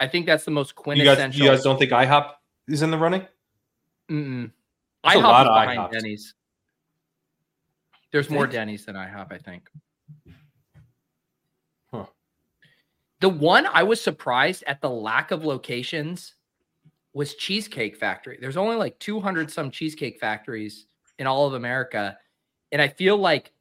[0.00, 1.26] I think that's the most You quintessential.
[1.26, 2.32] guys, you guys don't think IHOP
[2.68, 3.26] is in the running?
[4.10, 4.50] Mm-mm.
[5.04, 5.92] That's a lot is behind IHOPs.
[5.92, 6.34] Denny's.
[8.12, 9.68] There's more Denny's than IHOP, I think.
[11.92, 12.06] Huh.
[13.20, 16.34] The one I was surprised at the lack of locations
[17.12, 18.38] was Cheesecake Factory.
[18.40, 20.86] There's only like 200 some Cheesecake Factories
[21.18, 22.16] in all of America.
[22.72, 23.52] And I feel like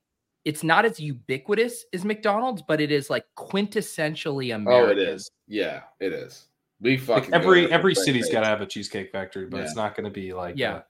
[0.46, 4.90] it's not as ubiquitous as McDonald's, but it is like quintessentially American.
[4.90, 5.30] Oh, it is.
[5.48, 6.48] Yeah, it is.
[6.82, 8.34] We fucking go every there for every great city's taste.
[8.34, 9.64] got to have a cheesecake factory, but Yeah.
[9.64, 10.74] it's not going to be like Yeah.
[10.76, 10.82] uh,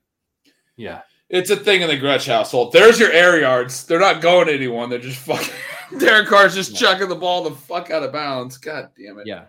[0.76, 1.02] yeah.
[1.30, 2.72] It's a thing in the Gretch household.
[2.74, 3.86] There's your air yards.
[3.86, 4.90] They're not going to anyone.
[4.90, 5.54] They're just fucking.
[6.00, 8.58] Derek Carr's just chucking the ball the fuck out of bounds.
[8.58, 9.26] God damn it.
[9.28, 9.46] Yeah.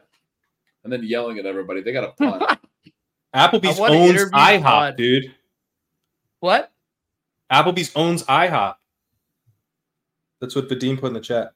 [0.85, 1.83] And then yelling at everybody.
[1.83, 2.59] They got a punt.
[3.35, 4.97] Applebee's wanna owns interview IHOP, Todd.
[4.97, 5.35] dude.
[6.41, 6.73] What?
[7.52, 8.76] Applebee's owns IHOP.
[10.40, 11.52] That's what Vadim put in the chat.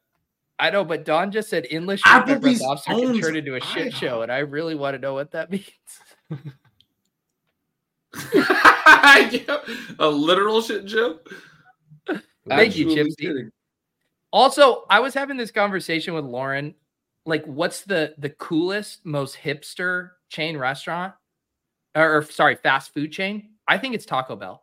[0.58, 3.60] I know, but Don just said endless Applebee's shit lobster can owns turn into a
[3.60, 3.98] shit IHOP.
[3.98, 5.64] show, and I really want to know what that means.
[9.98, 11.30] a literal shit joke.
[12.48, 13.50] Thank you, Actually Gypsy.
[14.32, 16.74] Also, I was having this conversation with Lauren.
[17.26, 21.14] Like, what's the the coolest, most hipster chain restaurant,
[21.94, 23.50] or, or, sorry, fast food chain?
[23.66, 24.62] I think it's Taco Bell.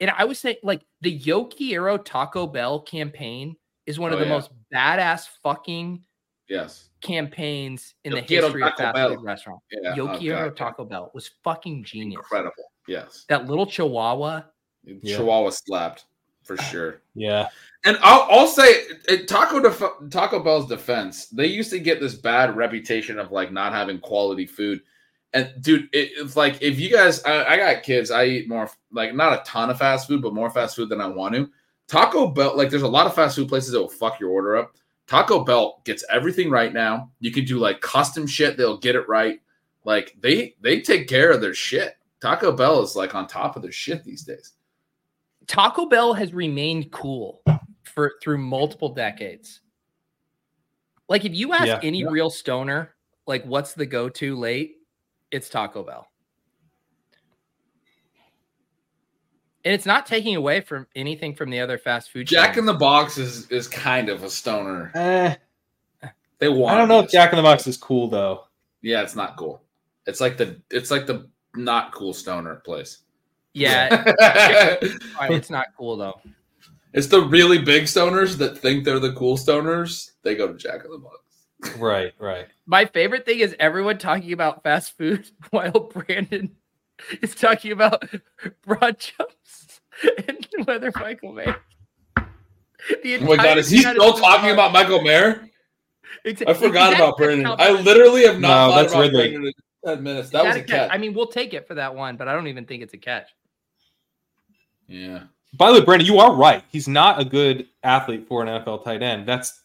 [0.00, 3.56] And I was saying, like, the Yo Quiero Taco Bell campaign
[3.86, 4.32] is one of Oh, the yeah.
[4.32, 6.04] most badass fucking
[6.48, 6.88] Yes.
[7.00, 9.14] campaigns in Yo the Quiero history of fast Bell.
[9.14, 9.60] food restaurant.
[9.70, 9.94] Yeah.
[9.94, 12.18] Yo oh, Quiero God, Taco Bell was fucking genius.
[12.18, 12.72] Incredible.
[12.88, 13.24] Yes.
[13.28, 14.42] That little chihuahua.
[14.84, 15.16] Yeah.
[15.18, 16.06] Chihuahua slapped
[16.44, 16.62] for ah.
[16.62, 17.02] sure.
[17.14, 17.48] Yeah.
[17.84, 22.14] And I'll, I'll say, in Taco def- Taco Bell's defense, they used to get this
[22.14, 24.80] bad reputation of like not having quality food.
[25.32, 28.68] And dude, it, it's like if you guys, I, I got kids, I eat more,
[28.90, 31.48] like not a ton of fast food, but more fast food than I want to.
[31.86, 34.56] Taco Bell, like there's a lot of fast food places that will fuck your order
[34.56, 34.74] up.
[35.06, 37.10] Taco Bell gets everything right now.
[37.20, 39.40] You can do like custom shit; they'll get it right.
[39.84, 41.96] Like they they take care of their shit.
[42.20, 44.52] Taco Bell is like on top of their shit these days.
[45.46, 47.42] Taco Bell has remained cool
[47.82, 49.60] for through multiple decades.
[51.08, 51.80] Like if you ask Yeah.
[51.82, 52.94] any real stoner,
[53.26, 54.76] like what's the go-to late,
[55.30, 56.06] it's Taco Bell.
[59.64, 62.26] And it's not taking away from anything from the other fast food.
[62.26, 64.90] Jack in the Box is is kind of a stoner.
[64.94, 65.34] Eh,
[66.38, 66.74] They want.
[66.74, 68.44] I don't know if Jack in the Box is cool though.
[68.80, 69.62] Yeah, it's not cool.
[70.06, 72.98] It's like the it's like the not cool stoner place.
[73.52, 73.88] yeah,
[75.18, 76.18] fine, it's not cool though.
[76.94, 80.12] it's the really big stoners that think they're the cool stoners.
[80.22, 81.18] They go to Jack in the Box.
[81.78, 82.46] Right, right.
[82.66, 86.56] My favorite thing is everyone talking about fast food while Brandon
[87.22, 88.04] is talking about
[88.62, 89.80] broad jumps
[90.26, 91.54] and whether Michael May.
[93.04, 95.46] Oh my god, is he still talking on- about Michael Mayer?
[96.26, 97.54] Exa- I forgot that- about Brandon.
[97.58, 99.20] I literally have not No, thought that's about Ridley.
[99.30, 99.52] Brandon in
[99.84, 100.26] ten minutes.
[100.26, 100.90] is That was that a catch.
[100.92, 102.98] I mean, we'll take it for that one, but I don't even think it's a
[102.98, 103.28] catch.
[104.88, 105.24] yeah.
[105.54, 106.62] By the way, Brandon, you are right.
[106.70, 109.26] He's not a good athlete for an NFL tight end.
[109.26, 109.60] That's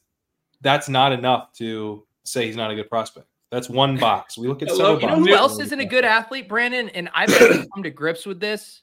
[0.66, 3.27] that's not enough to say he's not a good prospect.
[3.52, 4.35] That's one box.
[4.38, 6.90] We look at I several You know who else isn't a good athlete, Brandon?
[6.90, 7.30] And I've
[7.74, 8.82] come to grips with this.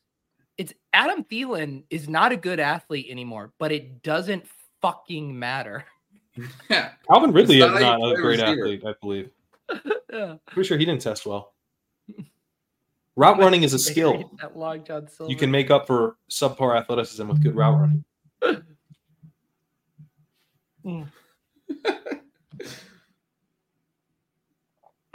[0.56, 4.46] It's Adam Thielen is not a good athlete anymore, but it doesn't
[4.80, 5.84] fucking matter.
[6.70, 6.92] Yeah.
[7.10, 8.64] Calvin Ridley It's is not how you not a great receiver.
[8.64, 9.30] athlete, I believe.
[10.12, 10.36] Yeah.
[10.46, 11.52] Pretty sure he didn't test well.
[13.16, 14.30] Route running is a skill.
[14.40, 18.04] That Long John You can make up for subpar athleticism with good route running.
[20.84, 21.06] Mm.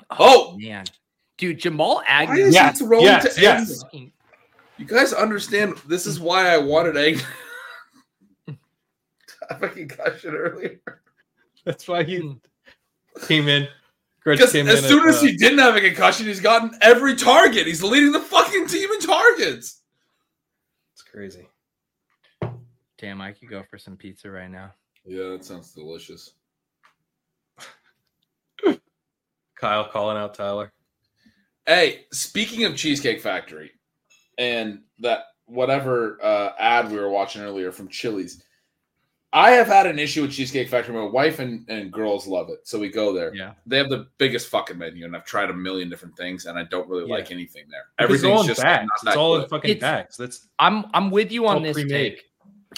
[0.10, 0.58] Oh!
[0.58, 0.86] man,
[1.38, 2.46] dude, Jamal Why Agnew.
[2.46, 3.84] is Yes, he throwing yes, to yes.
[3.94, 4.12] end?
[4.78, 5.76] You guys understand?
[5.88, 7.22] This is why I wanted egg.
[9.50, 10.80] I fucking got shit earlier.
[11.66, 12.38] That's why he
[13.28, 13.68] came in.
[14.22, 16.40] Gretch Because came as in soon at, as uh, he didn't have a concussion, he's
[16.40, 17.66] gotten every target.
[17.66, 19.82] He's leading the fucking team in targets.
[20.94, 21.48] It's crazy.
[22.98, 24.74] Damn, I could go for some pizza right now.
[25.06, 26.34] Yeah, that sounds delicious.
[29.60, 30.72] Kyle calling out Tyler.
[31.66, 33.72] Hey, speaking of Cheesecake Factory
[34.38, 38.44] and that whatever uh, ad we were watching earlier from Chili's,
[39.34, 40.96] I have had an issue with Cheesecake Factory.
[40.96, 43.36] My wife and, and girls love it, so we go there.
[43.36, 43.54] Yeah.
[43.66, 46.64] They have the biggest fucking menu, and I've tried a million different things, and I
[46.64, 47.16] don't really Yeah.
[47.16, 47.84] like anything there.
[47.98, 48.88] Because it's all Everything's in just bags.
[48.88, 50.16] not It's that all in fucking It's- bags.
[50.18, 52.16] That's I'm I'm with you on this pre-made.
[52.16, 52.24] take.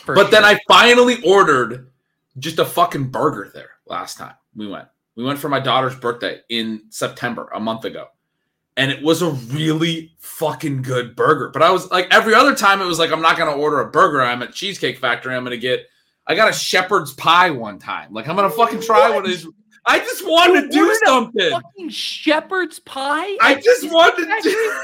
[0.03, 0.43] for But then.
[0.43, 1.91] I finally ordered
[2.39, 4.87] just a fucking burger there last time we went.
[5.19, 8.05] We went for my daughter's birthday in September, a month ago.
[8.77, 11.49] And it was a really fucking good burger.
[11.49, 13.81] But I was like, every other time, it was like, I'm not going to order
[13.81, 14.21] a burger.
[14.21, 15.35] I'm at Cheesecake Factory.
[15.35, 15.87] I'm going to get,
[16.25, 18.13] I got a shepherd's pie one time.
[18.13, 19.45] Like, I'm going to fucking try one of these.
[19.85, 21.51] I just wanted to do something.
[21.51, 23.35] fucking shepherd's pie.
[23.41, 24.81] I just wanted to.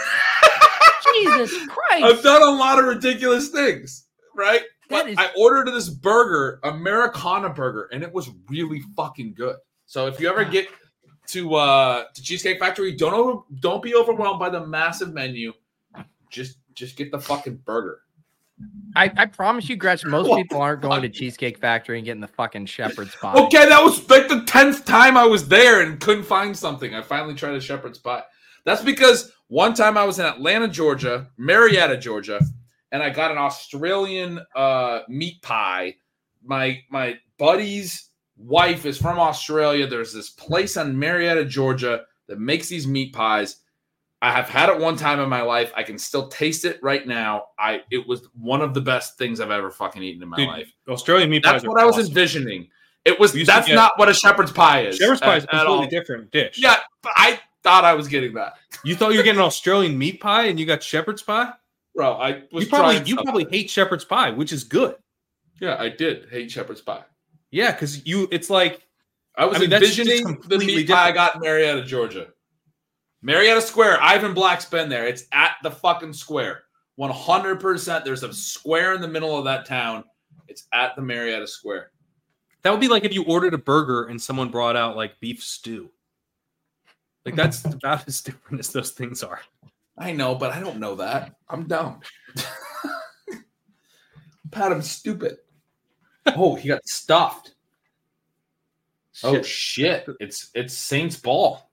[1.24, 2.04] Jesus Christ!
[2.04, 4.06] I've done a lot of ridiculous things,
[4.36, 4.64] right?
[4.90, 9.56] That But is- I ordered this burger, Americana burger, and it was really fucking good.
[9.86, 10.68] So if you ever get
[11.28, 15.54] to uh to Cheesecake Factory, don't over, don't be overwhelmed by the massive menu.
[16.30, 18.02] Just just get the fucking burger.
[18.96, 21.10] I, I promise you, Gretchen, most What people aren't going to?
[21.10, 23.34] Cheesecake Factory and getting the fucking shepherd's pie.
[23.34, 26.96] Okay, that was like the tenth time I was there and couldn't find something.
[26.96, 28.24] I finally tried a shepherd's pie.
[28.64, 32.40] That's because one time I was in Atlanta, Georgia, Marietta, Georgia,
[32.94, 35.96] and I got an Australian uh, meat pie.
[36.42, 39.88] My my buddy's wife is from Australia.
[39.88, 43.58] There's this place in Marietta, Georgia, that makes these meat pies.
[44.22, 45.72] I have had it one time in my life.
[45.76, 47.48] I can still taste it right now.
[47.60, 50.48] I it was one of the best things I've ever fucking eaten in my Dude,
[50.48, 50.72] life.
[50.88, 51.54] Australian meat pies.
[51.62, 52.08] That's what I was awesome.
[52.08, 52.70] envisioning.
[53.04, 54.98] It was We used to that's get- not what a shepherd's pie is.
[54.98, 55.82] Shepherd's pie is a at- at all.
[55.82, 56.58] completely different dish.
[56.58, 59.96] Yeah, but I thought I was getting that, You thought you were getting an Australian
[59.98, 61.52] meat pie and you got shepherd's pie?
[61.94, 62.14] bro.
[62.14, 63.24] I was You probably you something.
[63.26, 64.96] probably hate shepherd's pie, which is good.
[65.62, 67.04] yeah, I did hate shepherd's pie.
[67.56, 68.86] Yeah, because you it's like
[69.38, 72.28] I was I mean, envisioning the completely meat pie I got in Marietta, Georgia.
[73.22, 74.04] Marietta Square.
[74.04, 75.08] Ivan Black's been there.
[75.08, 76.64] It's at the fucking square.
[76.98, 78.04] One hundred percent.
[78.04, 80.04] There's a square in the middle of that town.
[80.50, 81.92] It's at the Marietta Square.
[82.64, 85.42] that would be like if you ordered a burger and someone brought out like beef
[85.42, 85.90] stew.
[87.26, 89.40] Like that's about as different as those things are.
[89.98, 91.36] I know, but I don't know that.
[91.48, 92.02] I'm dumb.
[94.52, 95.38] Pat, I'm stupid.
[96.28, 97.54] Oh, he got stuffed.
[99.24, 100.06] Oh shit!
[100.20, 101.70] It's it's Saints ball.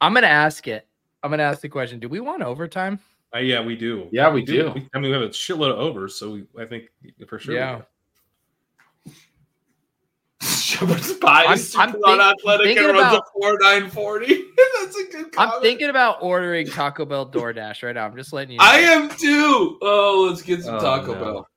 [0.00, 0.86] I'm gonna ask it.
[1.22, 2.00] I'm gonna ask the question.
[2.00, 2.98] Do we want overtime?
[3.34, 4.08] Uh, yeah, we do.
[4.10, 4.72] Yeah, we do.
[4.74, 6.86] We- I mean, we have a shitload of overs, so we, I think
[7.28, 7.54] for sure.
[7.54, 7.82] Yeah.
[9.06, 9.12] do.
[10.42, 14.44] Shepherd's I'm- I'm super think- athletic thinking and runs about- a four nine forty.
[14.80, 15.26] That's a good.
[15.36, 18.06] I'm thinking about ordering Taco Bell DoorDash right now.
[18.06, 18.64] I'm just letting you know.
[18.64, 19.78] I am too.
[19.82, 21.20] Oh, let's get some Oh, Taco no.
[21.24, 21.48] Bell.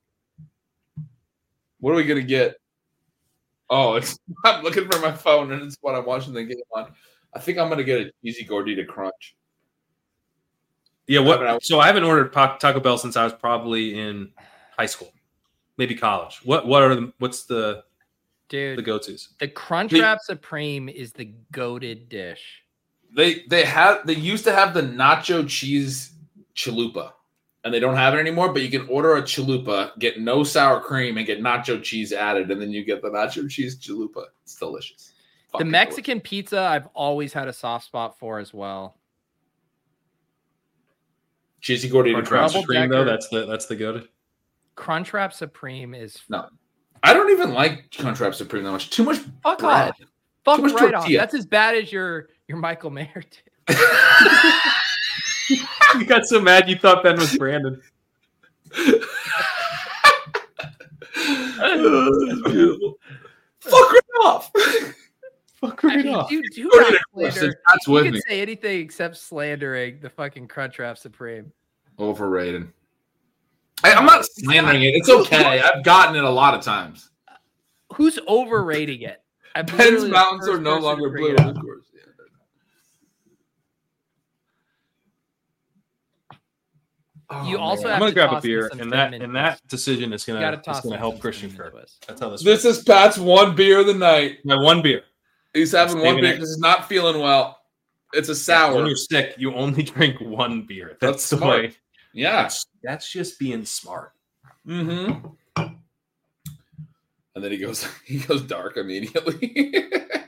[1.84, 2.56] What are we gonna get?
[3.70, 6.94] Oh, it's I'm looking for my phone and it's what I'm watching the game on.
[7.34, 9.36] I think I'm gonna get a cheesy gordita crunch.
[11.08, 11.20] Yeah.
[11.20, 11.62] What?
[11.62, 14.32] So I haven't ordered Taco Bell since I was probably in
[14.80, 15.12] high school,
[15.76, 16.40] maybe college.
[16.46, 16.66] What?
[16.66, 17.12] What are the?
[17.20, 17.84] What's the
[18.48, 19.34] Dude, the go tos?
[19.42, 22.64] the Crunchwrap Supreme is the goaded dish.
[23.14, 26.14] They they have they used to have the nacho cheese
[26.56, 27.12] chalupa,
[27.64, 28.52] and they don't have it anymore.
[28.52, 32.52] But you can order a chalupa, get no sour cream, and get nacho cheese added,
[32.52, 34.26] and then you get the nacho cheese chalupa.
[34.44, 35.14] It's delicious.
[35.54, 38.98] The Fucking Mexican pizza, I've always had a soft spot for as well.
[41.62, 41.84] delicious.
[41.84, 42.54] cheesy gordita Crunch crunch.
[42.54, 43.06] Double cream though.
[43.06, 44.08] That's the that's the go to.
[44.76, 46.48] Crunchwrap Supreme is No.
[47.04, 48.90] I don't even like Crunchwrap Supreme that much.
[48.90, 49.90] Too much fuck bread.
[49.90, 49.98] off.
[50.46, 51.08] Fuck much right off.
[51.10, 53.24] That's as bad as your your Michael Mayer.
[55.94, 56.02] did.
[56.02, 57.82] you got so mad you thought Ben was Brandon.
[62.46, 63.00] Beautiful.
[63.60, 64.52] Fuck right off.
[65.62, 66.30] Fuck I mean, off.
[66.30, 67.56] you do Gordita not crunch, slander.
[67.68, 68.22] That's You with can me.
[68.28, 71.54] say anything except slandering the fucking Crunchwrap Supreme.
[71.98, 72.68] Overrated.
[73.84, 74.96] I, I'm not slandering it.
[74.96, 75.62] It's okay.
[75.62, 77.10] I've gotten it a lot of times.
[77.94, 79.22] Who's overrating it?
[79.56, 81.36] I'm Penn's mountains are no longer blue.
[81.36, 81.86] Of course.
[87.34, 87.50] Yeah.
[87.50, 89.22] You Oh, also have I'm gonna to grab a toss in beer, and that cinnamon
[89.22, 91.88] and that decision is gonna gotta it's toss gonna help Christian cinnamon Kirk.
[92.08, 92.44] That's how this.
[92.44, 92.78] This works.
[92.80, 94.40] is Pat's one beer of the night.
[94.46, 95.04] my one beer.
[95.54, 97.60] He's having one beer because he's not feeling well.
[98.14, 98.86] It's a When sour.
[98.88, 100.98] you're sick, you only drink one beer.
[101.02, 101.62] That's, That's the smart.
[101.62, 101.74] way.
[102.14, 102.44] Yeah.
[102.44, 104.12] That's that's just being smart.
[104.68, 105.28] Mm-hmm.
[107.36, 109.76] And then he goes he goes dark immediately.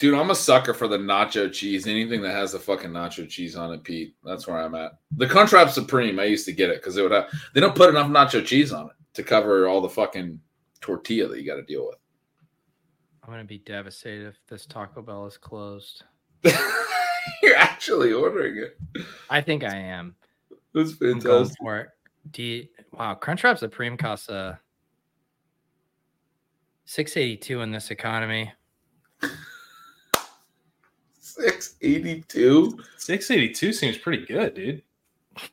[0.00, 1.86] Dude, I'm a sucker for the nacho cheese.
[1.86, 4.16] Anything that has the fucking nacho cheese on it, Pete.
[4.24, 4.92] That's where I'm at.
[5.18, 7.90] The Crunchwrap Supreme, I used to get it because they would have they don't put
[7.90, 10.40] enough nacho cheese on it to cover all the fucking
[10.80, 11.98] tortilla that you got to deal with.
[13.22, 16.04] I'm gonna be devastated if this Taco Bell is closed.
[17.42, 18.78] You're actually ordering it.
[19.28, 20.16] I think I am.
[20.72, 21.58] That's fantastic.
[21.60, 21.88] for it.
[22.30, 24.56] Do you, wow, Crunchwrap Supreme costs uh
[26.86, 28.50] six eighty two in this economy.
[31.34, 32.78] 682?
[32.96, 34.82] 682 seems pretty good, dude.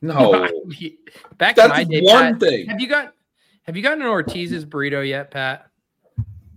[0.02, 0.32] No.
[1.38, 2.66] Back in my That's day, one Pat, thing.
[2.68, 3.14] have you got
[3.64, 5.70] have you gotten an Ortiz's burrito yet, Pat?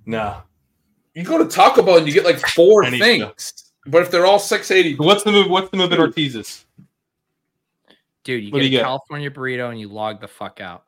[0.07, 0.43] No.
[1.15, 3.73] You go to Taco Bell and you get like four I need things.
[3.87, 5.51] But if they're all 680, What's the move?
[5.51, 6.65] What's the move at Ortiz's?
[8.25, 8.83] Dude, you What get do a get?
[8.85, 10.85] California burrito and you log the fuck out.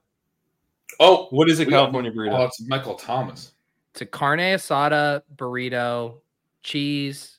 [1.00, 2.46] oh, What is a We got- California oh, burrito?
[2.46, 3.52] it's Michael Thomas.
[3.92, 6.20] It's a carne asada burrito,
[6.62, 7.38] cheese,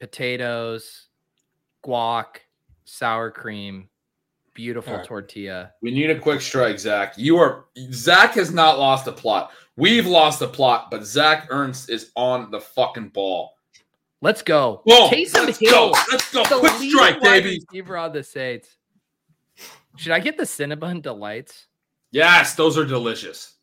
[0.00, 1.06] potatoes,
[1.84, 2.40] guac,
[2.84, 3.88] sour cream,
[4.54, 5.06] beautiful right.
[5.06, 5.72] tortilla.
[5.82, 7.14] We need a quick strike, Zach.
[7.16, 9.52] You are Zach has not lost a plot.
[9.76, 13.54] We've lost a plot, but Zach Ernst is on the fucking ball.
[14.22, 14.82] Let's go.
[14.86, 15.94] Taysom Let's Hill, go.
[16.10, 16.44] Let's go.
[16.44, 17.60] Quick strike, baby.
[17.70, 18.76] Receiver on the Saints.
[19.96, 21.66] Should I get the Cinnabon Delights?
[22.10, 23.54] Yes, those are delicious.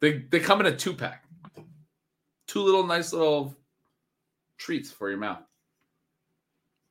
[0.00, 1.24] They they come in a two pack.
[2.46, 3.56] Two little nice little
[4.58, 5.42] treats for your mouth.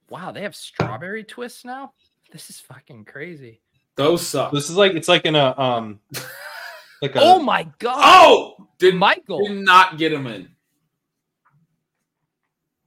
[0.10, 1.94] Wow, they have strawberry twists now.
[2.32, 3.62] This is fucking crazy.
[3.96, 4.52] Those suck.
[4.52, 6.00] This is like it's like in a um
[7.02, 8.00] like a Oh my god!
[8.02, 10.50] Oh, did Michael, did not get him in.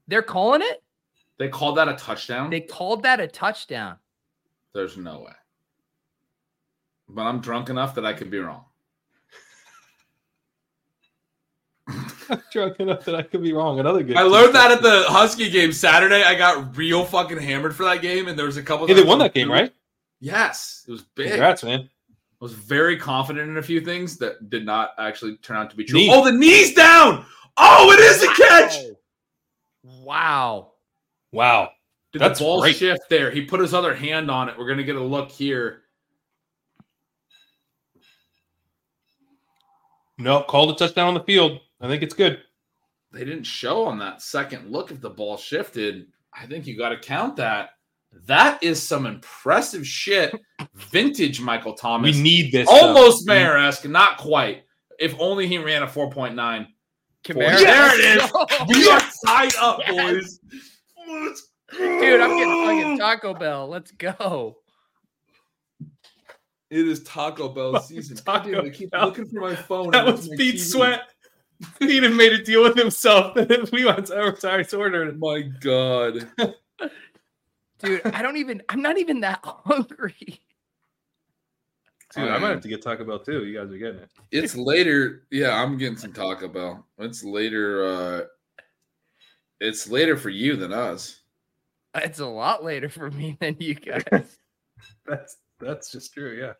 [0.08, 0.82] they're calling it.
[1.38, 2.50] They called that a touchdown.
[2.50, 3.96] They called that a touchdown.
[4.74, 5.32] There's no way.
[7.08, 8.64] But I'm drunk enough that I could be wrong.
[12.52, 13.80] drunk enough that I could be wrong.
[13.80, 14.16] Another good.
[14.16, 16.22] I learned that at the Husky game Saturday.
[16.22, 18.86] I got real fucking hammered for that game, and there was a couple.
[18.86, 19.72] Hey, they won that game, right?
[20.20, 21.30] Yes, it was big.
[21.30, 21.80] Congrats, man.
[22.10, 25.76] I was very confident in a few things that did not actually turn out to
[25.76, 25.98] be true.
[25.98, 26.10] Knee.
[26.12, 27.24] Oh, the knees down.
[27.56, 28.76] Oh, it is a catch.
[29.82, 30.72] Wow.
[31.32, 31.70] Wow.
[32.12, 32.76] Did That's the ball great.
[32.76, 33.30] shift there?
[33.30, 34.58] He put his other hand on it.
[34.58, 35.82] We're gonna get a look here.
[40.18, 41.60] No, called a touchdown on the field.
[41.82, 42.40] I think it's good.
[43.12, 46.06] They didn't show on that second look if the ball shifted.
[46.32, 47.70] I think you got to count that.
[48.26, 50.34] That is some impressive shit.
[50.74, 52.14] Vintage Michael Thomas.
[52.16, 52.68] We need this.
[52.70, 53.34] almost stuff.
[53.34, 54.62] Mayer esque, not quite.
[54.98, 56.66] If only he ran a 4.9.
[57.24, 57.58] Kamara.
[57.58, 58.46] There it Let's go.
[58.68, 59.90] We are tied up, Yes.
[60.12, 60.40] boys.
[61.08, 63.66] Let's Dude, I'm getting fucking Taco Bell.
[63.68, 64.58] Let's go.
[66.70, 68.16] It is Taco Bell season.
[68.16, 69.06] Taco damn I keep Bell.
[69.06, 69.90] looking for my phone.
[69.90, 71.02] That and was it's Pete Sweat.
[71.78, 75.18] Pete had made a deal with himself that we went to advertise ordered.
[75.18, 76.28] My God.
[77.78, 80.40] Dude, I don't even, I'm not even that hungry.
[82.14, 83.44] Dude, I might have to get Taco Bell too.
[83.44, 84.10] You guys are getting it.
[84.30, 85.22] It's later.
[85.30, 86.86] Yeah, I'm getting some Taco Bell.
[86.98, 87.84] It's later.
[87.84, 88.20] uh
[89.60, 91.20] It's later for you than us.
[91.94, 94.36] It's a lot later for me than you guys.
[95.06, 96.38] That's that's just true.
[96.38, 96.52] Yeah.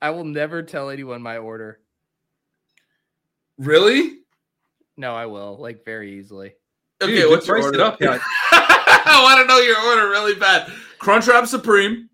[0.00, 1.80] I will never tell anyone my order.
[3.58, 4.18] Really?
[4.96, 6.54] No, I will, like very easily.
[7.02, 7.82] Okay, Dude, what's your price it order?
[7.82, 8.18] up, yeah.
[8.52, 10.70] I want to know your order really bad.
[11.00, 12.08] Crunchwrap Supreme.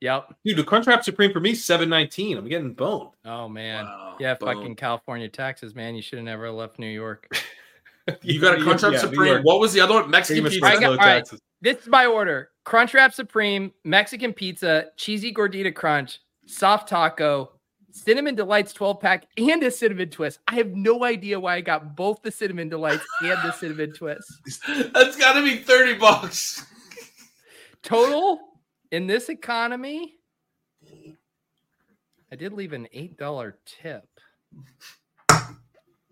[0.00, 0.34] Yep.
[0.44, 2.36] Dude, the Crunchwrap Supreme for me seven nineteen.
[2.36, 3.10] I'm getting boned.
[3.24, 3.84] Oh man.
[3.84, 4.48] Wow, Yeah, boom.
[4.48, 5.94] fucking California taxes, man.
[5.94, 7.28] You should have never left New York.
[8.22, 9.42] You got a Crunchwrap Yeah, Supreme.
[9.42, 10.08] What was the other one?
[10.08, 10.66] Mexican Famous pizza.
[10.68, 11.28] I got- all right.
[11.60, 17.50] This is my order: Crunchwrap Supreme, Mexican pizza, cheesy gordita crunch, soft taco,
[17.96, 20.38] cinnamon delights 12 pack, and a cinnamon twist.
[20.46, 24.28] I have no idea why I got both the cinnamon delights and the cinnamon twist.
[24.92, 26.64] That's got to be thirty bucks.
[27.82, 28.38] Total
[28.90, 30.14] in this economy,
[32.30, 34.08] I did leave an eight dollar tip.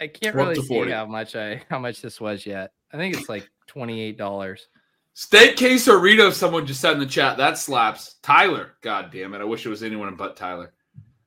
[0.00, 0.90] I can't really see 40.
[0.90, 2.72] how much I how much this was yet.
[2.92, 4.68] I think it's like twenty eight dollars.
[5.14, 6.32] Steak quesarito.
[6.32, 8.16] Someone just said in the chat that slaps.
[8.22, 8.72] Tyler.
[8.82, 9.40] God damn it!
[9.40, 10.73] I wish it was anyone but Tyler.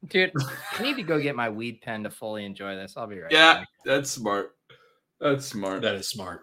[0.10, 0.32] Dude,
[0.78, 2.96] I need to go get my weed pen to fully enjoy this.
[2.98, 3.68] I'll be right Yeah, back.
[3.86, 4.56] that's smart.
[5.20, 5.82] That's smart.
[5.82, 6.42] That is smart.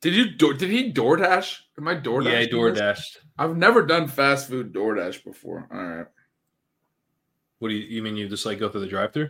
[0.00, 1.58] Did you do, did he DoorDash?
[1.78, 2.24] Am I DoorDash?
[2.44, 3.18] Yeah, door dashed.
[3.38, 5.68] I've never done fast food DoorDash before.
[5.72, 6.06] All right.
[7.58, 9.28] What do you you mean you just like go through the drive through?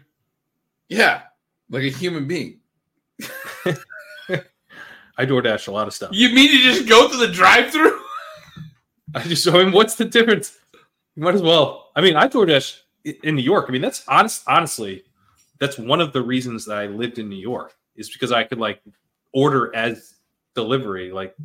[0.88, 1.22] Yeah,
[1.70, 2.60] like a human being.
[5.18, 6.10] I DoorDash a lot of stuff.
[6.12, 8.00] You mean you just go through the drive-through?
[9.14, 10.56] I just I mean, what's the difference?
[11.16, 11.90] You might as well.
[11.96, 13.66] I mean, I DoorDash in New York.
[13.68, 14.42] I mean, that's honest.
[14.46, 15.04] Honestly,
[15.58, 18.58] that's one of the reasons that I lived in New York is because I could
[18.58, 18.80] like
[19.32, 20.14] order as
[20.54, 21.36] delivery like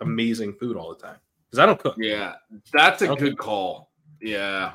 [0.00, 1.96] amazing food all the time because I don't cook.
[1.98, 2.34] Yeah,
[2.72, 3.90] that's a good call.
[4.20, 4.72] Yeah,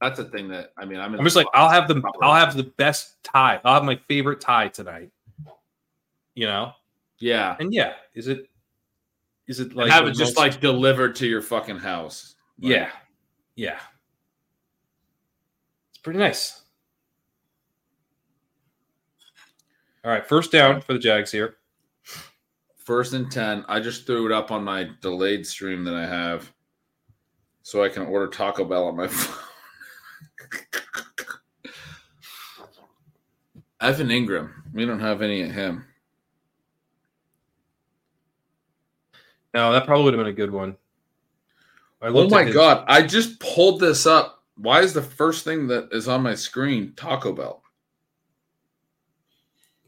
[0.00, 1.00] that's a thing that I mean.
[1.00, 2.02] I'm, I'm just like I'll have the.
[2.22, 3.60] I'll have the best tie.
[3.64, 5.10] I'll have my favorite tie tonight.
[6.34, 6.72] You know,
[7.18, 8.48] yeah, and yeah, is it
[9.46, 12.34] is it like and have it just most- like delivered to your fucking house.
[12.60, 12.90] Like, yeah,
[13.56, 13.78] yeah.
[15.88, 16.62] It's pretty nice.
[20.04, 21.56] All right, first down for the Jags here.
[22.76, 23.64] First and ten.
[23.68, 26.52] I just threw it up on my delayed stream that I have,
[27.62, 29.42] so I can order Taco Bell on my phone.
[33.80, 34.52] Evan Engram.
[34.72, 35.84] We don't have any of him.
[39.54, 40.76] No, that probably would have been a good one.
[42.02, 42.84] I Oh my god!
[42.88, 44.44] I just pulled this up.
[44.56, 47.62] Why is the first thing that is on my screen Taco Bell?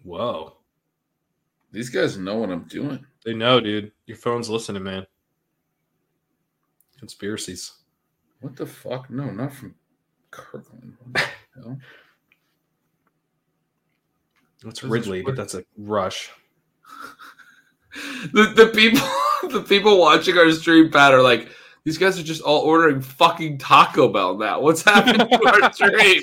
[0.03, 0.57] Whoa,
[1.73, 3.05] These guys know what I'm doing.
[3.25, 3.93] they know, dude.
[4.07, 5.07] Your phone's listening, man.
[6.99, 7.73] Conspiracies.
[8.41, 9.11] What the fuck?
[9.11, 9.75] No, not from
[10.31, 10.97] Kirkland.
[11.03, 11.21] What the
[11.63, 11.79] hell?
[14.65, 16.31] That's Ridley, but that's a rush.
[18.33, 19.07] the the people
[19.51, 21.49] the people watching our stream pat are like
[21.89, 24.61] these guys are just all ordering fucking Taco Bell now.
[24.61, 26.23] What's happened to our stream?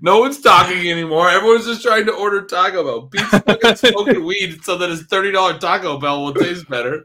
[0.00, 1.28] No one's talking anymore.
[1.28, 3.02] Everyone's just trying to order Taco Bell.
[3.06, 7.04] Pete's fucking smoking weed so that his thirty dollar Taco Bell will taste better.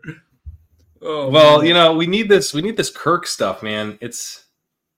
[0.99, 1.67] Oh, Well, man.
[1.67, 2.55] you know, we need this.
[2.55, 3.99] We need this Kirk stuff, man.
[4.01, 4.45] It's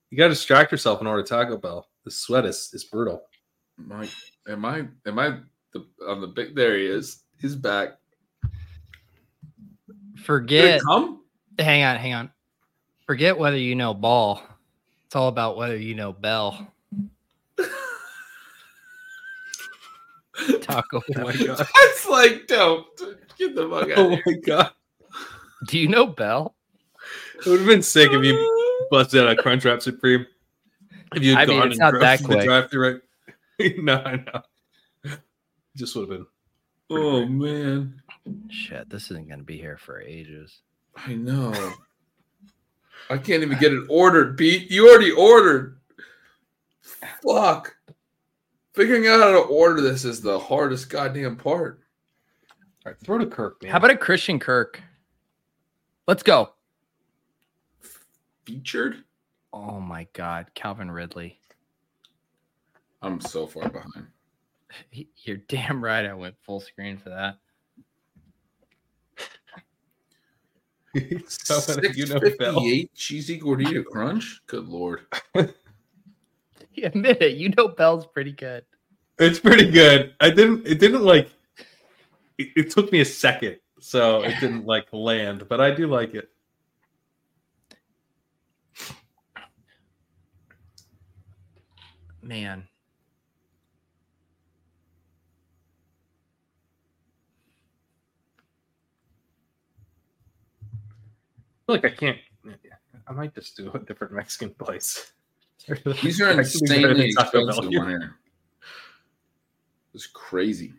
[0.10, 1.90] you got to distract yourself in order to Taco Bell.
[2.06, 3.24] The sweat is is brutal.
[3.80, 4.10] Am I?
[4.50, 4.88] Am I?
[5.06, 5.40] Am I
[5.74, 6.56] the, on the big?
[6.56, 7.22] There he is.
[7.42, 7.98] He's back.
[10.16, 10.78] Did Forget.
[10.78, 11.22] it come?
[11.60, 12.32] Hang on, hang on.
[13.06, 14.42] Forget whether you know ball.
[15.06, 16.72] It's all about whether you know Bell.
[20.62, 21.02] Taco.
[21.18, 21.58] Oh my god!
[21.58, 22.98] That's like dope.
[23.38, 24.72] Get the fuck out Oh of my god!
[25.68, 26.56] Do you know Bell?
[27.40, 30.26] It would have been sick if you busted out a Crunchwrap Supreme.
[31.16, 32.46] If you I had mean, gone it's and not drove that to the quick.
[32.46, 33.02] drive-through,
[33.60, 33.78] right?
[33.80, 35.16] no, I know.
[35.76, 36.28] Just would have been.
[36.92, 38.02] Oh man,
[38.50, 40.62] Shit, this isn't gonna be here for ages.
[41.06, 41.74] I know.
[43.10, 44.70] I can't even get it ordered, Pete.
[44.70, 45.80] You already ordered.
[47.24, 47.76] Fuck.
[48.74, 51.82] Figuring out how to order this is the hardest goddamn part.
[52.86, 53.72] All right, throw to Kirk, man.
[53.72, 54.82] How about a Christian Kirk?
[56.08, 56.54] Let's go.
[58.46, 59.04] Featured?
[59.52, 61.40] Oh my God, Calvin Ridley.
[63.02, 64.08] I'm so far behind.
[65.24, 66.06] You're damn right.
[66.06, 67.38] I went full screen for that.
[69.18, 69.64] How about
[70.96, 72.62] you know Bell?
[72.62, 74.42] 658 cheesy gordita crunch?
[74.48, 75.02] Good lord.
[75.36, 75.50] You
[76.84, 77.38] admit it.
[77.38, 78.64] You know Bell's pretty good.
[79.20, 80.16] It's pretty good.
[80.20, 80.66] I didn't.
[80.66, 81.30] It didn't like.
[82.38, 85.48] It, it took me a second, so it didn't like land.
[85.50, 86.30] But I do like it.
[92.22, 92.69] Man.
[101.70, 102.18] Like I can't.
[103.08, 105.12] I might just do a different Mexican place.
[106.02, 107.82] These are insanely than Taco Bell expensive here.
[107.82, 108.16] on here.
[109.94, 110.74] It's crazy.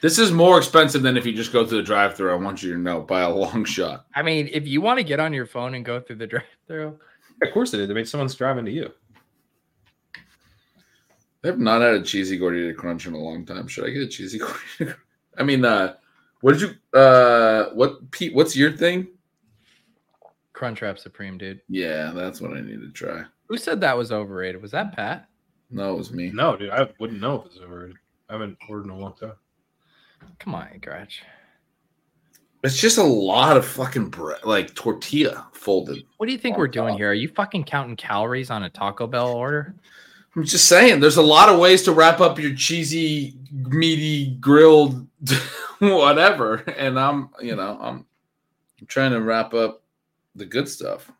[0.00, 2.30] This is more expensive than if you just go to the drive-through.
[2.30, 4.06] I want you to know by a long shot.
[4.14, 6.98] I mean, if you want to get on your phone and go through the drive-through,
[7.42, 7.90] Of course it is.
[7.90, 8.92] I mean, someone's driving to you.
[11.44, 13.66] I have not had a cheesy gordita crunch in a long time.
[13.68, 14.38] Should I get a cheesy
[14.78, 14.96] gordita?
[15.36, 15.94] I mean, uh,
[16.40, 16.98] what did you?
[16.98, 18.34] Uh, what Pete?
[18.34, 19.08] What's your thing?
[20.54, 21.60] Crunchwrap Supreme, dude.
[21.68, 23.22] Yeah, that's what I need to try.
[23.48, 24.60] Who said that was overrated?
[24.60, 25.28] Was that Pat?
[25.70, 26.30] No, it was me.
[26.30, 27.96] No, dude, I wouldn't know if it's overrated.
[28.28, 29.34] I haven't ordered in a long time.
[30.38, 31.22] Come on, Gretch.
[32.64, 36.04] It's just a lot of fucking bread, like tortilla folded.
[36.16, 36.98] What do you think we're doing top.
[36.98, 37.10] here?
[37.10, 39.76] Are you fucking counting calories on a Taco Bell order?
[40.38, 45.04] I'm just saying, there's a lot of ways to wrap up your cheesy, meaty, grilled,
[45.80, 46.58] whatever.
[46.58, 48.06] And I'm, you know, I'm,
[48.80, 49.82] I'm trying to wrap up
[50.36, 51.10] the good stuff.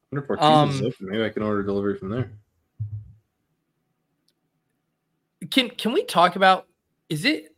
[0.00, 1.08] I wonder if Ortiz's Um, open.
[1.08, 2.32] Maybe I can order delivery from there.
[5.52, 6.66] Can can we talk about
[7.08, 7.54] is it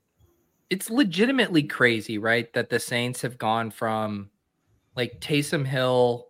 [0.69, 2.53] it's legitimately crazy, right?
[2.53, 4.29] That the Saints have gone from
[4.99, 6.27] like Taysom Hill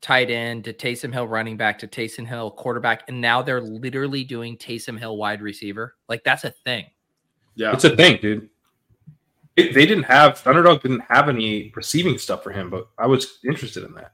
[0.00, 4.22] tight end to Taysom Hill running back to Taysom Hill quarterback, and now they're literally
[4.22, 5.96] doing Taysom Hill wide receiver.
[6.08, 6.86] Like that's a thing.
[7.56, 7.72] Yeah.
[7.72, 8.48] It's a thing, dude.
[9.56, 13.40] It, they didn't have Underdog didn't have any receiving stuff for him, but I was
[13.44, 14.12] interested in that.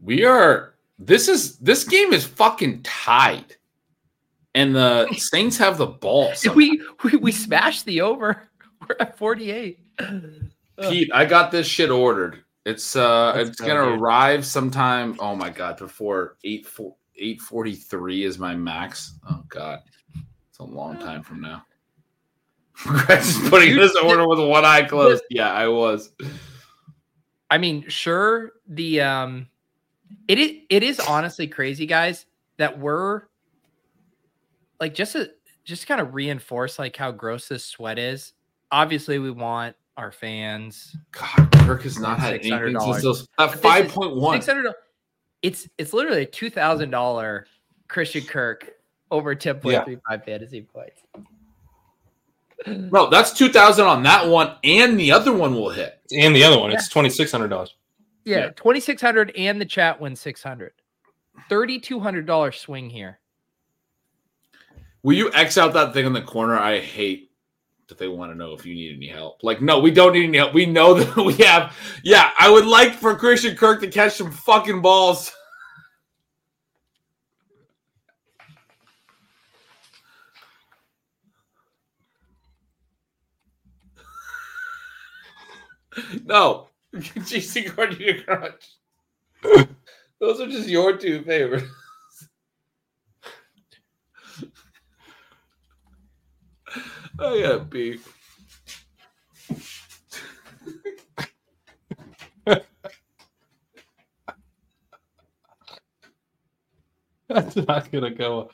[0.00, 3.56] We are this is this game is fucking tied.
[4.54, 6.32] And the Saints have the ball.
[6.34, 6.54] somehow.
[6.56, 8.48] We, we we smashed the over.
[8.88, 9.80] We're at 48.
[10.80, 12.44] Pete, I got this shit ordered.
[12.64, 14.00] It's uh Let's it's go, gonna dude.
[14.00, 15.16] arrive sometime.
[15.18, 16.66] Oh my god, before 8
[17.16, 19.14] 843 is my max.
[19.28, 19.80] Oh god.
[20.50, 21.64] It's a long time from now.
[23.08, 25.24] Just putting this order with one eye closed.
[25.30, 26.12] Yeah, I was.
[27.50, 29.48] I mean, sure, the um
[30.28, 32.26] it is it is honestly crazy, guys,
[32.58, 33.22] that we're
[34.78, 35.30] like just to
[35.64, 38.34] just kind of reinforce like how gross this sweat is.
[38.70, 43.50] Obviously, we want our fans God, Kirk has not had anything since those at But
[43.52, 44.36] this five is point one.
[44.40, 44.72] six hundred.
[45.42, 47.46] It's it's literally a two thousand dollar
[47.88, 48.70] Christian Kirk
[49.10, 51.02] over ten point three five fantasy points.
[52.66, 56.00] No, that's two thousand on that one, and the other one will hit.
[56.16, 57.74] And the other one, it's twenty six hundred dollars.
[58.24, 58.48] Yeah, Yeah.
[58.50, 60.72] twenty six hundred and the chat wins six hundred.
[61.48, 63.18] Thirty two hundred dollar swing here.
[65.02, 66.56] Will you X out that thing in the corner?
[66.58, 67.27] I hate
[67.88, 69.42] that they want to know if you need any help.
[69.42, 70.54] Like, no, we don't need any help.
[70.54, 71.76] We know that we have.
[72.02, 75.32] Yeah, I would like for Christian Kirk to catch some fucking balls.
[86.24, 89.68] no, GC Gordita Crunch.
[90.20, 91.66] Those are just your two favorites.
[97.18, 98.14] Oh yeah, beef.
[107.28, 108.52] That's not gonna go.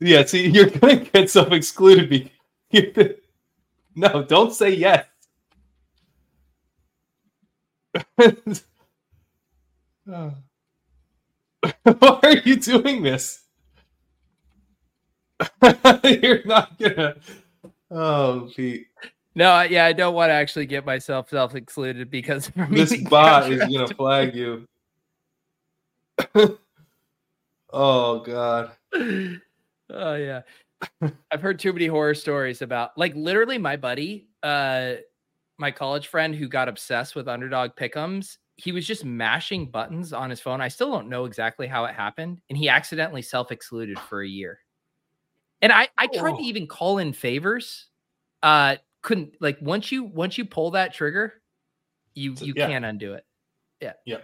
[0.00, 2.30] Yeah, see, you're gonna get self excluded.
[3.96, 5.06] No, don't say yes.
[10.06, 10.32] Why
[12.24, 13.45] are you doing this?
[16.04, 17.16] you're not gonna.
[17.90, 18.86] Oh, Pete.
[19.34, 23.50] No, I- yeah, I don't want to actually get myself self excluded because This bot
[23.52, 24.66] is gonna flag you.
[27.72, 28.70] oh God.
[28.94, 30.42] oh yeah.
[31.30, 34.94] I've heard too many horror stories about like literally my buddy, uh
[35.58, 38.36] my college friend who got obsessed with underdog pickums.
[38.56, 40.60] He was just mashing buttons on his phone.
[40.62, 44.60] I still don't know exactly how it happened, and he accidentally self-excluded for a year.
[45.62, 46.38] And I I tried Oh.
[46.38, 47.86] to even call in favors.
[48.42, 51.34] Uh couldn't like once you once you pull that trigger,
[52.14, 52.66] you you yeah.
[52.66, 53.24] can't undo it.
[53.80, 53.92] Yeah.
[54.04, 54.18] Yeah.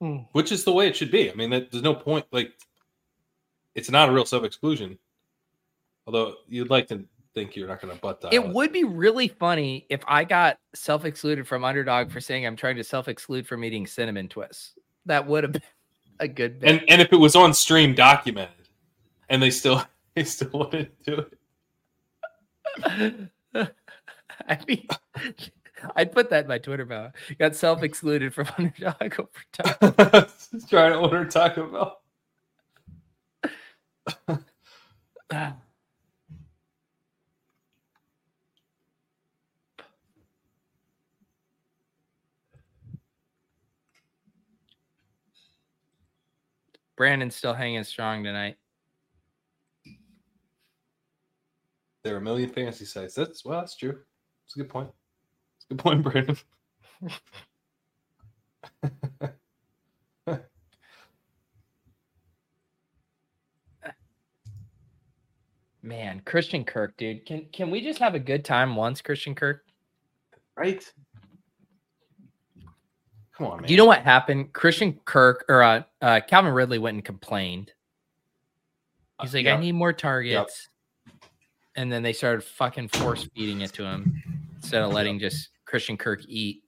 [0.00, 0.18] Hmm.
[0.32, 1.30] Which is the way it should be.
[1.30, 2.26] I mean, that, there's no point.
[2.30, 2.52] Like,
[3.74, 4.98] it's not a real self exclusion.
[6.06, 8.30] Although you'd like to think you're not going to butt dial.
[8.32, 12.56] It would be really funny if I got self excluded from underdog for saying I'm
[12.56, 14.74] trying to self exclude from eating cinnamon twists.
[15.06, 15.62] That would have been
[16.20, 16.70] a good bit.
[16.70, 18.55] and and if it was on stream documented,
[19.28, 19.82] and they still
[20.14, 21.24] they still wouldn't do
[22.84, 23.30] it.
[24.48, 24.86] I mean,
[25.94, 27.10] I'd put that in my Twitter bio.
[27.38, 29.30] Got self excluded from underdog over.
[30.52, 32.00] Just trying to order Taco Bell.
[46.96, 48.56] Brandon's still hanging strong tonight.
[52.06, 53.14] There are a million fantasy sites.
[53.16, 53.98] That's well, that's true.
[54.44, 54.88] It's a good point.
[55.56, 56.36] It's a good point, Brandon.
[65.82, 67.24] Man, Christian Kirk, dude.
[67.26, 69.64] Can can we just have a good time once, Christian Kirk?
[70.56, 70.82] Right?
[73.36, 73.66] Come on, man.
[73.66, 74.52] Do you know what happened?
[74.52, 77.72] Christian Kirk or uh, uh, Calvin Ridley went and complained.
[79.20, 79.60] He's like, I Uh, Yeah.
[79.60, 80.68] need more targets.
[81.76, 84.22] And then they started fucking force feeding it to him
[84.56, 86.62] instead of letting just Christian Kirk eat.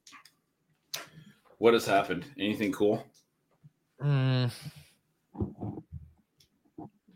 [1.56, 2.26] What has happened?
[2.38, 3.04] Anything cool?
[4.02, 4.52] Mm.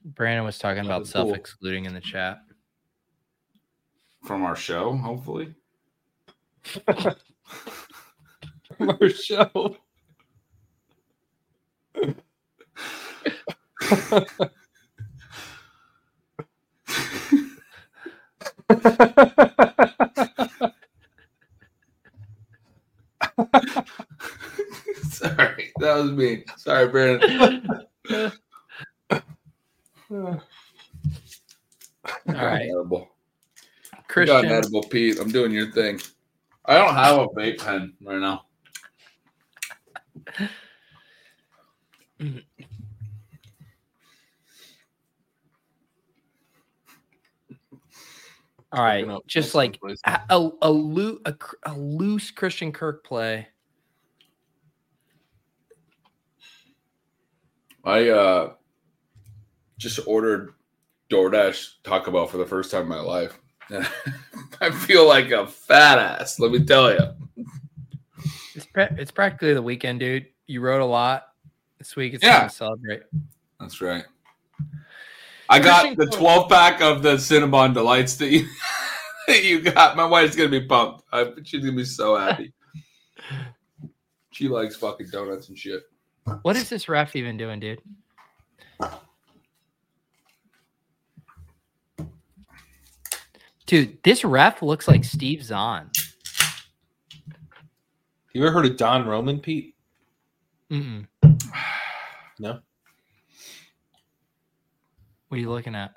[0.04, 1.26] Brandon was talking about Nothing cool.
[1.26, 2.38] self excluding in the chat.
[4.24, 5.54] From our show, hopefully.
[8.80, 9.76] our show.
[25.02, 26.44] Sorry, that was me.
[26.56, 27.68] Sorry, Brandon.
[30.10, 30.40] All
[32.26, 33.08] right, Edible.
[34.16, 35.18] You got an edible, Pete.
[35.18, 36.00] I'm doing your thing.
[36.64, 38.44] I don't have a vape pen right now.
[42.20, 42.44] Mm.
[48.72, 51.34] All right, up just like a a, a, loo- a,
[51.64, 53.46] a loose Christian Kirk play.
[57.84, 58.52] I uh
[59.78, 60.54] just ordered
[61.10, 63.38] DoorDash Taco Bell for the first time in my life.
[64.60, 66.38] I feel like a fat ass.
[66.38, 67.44] Let me tell you.
[68.54, 70.26] It's pra- it's practically the weekend, dude.
[70.46, 71.24] You wrote a lot
[71.78, 72.14] this week.
[72.14, 72.40] It's Yeah.
[72.40, 73.02] time to celebrate.
[73.58, 74.04] That's right.
[75.52, 78.48] I got Christian the 12 pack of the Cinnabon Delights that you,
[79.28, 79.96] that you got.
[79.96, 81.02] My wife's gonna be pumped.
[81.12, 82.54] I, she's gonna be so happy.
[84.30, 85.82] she likes fucking donuts and shit.
[86.40, 87.80] What is this ref even doing, dude?
[93.66, 95.90] Dude, this ref looks like Steve Zahn.
[98.32, 99.74] You ever heard of Don Roman, Pete?
[100.70, 101.06] Mm-mm.
[102.38, 102.60] No.
[105.32, 105.92] What are you looking at?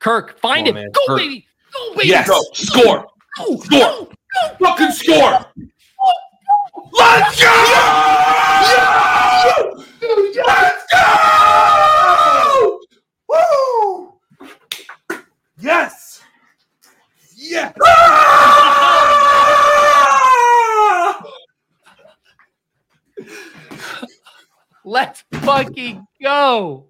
[0.00, 0.74] Kirk, find Oh, him.
[0.74, 0.90] man.
[0.90, 1.18] Go, Kirk.
[1.18, 1.46] baby.
[1.72, 2.08] Go, baby.
[2.08, 2.26] Yes.
[2.26, 3.06] Go score,
[3.38, 4.08] Go, score,
[4.58, 5.46] fucking score.
[6.92, 7.46] Let's go!
[10.44, 12.80] Let's go!
[13.28, 14.18] Woo!
[15.60, 16.20] Yes.
[17.36, 17.72] Yes.
[24.84, 26.89] Let's fucking go.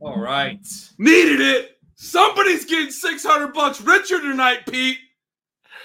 [0.00, 0.58] All right.
[0.98, 1.78] Needed it.
[1.94, 4.98] Somebody's getting 600 bucks richer tonight, Pete.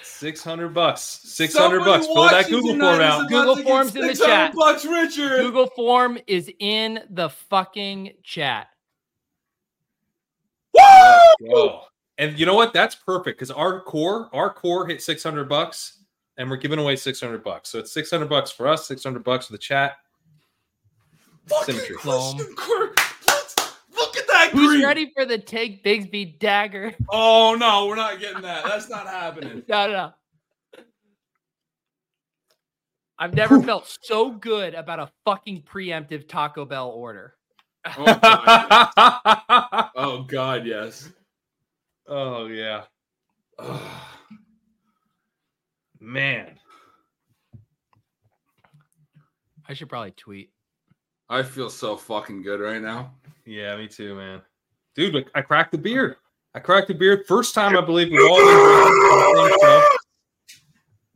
[0.02, 1.02] Six hundred bucks.
[1.02, 2.08] Six hundred Somebody bucks.
[2.08, 3.30] Fill that Google form out.
[3.30, 4.56] Google Forms in the 600 chat.
[4.56, 5.38] bucks richer.
[5.38, 8.70] Google form is in the fucking chat.
[10.74, 11.80] Woo!
[12.18, 12.74] And you know what?
[12.74, 16.04] That's perfect because our core, our core hit six hundred bucks,
[16.38, 17.70] and we're giving away six hundred bucks.
[17.70, 19.98] So it's six hundred bucks for us, six hundred bucks for the chat.
[21.50, 21.96] Fucking Symmetry.
[21.98, 23.00] Christian Kirk.
[23.96, 24.84] Look at that Who's green.
[24.86, 26.94] ready for the Tank Bigsby dagger?
[27.10, 28.64] Oh no, we're not getting that.
[28.66, 29.64] That's not happening.
[29.68, 30.12] No, no, no.
[33.20, 37.34] I've never felt so good about a fucking preemptive Taco Bell order.
[37.98, 38.26] Oh god,
[38.68, 39.90] yes.
[39.96, 41.10] oh, God, yes.
[42.08, 42.84] oh yeah,
[43.58, 43.82] Ugh.
[46.00, 46.60] man.
[49.70, 50.52] I should probably tweet.
[51.30, 53.12] I feel so fucking good right now.
[53.46, 54.42] Yeah, me too, man.
[54.96, 56.16] Dude, look, I cracked the beard.
[56.56, 57.26] I cracked the beard.
[57.28, 59.98] First time I believe we've all been drinking on the same show.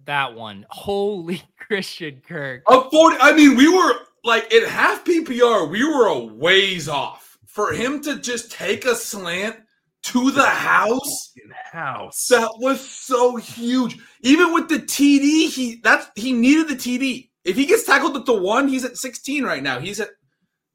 [0.06, 0.66] That one.
[0.70, 2.64] Holy Christian Kirk.
[2.70, 7.38] A 40, I mean, we were like at half PPR, we were a ways off.
[7.46, 9.58] For him to just take a slant
[10.04, 12.28] to the house, in house.
[12.30, 13.98] that was so huge.
[14.22, 17.31] Even with the TD, he that's he needed the TD.
[17.44, 19.80] If he gets tackled at the one, he's at 16 right now.
[19.80, 20.10] He's at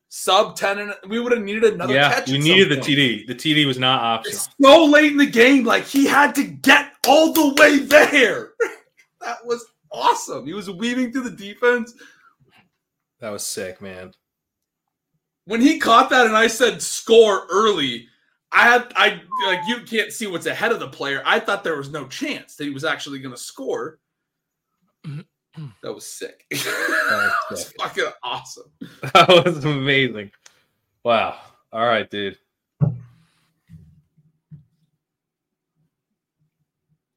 [0.08, 2.28] sub 10, and we would have needed another yeah, catch.
[2.28, 2.76] we at needed the.
[2.76, 3.26] TD.
[3.26, 4.34] The TD was not optional.
[4.34, 8.52] It's so late in the game, like he had to get all the way there.
[9.20, 10.46] that was awesome.
[10.46, 11.94] He was weaving through the defense.
[13.20, 14.12] That was sick, man.
[15.46, 18.08] When he caught that and I said score early,
[18.52, 21.22] I had I like you can't see what's ahead of the player.
[21.24, 23.98] I thought there was no chance that he was actually gonna score.
[25.82, 26.44] That was sick.
[26.50, 27.76] that was sick.
[27.80, 28.70] fucking awesome.
[29.14, 30.30] That was amazing.
[31.04, 31.38] Wow.
[31.72, 32.36] All right, dude.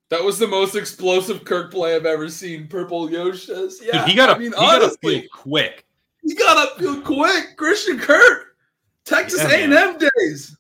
[0.10, 2.68] That was the most explosive Kirk play I've ever seen.
[2.68, 4.34] Purple Yosh says, "Yeah." Dude, he got up.
[4.38, 4.40] I up.
[4.40, 5.86] mean, he got up honestly, quick.
[6.24, 7.56] He got upfield quick.
[7.58, 8.56] Christian Kirk,
[9.06, 10.58] Texas Yeah, A&M days.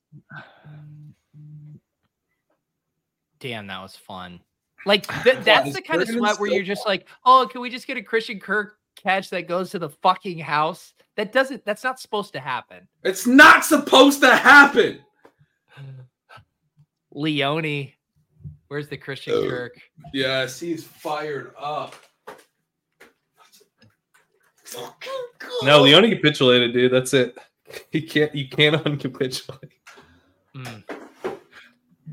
[3.39, 4.39] Damn, that was fun.
[4.85, 7.69] Like th- that's is the kind of sweat where you're just like, oh, can we
[7.69, 10.93] just get a Christian Kirk catch that goes to the fucking house?
[11.15, 11.65] That doesn't.
[11.65, 12.87] That's not supposed to happen.
[13.03, 14.99] It's not supposed to happen.
[17.11, 17.91] Leone.
[18.67, 19.49] Where's the Christian Oh.
[19.49, 19.73] Kirk?
[20.13, 21.95] Yes, he's fired up.
[25.63, 26.91] No, Leone capitulated, dude.
[26.91, 27.37] That's it.
[27.91, 28.33] He can't.
[28.33, 29.69] You can't uncapitulate.
[30.55, 30.83] Mm.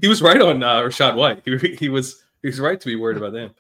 [0.03, 1.41] He was right on uh, Rachaad White.
[1.47, 2.26] He, he was.
[2.47, 3.51] He was right to be worried about them.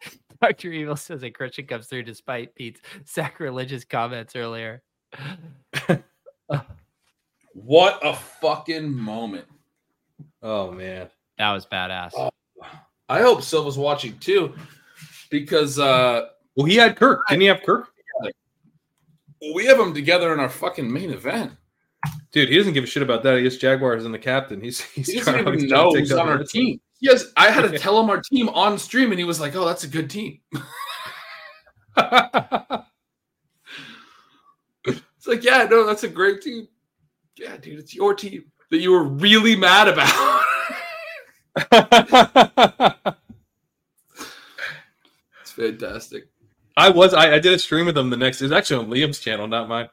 [0.40, 0.70] Dr.
[0.70, 4.82] Evil says a Christian comes through despite Pete's sacrilegious comments earlier.
[7.54, 9.46] What a fucking moment.
[10.42, 11.08] Oh man.
[11.38, 12.12] That was badass.
[12.16, 12.30] Oh.
[13.08, 14.54] I hope Silva's watching too,
[15.30, 17.26] because uh Well, he had Kirk.
[17.28, 17.88] Didn't he have Kirk?
[18.20, 21.52] Well, we have them together in our fucking main event.
[22.30, 23.38] Dude, he doesn't give a shit about that.
[23.38, 24.60] He is Jaguars and the captain.
[24.60, 26.52] He's he's He doesn't trying, even know to take who's on our Redskins.
[26.52, 26.80] team.
[27.00, 29.66] Yes, I had to tell him our team on stream, and he was like, "Oh,
[29.66, 30.40] that's a good team."
[35.26, 36.68] It's like, yeah, no, that's a great team.
[37.36, 40.42] Yeah, dude, it's your team that you were really mad about.
[45.42, 46.28] it's fantastic.
[46.76, 48.40] I was I, I did a stream with him the next.
[48.40, 49.88] It was actually on Liam's channel, not mine.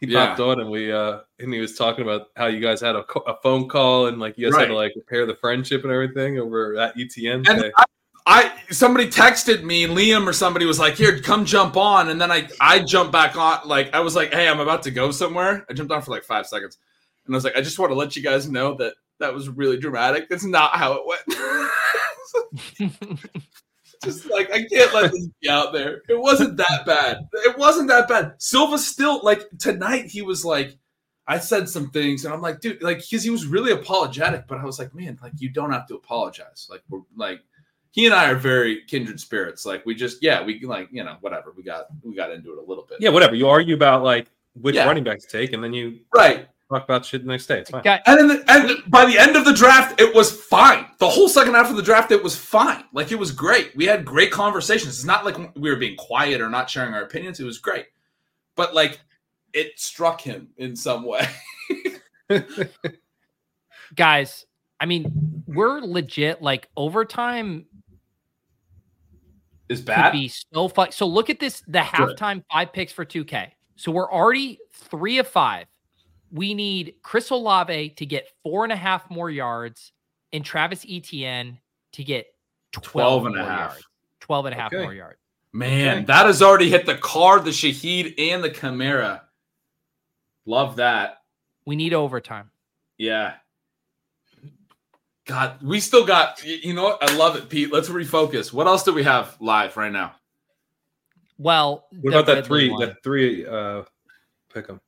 [0.00, 0.28] He Yeah.
[0.28, 3.04] popped on and we uh and he was talking about how you guys had a,
[3.26, 6.38] a phone call and like you guys had to like repair the friendship and everything
[6.38, 7.34] over at ETN.
[7.34, 7.72] And today.
[7.76, 7.84] I,
[8.26, 12.30] I somebody texted me, Liam or somebody was like, "Here, come jump on," and then
[12.30, 13.66] I I jumped back on.
[13.66, 16.24] Like I was like, "Hey, I'm about to go somewhere." I jumped on for like
[16.24, 16.78] five seconds,
[17.26, 19.48] and I was like, "I just want to let you guys know that that was
[19.48, 20.28] really dramatic.
[20.28, 21.70] That's not how it went."
[24.02, 26.02] just like I can't let this be out there.
[26.08, 27.28] It wasn't that bad.
[27.32, 28.34] It wasn't that bad.
[28.38, 30.06] Silva still like tonight.
[30.06, 30.76] He was like,
[31.26, 34.58] I said some things, and I'm like, dude, like because he was really apologetic, but
[34.58, 36.66] I was like, man, like you don't have to apologize.
[36.70, 37.40] Like we're like
[37.92, 39.66] he and I are very kindred spirits.
[39.66, 41.52] Like we just yeah, we like you know whatever.
[41.56, 42.98] We got we got into it a little bit.
[43.00, 43.34] yeah, whatever.
[43.34, 44.86] You argue about like which Yeah.
[44.86, 46.48] running back to take, and then you right.
[46.70, 47.58] Talk about shit the next day.
[47.58, 47.82] It's fine.
[47.82, 50.86] Guy- And then the, and by the end of the draft, it was fine.
[50.98, 52.84] The whole second half of the draft, it was fine.
[52.92, 53.74] Like it was great.
[53.76, 54.94] We had great conversations.
[54.94, 57.40] It's not like we were being quiet or not sharing our opinions.
[57.40, 57.86] It was great.
[58.56, 59.00] But like
[59.52, 61.26] it struck him in some way.
[63.94, 64.46] Guys,
[64.78, 67.66] I mean, we're legit like overtime
[69.68, 70.12] Is bad.
[70.12, 70.92] be so fun.
[70.92, 73.50] So look at this the halftime five picks for 2K.
[73.76, 75.66] So we're already three of five.
[76.32, 79.92] We need Chris Olave to get four and a half more yards
[80.32, 81.58] and Travis Etienne
[81.92, 82.26] to get
[82.72, 83.70] 12, 12 and a more half.
[83.72, 83.84] yards.
[84.20, 84.82] 12 and a half Okay.
[84.82, 85.18] more yards.
[85.52, 86.04] Man, Okay.
[86.06, 89.22] that has already hit the Carr, the Shaheed, and the Kamara.
[90.46, 91.22] Love that.
[91.66, 92.50] We need overtime.
[92.96, 93.34] Yeah.
[95.26, 96.42] God, we still got.
[96.44, 97.02] You know what?
[97.02, 97.72] I love it, Pete.
[97.72, 98.52] Let's refocus.
[98.52, 100.14] What else do we have live right now?
[101.38, 102.68] Well, What the about that three?
[102.70, 102.80] one.
[102.80, 103.84] That three uh
[104.52, 104.80] pick 'em.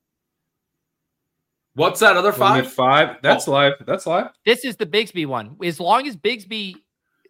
[1.74, 2.64] What's that other Five?
[2.66, 2.72] five?
[2.72, 3.16] Five.
[3.22, 3.52] That's oh.
[3.52, 3.72] live.
[3.86, 4.28] That's live.
[4.44, 5.56] This is the Bigsby one.
[5.64, 6.74] As long as Bigsby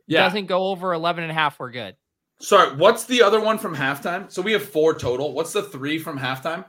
[0.07, 0.23] Yeah.
[0.25, 1.97] doesn't go over 11 and a half, we're good.
[2.41, 2.75] Sorry.
[2.77, 4.31] What's the other one from halftime?
[4.33, 5.33] So we have four total.
[5.33, 6.65] What's the three from halftime?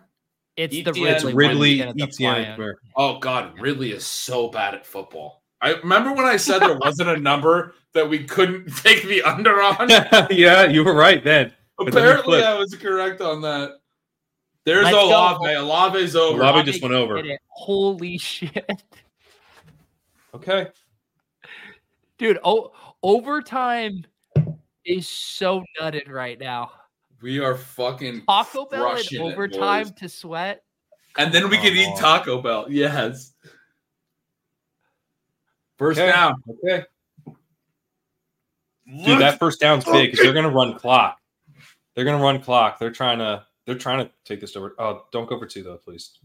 [0.55, 2.45] It's the Ridley, It's one Ridley, at the Etienne, fly-in.
[2.49, 2.73] and Kamara.
[2.95, 5.41] Oh God, Ridley is so bad at football.
[5.61, 9.59] I remember when I said there wasn't a number that we couldn't take the under
[9.61, 9.89] on.
[10.29, 11.51] yeah, you were right then.
[11.79, 12.43] But then Apparently.
[12.43, 13.71] I was correct on that.
[14.65, 15.07] There's Let's go.
[15.07, 15.55] Olave.
[15.55, 16.41] Olave's over.
[16.41, 17.21] Olave just went over.
[17.49, 18.83] Holy shit.
[20.33, 20.67] Okay.
[22.17, 22.71] Dude, oh,
[23.03, 24.05] overtime
[24.85, 26.71] is so nutted right now.
[27.21, 29.93] We are fucking Taco Bell crushing in it, overtime boys.
[29.97, 30.63] to sweat.
[31.17, 32.65] and then we can eat Taco Bell.
[32.69, 33.33] Yes.
[35.77, 36.11] First Okay.
[36.11, 36.41] down.
[36.49, 36.85] Okay.
[39.05, 41.17] Dude, that first down's big because they're gonna run clock.
[41.95, 42.79] They're gonna run clock.
[42.79, 44.75] They're trying to they're trying to take this over.
[44.77, 46.17] Oh, don't go for two though, please.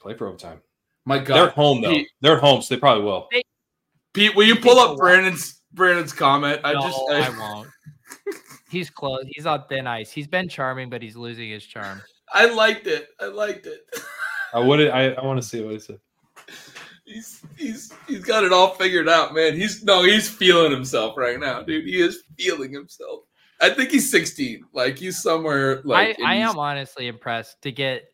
[0.00, 0.60] Play for overtime.
[1.04, 1.90] My God, They're home though.
[1.90, 3.28] Pete, They're at home, so they probably will.
[4.12, 6.60] Pete, will you pull up Brandon's Brandon's comment?
[6.64, 7.68] I no, just I won't.
[8.70, 9.24] He's close.
[9.28, 10.10] He's on thin ice.
[10.10, 12.02] He's been charming, but he's losing his charm.
[12.32, 13.08] I liked it.
[13.20, 13.80] I liked it.
[14.54, 15.98] I would I, I want to see what he said.
[17.04, 19.54] He's he's he's got it all figured out, man.
[19.54, 21.86] He's no, he's feeling himself right now, dude.
[21.86, 23.22] He is feeling himself.
[23.60, 24.64] I think he's 16.
[24.72, 28.12] Like he's somewhere like I, I am honestly impressed to get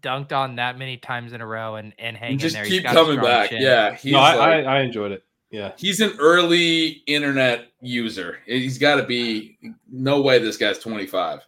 [0.00, 2.64] dunked on that many times in a row and, and hang and just in there.
[2.64, 3.50] He's keep got coming back.
[3.50, 3.62] chin.
[3.62, 5.24] Yeah, he's no, I, like, I I enjoyed it.
[5.50, 5.72] Yeah.
[5.76, 8.38] he's an early internet user.
[8.46, 9.58] He's got to be.
[9.90, 11.40] No way, this guy's 25.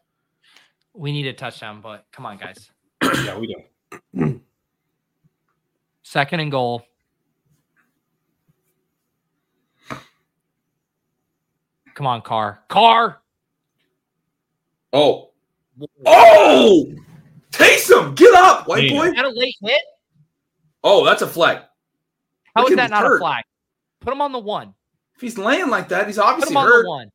[0.93, 2.71] We need a touchdown, but come on, guys.
[3.03, 3.55] Yeah, we
[4.13, 4.41] do.
[6.03, 6.83] Second and goal.
[11.95, 12.63] Come on, Carr.
[12.69, 13.23] Carr.
[14.95, 15.31] Oh,
[16.07, 16.87] oh,
[17.51, 19.09] Taysom, get up, white boy.
[19.09, 19.83] Is that a late hit?
[20.85, 21.63] Oh, that's a flag.
[22.55, 23.17] How Look is that not hurt.
[23.17, 23.43] a flag?
[24.01, 24.73] Put him on the one.
[25.17, 26.83] If he's laying like that, he's Put obviously him on hurt.
[26.85, 27.11] the one.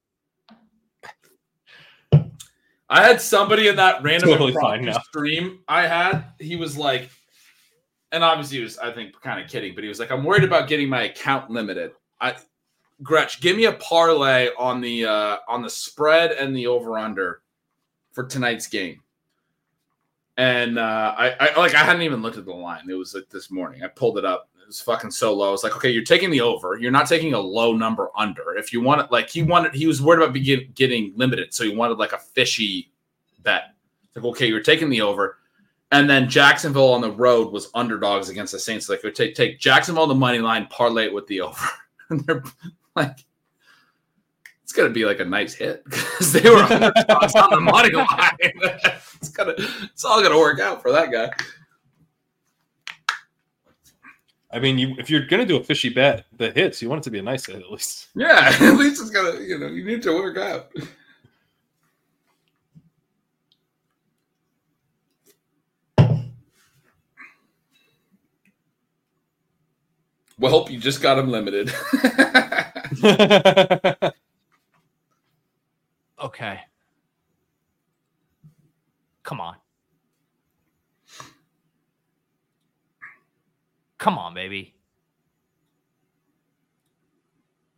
[2.89, 4.99] I had somebody in that random Totally fine now.
[4.99, 6.25] stream I had.
[6.39, 7.09] He was like,
[8.11, 10.43] and obviously he was, I think, kind of kidding, but he was like, "I'm worried
[10.43, 12.35] about getting my account limited." I,
[13.03, 17.41] Gretch, give me a parlay on the uh, on the spread and the over under
[18.11, 19.01] for tonight's game.
[20.37, 22.89] And uh, I, I like I hadn't even looked at the line.
[22.89, 23.83] It was like this morning.
[23.83, 24.49] I pulled it up.
[24.61, 25.49] It was fucking so low.
[25.49, 26.77] I was like, okay, you're taking the over.
[26.77, 28.55] You're not taking a low number under.
[28.55, 31.65] If you want it, like he wanted, he was worried about begin, getting limited, so
[31.65, 32.91] he wanted like a fishy
[33.39, 33.73] bet.
[34.15, 35.39] Like, okay, you're taking the over.
[35.91, 38.87] And then Jacksonville on the road was underdogs against the Saints.
[38.87, 41.67] Like, take take Jacksonville on the money line, parlay it with the over.
[42.09, 42.43] and they're
[42.95, 43.25] like,
[44.69, 48.07] it's gonna be like a nice hit because they were on the money line.
[48.39, 51.31] it's gonna, it's all gonna work out for that guy.
[54.51, 57.03] I mean, you if you're gonna do a fishy bet that hits, you want it
[57.05, 58.09] to be a nice hit at least.
[58.15, 60.71] Yeah, at least it's gonna, you know, you need to work out.
[70.37, 71.73] Well, you just got him limited.
[76.21, 76.59] Okay.
[79.23, 79.55] Come on.
[83.97, 84.75] Come on, baby.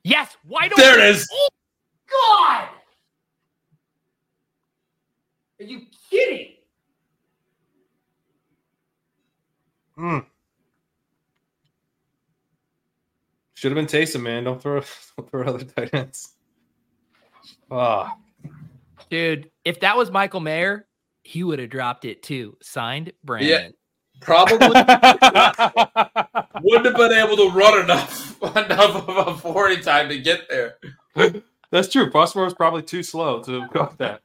[0.03, 0.35] Yes.
[0.43, 1.27] Why don't there it is.
[1.31, 1.49] Oh
[2.09, 2.69] God!
[5.59, 6.53] Are you kidding?
[9.97, 10.25] Mm.
[13.53, 14.45] Should have been Taysom, man.
[14.45, 14.81] Don't throw
[15.17, 16.33] don't throw other tight ends.
[17.69, 18.15] Ah,
[19.11, 20.87] Dude, if that was Michael Mayer,
[21.23, 22.57] he would have dropped it too.
[22.61, 23.49] Signed Brandon.
[23.49, 23.69] Yeah,
[24.21, 24.87] Probably wouldn't
[26.85, 30.77] have been able to run enough enough of a 40 time to get there.
[31.71, 32.09] That's true.
[32.11, 34.21] Prosper was probably too slow to have got that.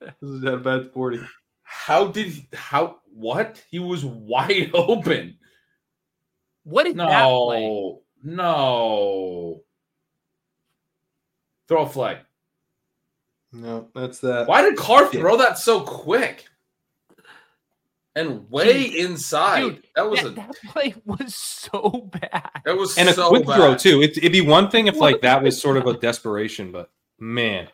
[0.00, 1.20] This is a bad forty.
[1.62, 3.62] How did he, how what?
[3.70, 5.38] He was wide open.
[6.62, 7.60] What did that play?
[7.60, 9.62] No, no.
[11.68, 12.18] Throw a flag.
[13.54, 14.48] No, that's that.
[14.48, 16.44] Why did Carr throw that so quick?
[18.16, 19.60] And way inside.
[19.60, 22.48] Dude, that was that, a that play was so bad.
[22.64, 23.56] that was And a quick bad.
[23.56, 24.02] throw too.
[24.02, 27.68] It, it'd be one thing if like that was sort of a desperation, but man,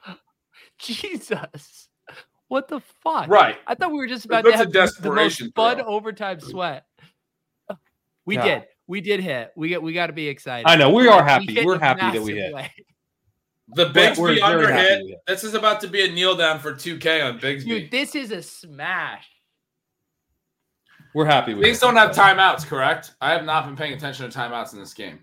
[0.78, 1.88] Jesus.
[2.48, 3.28] What the fuck?
[3.28, 3.58] Right.
[3.66, 5.76] I thought we were just about That's to a have the- the most desperation fun
[5.76, 5.86] throw.
[5.86, 6.84] overtime sweat.
[8.26, 8.44] We God.
[8.44, 8.62] did.
[8.86, 9.52] We did hit.
[9.56, 10.66] We get we got to be excited.
[10.66, 11.54] I know we are happy.
[11.54, 12.52] hit We're happy that we hit.
[12.52, 12.70] way.
[13.74, 15.16] The Bigsby we're very under hit.
[15.26, 17.64] This is about to be a kneel down for 2K on Bigsby.
[17.66, 19.28] Dude, this is a smash.
[21.14, 21.80] We're happy with Things it.
[21.80, 23.14] don't have timeouts, correct?
[23.20, 25.20] I have not been paying attention to timeouts in this game.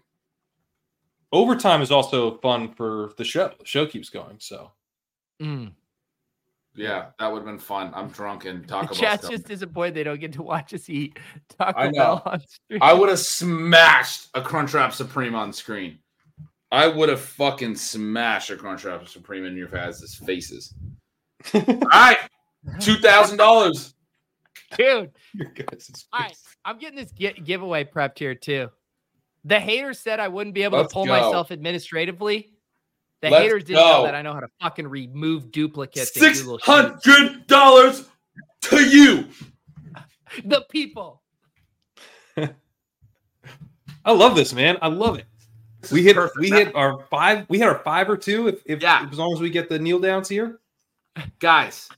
[1.32, 3.52] Overtime is also fun for the show.
[3.60, 4.72] The show keeps going, so
[5.42, 5.72] Mm.
[6.76, 7.92] Yeah, that would have been fun.
[7.96, 8.96] I'm drunk and The Taco Bell.
[8.96, 9.38] chat's still.
[9.38, 11.18] just disappointed they don't get to watch us eat
[11.58, 11.92] Taco I know.
[11.92, 12.80] Bell on stream.
[12.82, 16.00] I would have smashed a Crunchwrap Supreme on screen.
[16.72, 20.74] I would have fucking smashed a Crunchwrap Supreme in your guys' faces.
[21.54, 21.64] All
[21.94, 22.18] right,
[22.80, 23.94] two thousand dollars.
[24.78, 26.36] Dude, all right.
[26.66, 28.70] I'm getting this gi- giveaway prepped here too.
[29.46, 31.12] The haters said I wouldn't be able Let's to pull go.
[31.12, 32.52] myself administratively.
[33.22, 36.42] The Let's haters didn't know that I know how to fucking remove duplicates in Six
[36.42, 36.66] Google Sheets.
[36.68, 38.10] hundred dollars
[38.64, 39.26] to you.
[40.44, 41.22] The people.
[42.38, 44.78] I love this, man.
[44.82, 45.26] I love it.
[45.82, 46.40] This We hit perfect.
[46.40, 49.08] we hit our five we hit our five or two if, if Yeah.
[49.12, 50.60] as long as we get the kneel downs here.
[51.40, 51.90] guys.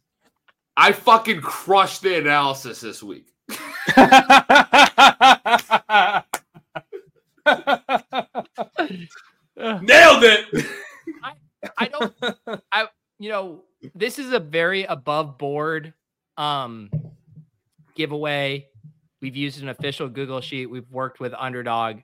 [0.77, 3.27] I fucking crushed the analysis this week.
[9.57, 10.65] Nailed it.
[11.77, 12.13] I don't
[12.71, 12.87] I
[13.19, 13.63] you know,
[13.95, 15.93] this is a very above board
[16.37, 16.89] um
[17.95, 18.67] giveaway.
[19.21, 20.67] We've used an official Google sheet.
[20.67, 21.97] We've worked with underdog.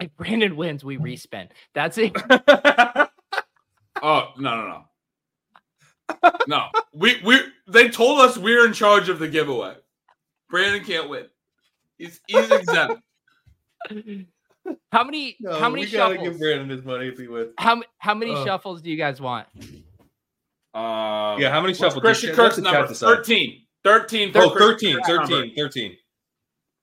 [0.00, 1.48] If Brandon wins, we respin.
[1.74, 2.12] That's it.
[4.04, 4.84] Oh no no
[6.24, 6.30] no.
[6.48, 6.66] No.
[6.92, 7.38] We we
[7.68, 9.74] they told us we're in charge of the giveaway.
[10.50, 11.26] Brandon can't win.
[11.98, 13.00] He's he's exempt.
[14.90, 16.36] How many how many we shuffles?
[16.36, 17.52] Brandon his money if he wins.
[17.58, 18.44] how, how many Ugh.
[18.44, 19.46] shuffles do you guys want?
[20.74, 22.00] Um, Yeah, how many shuffles?
[22.02, 23.06] Christian Let Kirk's number decide.
[23.06, 23.62] 13.
[23.84, 24.32] 13.
[24.32, 25.96] for Oh, 13, 13, 13.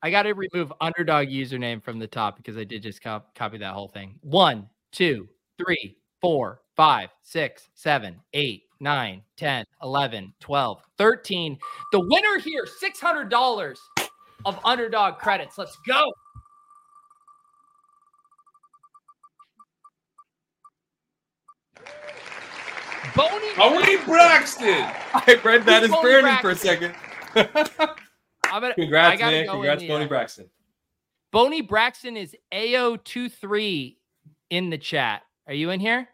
[0.01, 3.57] I got to remove underdog username from the top because I did just cop- copy
[3.57, 4.15] that whole thing.
[4.21, 11.57] One, two, three, four, five, six, seven, eight, nine, 10, 11, 12, 13.
[11.91, 13.75] The winner here, $600
[14.45, 15.57] of underdog credits.
[15.57, 16.05] Let's go.
[23.15, 23.47] Boney.
[23.57, 24.85] Are we Braxton?
[25.13, 26.41] I read that as Brandon Braxton.
[26.41, 27.99] for a second.
[28.51, 29.45] I'm gonna, Congrats, gotta man.
[29.45, 30.49] go Congrats, the, Boney uh, Braxton.
[31.31, 33.97] Boney Braxton is AO23
[34.49, 35.21] in the chat.
[35.47, 36.07] Are you in here?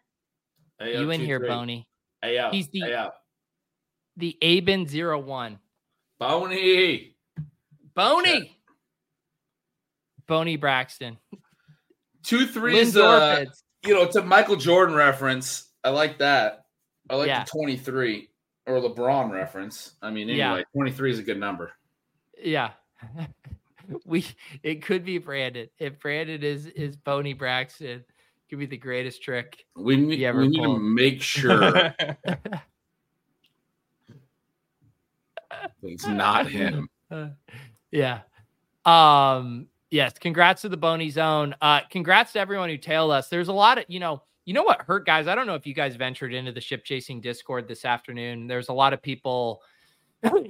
[0.81, 1.87] you in here, Boney?
[2.21, 2.49] Hey, yo.
[2.51, 3.09] He's the- hey, yo.
[4.17, 5.59] The Aben 01.
[6.19, 7.15] Boney.
[7.95, 8.57] Boney.
[10.27, 11.17] Boney Braxton.
[12.23, 12.95] Two threes.
[12.97, 13.47] Uh, Lindorf.
[13.85, 15.69] you know, it's a Michael Jordan reference.
[15.83, 16.65] I like that.
[17.09, 17.43] I like Yeah.
[17.43, 18.29] the 23
[18.65, 19.93] or LeBron reference.
[20.01, 20.53] I mean, Yeah.
[20.53, 21.71] anyway, 23 is a good number.
[22.45, 22.71] Yeah.
[24.05, 24.25] we
[24.63, 25.67] it could be Brandon.
[25.79, 28.05] If Brandon is is Boney Braxton,
[28.49, 29.65] could be the greatest trick.
[29.75, 31.93] We need, ever we need to make sure
[35.83, 36.87] it's not him.
[37.09, 37.29] Uh,
[37.91, 38.21] yeah.
[38.85, 41.55] Um, yes, congrats to the Boney Zone.
[41.61, 43.29] Uh, congrats to everyone who tailed us.
[43.29, 45.27] There's a lot of, you know, you know what hurt guys.
[45.27, 48.45] I don't know if you guys ventured into the ship chasing Discord this afternoon.
[48.45, 49.63] There's a lot of people,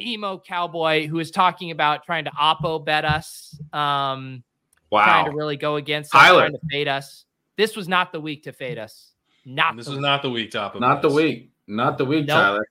[0.01, 4.43] emo cowboy, who is talking about trying to oppo bet us, um,
[4.91, 6.41] trying to really go against us, Tyler.
[6.41, 7.25] trying to fade us.
[7.57, 9.11] This was not the week to fade us.
[9.45, 10.01] Not this was week.
[10.01, 11.15] not the week top of Not the this.
[11.15, 11.51] week.
[11.67, 12.35] Not the week, Nope.
[12.37, 12.67] Tyler.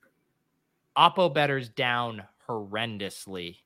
[0.96, 3.56] oppo betters down horrendously.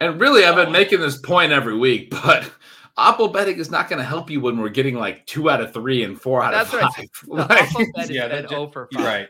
[0.00, 2.50] And really, I've been making this point every week, but
[2.98, 5.72] Oppo betting is not going to help you when we're getting like two out of
[5.72, 7.10] three and four out That's of five.
[7.26, 9.04] The Like, oppo bet yeah, been that ju- 0 5.
[9.04, 9.28] right.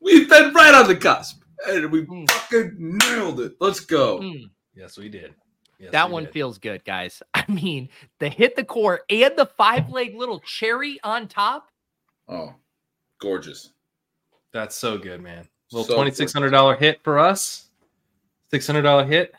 [0.00, 2.30] we've been right on the cusp, and we Mm.
[2.30, 3.54] fucking nailed it.
[3.60, 4.18] Let's go.
[4.20, 4.50] Mm.
[4.74, 5.34] Yes, we did.
[5.78, 6.32] Yes, that we one did.
[6.32, 7.22] feels good, guys.
[7.34, 11.68] I mean, the hit the core and the five leg little cherry on top.
[12.28, 12.54] Oh,
[13.18, 13.72] gorgeous.
[14.52, 15.48] That's so good, man.
[15.72, 17.68] Little So twenty six hundred dollar hit for us.
[18.50, 19.32] Six hundred dollar hit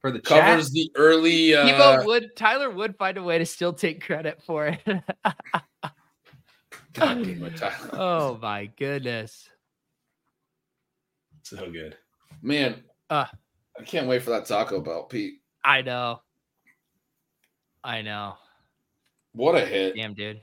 [0.00, 0.40] for the chat.
[0.44, 1.54] Covers the early.
[1.54, 4.80] Uh, Evo would Tyler would find a way to still take credit for it.
[6.94, 7.90] God damn it, Tyler.
[7.92, 9.48] oh my goodness.
[11.56, 11.96] So good.
[12.40, 13.26] Man, Uh.
[13.78, 15.34] I can't wait for that Taco Bell, Pete.
[15.64, 16.20] I know.
[17.84, 18.36] I know.
[19.32, 19.96] What a hit!
[19.96, 20.40] Damn, dude.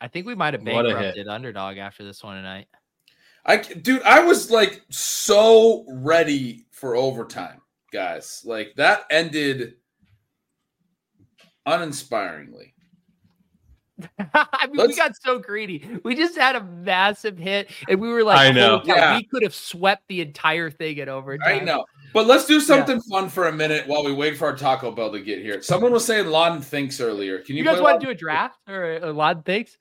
[0.00, 2.68] I think we might have What bankrupted underdog after this one tonight.
[3.44, 7.60] I dude, I was like so ready for overtime,
[7.92, 8.42] guys.
[8.44, 9.74] Like that ended
[11.66, 12.74] uninspiringly.
[14.34, 15.98] I mean, we Let's- got so greedy.
[16.04, 18.80] We just had a massive hit, and we were like, I know.
[18.84, 19.16] Yeah.
[19.16, 21.84] we could have swept the entire thing at overtime." I know.
[22.12, 25.12] But let's do something fun for a minute while we wait for our Taco Bell
[25.12, 25.62] to get here.
[25.62, 27.38] Someone was saying Lon thinks earlier.
[27.38, 29.78] Can you, You guys want Lon- to do a draft or a lot of things?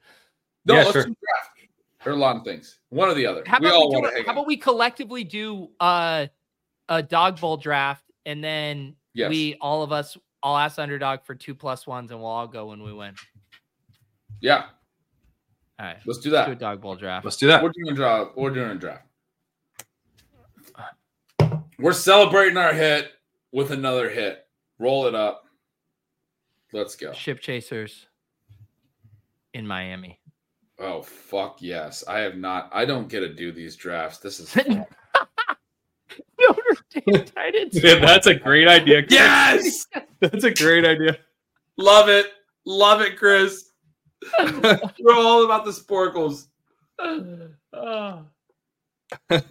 [0.66, 1.04] No, Yeah, let's sure.
[1.06, 2.06] do draft.
[2.06, 2.78] Or Lon thinks.
[2.90, 3.44] One or the other.
[3.48, 6.28] How we about all we, do want to hang how about we collectively do uh,
[6.88, 9.30] a Dawg Bowl draft, and then Yes.
[9.30, 12.68] we all of us, I'll ask underdog for two plus ones, and we'll all go
[12.68, 13.16] when we win.
[14.42, 14.66] Yeah,
[15.80, 16.60] All right, let's do let's do a that.
[16.60, 17.26] Dawg Bowl draft.
[17.26, 17.62] Let's do that.
[17.64, 18.32] We're doing a draft.
[18.38, 19.06] We're doing a draft.
[21.78, 23.12] We're celebrating our hit
[23.54, 24.46] with another hit.
[24.80, 25.46] Roll it up.
[26.74, 27.14] Let's go.
[27.14, 28.08] Ship chasers
[29.54, 30.20] in Miami.
[30.78, 32.04] Oh fuck yes.
[32.08, 32.70] I have not.
[32.74, 34.20] I don't get to do these drafts.
[34.20, 34.56] This is.
[36.40, 36.62] Notre
[36.92, 37.84] Dame Titans.
[37.84, 39.02] Yeah, that's a great idea.
[39.04, 39.12] Chris.
[39.12, 39.88] yes.
[40.20, 41.18] That's a great idea.
[41.78, 42.28] Love it.
[42.66, 43.69] Love it, Chris.
[45.00, 46.48] We're all about the sporkles.
[47.74, 48.26] Oh.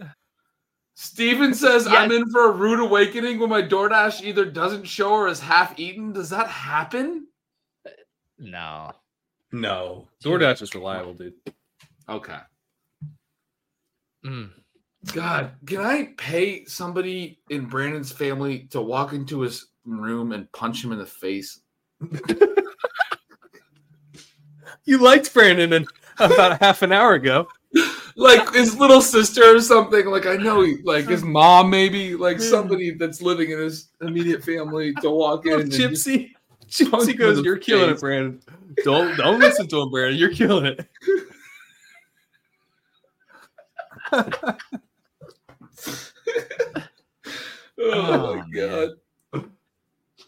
[0.95, 1.95] Steven says Yes.
[1.95, 5.79] I'm in for a rude awakening when my DoorDash either doesn't show or is half
[5.79, 6.13] eaten.
[6.13, 7.29] Does that happen?
[8.39, 8.93] No.
[9.53, 10.09] No.
[10.25, 11.35] DoorDash is reliable, dude.
[12.09, 12.39] Okay.
[14.27, 14.51] Mm.
[15.13, 20.85] God, can I pay somebody in Brandon's family to walk into his room and punch
[20.85, 21.61] him in the face?
[24.89, 25.87] You liked Brandon in
[26.19, 27.47] about half an hour ago.
[28.17, 30.07] Like his little sister or something.
[30.07, 34.43] Like I know he like his mom, maybe like somebody that's living in his immediate
[34.43, 35.61] family to walk in.
[35.61, 36.31] And Gypsy.
[36.71, 38.01] Gypsy goes, You're killing it.
[38.01, 38.41] Brandon.
[38.83, 40.19] Don't don't listen to him, Brandon.
[40.19, 40.89] You're killing it.
[44.11, 44.25] Oh,
[47.81, 48.51] Oh, my oh, man.
[48.55, 48.91] god.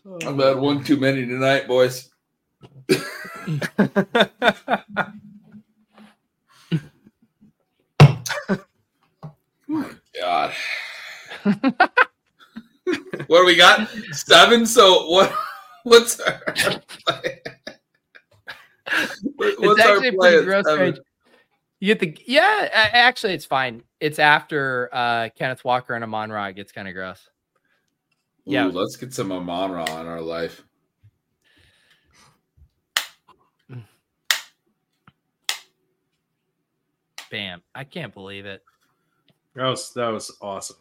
[0.04, 2.09] Oh, I've had one too many tonight, boys.
[10.20, 10.52] God.
[13.26, 13.88] what do we got?
[14.12, 14.66] Seven.
[14.66, 15.32] So what?
[15.84, 16.42] What's our
[17.06, 17.40] play?
[19.36, 20.98] What- It's What's our actually pretty gross?
[21.80, 22.68] You get the yeah.
[22.92, 23.82] Actually, it's fine.
[24.00, 26.46] It's after uh Kenneth Walker and Amon Ra.
[26.46, 27.26] It gets kind of gross.
[28.44, 28.66] Yeah.
[28.66, 30.62] Ooh, let's get some Amon Ra in our life.
[37.30, 37.62] Bam.
[37.74, 38.62] I can't believe it.
[39.54, 40.76] That was that was awesome.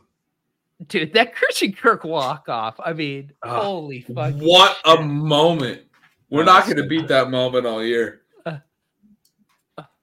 [0.88, 2.80] Dude, that Christian Kirk walk off.
[2.84, 3.62] I mean, Ah.
[3.62, 4.34] holy fuck.
[4.36, 5.82] What a moment.
[6.30, 8.22] We're not going to beat that moment all year.
[8.46, 8.58] Uh.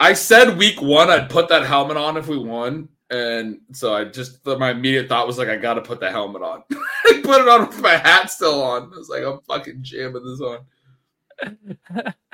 [0.01, 2.89] I said week one I'd put that helmet on if we won.
[3.09, 6.43] And so I just, my immediate thought was like, I got to put the helmet
[6.43, 6.65] on.
[7.07, 8.93] I put it on with my hat still on.
[8.93, 12.15] I was like, I'm fucking jamming this on.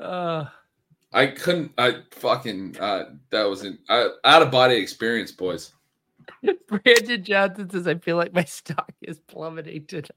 [0.00, 0.46] Uh,
[1.12, 5.72] I couldn't, I fucking, uh, that was an uh, out of body experience, boys.
[6.68, 10.10] Brandon Johnson says, I feel like my stock is plummeting tonight.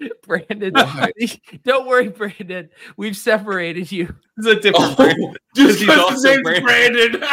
[0.26, 1.12] Brandon, Why?
[1.64, 2.68] don't worry, Brandon.
[2.96, 4.14] We've separated you.
[4.38, 5.38] It's a different Oh, brand.
[5.54, 7.10] just he's because also his name's Brandon.
[7.20, 7.28] Brandon.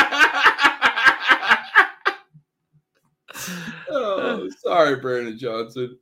[3.89, 5.97] oh, sorry, Brandon Johnson.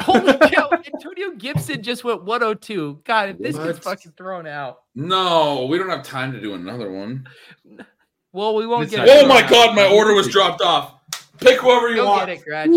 [0.00, 0.70] Holy cow.
[0.92, 3.00] Antonio Gibson just went 102.
[3.04, 4.80] God, if this gets fucking thrown out.
[4.94, 7.26] No, we don't have time to do another one.
[8.32, 9.50] Well, we won't It's get it Oh thrown my out.
[9.50, 10.94] god, my order was dropped off.
[11.40, 12.28] Pick whoever you Go want.
[12.28, 12.70] get it, Gretch.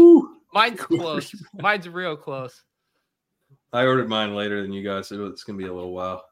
[0.51, 1.31] Mine's close.
[1.53, 2.63] Mine's real close.
[3.71, 6.23] I ordered mine later than you guys, so it's gonna be a little while.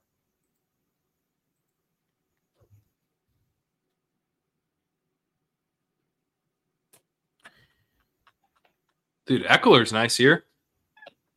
[9.25, 10.45] Dude, Ekeler's nice here.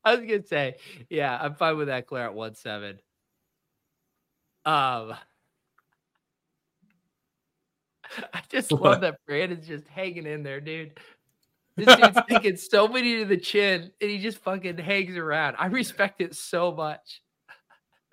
[0.04, 0.76] I was gonna say,
[1.08, 3.00] yeah, I'm fine with that Claire at one seven.
[4.66, 5.14] Um,
[8.32, 9.00] I just love What?
[9.02, 10.98] that Brandon's just hanging in there, dude.
[11.76, 15.56] This dude's taking so many to the chin, and he just fucking hangs around.
[15.58, 17.20] I respect it so much.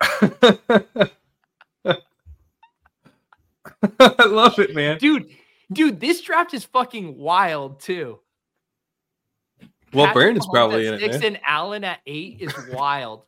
[4.00, 4.98] I love it, man.
[4.98, 5.28] dude.
[5.72, 8.18] Dude, this draft is fucking wild too.
[9.92, 11.24] Well, Patrick Brandon's Mahomes probably in six it.
[11.24, 13.24] And Allen at eight is wild.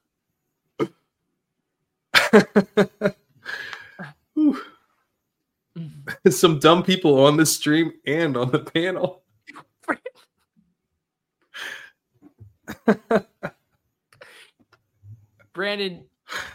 [6.29, 9.23] Some dumb people on the stream and on the panel.
[15.53, 16.05] Brandon,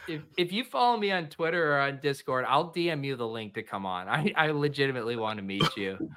[0.07, 3.53] if if you follow me on Twitter or on Discord, I'll DM you the link
[3.55, 4.07] to come on.
[4.07, 6.09] I, I legitimately want to meet you.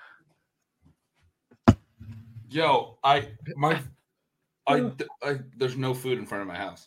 [2.53, 3.81] Yo, I my
[4.67, 4.91] I,
[5.23, 6.87] I there's no food in front of my house.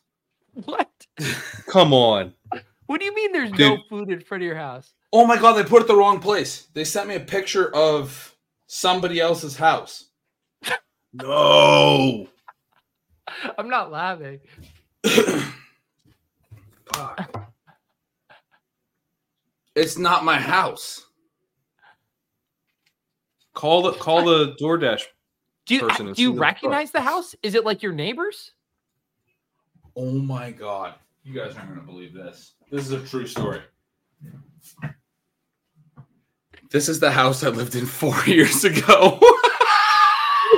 [0.53, 0.89] What?
[1.67, 2.33] Come on.
[2.85, 4.93] What do you mean there's no food in front of your house?
[5.11, 6.67] Oh my god, they put it the wrong place.
[6.75, 8.35] They sent me a picture of
[8.67, 10.05] somebody else's house.
[11.17, 12.27] No.
[13.57, 14.41] I'm not laughing.
[19.75, 21.05] It's not my house.
[23.53, 25.03] Call the call the DoorDash.
[25.65, 27.35] Do you Person do you see the- recognize the house?
[27.41, 28.51] Is it like your neighbors?
[29.95, 30.93] Oh my god.
[31.23, 32.53] You guys aren't gonna believe this.
[32.69, 33.61] This is a true story.
[36.71, 39.19] This is the house I lived in four years ago.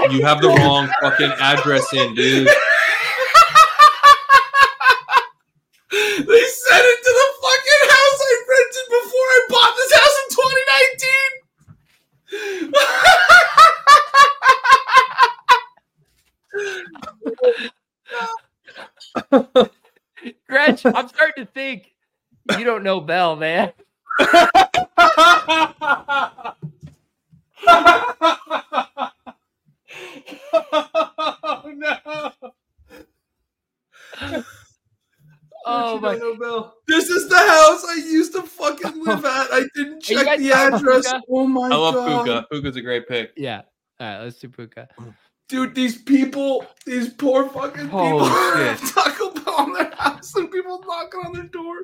[0.09, 2.47] You have the wrong fucking address in, dude.
[2.47, 2.53] they
[5.89, 10.29] sent it to the fucking house I rented before I bought this house in
[12.71, 12.73] 2019.
[20.47, 21.93] Gretch, I'm starting to think
[22.57, 23.73] you don't know Bell, man.
[24.19, 24.63] oh
[31.75, 32.31] no.
[35.69, 36.15] Oh my
[36.87, 39.47] This is the house I used to fucking live at.
[39.51, 41.11] I didn't check the address.
[41.11, 41.21] Puka?
[41.29, 42.25] Oh my I love god.
[42.25, 42.47] Puka.
[42.49, 43.33] Puka's a great pick.
[43.35, 43.63] Yeah.
[43.99, 44.87] All right, let's do Puka.
[45.49, 48.77] Dude, these people, these poor fucking Holy people shit.
[48.93, 49.67] Taco Bell
[50.17, 51.83] on their house and people knocking on their door.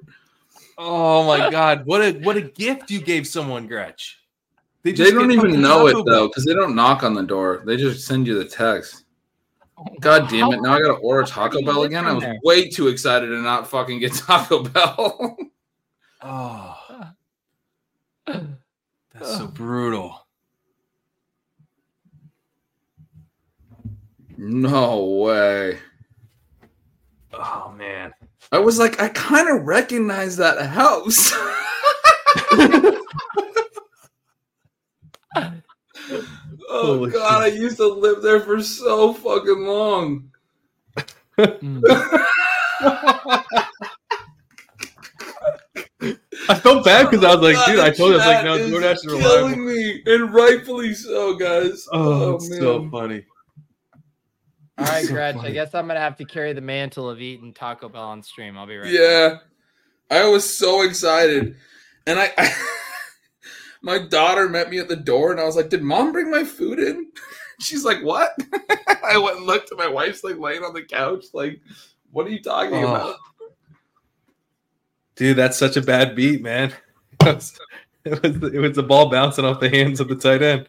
[0.78, 4.20] Oh my god, what a what a gift you gave someone, Gretch.
[4.84, 6.04] They just don't even know it Bell.
[6.04, 7.64] though, because they don't knock on the door.
[7.66, 9.06] They just send you the text.
[10.02, 10.62] God oh, damn it!
[10.62, 12.06] Now I gotta order Taco Bell again.
[12.06, 15.38] I was way too excited to not fucking get Taco Bell.
[16.22, 16.78] Oh,
[18.26, 20.24] that's so brutal.
[24.38, 25.80] no way.
[27.34, 28.14] Oh man.
[28.52, 31.32] I was like, I kind of recognize that house.
[36.70, 40.30] oh god, I used to live there for so fucking long.
[46.50, 48.44] I felt bad because I was like, God, dude, I told you, I was like,
[48.44, 51.88] no, DoorDash is killing me, and rightfully so, guys.
[51.92, 53.26] Oh, oh it's so funny.
[54.84, 55.36] All right, So Gretch.
[55.38, 58.58] I guess I'm gonna have to carry the mantle of eating Taco Bell on stream.
[58.58, 58.84] I'll be right.
[58.86, 58.94] back.
[58.94, 59.38] Yeah.
[60.12, 61.56] I was so excited.
[62.06, 62.52] and I, I
[63.82, 66.44] my daughter met me at the door and I was like, Did mom bring my
[66.44, 67.08] food in?
[67.60, 68.32] She's like, What?
[69.06, 71.62] I went and looked and my wife's like laying on the couch, like,
[72.12, 72.96] what are you talking Oh.
[72.96, 73.16] about?
[75.16, 76.74] Dude, that's such a bad beat, man.
[77.22, 77.60] It was,
[78.04, 80.68] it was it was the ball bouncing off the hands of the tight end.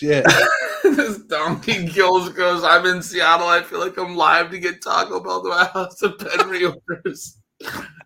[0.00, 0.24] Shit.
[0.82, 3.48] this donkey kills goes, I'm in Seattle.
[3.48, 7.36] I feel like I'm live to get Taco Bell to my house and pen reorders.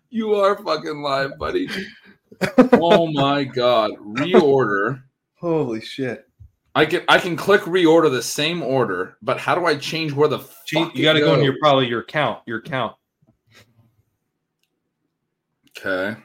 [0.09, 1.69] You are fucking live, buddy.
[2.73, 3.91] Oh my god.
[3.91, 5.03] Reorder.
[5.35, 6.25] Holy shit.
[6.75, 10.27] I can I can click reorder the same order, but how do I change where
[10.27, 12.97] the fuck you got to go into your probably your account, your account.
[15.77, 16.19] Okay.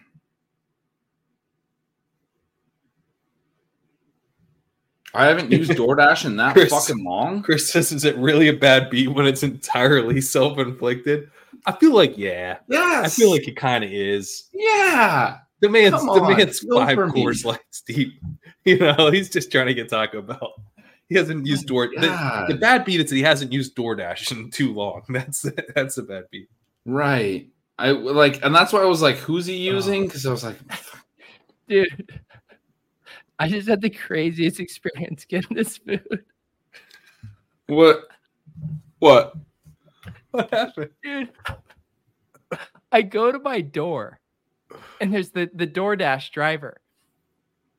[5.15, 6.71] I haven't used DoorDash in that Chris.
[6.71, 7.43] fucking long.
[7.43, 11.31] Chris says, "Is it really a bad beat when it's entirely self-inflicted?"
[11.67, 12.59] I feel like, yeah.
[12.69, 13.07] Yes.
[13.07, 14.49] I feel like it kind of is.
[14.53, 15.39] yeah.
[15.61, 18.15] The man's Come the on, man's feel five Coors Lights deep.
[18.67, 20.53] You know, he's just trying to get Taco Bell.
[21.09, 21.93] He hasn't used oh Door.
[21.97, 25.03] The, the bad beat is that he hasn't used DoorDash in too long.
[25.09, 26.49] That's that's a bad beat.
[26.85, 27.49] Right.
[27.79, 29.75] I like, and that's why I was like, "Who's he oh.
[29.75, 30.57] using?" Because I was like,
[31.69, 32.21] Dude,
[33.41, 36.25] I just had the craziest experience getting this food.
[37.67, 38.07] "What?
[38.99, 39.35] What?"
[40.31, 40.91] What happened?
[41.03, 41.31] Dude,
[42.93, 44.21] I go to my door
[45.01, 46.81] and there's the, the DoorDash driver,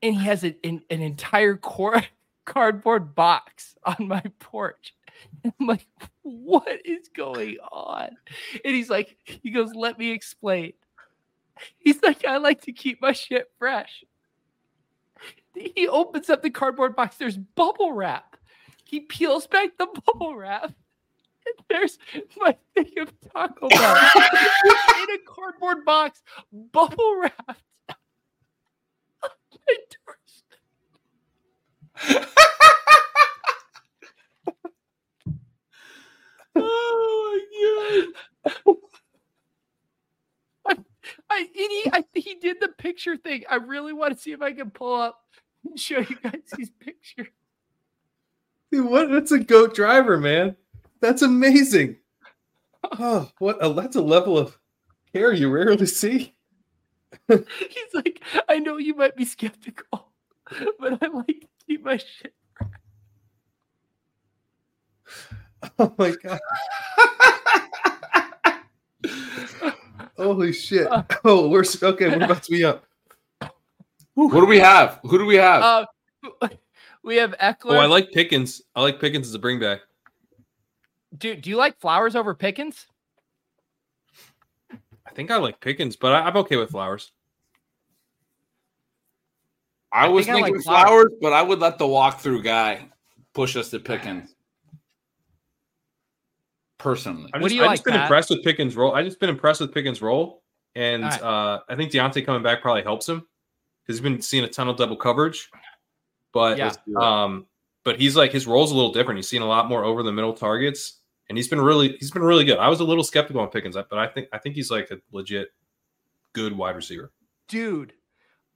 [0.02, 2.02] and he has a, an, an entire cor-
[2.44, 4.94] cardboard box on my porch.
[5.44, 5.86] And I'm like,
[6.22, 8.10] what is going on?
[8.64, 10.72] And he's like, he goes, let me explain.
[11.78, 14.04] He's like, I like to keep my shit fresh.
[15.74, 17.16] He opens up the cardboard box.
[17.16, 18.36] There's bubble wrap.
[18.84, 20.64] He peels back the bubble wrap.
[21.44, 21.98] And there's
[22.36, 23.96] my thing of Taco Bell
[24.64, 26.22] in a cardboard box,
[26.52, 27.38] bubble wrapped.
[29.20, 30.58] on oh my doorstep.
[36.56, 37.40] Oh
[41.30, 43.44] I, he, I, he did the picture thing.
[43.48, 45.21] I really want to see if I can pull up
[45.76, 47.28] show you guys these pictures.
[48.70, 49.10] Dude, what?
[49.10, 50.56] That's a goat driver, man.
[51.00, 51.96] That's amazing.
[52.98, 53.58] Oh, what?
[53.64, 54.58] A, that's a level of
[55.12, 56.34] care you rarely see.
[57.28, 60.12] He's like, I know you might be skeptical,
[60.78, 62.34] but I like to keep my shit.
[65.78, 66.40] Oh my god.
[70.16, 70.90] Holy shit.
[70.90, 72.08] Uh, oh, we're okay.
[72.08, 72.84] We're about to be up.
[74.14, 75.00] What do we have?
[75.04, 75.62] Who do we have?
[75.62, 76.48] Uh,
[77.02, 77.72] we have Ekeler.
[77.72, 78.62] Oh, I like Pickens.
[78.74, 79.80] I like Pickens as a bring back.
[81.16, 82.86] do, do you like Flowers over Pickens?
[84.70, 87.12] I think I like Pickens, but I, I'm okay with Flowers.
[89.92, 90.84] I, was think I like thinking Flowers.
[90.84, 92.88] flowers, but I would let the walkthrough guy
[93.34, 94.34] push us to Pickens.
[96.78, 98.02] Personally, I've What just, do you I've like, just been Pat?
[98.04, 98.94] impressed with Pickens' role.
[98.94, 100.42] I've just been impressed with Pickens' role,
[100.74, 101.22] and All right.
[101.22, 103.26] uh, I think Diontae coming back probably helps him
[103.86, 105.50] because he's been seeing a ton of double coverage.
[106.32, 106.72] But Yeah.
[106.98, 107.46] um,
[107.84, 109.18] but he's like his role's a little different.
[109.18, 112.22] He's seen a lot more over the middle targets, and he's been really he's been
[112.22, 112.58] really good.
[112.58, 114.98] I was a little skeptical on Pickens, but I think I think he's like a
[115.10, 115.48] legit
[116.32, 117.12] good wide receiver.
[117.48, 117.92] Dude,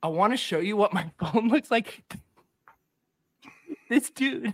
[0.03, 2.03] I want to show you what my phone looks like.
[3.89, 4.53] This dude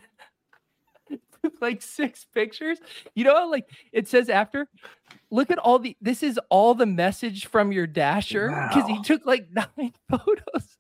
[1.43, 2.79] took like six pictures.
[3.15, 4.69] You know, like it says after.
[5.31, 5.97] Look at all the.
[6.01, 10.77] This is all the message from your dasher because he took like nine photos.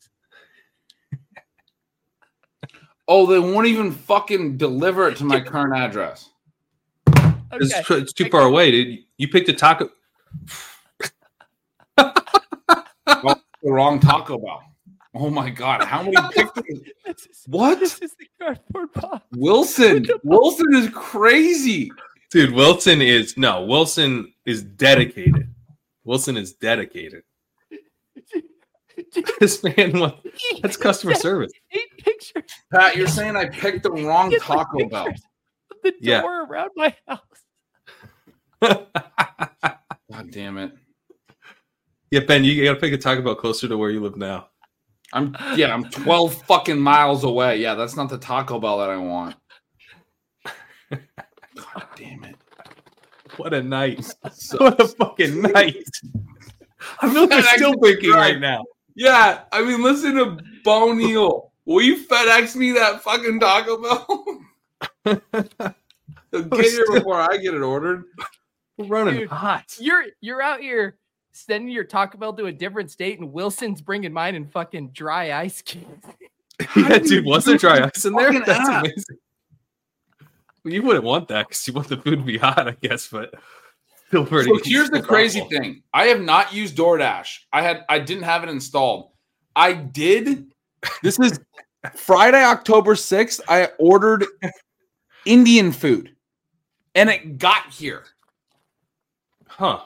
[3.08, 6.31] oh, they won't even fucking deliver it to my current address.
[7.55, 8.00] It's, Okay.
[8.00, 9.00] it's too far away, dude.
[9.18, 9.91] You picked a taco.
[13.62, 14.60] The wrong Taco Bell.
[15.15, 16.81] Oh my god, how many pictures?
[17.05, 17.78] This is, What?
[17.81, 19.24] This is the cardboard box.
[19.32, 21.91] Wilson, Wilson is crazy.
[22.31, 23.62] Dude, Wilson is no.
[23.65, 25.52] Wilson is dedicated.
[26.05, 27.23] Wilson is dedicated.
[29.41, 30.15] This man, wa-
[30.62, 31.50] that's customer service.
[31.73, 32.44] Eight pictures.
[32.73, 35.07] Pat, you're saying I picked the wrong Get the Taco Bell.
[35.07, 35.24] pictures
[35.70, 36.20] of The Yeah.
[36.23, 37.20] door around my house.
[38.60, 40.73] God damn it.
[42.10, 44.49] Yeah, Ben, you gotta pick a Taco Bell closer to where you live now.
[45.12, 47.58] I'm yeah, I'm 12 fucking miles away.
[47.60, 49.36] Yeah, that's not the Taco Bell that I want.
[50.91, 52.36] God damn it.
[53.36, 54.05] What a night!
[54.32, 55.76] So- What a fucking night!
[57.00, 58.32] I feel like they're FedEx still is thinking right.
[58.32, 58.65] right now.
[58.94, 61.52] yeah, I mean, listen to Bo Neal.
[61.65, 64.41] Will you FedEx me that fucking Taco Bell?
[66.32, 68.05] Get here before I get it ordered.
[68.78, 69.28] We're running Dude.
[69.28, 69.76] hot.
[69.78, 70.97] You're you're out here
[71.32, 75.32] sending your Taco Bell to a different state, and Wilson's bringing mine in fucking dry
[75.32, 76.06] ice cubes.
[76.76, 78.32] yeah, dude, was there dry ice in there?
[78.46, 78.84] That's ass.
[78.84, 79.16] amazing.
[80.64, 83.08] Well, you wouldn't want that because you want the food to be hot, I guess,
[83.08, 83.34] but
[84.06, 84.48] still pretty.
[84.48, 85.58] So here's the crazy thoughtful.
[85.58, 85.82] thing.
[85.92, 87.38] I have not used DoorDash.
[87.52, 89.10] I had I didn't have it installed.
[89.56, 90.52] I did.
[91.02, 91.40] This is
[91.94, 93.40] Friday, October 6th.
[93.48, 94.24] I ordered
[95.26, 96.14] Indian food
[96.94, 98.04] and it got here.
[99.46, 99.80] Huh.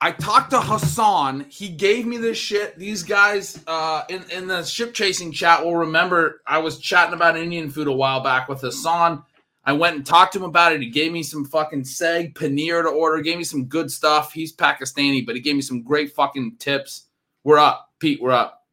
[0.00, 1.46] I talked to Hassan.
[1.48, 2.78] He gave me this shit.
[2.78, 7.36] These guys uh, in, in the ship chasing chat will remember I was chatting about
[7.36, 9.24] Indian food a while back with Hassan.
[9.64, 10.80] I went and talked to him about it.
[10.80, 14.32] He gave me some fucking saag paneer to order, gave me some good stuff.
[14.32, 17.06] He's Pakistani, but he gave me some great fucking tips.
[17.42, 17.90] We're up.
[17.98, 18.66] Pete, we're up.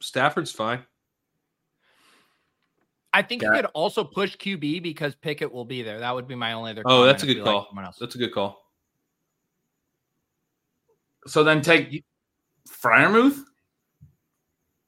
[0.00, 0.80] Stafford's fine.
[3.12, 3.50] I think Yeah.
[3.50, 6.00] you could also push QB because Pickett will be there.
[6.00, 6.82] That would be my only other.
[6.86, 7.66] Oh, that's a good we like call.
[7.68, 7.96] someone else.
[7.98, 8.64] That's a good call.
[11.28, 12.04] So then take
[12.68, 13.38] Freiermuth?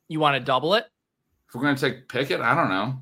[0.08, 0.86] You want to double it?
[1.48, 2.98] If we're going to take Pickett, I don't know.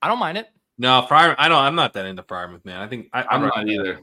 [0.00, 0.48] I don't mind it.
[0.78, 1.34] No, Fryer.
[1.38, 1.58] I don't.
[1.62, 2.80] I'm not that into Fryer, man.
[2.80, 4.00] I think I, I'm not either.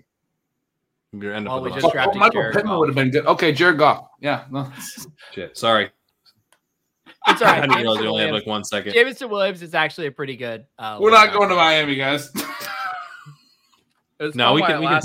[1.13, 2.79] You're end up Well, with we just Oh, Michael Jared Pittman Goff.
[2.79, 3.25] would have been good.
[3.25, 4.07] Okay, Jared Goff.
[4.19, 4.43] Yeah.
[4.51, 4.69] No.
[5.31, 5.57] shit.
[5.57, 5.89] Sorry.
[7.27, 7.61] It's all I right.
[7.61, 8.91] didn't realize we only have like one second.
[8.93, 10.65] Jameson Williams is actually a pretty good.
[10.77, 11.37] Uh, We're not round.
[11.37, 12.29] going to Miami, guys.
[14.33, 14.81] No, we can.
[14.81, 15.01] We can.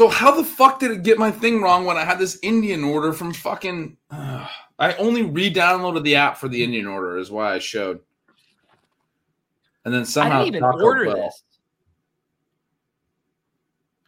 [0.00, 2.84] So how the fuck did it get my thing wrong when I had this Indian
[2.84, 3.98] order from fucking?
[4.10, 4.48] Uh,
[4.78, 8.00] I only re-downloaded the app for the Indian order, is why I showed.
[9.84, 11.42] And then somehow I didn't even Taco order Bell- this.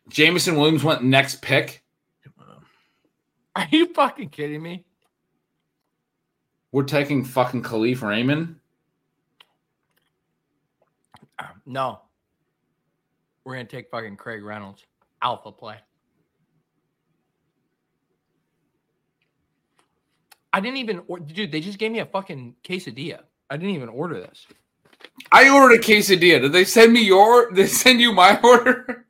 [0.09, 1.85] Jameson Williams went next pick.
[3.55, 4.87] Are you fucking kidding me?
[6.73, 8.57] We're taking fucking Kalif Raymond.
[11.39, 12.01] Uh, no.
[13.45, 14.87] We're gonna take fucking Craig Reynolds.
[15.23, 15.77] Alpha play.
[20.53, 23.21] I didn't even or- dude, they just gave me a fucking quesadilla.
[23.49, 24.47] I didn't even order this.
[25.31, 26.43] I ordered a quesadilla.
[26.43, 27.53] Did they send me your?
[27.55, 29.07] They send you my order?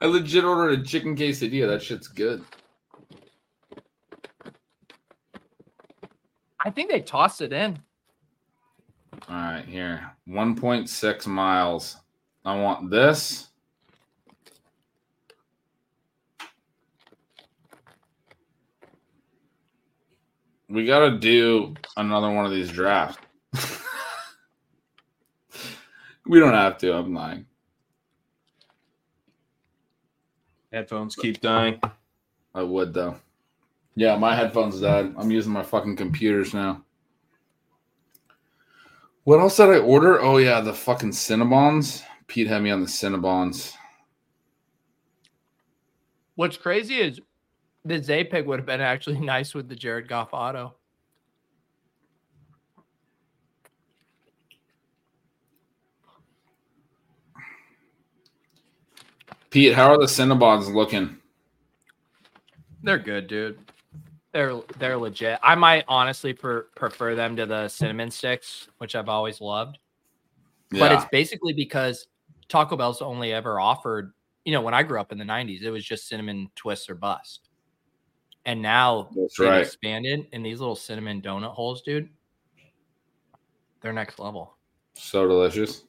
[0.00, 1.68] I legit ordered a chicken quesadilla.
[1.68, 2.44] That shit's good.
[6.64, 7.78] I think they tossed it in.
[9.28, 10.10] All right, here.
[10.28, 11.96] 1.6 miles.
[12.46, 13.48] I want this.
[20.68, 23.18] We got to do another one of these drafts.
[26.26, 26.94] we don't have to.
[26.94, 27.46] I'm lying.
[30.72, 31.80] Headphones keep dying.
[32.54, 33.16] I would, though.
[33.96, 35.14] Yeah, my headphones died.
[35.18, 36.84] I'm using my fucking computers now.
[39.24, 40.20] What else did I order?
[40.20, 42.04] Oh, yeah, the fucking Cinnabons.
[42.26, 43.74] Pete had me on the Cinnabons.
[46.34, 47.20] What's crazy is
[47.84, 50.74] the Zapig would have been actually nice with the Jared Goff auto.
[59.50, 61.16] Pete, how are the Cinnabons looking?
[62.82, 63.58] They're good, dude.
[64.32, 65.38] They're they're legit.
[65.42, 69.78] I might honestly per, prefer them to the cinnamon sticks, which I've always loved.
[70.70, 72.06] But it's basically because
[72.48, 74.12] Taco Bell's only ever offered,
[74.44, 76.94] you know, when I grew up in the 90s, it was just cinnamon twists or
[76.94, 77.48] bust.
[78.44, 79.62] And now That's they've right.
[79.62, 82.08] expanded and these little cinnamon donut holes, dude.
[83.80, 84.56] They're next level.
[84.94, 85.82] so delicious.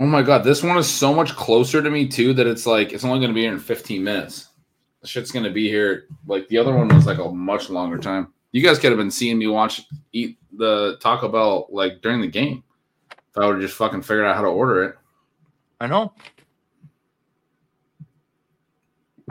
[0.00, 2.92] Oh my god, this one is so much closer to me too that it's like
[2.92, 4.48] it's only going to be here in 15 minutes.
[5.02, 6.04] The shit's to be here.
[6.26, 8.32] Like the other one was like a much longer time.
[8.52, 9.82] You guys could have been seeing me watch
[10.12, 12.62] eat the Taco Bell like during the game.
[13.10, 14.96] If I would have just fucking figured out how to order it.
[15.80, 16.12] I know.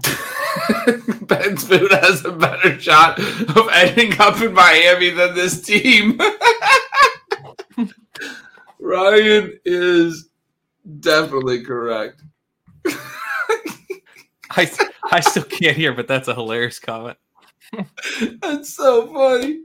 [1.22, 6.20] Ben's food has a better shot of ending up in Miami than this team.
[8.80, 10.30] Ryan is
[11.00, 12.24] definitely correct.
[14.58, 14.70] I
[15.12, 17.18] I still can't hear, but that's a hilarious comment.
[18.42, 19.64] That's so funny.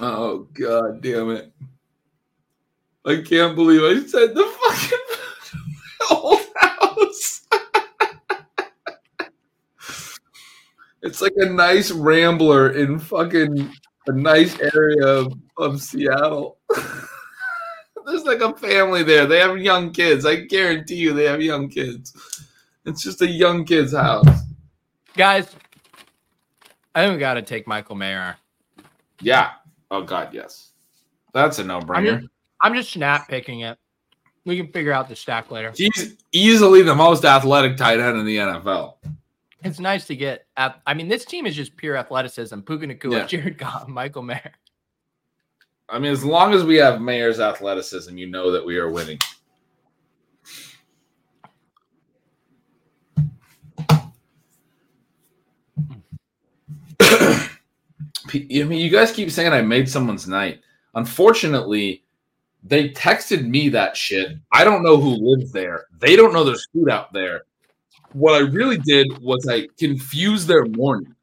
[0.00, 1.52] Oh god damn it.
[3.06, 4.98] I can't believe I said the fucking
[6.10, 7.46] old house.
[11.02, 13.72] it's like a nice rambler in fucking
[14.06, 16.58] a nice area of, of Seattle.
[18.06, 19.26] There's like a family there.
[19.26, 20.26] They have young kids.
[20.26, 22.14] I guarantee you, they have young kids.
[22.84, 24.26] It's just a young kid's house.
[25.16, 25.48] Guys,
[26.94, 28.36] I think we got to take Michael Mayer.
[29.20, 29.52] Yeah.
[29.90, 30.72] Oh God, yes.
[31.32, 32.20] That's a I'm no-brainer.
[32.20, 33.78] just, I'm just snap picking it.
[34.44, 35.72] We can figure out the stack later.
[35.74, 38.96] He's easily the most athletic tight end in the NFL.
[39.62, 40.46] It's nice to get.
[40.58, 42.60] At, I mean, this team is just pure athleticism.
[42.60, 43.26] Puka Nacua, Yeah.
[43.26, 44.52] Jared Goff, Michael Mayer.
[45.88, 49.18] I mean, as long as we have Mayer's athleticism, you know that we are winning.
[57.00, 57.48] I
[58.32, 60.62] mean, you guys keep saying I made someone's night.
[60.94, 62.02] Unfortunately,
[62.62, 64.38] they texted me that shit.
[64.52, 65.84] I don't know who lives there.
[65.98, 67.42] They don't know there's food out there.
[68.12, 71.14] What I really did was I confused their morning.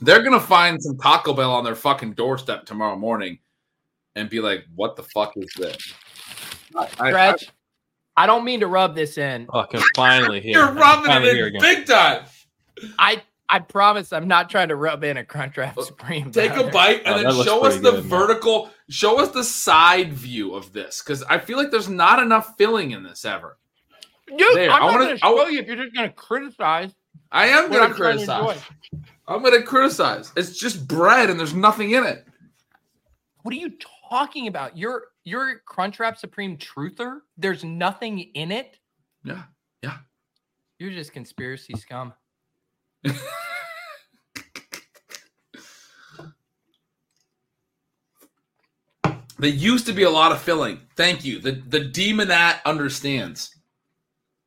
[0.00, 3.38] They're gonna find some Taco Bell on their fucking doorstep tomorrow morning
[4.16, 5.76] and be like, "What the fuck is this?"
[6.76, 7.50] I, I, Stretch.
[8.16, 9.46] I don't mean to rub this in.
[9.46, 10.58] Fucking finally here.
[10.60, 11.60] you're rubbing finally it in again.
[11.60, 12.24] big time.
[12.98, 16.30] I I promise I'm not trying to rub in a Crunchwrap Supreme.
[16.30, 18.02] Take a bite and Oh, then show us the good, man.
[18.04, 18.70] vertical.
[18.88, 22.92] Show us the side view of this because I feel like there's not enough filling
[22.92, 23.58] in this ever.
[24.26, 26.14] Dude, There, I'm I wanna- going to show wa- you if you're just going to
[26.14, 26.90] criticize.
[27.30, 28.62] I am gonna I'm trying to criticize.
[29.28, 30.32] I'm gonna criticize.
[30.36, 32.24] It's just bread and there's nothing in it.
[33.42, 33.70] What are you
[34.14, 34.78] talking about?
[34.78, 37.20] You're you're Crunchwrap Supreme truther.
[37.36, 38.78] There's nothing in it.
[39.24, 39.42] Yeah,
[39.82, 39.96] yeah.
[40.78, 42.12] You're just conspiracy scum.
[49.36, 50.80] There used to be a lot of filling.
[50.96, 51.38] Thank you.
[51.38, 53.54] The the demonat understands.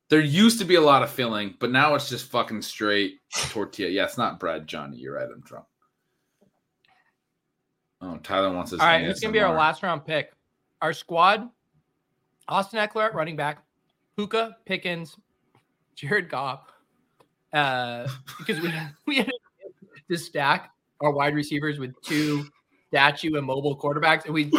[0.08, 3.90] There used to be a lot of filling, but now it's just fucking straight tortilla.
[3.90, 4.96] Yeah, it's not bread, Johnny.
[4.96, 5.28] You're right.
[5.32, 5.66] I'm drunk.
[8.00, 8.80] Oh, Tyler wants us.
[8.80, 10.32] All right, this is gonna be our last round pick.
[10.80, 11.48] Our squad:
[12.48, 13.64] Austin Ekeler at running back,
[14.16, 15.16] Puka Pickens,
[15.96, 16.60] Jared Goff.
[17.52, 18.06] Uh,
[18.38, 18.72] because we
[19.06, 19.30] we had
[20.10, 20.70] to stack
[21.00, 22.46] our wide receivers with two
[22.88, 24.50] statue and mobile quarterbacks, and we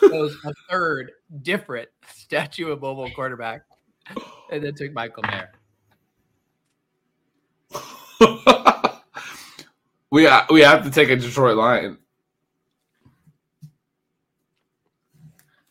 [0.00, 1.12] chose a third
[1.42, 3.62] different statue and mobile quarterback,
[4.50, 5.52] and then took Michael Mayer.
[10.10, 11.98] we we have to take a Detroit Lion.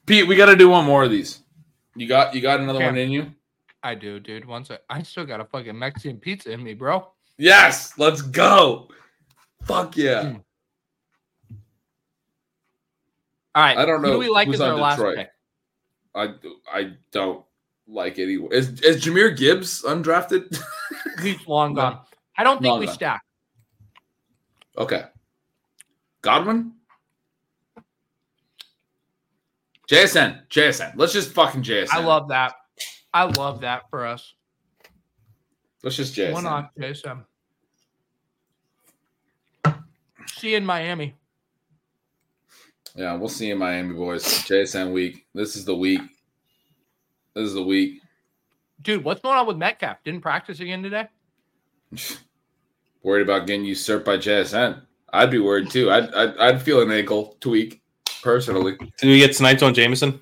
[0.08, 1.42] Pete, we got to do one more of these.
[1.95, 2.86] You got you got another Okay.
[2.88, 3.32] one in you?
[3.84, 4.45] I do, dude.
[4.45, 7.08] Once I, I still got a fucking Mexican pizza in me, bro.
[7.38, 8.90] Yes, let's go.
[9.64, 10.24] Fuck yeah.
[10.24, 10.44] Mm.
[13.56, 15.30] All right, I don't Who know do we like as our last pick?
[16.16, 16.34] I
[16.72, 17.44] I don't
[17.88, 18.52] like anyone.
[18.53, 20.58] Is is Jahmyr Gibbs undrafted?
[21.22, 22.00] He's long gone.
[22.38, 22.95] I don't think Long we gone.
[22.95, 23.22] stack.
[24.77, 25.06] okay.
[26.22, 26.74] Godwin?
[29.88, 30.48] JSN.
[30.50, 30.94] JSN.
[30.96, 31.88] Let's just fucking JSN.
[31.92, 32.54] I love that.
[33.14, 34.34] I love that for us.
[35.84, 36.34] Let's just JSN.
[36.34, 37.26] One on Jason.
[40.28, 41.16] See you in Miami.
[42.96, 44.24] Yeah, we'll see you in Miami, boys.
[44.24, 45.26] JSN week.
[45.34, 46.02] This is the week.
[47.34, 48.02] This is the week.
[48.82, 50.04] Dude, what's going on with Metcalf?
[50.04, 51.08] Didn't practice again today?
[53.04, 54.82] Worried about getting usurped by JSN.
[55.14, 55.90] I'd be worried too.
[55.90, 57.82] I'd I'd, I'd feel an ankle tweak
[58.22, 58.78] personally.
[59.00, 60.20] Did we get sniped on Jameson?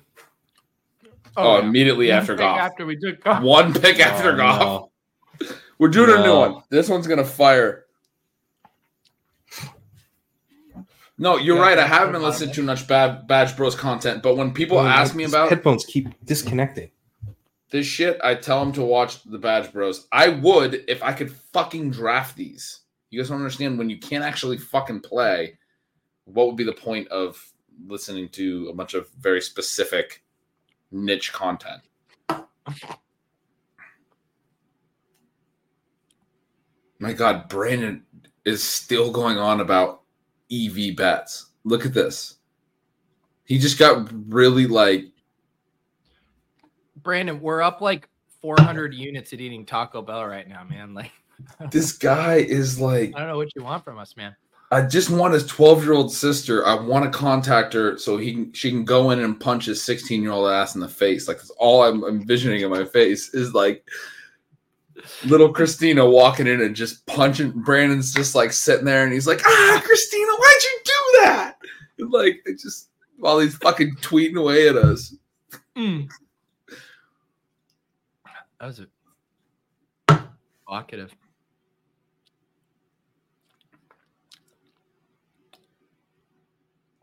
[1.36, 1.64] Oh, oh yeah.
[1.66, 2.58] immediately One after pick Goff.
[2.58, 3.42] After we took Goff.
[3.42, 4.60] One pick after Oh, Goff.
[5.40, 5.48] no.
[5.78, 6.62] We're doing a new one.
[6.70, 7.84] This one's gonna fire.
[11.18, 11.78] No, you're Yeah, right.
[11.78, 14.86] I haven't so been listening to much bad Badge Bros content, but when people Well,
[14.86, 16.90] ask me about headphones keep disconnecting.
[17.70, 20.06] this shit, I tell them to watch the Badge Bros.
[20.12, 22.80] I would if I could fucking draft these.
[23.10, 25.58] You guys don't understand when you can't actually fucking play.
[26.24, 27.42] What would be the point of
[27.86, 30.22] listening to a bunch of very specific
[30.90, 31.82] niche content?
[36.98, 38.02] My God, Brandon
[38.44, 40.02] is still going on about
[40.50, 41.50] EV bets.
[41.64, 42.36] Look at this.
[43.44, 45.06] He just got really like
[47.02, 48.08] Brandon, we're up like
[48.42, 50.92] 400 units at eating Taco Bell right now, man.
[50.92, 51.12] Like,
[51.70, 54.34] this guy is like I don't know what you want from us, man.
[54.70, 56.66] I just want his 12 year old sister.
[56.66, 59.82] I want to contact her so he can, she can go in and punch his
[59.82, 61.28] 16 year old ass in the face.
[61.28, 63.88] Like that's all I'm envisioning in my face is like
[65.24, 67.52] little Christina walking in and just punching.
[67.52, 71.56] Brandon's just like sitting there and he's like, "Ah, Christina, why'd you do that?"
[71.98, 72.88] And like it just
[73.18, 75.14] while he's fucking tweeting away at us.
[75.76, 76.08] Mm.
[78.60, 78.80] That was
[80.66, 81.14] evocative.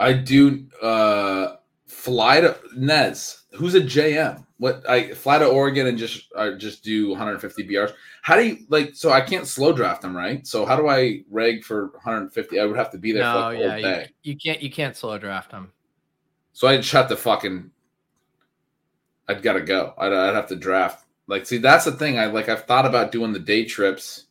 [0.04, 0.66] I do.
[0.82, 1.56] uh
[2.04, 3.44] fly to Nez.
[3.54, 4.46] Who's a JM?
[4.58, 7.94] What I fly to Oregon and just I just do 150 BRs.
[8.22, 8.96] How do you like?
[8.96, 10.46] So I can't slow draft them, right?
[10.46, 12.60] So how do I reg for 150?
[12.60, 14.10] I would have to be there for No, like yeah, whole you, day.
[14.24, 15.72] you can't you can't slow draft them.
[16.52, 17.72] So I'd shut the fucking.
[19.28, 19.94] I'd gotta go.
[19.98, 21.06] I'd, I'd have to draft.
[21.28, 22.20] Like, see, that's the thing.
[22.20, 22.50] I like.
[22.50, 24.26] I've thought about doing the day trips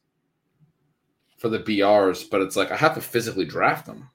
[1.39, 4.10] for the BRs, but it's like I have to physically draft them.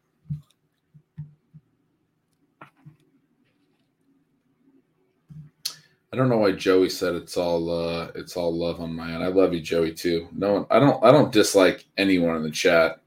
[6.12, 9.24] I don't know why Joey said it's all uh it's all love on my end.
[9.24, 10.28] I love you, Joey, too.
[10.32, 13.02] No one I don't I don't dislike anyone in the chat.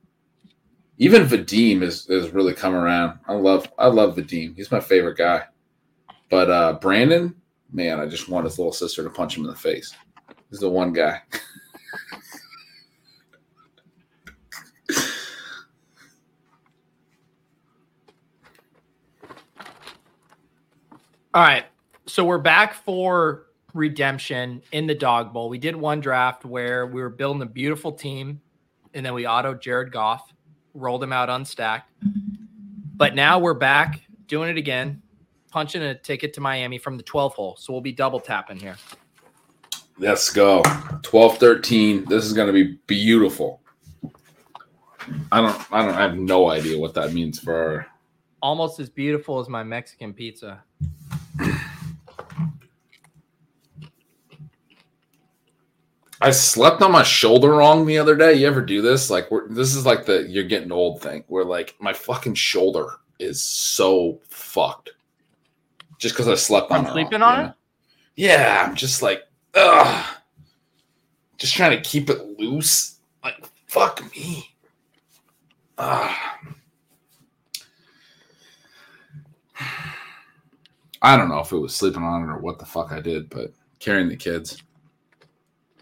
[0.99, 3.19] Even Vadim is is really come around.
[3.27, 4.55] I love I love Vadim.
[4.55, 5.45] He's my favorite guy.
[6.29, 7.35] But uh Brandon,
[7.73, 9.95] man, I just want his little sister to punch him in the face.
[10.51, 11.23] He's the one guy.
[21.33, 21.70] All right.
[22.11, 25.49] So we're back for redemption in the Dawg Bowl.
[25.49, 28.41] We did one draft where we were building a beautiful team
[28.95, 30.35] and then we auto Jared Goff,
[30.75, 31.89] rolled him out unstacked.
[32.97, 35.01] But now we're back doing it again,
[35.53, 37.57] punching a ticket to Miami from the 12 hole.
[37.61, 38.77] So we'll be double tapping here.
[39.97, 40.65] Let's go.
[41.03, 42.07] 12 13.
[42.07, 43.63] This is gonna be beautiful.
[45.31, 47.87] I don't I don't I have no idea what that means for our
[48.43, 50.65] Almost as beautiful as my Mexican pizza.
[56.21, 58.35] I slept on my shoulder wrong the other day.
[58.35, 59.09] You ever do this?
[59.09, 62.97] Like, we're, this is like the you're getting old thing where like my fucking shoulder
[63.19, 64.91] is so fucked
[65.99, 66.93] just because I slept on it.
[66.93, 67.55] sleeping wrong, on you it?
[68.17, 69.23] Yeah, I'm just like,
[69.55, 70.17] ugh,
[71.39, 72.99] just trying to keep it loose.
[73.25, 74.55] Like, fuck me.
[75.79, 76.39] Ah.
[81.03, 83.31] I don't know if it was sleeping on it or what the fuck I did,
[83.31, 84.63] but carrying the kids.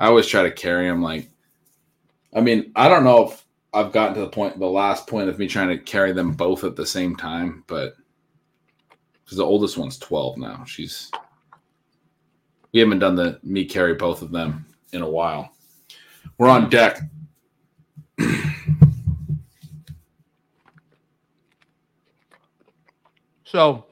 [0.00, 1.28] I always try to carry them like
[2.34, 5.38] I mean, I don't know if I've gotten to the point the last point of
[5.38, 7.94] me trying to carry them both at the same time, but
[9.24, 10.64] because the oldest one's 12 now.
[10.64, 11.10] She's
[12.72, 15.52] we haven't done the me carry both of them in a while.
[16.36, 17.00] We're on deck.
[23.48, 23.86] So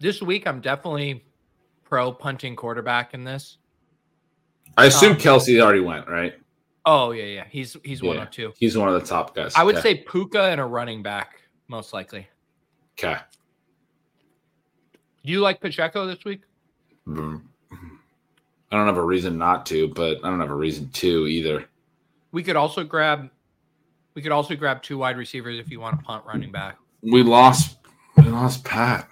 [0.00, 1.22] this week, I'm definitely
[1.84, 3.58] pro punting quarterback in this.
[4.76, 6.34] I assume Um, Kelce already went, right?
[6.84, 7.44] Oh yeah, yeah.
[7.48, 8.08] He's he's Yeah.
[8.08, 8.52] one of two.
[8.56, 9.52] He's one of the top guys.
[9.54, 9.96] I would Okay.
[9.96, 12.26] say Puka and a running back, most likely.
[12.98, 13.16] Okay.
[15.24, 16.40] Do you like Pacheco this week?
[17.06, 17.42] Mm.
[17.70, 21.66] I don't have a reason not to, but I don't have a reason to either.
[22.32, 23.30] We could also grab
[24.14, 26.78] we could also grab two wide receivers if you want to punt running back.
[27.02, 27.78] We lost
[28.16, 29.08] we lost Pat.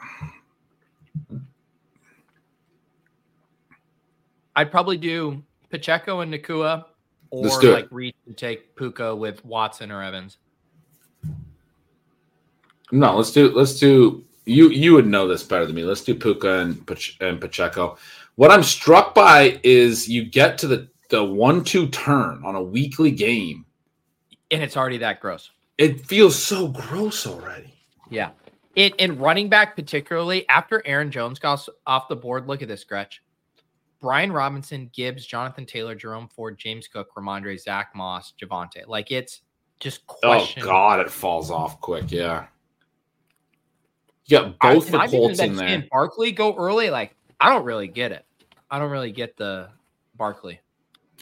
[4.56, 6.84] I'd probably do Pacheco and Nacua
[7.30, 7.64] or it.
[7.64, 10.38] like reach and take Puka with Watson or Evans.
[12.92, 15.84] No, let's do let's do you you would know this better than me.
[15.84, 17.96] Let's do Puka and and Pacheco.
[18.34, 22.62] What I'm struck by is you get to the the one two turn on a
[22.62, 23.64] weekly game.
[24.50, 25.50] And it's already that gross.
[25.78, 27.72] It feels so gross already.
[28.10, 28.30] Yeah.
[28.76, 32.84] In, in running back, particularly after Aaron Jones got off the board, look at this,
[32.84, 33.22] Gretch.
[34.00, 38.86] Brian Robinson, Gibbs, Jonathan Taylor, Jerome Ford, James Cook, Rhamondre, Zach Moss, Javonte.
[38.86, 39.42] Like it's
[39.78, 40.62] just question.
[40.62, 42.10] Oh God, it falls off quick.
[42.10, 42.46] Yeah,
[44.26, 45.68] you got both I, the and I've Colts in there.
[45.68, 46.90] seeing Barkley go early.
[46.90, 48.24] Like I don't really get it.
[48.70, 49.68] I don't really get the
[50.16, 50.60] Barkley.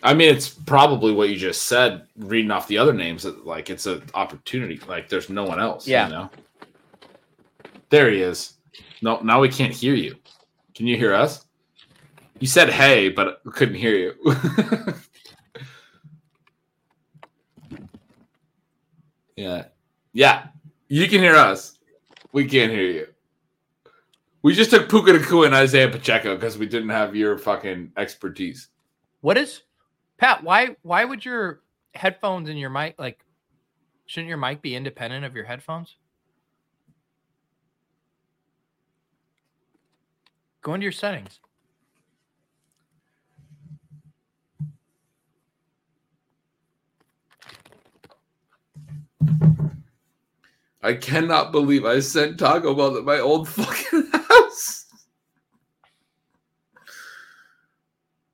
[0.02, 2.06] I mean, it's probably what you just said.
[2.16, 4.80] Reading off the other names, that like it's an opportunity.
[4.86, 5.86] Like there's no one else.
[5.88, 6.06] Yeah.
[6.06, 6.30] You know.
[7.90, 8.54] There he is.
[9.02, 10.16] No, now we can't hear you.
[10.74, 11.46] Can you hear us?
[12.40, 14.14] You said hey, but couldn't hear you.
[19.36, 19.64] yeah.
[20.12, 20.46] Yeah.
[20.88, 21.78] You can hear us.
[22.32, 23.06] We can't hear you.
[24.42, 28.68] We just took Puka Nacua and Isaiah Pacheco because we didn't have your fucking expertise.
[29.20, 29.62] What is
[30.16, 30.44] Pat?
[30.44, 31.62] Why why would your
[31.94, 33.24] headphones and your mic like
[34.06, 35.96] shouldn't your mic be independent of your headphones?
[40.62, 41.40] Go into your settings.
[50.82, 54.86] I cannot believe I sent Taco Bell to my old fucking house.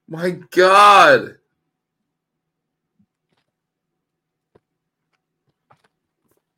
[0.09, 1.37] My God.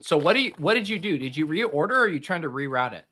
[0.07, 1.19] So what do you what did you do?
[1.19, 3.05] Did you reorder or are you trying to reroute it?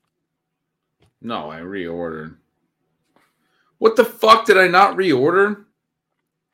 [1.21, 2.37] No, I reordered.
[3.79, 5.65] What the fuck did I not reorder?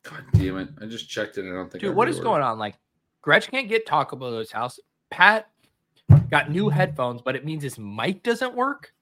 [0.03, 0.69] God damn it!
[0.81, 1.45] I just checked it.
[1.45, 1.81] I don't think.
[1.81, 2.57] Dude, I what is going on?
[2.57, 2.75] Like,
[3.21, 4.79] Gretch can't get Taco Bell to his house.
[5.09, 5.49] Pat
[6.29, 8.93] got new headphones, but it means his mic doesn't work.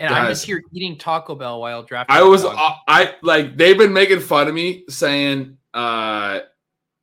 [0.00, 2.16] And I'm just here eating Taco Bell while drafting.
[2.16, 2.54] I was uh,
[2.86, 6.40] I like they've been making fun of me saying uh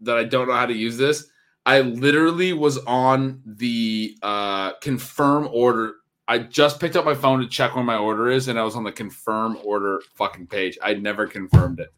[0.01, 1.27] that I don't know how to use this.
[1.65, 5.95] I literally was on the uh confirm order.
[6.27, 8.75] I just picked up my phone to check where my order is and I was
[8.75, 10.77] on the confirm order fucking page.
[10.81, 11.93] I never confirmed it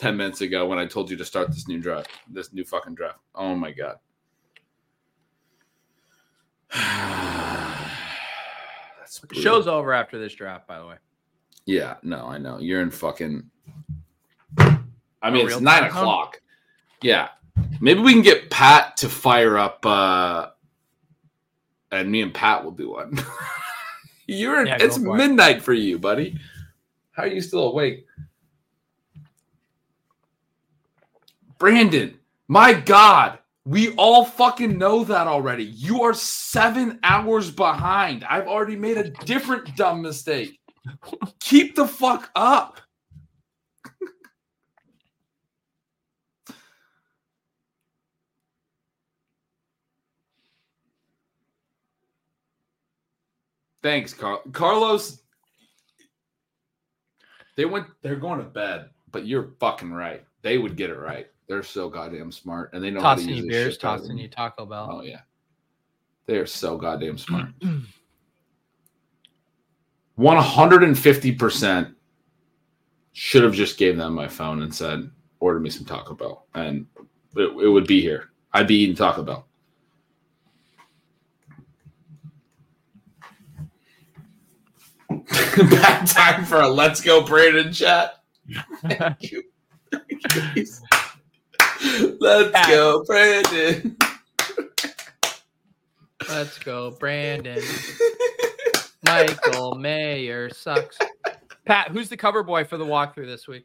[0.00, 2.08] 10 minutes ago when I told you to start this new draft.
[2.30, 3.18] This new fucking draft.
[3.34, 3.96] Oh my god.
[8.98, 9.20] That's.
[9.32, 10.96] Show's over after this draft, by the way.
[11.66, 12.58] Yeah, no, I know.
[12.58, 13.44] You're in fucking.
[14.58, 16.40] I mean, it's nine o'clock.
[17.02, 17.28] Yeah.
[17.80, 20.48] Maybe we can get Pat to fire up, uh
[21.92, 23.18] and me and Pat will do one.
[24.26, 25.18] You're Yeah, it's for it.
[25.18, 26.38] midnight for you, buddy.
[27.10, 28.06] How are you still awake?
[31.60, 35.64] Brandon, my God, we all fucking know that already.
[35.64, 38.24] You are seven hours behind.
[38.24, 40.58] I've already made a different dumb mistake.
[41.40, 42.80] Keep the fuck up.
[53.82, 54.40] Thanks, Carl.
[54.52, 55.20] Carlos.
[57.56, 57.86] They went.
[58.00, 60.24] They're going to bed, but you're fucking right.
[60.40, 61.26] They would get it right.
[61.50, 64.18] They're so goddamn smart, and they know how to Tossing use you beers, tossing than
[64.18, 64.88] you Taco Bell.
[64.88, 65.22] Oh yeah,
[66.26, 67.48] they are so goddamn smart.
[70.14, 71.88] One hundred and fifty percent
[73.14, 76.86] should have just gave them my phone and said, "Order me some Taco Bell," and
[77.34, 78.30] it, it would be here.
[78.52, 79.48] I'd be eating Taco Bell.
[85.68, 88.22] Bad time for a let's go Brandon chat.
[88.82, 89.42] Thank you.
[90.54, 90.80] Please.
[92.20, 92.66] let's ah.
[92.68, 93.96] go Brandon.
[96.28, 97.62] Let's go, Brandon.
[99.04, 100.98] Michael Mayer sucks.
[101.64, 103.64] Pat, who's the cover boy for the walkthrough this week?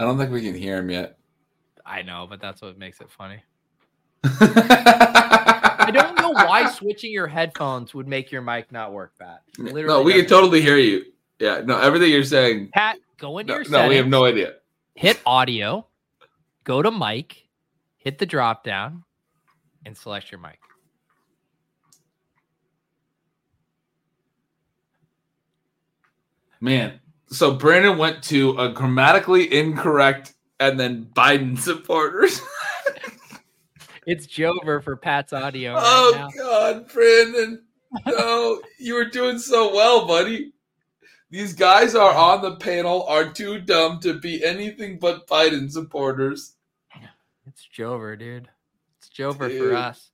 [0.00, 1.18] I don't think we can hear him yet.
[1.86, 3.42] I know, but that's what makes it funny.
[4.24, 9.42] I don't know why switching your headphones would make your mic not work, Pat.
[9.58, 11.04] Literally no, we can totally hear you.
[11.38, 12.70] Yeah, no, everything you're saying.
[12.72, 14.54] Pat, go into No, your no we have no idea.
[14.94, 15.86] Hit audio,
[16.64, 17.48] go to mic,
[17.96, 19.04] hit the drop down,
[19.84, 20.58] and select your mic.
[26.60, 32.40] Man, so Brandon went to a grammatically incorrect and then Biden supporters.
[34.06, 35.74] It's Jover for Pat's audio.
[35.74, 36.28] Right oh now.
[36.38, 37.62] God, Brandon.
[38.06, 40.53] No, you were doing so well, buddy.
[41.34, 46.54] These guys are on the panel are too dumb to be anything but Biden supporters.
[47.44, 48.48] It's Jover, dude.
[48.98, 49.60] It's Jover Dude.
[49.60, 50.12] for us.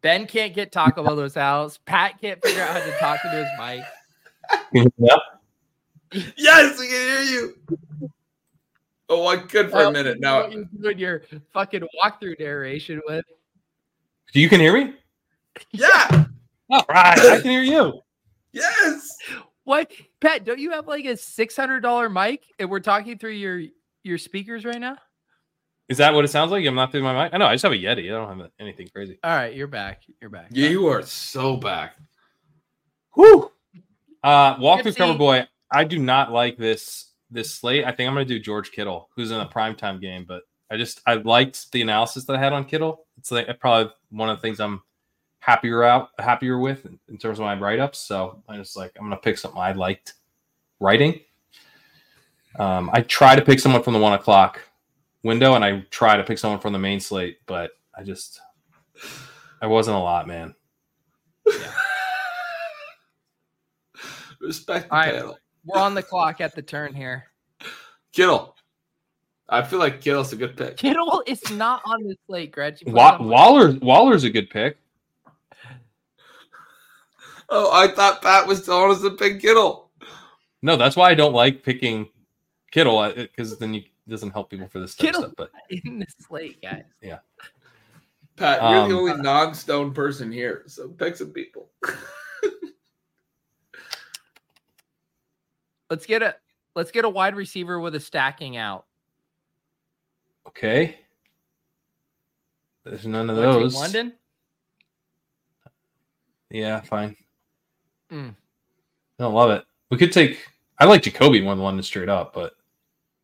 [0.00, 1.78] Ben can't get Taco Bell to his house.
[1.84, 4.88] Pat can't figure out how to talk into his mic.
[4.96, 6.22] Yeah.
[6.38, 7.58] Yes, we can hear you.
[9.10, 10.18] Oh, I could for a minute.
[10.18, 13.26] Now Now what you're doing your fucking walkthrough narration with.
[14.32, 14.94] You can hear me?
[15.72, 16.24] Yeah.
[16.70, 17.18] All right.
[17.18, 18.00] I can hear you.
[18.52, 19.18] Yes.
[19.64, 19.90] What,
[20.24, 20.44] Pat?
[20.44, 23.62] Don't you have like a six hundred dollar mic, and we're talking through your
[24.02, 24.96] your speakers right now?
[25.88, 26.64] Is that what it sounds like?
[26.64, 27.34] I'm not through my mic.
[27.34, 27.46] I know.
[27.46, 28.06] I just have a Yeti.
[28.06, 29.18] I don't have anything crazy.
[29.22, 30.02] All right, you're back.
[30.20, 30.48] You're back.
[30.50, 31.96] You are so back.
[33.14, 33.50] Whew.
[34.22, 35.18] Uh, walkthrough cover Gypsy.
[35.18, 35.46] boy.
[35.70, 37.84] I do not like this this slate.
[37.84, 40.24] I think I'm going to do George Kittle, who's in a primetime game.
[40.26, 43.06] But I just I liked the analysis that I had on Kittle.
[43.18, 44.82] It's like probably one of the things I'm
[45.44, 47.98] happier out happier with in, in terms of my write ups.
[47.98, 50.14] So I just like I'm going to pick something I liked
[50.80, 51.20] writing.
[52.58, 54.60] Um, I try to pick someone from the one o'clock
[55.22, 58.40] window, and I try to pick someone from the main slate, but I just
[59.60, 60.54] I wasn't a lot, man.
[64.40, 65.14] Respect the All right.
[65.14, 65.38] panel.
[65.66, 67.24] We're on the clock at the turn here.
[68.12, 68.54] Kittle.
[69.48, 70.76] I feel like Kittle's a good pick.
[70.76, 72.80] Kittle is not on this slate, Gretch.
[72.80, 74.78] You put Wa- it Waller Waller's a good pick.
[77.56, 79.90] Oh, I thought Pat was telling us to pick Kittle.
[80.62, 82.08] No, that's why I don't like picking
[82.72, 85.20] Kittle because then you it doesn't help people for this Kittle.
[85.22, 85.34] stuff.
[85.36, 85.50] But
[85.84, 86.82] in this slate, guys.
[87.00, 87.18] Yeah.
[88.36, 91.70] Pat, you're Um, the only non-stone person here, so pick some people.
[95.90, 96.34] Let's get a
[96.74, 98.86] let's get a wide receiver with a stacking out.
[100.48, 100.96] okay,
[102.84, 103.74] there's none of those.
[103.76, 104.14] London.
[106.50, 107.16] Yeah, fine.
[108.12, 108.30] Mm.
[109.18, 109.64] I don't love it.
[109.90, 110.38] We could take.
[110.78, 112.54] I like Jakobi more than London straight up, but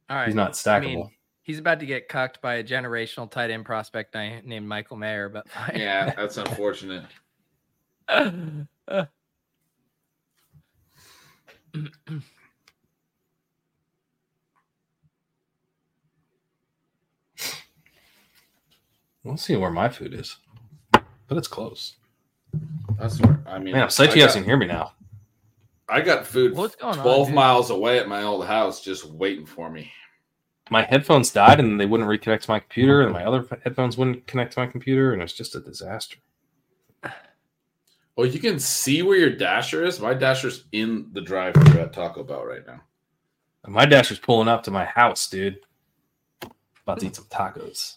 [0.08, 0.26] All right.
[0.26, 0.82] he's not I stackable.
[0.84, 1.10] mean,
[1.42, 5.28] he's about to get cucked by a generational tight end prospect ni- named Michael Mayer,
[5.28, 7.04] but Yeah, that's unfortunate.
[19.24, 20.36] we'll see where my food is,
[20.92, 21.96] but it's close.
[22.98, 23.72] That's where I mean.
[23.72, 24.92] Man, I'm psyched I you guys can hear me now.
[25.88, 27.34] I got food What's going on, 12 dude?
[27.34, 29.90] miles away at my old house just waiting for me.
[30.70, 34.26] My headphones died and they wouldn't reconnect to my computer, and my other headphones wouldn't
[34.28, 36.18] connect to my computer, and it was just a disaster.
[38.16, 39.98] Well, you can see where your dasher is.
[39.98, 42.82] My dasher's in the drive-thru at Taco Bell right now.
[43.66, 45.58] My dasher's pulling up to my house, dude.
[46.82, 47.96] About to eat some tacos.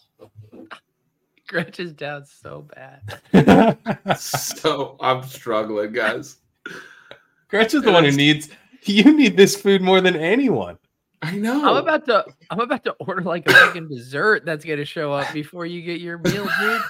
[1.48, 3.78] Gretch is down so bad.
[4.18, 6.38] so I'm struggling, guys.
[7.48, 8.48] Gretch is the one who needs.
[8.84, 10.78] You need this food more than anyone.
[11.22, 11.66] I know.
[11.66, 15.32] I'm about to I'm about to order like a fucking dessert that's gonna show up
[15.32, 16.82] before you get your meal, dude.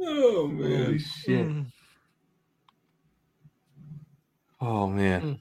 [0.00, 0.98] oh man.
[0.98, 1.46] shit!
[1.46, 1.66] Mm.
[4.60, 5.22] Oh man.
[5.22, 5.40] Mm.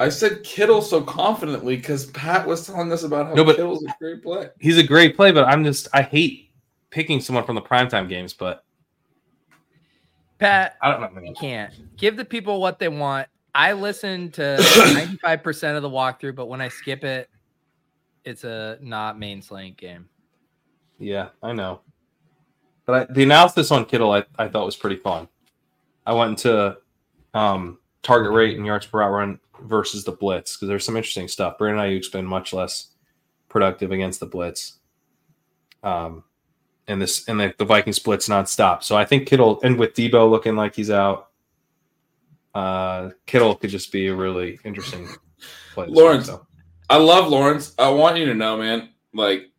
[0.00, 3.84] I said Kittle so confidently because Pat was telling us about how No, but- Kittle's
[3.84, 4.48] a great play.
[4.60, 6.50] He's a great play, but I'm just I hate
[6.90, 8.64] picking someone from the primetime games, but
[10.38, 11.20] Pat, I don't know.
[11.22, 13.26] you can't give the people what they want.
[13.54, 17.28] I listen to 95% of the walkthrough, but when I skip it,
[18.24, 20.08] it's a not main slaying game.
[21.00, 21.80] Yeah, I know.
[22.86, 25.28] But I, the analysis on Kittle, I, I thought was pretty fun.
[26.06, 26.76] I went into
[27.34, 31.28] um, target rate and yards per out run versus the blitz because there's some interesting
[31.28, 31.58] stuff.
[31.58, 32.88] Brandon Aiyuk's been much less
[33.48, 34.78] productive against the blitz.
[35.82, 36.24] Um,
[36.86, 38.82] and this and the, the Vikings blitz nonstop.
[38.82, 41.28] So I think Kittle and with Deebo looking like he's out,
[42.54, 45.06] uh, Kittle could just be a really interesting
[45.74, 45.86] play.
[45.86, 46.26] this week, Lawrence.
[46.26, 46.46] so.
[46.90, 47.74] I love Lawrence.
[47.78, 48.88] I want you to know, man.
[49.12, 49.50] Like,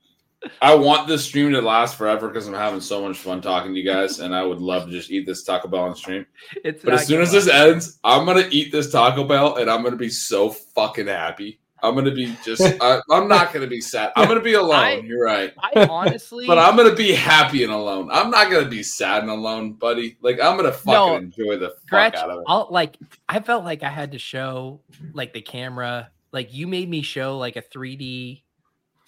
[0.61, 3.80] I want this stream to last forever because I'm having so much fun talking to
[3.80, 6.26] you guys, and I would love to just eat this Taco Bell on stream.
[6.64, 9.84] It's But as soon as this ends, I'm gonna eat this Taco Bell, and I'm
[9.84, 11.59] gonna be so fucking happy.
[11.82, 12.61] I'm gonna be just.
[12.82, 14.11] I, I'm not gonna be sad.
[14.16, 14.76] I'm gonna be alone.
[14.76, 15.53] I- You're right.
[15.58, 18.09] I honestly, But I'm gonna be happy and alone.
[18.11, 20.18] I'm not gonna be sad and alone, buddy.
[20.22, 22.43] Like I'm gonna fucking No, enjoy the fuck out of it.
[22.48, 24.82] I'll like I felt like I had to show
[25.14, 28.43] like the camera, like you made me show like a 3D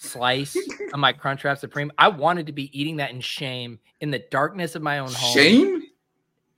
[0.01, 0.55] slice
[0.93, 1.91] of my Crunchwrap Supreme.
[1.97, 5.33] I wanted to be eating that in shame in the darkness of my own home.
[5.33, 5.83] Shame?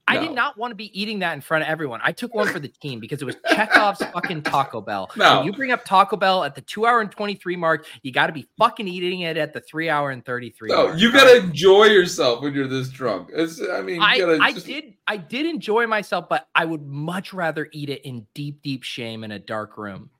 [0.06, 0.20] I No.
[0.20, 1.98] did not want to be eating that in front of everyone.
[2.04, 5.10] I took one for the team because it was Chekhov's fucking Taco Bell.
[5.16, 5.38] No.
[5.38, 8.26] When you bring up Taco Bell at the two hour and 23 mark, you got
[8.26, 10.98] to be fucking eating it at the three hour and 33 No, mark.
[10.98, 13.30] you gotta enjoy yourself when you're this drunk.
[13.32, 16.82] It's, I mean, you I, I just- did I did enjoy myself, but I would
[16.86, 20.10] much rather eat it in deep, deep shame in a dark room.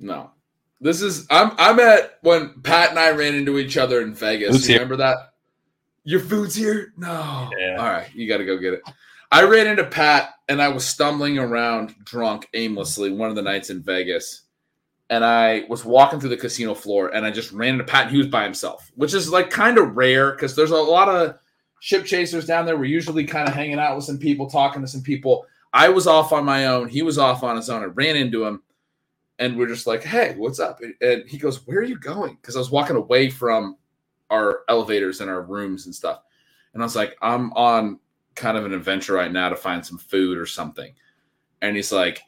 [0.00, 0.32] No.
[0.80, 4.50] This is I'm I'm at when Pat and I ran into each other in Vegas.
[4.52, 4.82] Food's You here.
[4.82, 5.34] remember that?
[6.04, 6.92] Your food's here?
[6.96, 7.50] No.
[7.58, 7.76] Yeah.
[7.78, 8.82] All right, you gotta go get it.
[9.30, 13.70] I ran into Pat and I was stumbling around drunk aimlessly one of the nights
[13.70, 14.42] in Vegas.
[15.10, 18.12] And I was walking through the casino floor and I just ran into Pat and
[18.12, 21.36] he was by himself, which is like kind of rare because there's a lot of
[21.80, 22.76] ship chasers down there.
[22.76, 25.46] We're usually kind of hanging out with some people, talking to some people.
[25.72, 26.88] I was off on my own.
[26.88, 27.82] He was off on his own.
[27.82, 28.62] I ran into him
[29.40, 30.80] and we're just like, hey, what's up?
[31.00, 32.36] And he goes, where are you going?
[32.40, 33.76] Because I was walking away from
[34.28, 36.20] our elevators and our rooms and stuff.
[36.74, 37.98] And I was like, I'm on
[38.34, 40.92] kind of an adventure right now to find some food or something.
[41.62, 42.22] And he's like,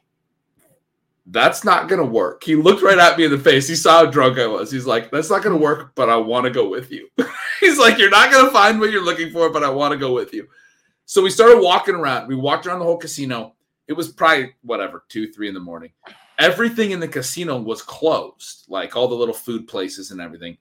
[1.26, 2.42] that's not to work.
[2.42, 3.68] He looked right at me in the face.
[3.68, 4.72] He saw how drunk I was.
[4.72, 7.08] He's like, that's not to work, but I want to go with you.
[7.60, 10.12] he's like, you're not to find what you're looking for, but I want to go
[10.12, 10.48] with you.
[11.04, 12.26] So we started walking around.
[12.26, 13.54] We walked around the whole casino.
[13.86, 15.92] It was probably whatever, two, three in the morning.
[16.38, 20.56] Everything in the casino was closed, like all the little food places and everything.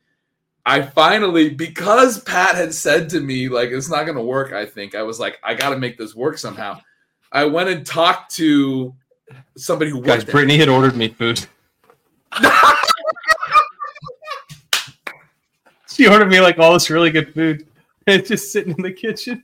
[0.66, 4.66] I finally, because Pat had said to me, like, it's not going to work, I
[4.66, 6.80] think, I was like, I got to make this work somehow.
[7.32, 8.93] I went and talked to
[9.58, 10.33] somebody who Guys, worked there.
[10.33, 11.45] Brittany had ordered me food.
[15.90, 17.66] she ordered me like all this really good food.
[18.06, 19.43] It's just sitting in the kitchen.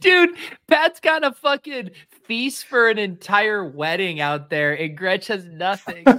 [0.00, 0.30] Dude,
[0.68, 1.90] Pat's got a fucking
[2.30, 6.04] feast for an entire wedding out there, and Gretch has nothing.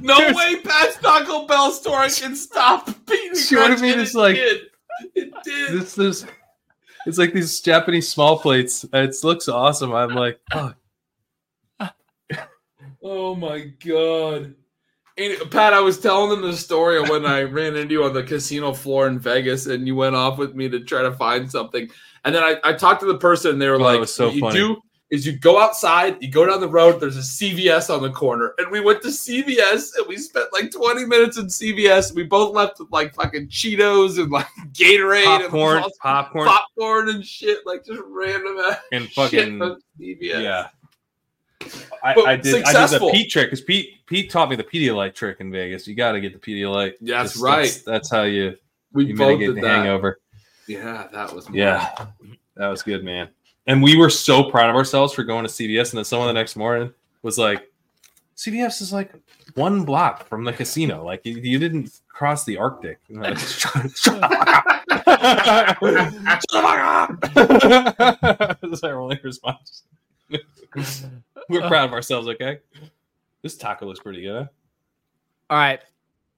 [0.00, 3.82] No There's- way Pat's Taco Bell store can stop beating She ordered Gretchen.
[3.82, 4.60] me It this, like- did.
[5.14, 5.80] It did.
[5.80, 6.26] this is
[7.06, 8.84] it's like these Japanese small plates.
[8.92, 9.92] It looks awesome.
[9.94, 10.72] I'm like, oh,
[13.02, 14.54] Oh my god.
[15.18, 18.12] And, Pat, I was telling them the story of when I ran into you on
[18.12, 21.50] the casino floor in Vegas, and you went off with me to try to find
[21.50, 21.88] something.
[22.24, 24.34] And then I, I talked to the person, and they were Oh, like, so "What
[24.34, 24.58] you funny.
[24.58, 24.76] do
[25.10, 27.00] is you go outside, you go down the road.
[27.00, 30.70] There's a CVS on the corner, and we went to CVS, and we spent like
[30.70, 32.12] 20 minutes in CVS.
[32.14, 37.24] We both left with like fucking Cheetos and like Gatorade popcorn, and popcorn, popcorn and
[37.24, 40.42] shit, like just random ass and shit fucking from CVS.
[40.42, 40.68] yeah.
[42.06, 42.26] I, I did.
[42.28, 43.10] I did the successful.
[43.10, 45.86] Pete trick because Pete Pete taught me the Pedialyte trick in Vegas.
[45.86, 46.94] You got to get the Pedialyte.
[47.00, 47.62] Yeah, that's Just- right.
[47.64, 48.56] That's, that's how you,
[48.92, 49.76] we you both mitigate did the that.
[49.78, 50.20] hangover.
[50.68, 52.06] Yeah, that was Yeah,
[52.56, 53.28] that was good, man.
[53.68, 55.90] And we were so proud of ourselves for going to CVS.
[55.90, 57.68] And then someone the next morning was like,
[58.36, 59.12] "CVS is like
[59.54, 61.04] one block from the casino.
[61.04, 64.76] Like you, you didn't cross the Arctic." And I'm like, Shut shut the.
[65.04, 66.78] Shut the fuck
[67.34, 68.58] up.
[68.70, 69.82] That's our only response.
[71.48, 71.68] We're uh.
[71.68, 72.28] proud of ourselves.
[72.28, 72.58] Okay,
[73.42, 74.48] this taco looks pretty good.
[75.48, 75.80] All right,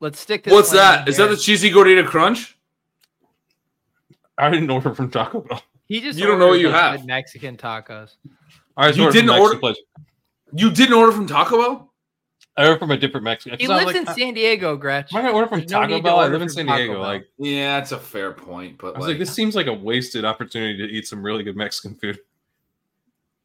[0.00, 1.08] let's stick to What's that?
[1.08, 2.56] Is that the cheesy gordita crunch?
[4.36, 5.62] I didn't order from Taco Bell.
[5.86, 7.04] He just You don't know what you have.
[7.06, 8.16] Mexican tacos.
[8.76, 9.76] I just You ordered didn't order- place.
[10.54, 11.92] You didn't order from Taco Bell?
[12.56, 13.58] I ordered from a different Mexican.
[13.58, 15.12] He 'cause I was lives like, in San Diego, Gretch.
[15.12, 16.18] Am I gonna order from There's no Taco need Bell?
[16.20, 16.92] I live in San Taco Diego.
[16.94, 17.02] Bell.
[17.02, 18.78] Like, Yeah, that's a fair point.
[18.78, 21.42] But I was like, like, this seems like a wasted opportunity to eat some really
[21.42, 22.18] good Mexican food.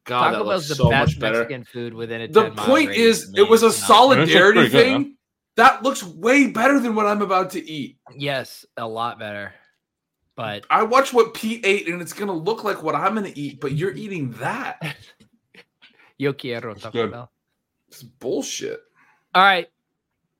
[0.05, 1.39] God, Taco that Bell's looks the so best much better.
[1.39, 3.71] Mexican food within a The 10 point radius is, it was a me.
[3.71, 4.97] Solidarity pretty good, huh?
[4.99, 5.17] thing.
[5.55, 7.97] That looks way better than what I'm about to eat.
[8.15, 9.53] Yes, a lot better.
[10.35, 13.61] But I watch what Pete ate, and it's gonna look like what I'm gonna eat,
[13.61, 14.81] but you're eating that.
[16.17, 17.11] yo quiero Taco Good.
[17.11, 17.31] Bell.
[17.87, 18.81] It's bullshit.
[19.35, 19.67] All right,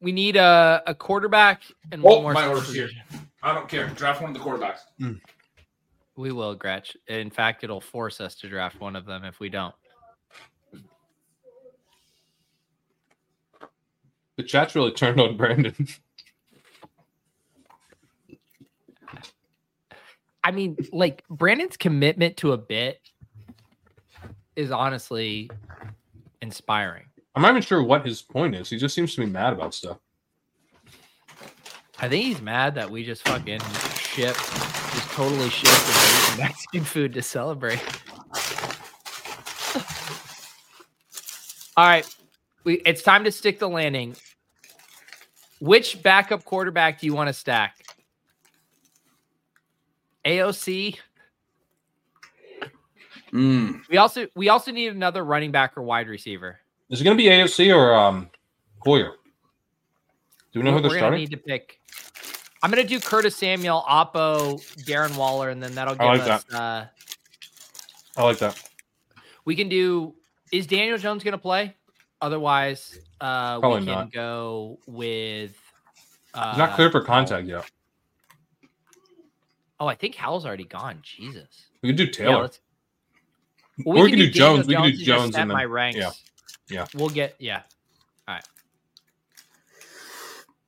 [0.01, 1.61] we need a, a quarterback
[1.91, 2.33] and Oh, one more.
[2.33, 2.89] my skill order's here.
[3.43, 3.87] I don't care.
[3.89, 4.79] Draft one of the quarterbacks.
[4.99, 5.19] Mm.
[6.15, 6.95] We will, Gretch.
[7.07, 9.73] In fact, it'll force us to draft one of them if we don't.
[14.37, 15.87] The chat's really turned on Brandon.
[20.43, 22.99] I mean, like Brandon's commitment to a bit
[24.55, 25.49] is honestly
[26.41, 27.05] inspiring.
[27.35, 28.69] I'm not even sure what his point is.
[28.69, 29.97] He just seems to be mad about stuff.
[31.99, 33.59] I think he's mad that we just fucking
[33.95, 37.79] ship, just totally shipped Mexican food to celebrate.
[41.75, 42.07] All right,
[42.63, 44.15] we it's time to stick the landing.
[45.59, 47.77] Which backup quarterback do you want to stack?
[50.25, 50.97] AOC.
[53.31, 53.81] Mm.
[53.89, 56.59] We also we also need another running back or wide receiver.
[56.89, 58.29] Is it going to be AOC or um,
[58.79, 59.13] Hoyer?
[60.51, 61.19] Do we know who We're they're gonna starting?
[61.21, 61.79] need to pick.
[62.63, 66.49] I'm gonna do Curtis Samuel, Oppo, Darren Waller, and then that'll give I like us.
[66.49, 66.85] Uh,
[68.15, 68.57] I like that.
[69.43, 70.15] we can do.
[70.53, 71.75] Is Daniel Jones gonna play?
[72.21, 74.11] Otherwise, uh, we Probably can not.
[74.13, 75.59] go with.
[76.33, 77.69] Uh, He's not clear for contact yet.
[79.79, 80.99] Oh, I think Howell's already gone.
[81.03, 81.65] Jesus.
[81.81, 82.41] We can do Yeah, Taylor.
[82.43, 82.61] let's-
[83.85, 84.67] Or we can do Daniel Jones.
[84.67, 85.97] We can do Jones and then- my ranks.
[85.99, 86.11] yeah.
[86.69, 86.85] Yeah.
[86.93, 87.63] We'll get yeah.
[88.25, 88.47] All right.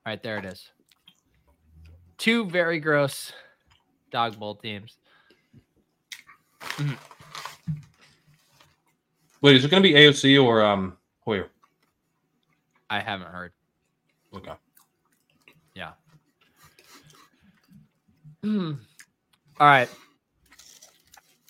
[0.06, 0.70] All right, there it is.
[2.18, 3.32] Two very gross
[4.12, 4.98] Dawg Bowl teams.
[9.42, 11.50] Wait, is it going to be AOC or um, Hoyer?
[12.90, 13.52] I haven't heard.
[14.36, 14.54] Okay.
[15.76, 15.92] Yeah.
[18.44, 18.74] Hmm.
[19.60, 19.90] All right.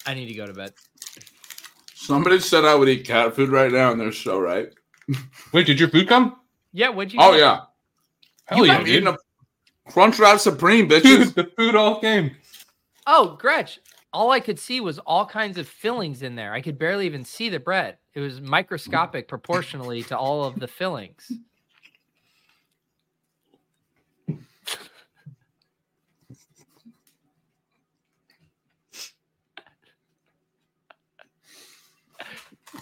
[0.05, 0.73] I need to go to bed.
[1.95, 4.69] Somebody said I would eat cat food right now, and they're so right.
[5.51, 6.35] Wait, did your food come?
[6.71, 7.39] Yeah, what'd you Oh get?
[7.39, 7.61] yeah,
[8.45, 9.15] Hell yeah, I'm eating dude.
[9.15, 9.17] a
[9.89, 11.33] Crunch Wrap Supreme, Dude, bitches.
[11.33, 12.35] the food all came.
[13.07, 13.79] Oh, Gretch.
[14.13, 16.53] All I could see was all kinds of fillings in there.
[16.53, 17.97] I could barely even see the bread.
[18.13, 21.29] It was microscopic proportionally to all of the fillings.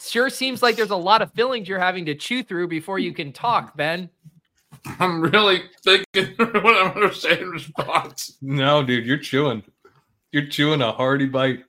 [0.01, 3.13] Sure seems like there's a lot of fillings you're having to chew through before you
[3.13, 4.09] can talk, Ben.
[4.99, 8.37] I'm really thinking what I'm going to say in response.
[8.41, 9.63] No, dude, you're chewing.
[10.31, 11.63] You're chewing a hearty bite.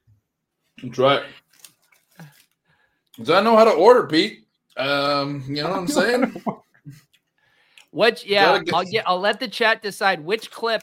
[0.82, 1.22] That's right.
[3.16, 4.44] 'Cause I know how to order, Pete.
[4.76, 6.42] Um, you know what I'm saying?
[7.92, 9.04] Which, Yeah, get- I'll get.
[9.06, 10.82] I'll let the chat decide which clip.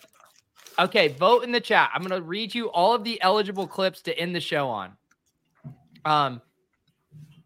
[0.80, 1.90] Okay, vote in the chat.
[1.94, 4.94] I'm gonna read you all of the eligible clips to end the show on.
[6.06, 6.42] Um,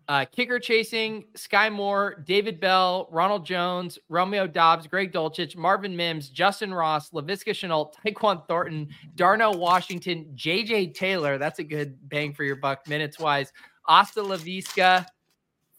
[0.07, 6.29] uh, kicker chasing, Skyy Moore, David Bell, Ronald Jones, Romeo Doubs, Greg Dulcich, Marvin Mims,
[6.29, 11.37] Justin Ross, Laviska Shenault, Tyquan Thornton, Darnell Washington, JJ Taylor.
[11.37, 13.51] That's a good bang for your buck minutes wise.
[13.87, 15.05] Asta Laviska,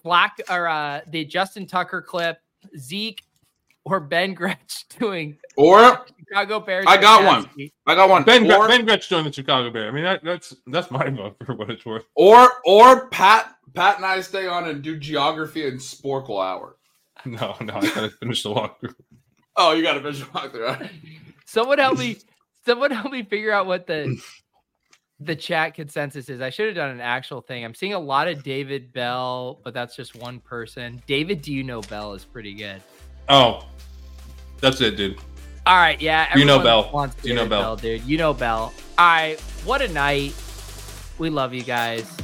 [0.03, 2.39] Black or uh, the Justin Tucker clip,
[2.79, 3.23] Zeke,
[3.85, 6.85] or Ben Gretch doing Or Chicago Bears.
[6.89, 7.49] I got one.
[7.87, 8.25] I got one.
[8.25, 9.89] Ben, Gre- or, ben Gretch doing the Chicago Bear.
[9.89, 12.05] I mean, that, that's that's my vote for what it's worth.
[12.15, 16.77] or or Pat Pat and I stay on and do geography and Sporcle hour.
[17.25, 18.95] No, no, I gotta finish the walkthrough.
[19.57, 20.89] Oh, you got a visual walkthrough.
[21.47, 22.19] Someone help me.
[22.65, 24.17] Someone help me figure out what the
[25.19, 26.41] the chat consensus is.
[26.41, 27.65] I should have done an actual thing.
[27.65, 31.03] I'm seeing a lot of David Bell, but that's just one person.
[31.07, 32.83] David, do you know Bell is pretty good.
[33.29, 33.67] Oh,
[34.61, 35.19] that's it, dude.
[35.65, 36.37] All right, yeah.
[36.37, 36.91] You know Bell.
[36.93, 37.77] Wants You know David Bell.
[37.77, 38.03] dude.
[38.05, 38.73] You know Bell.
[38.99, 40.35] All right, what a night.
[41.19, 42.15] We love you guys.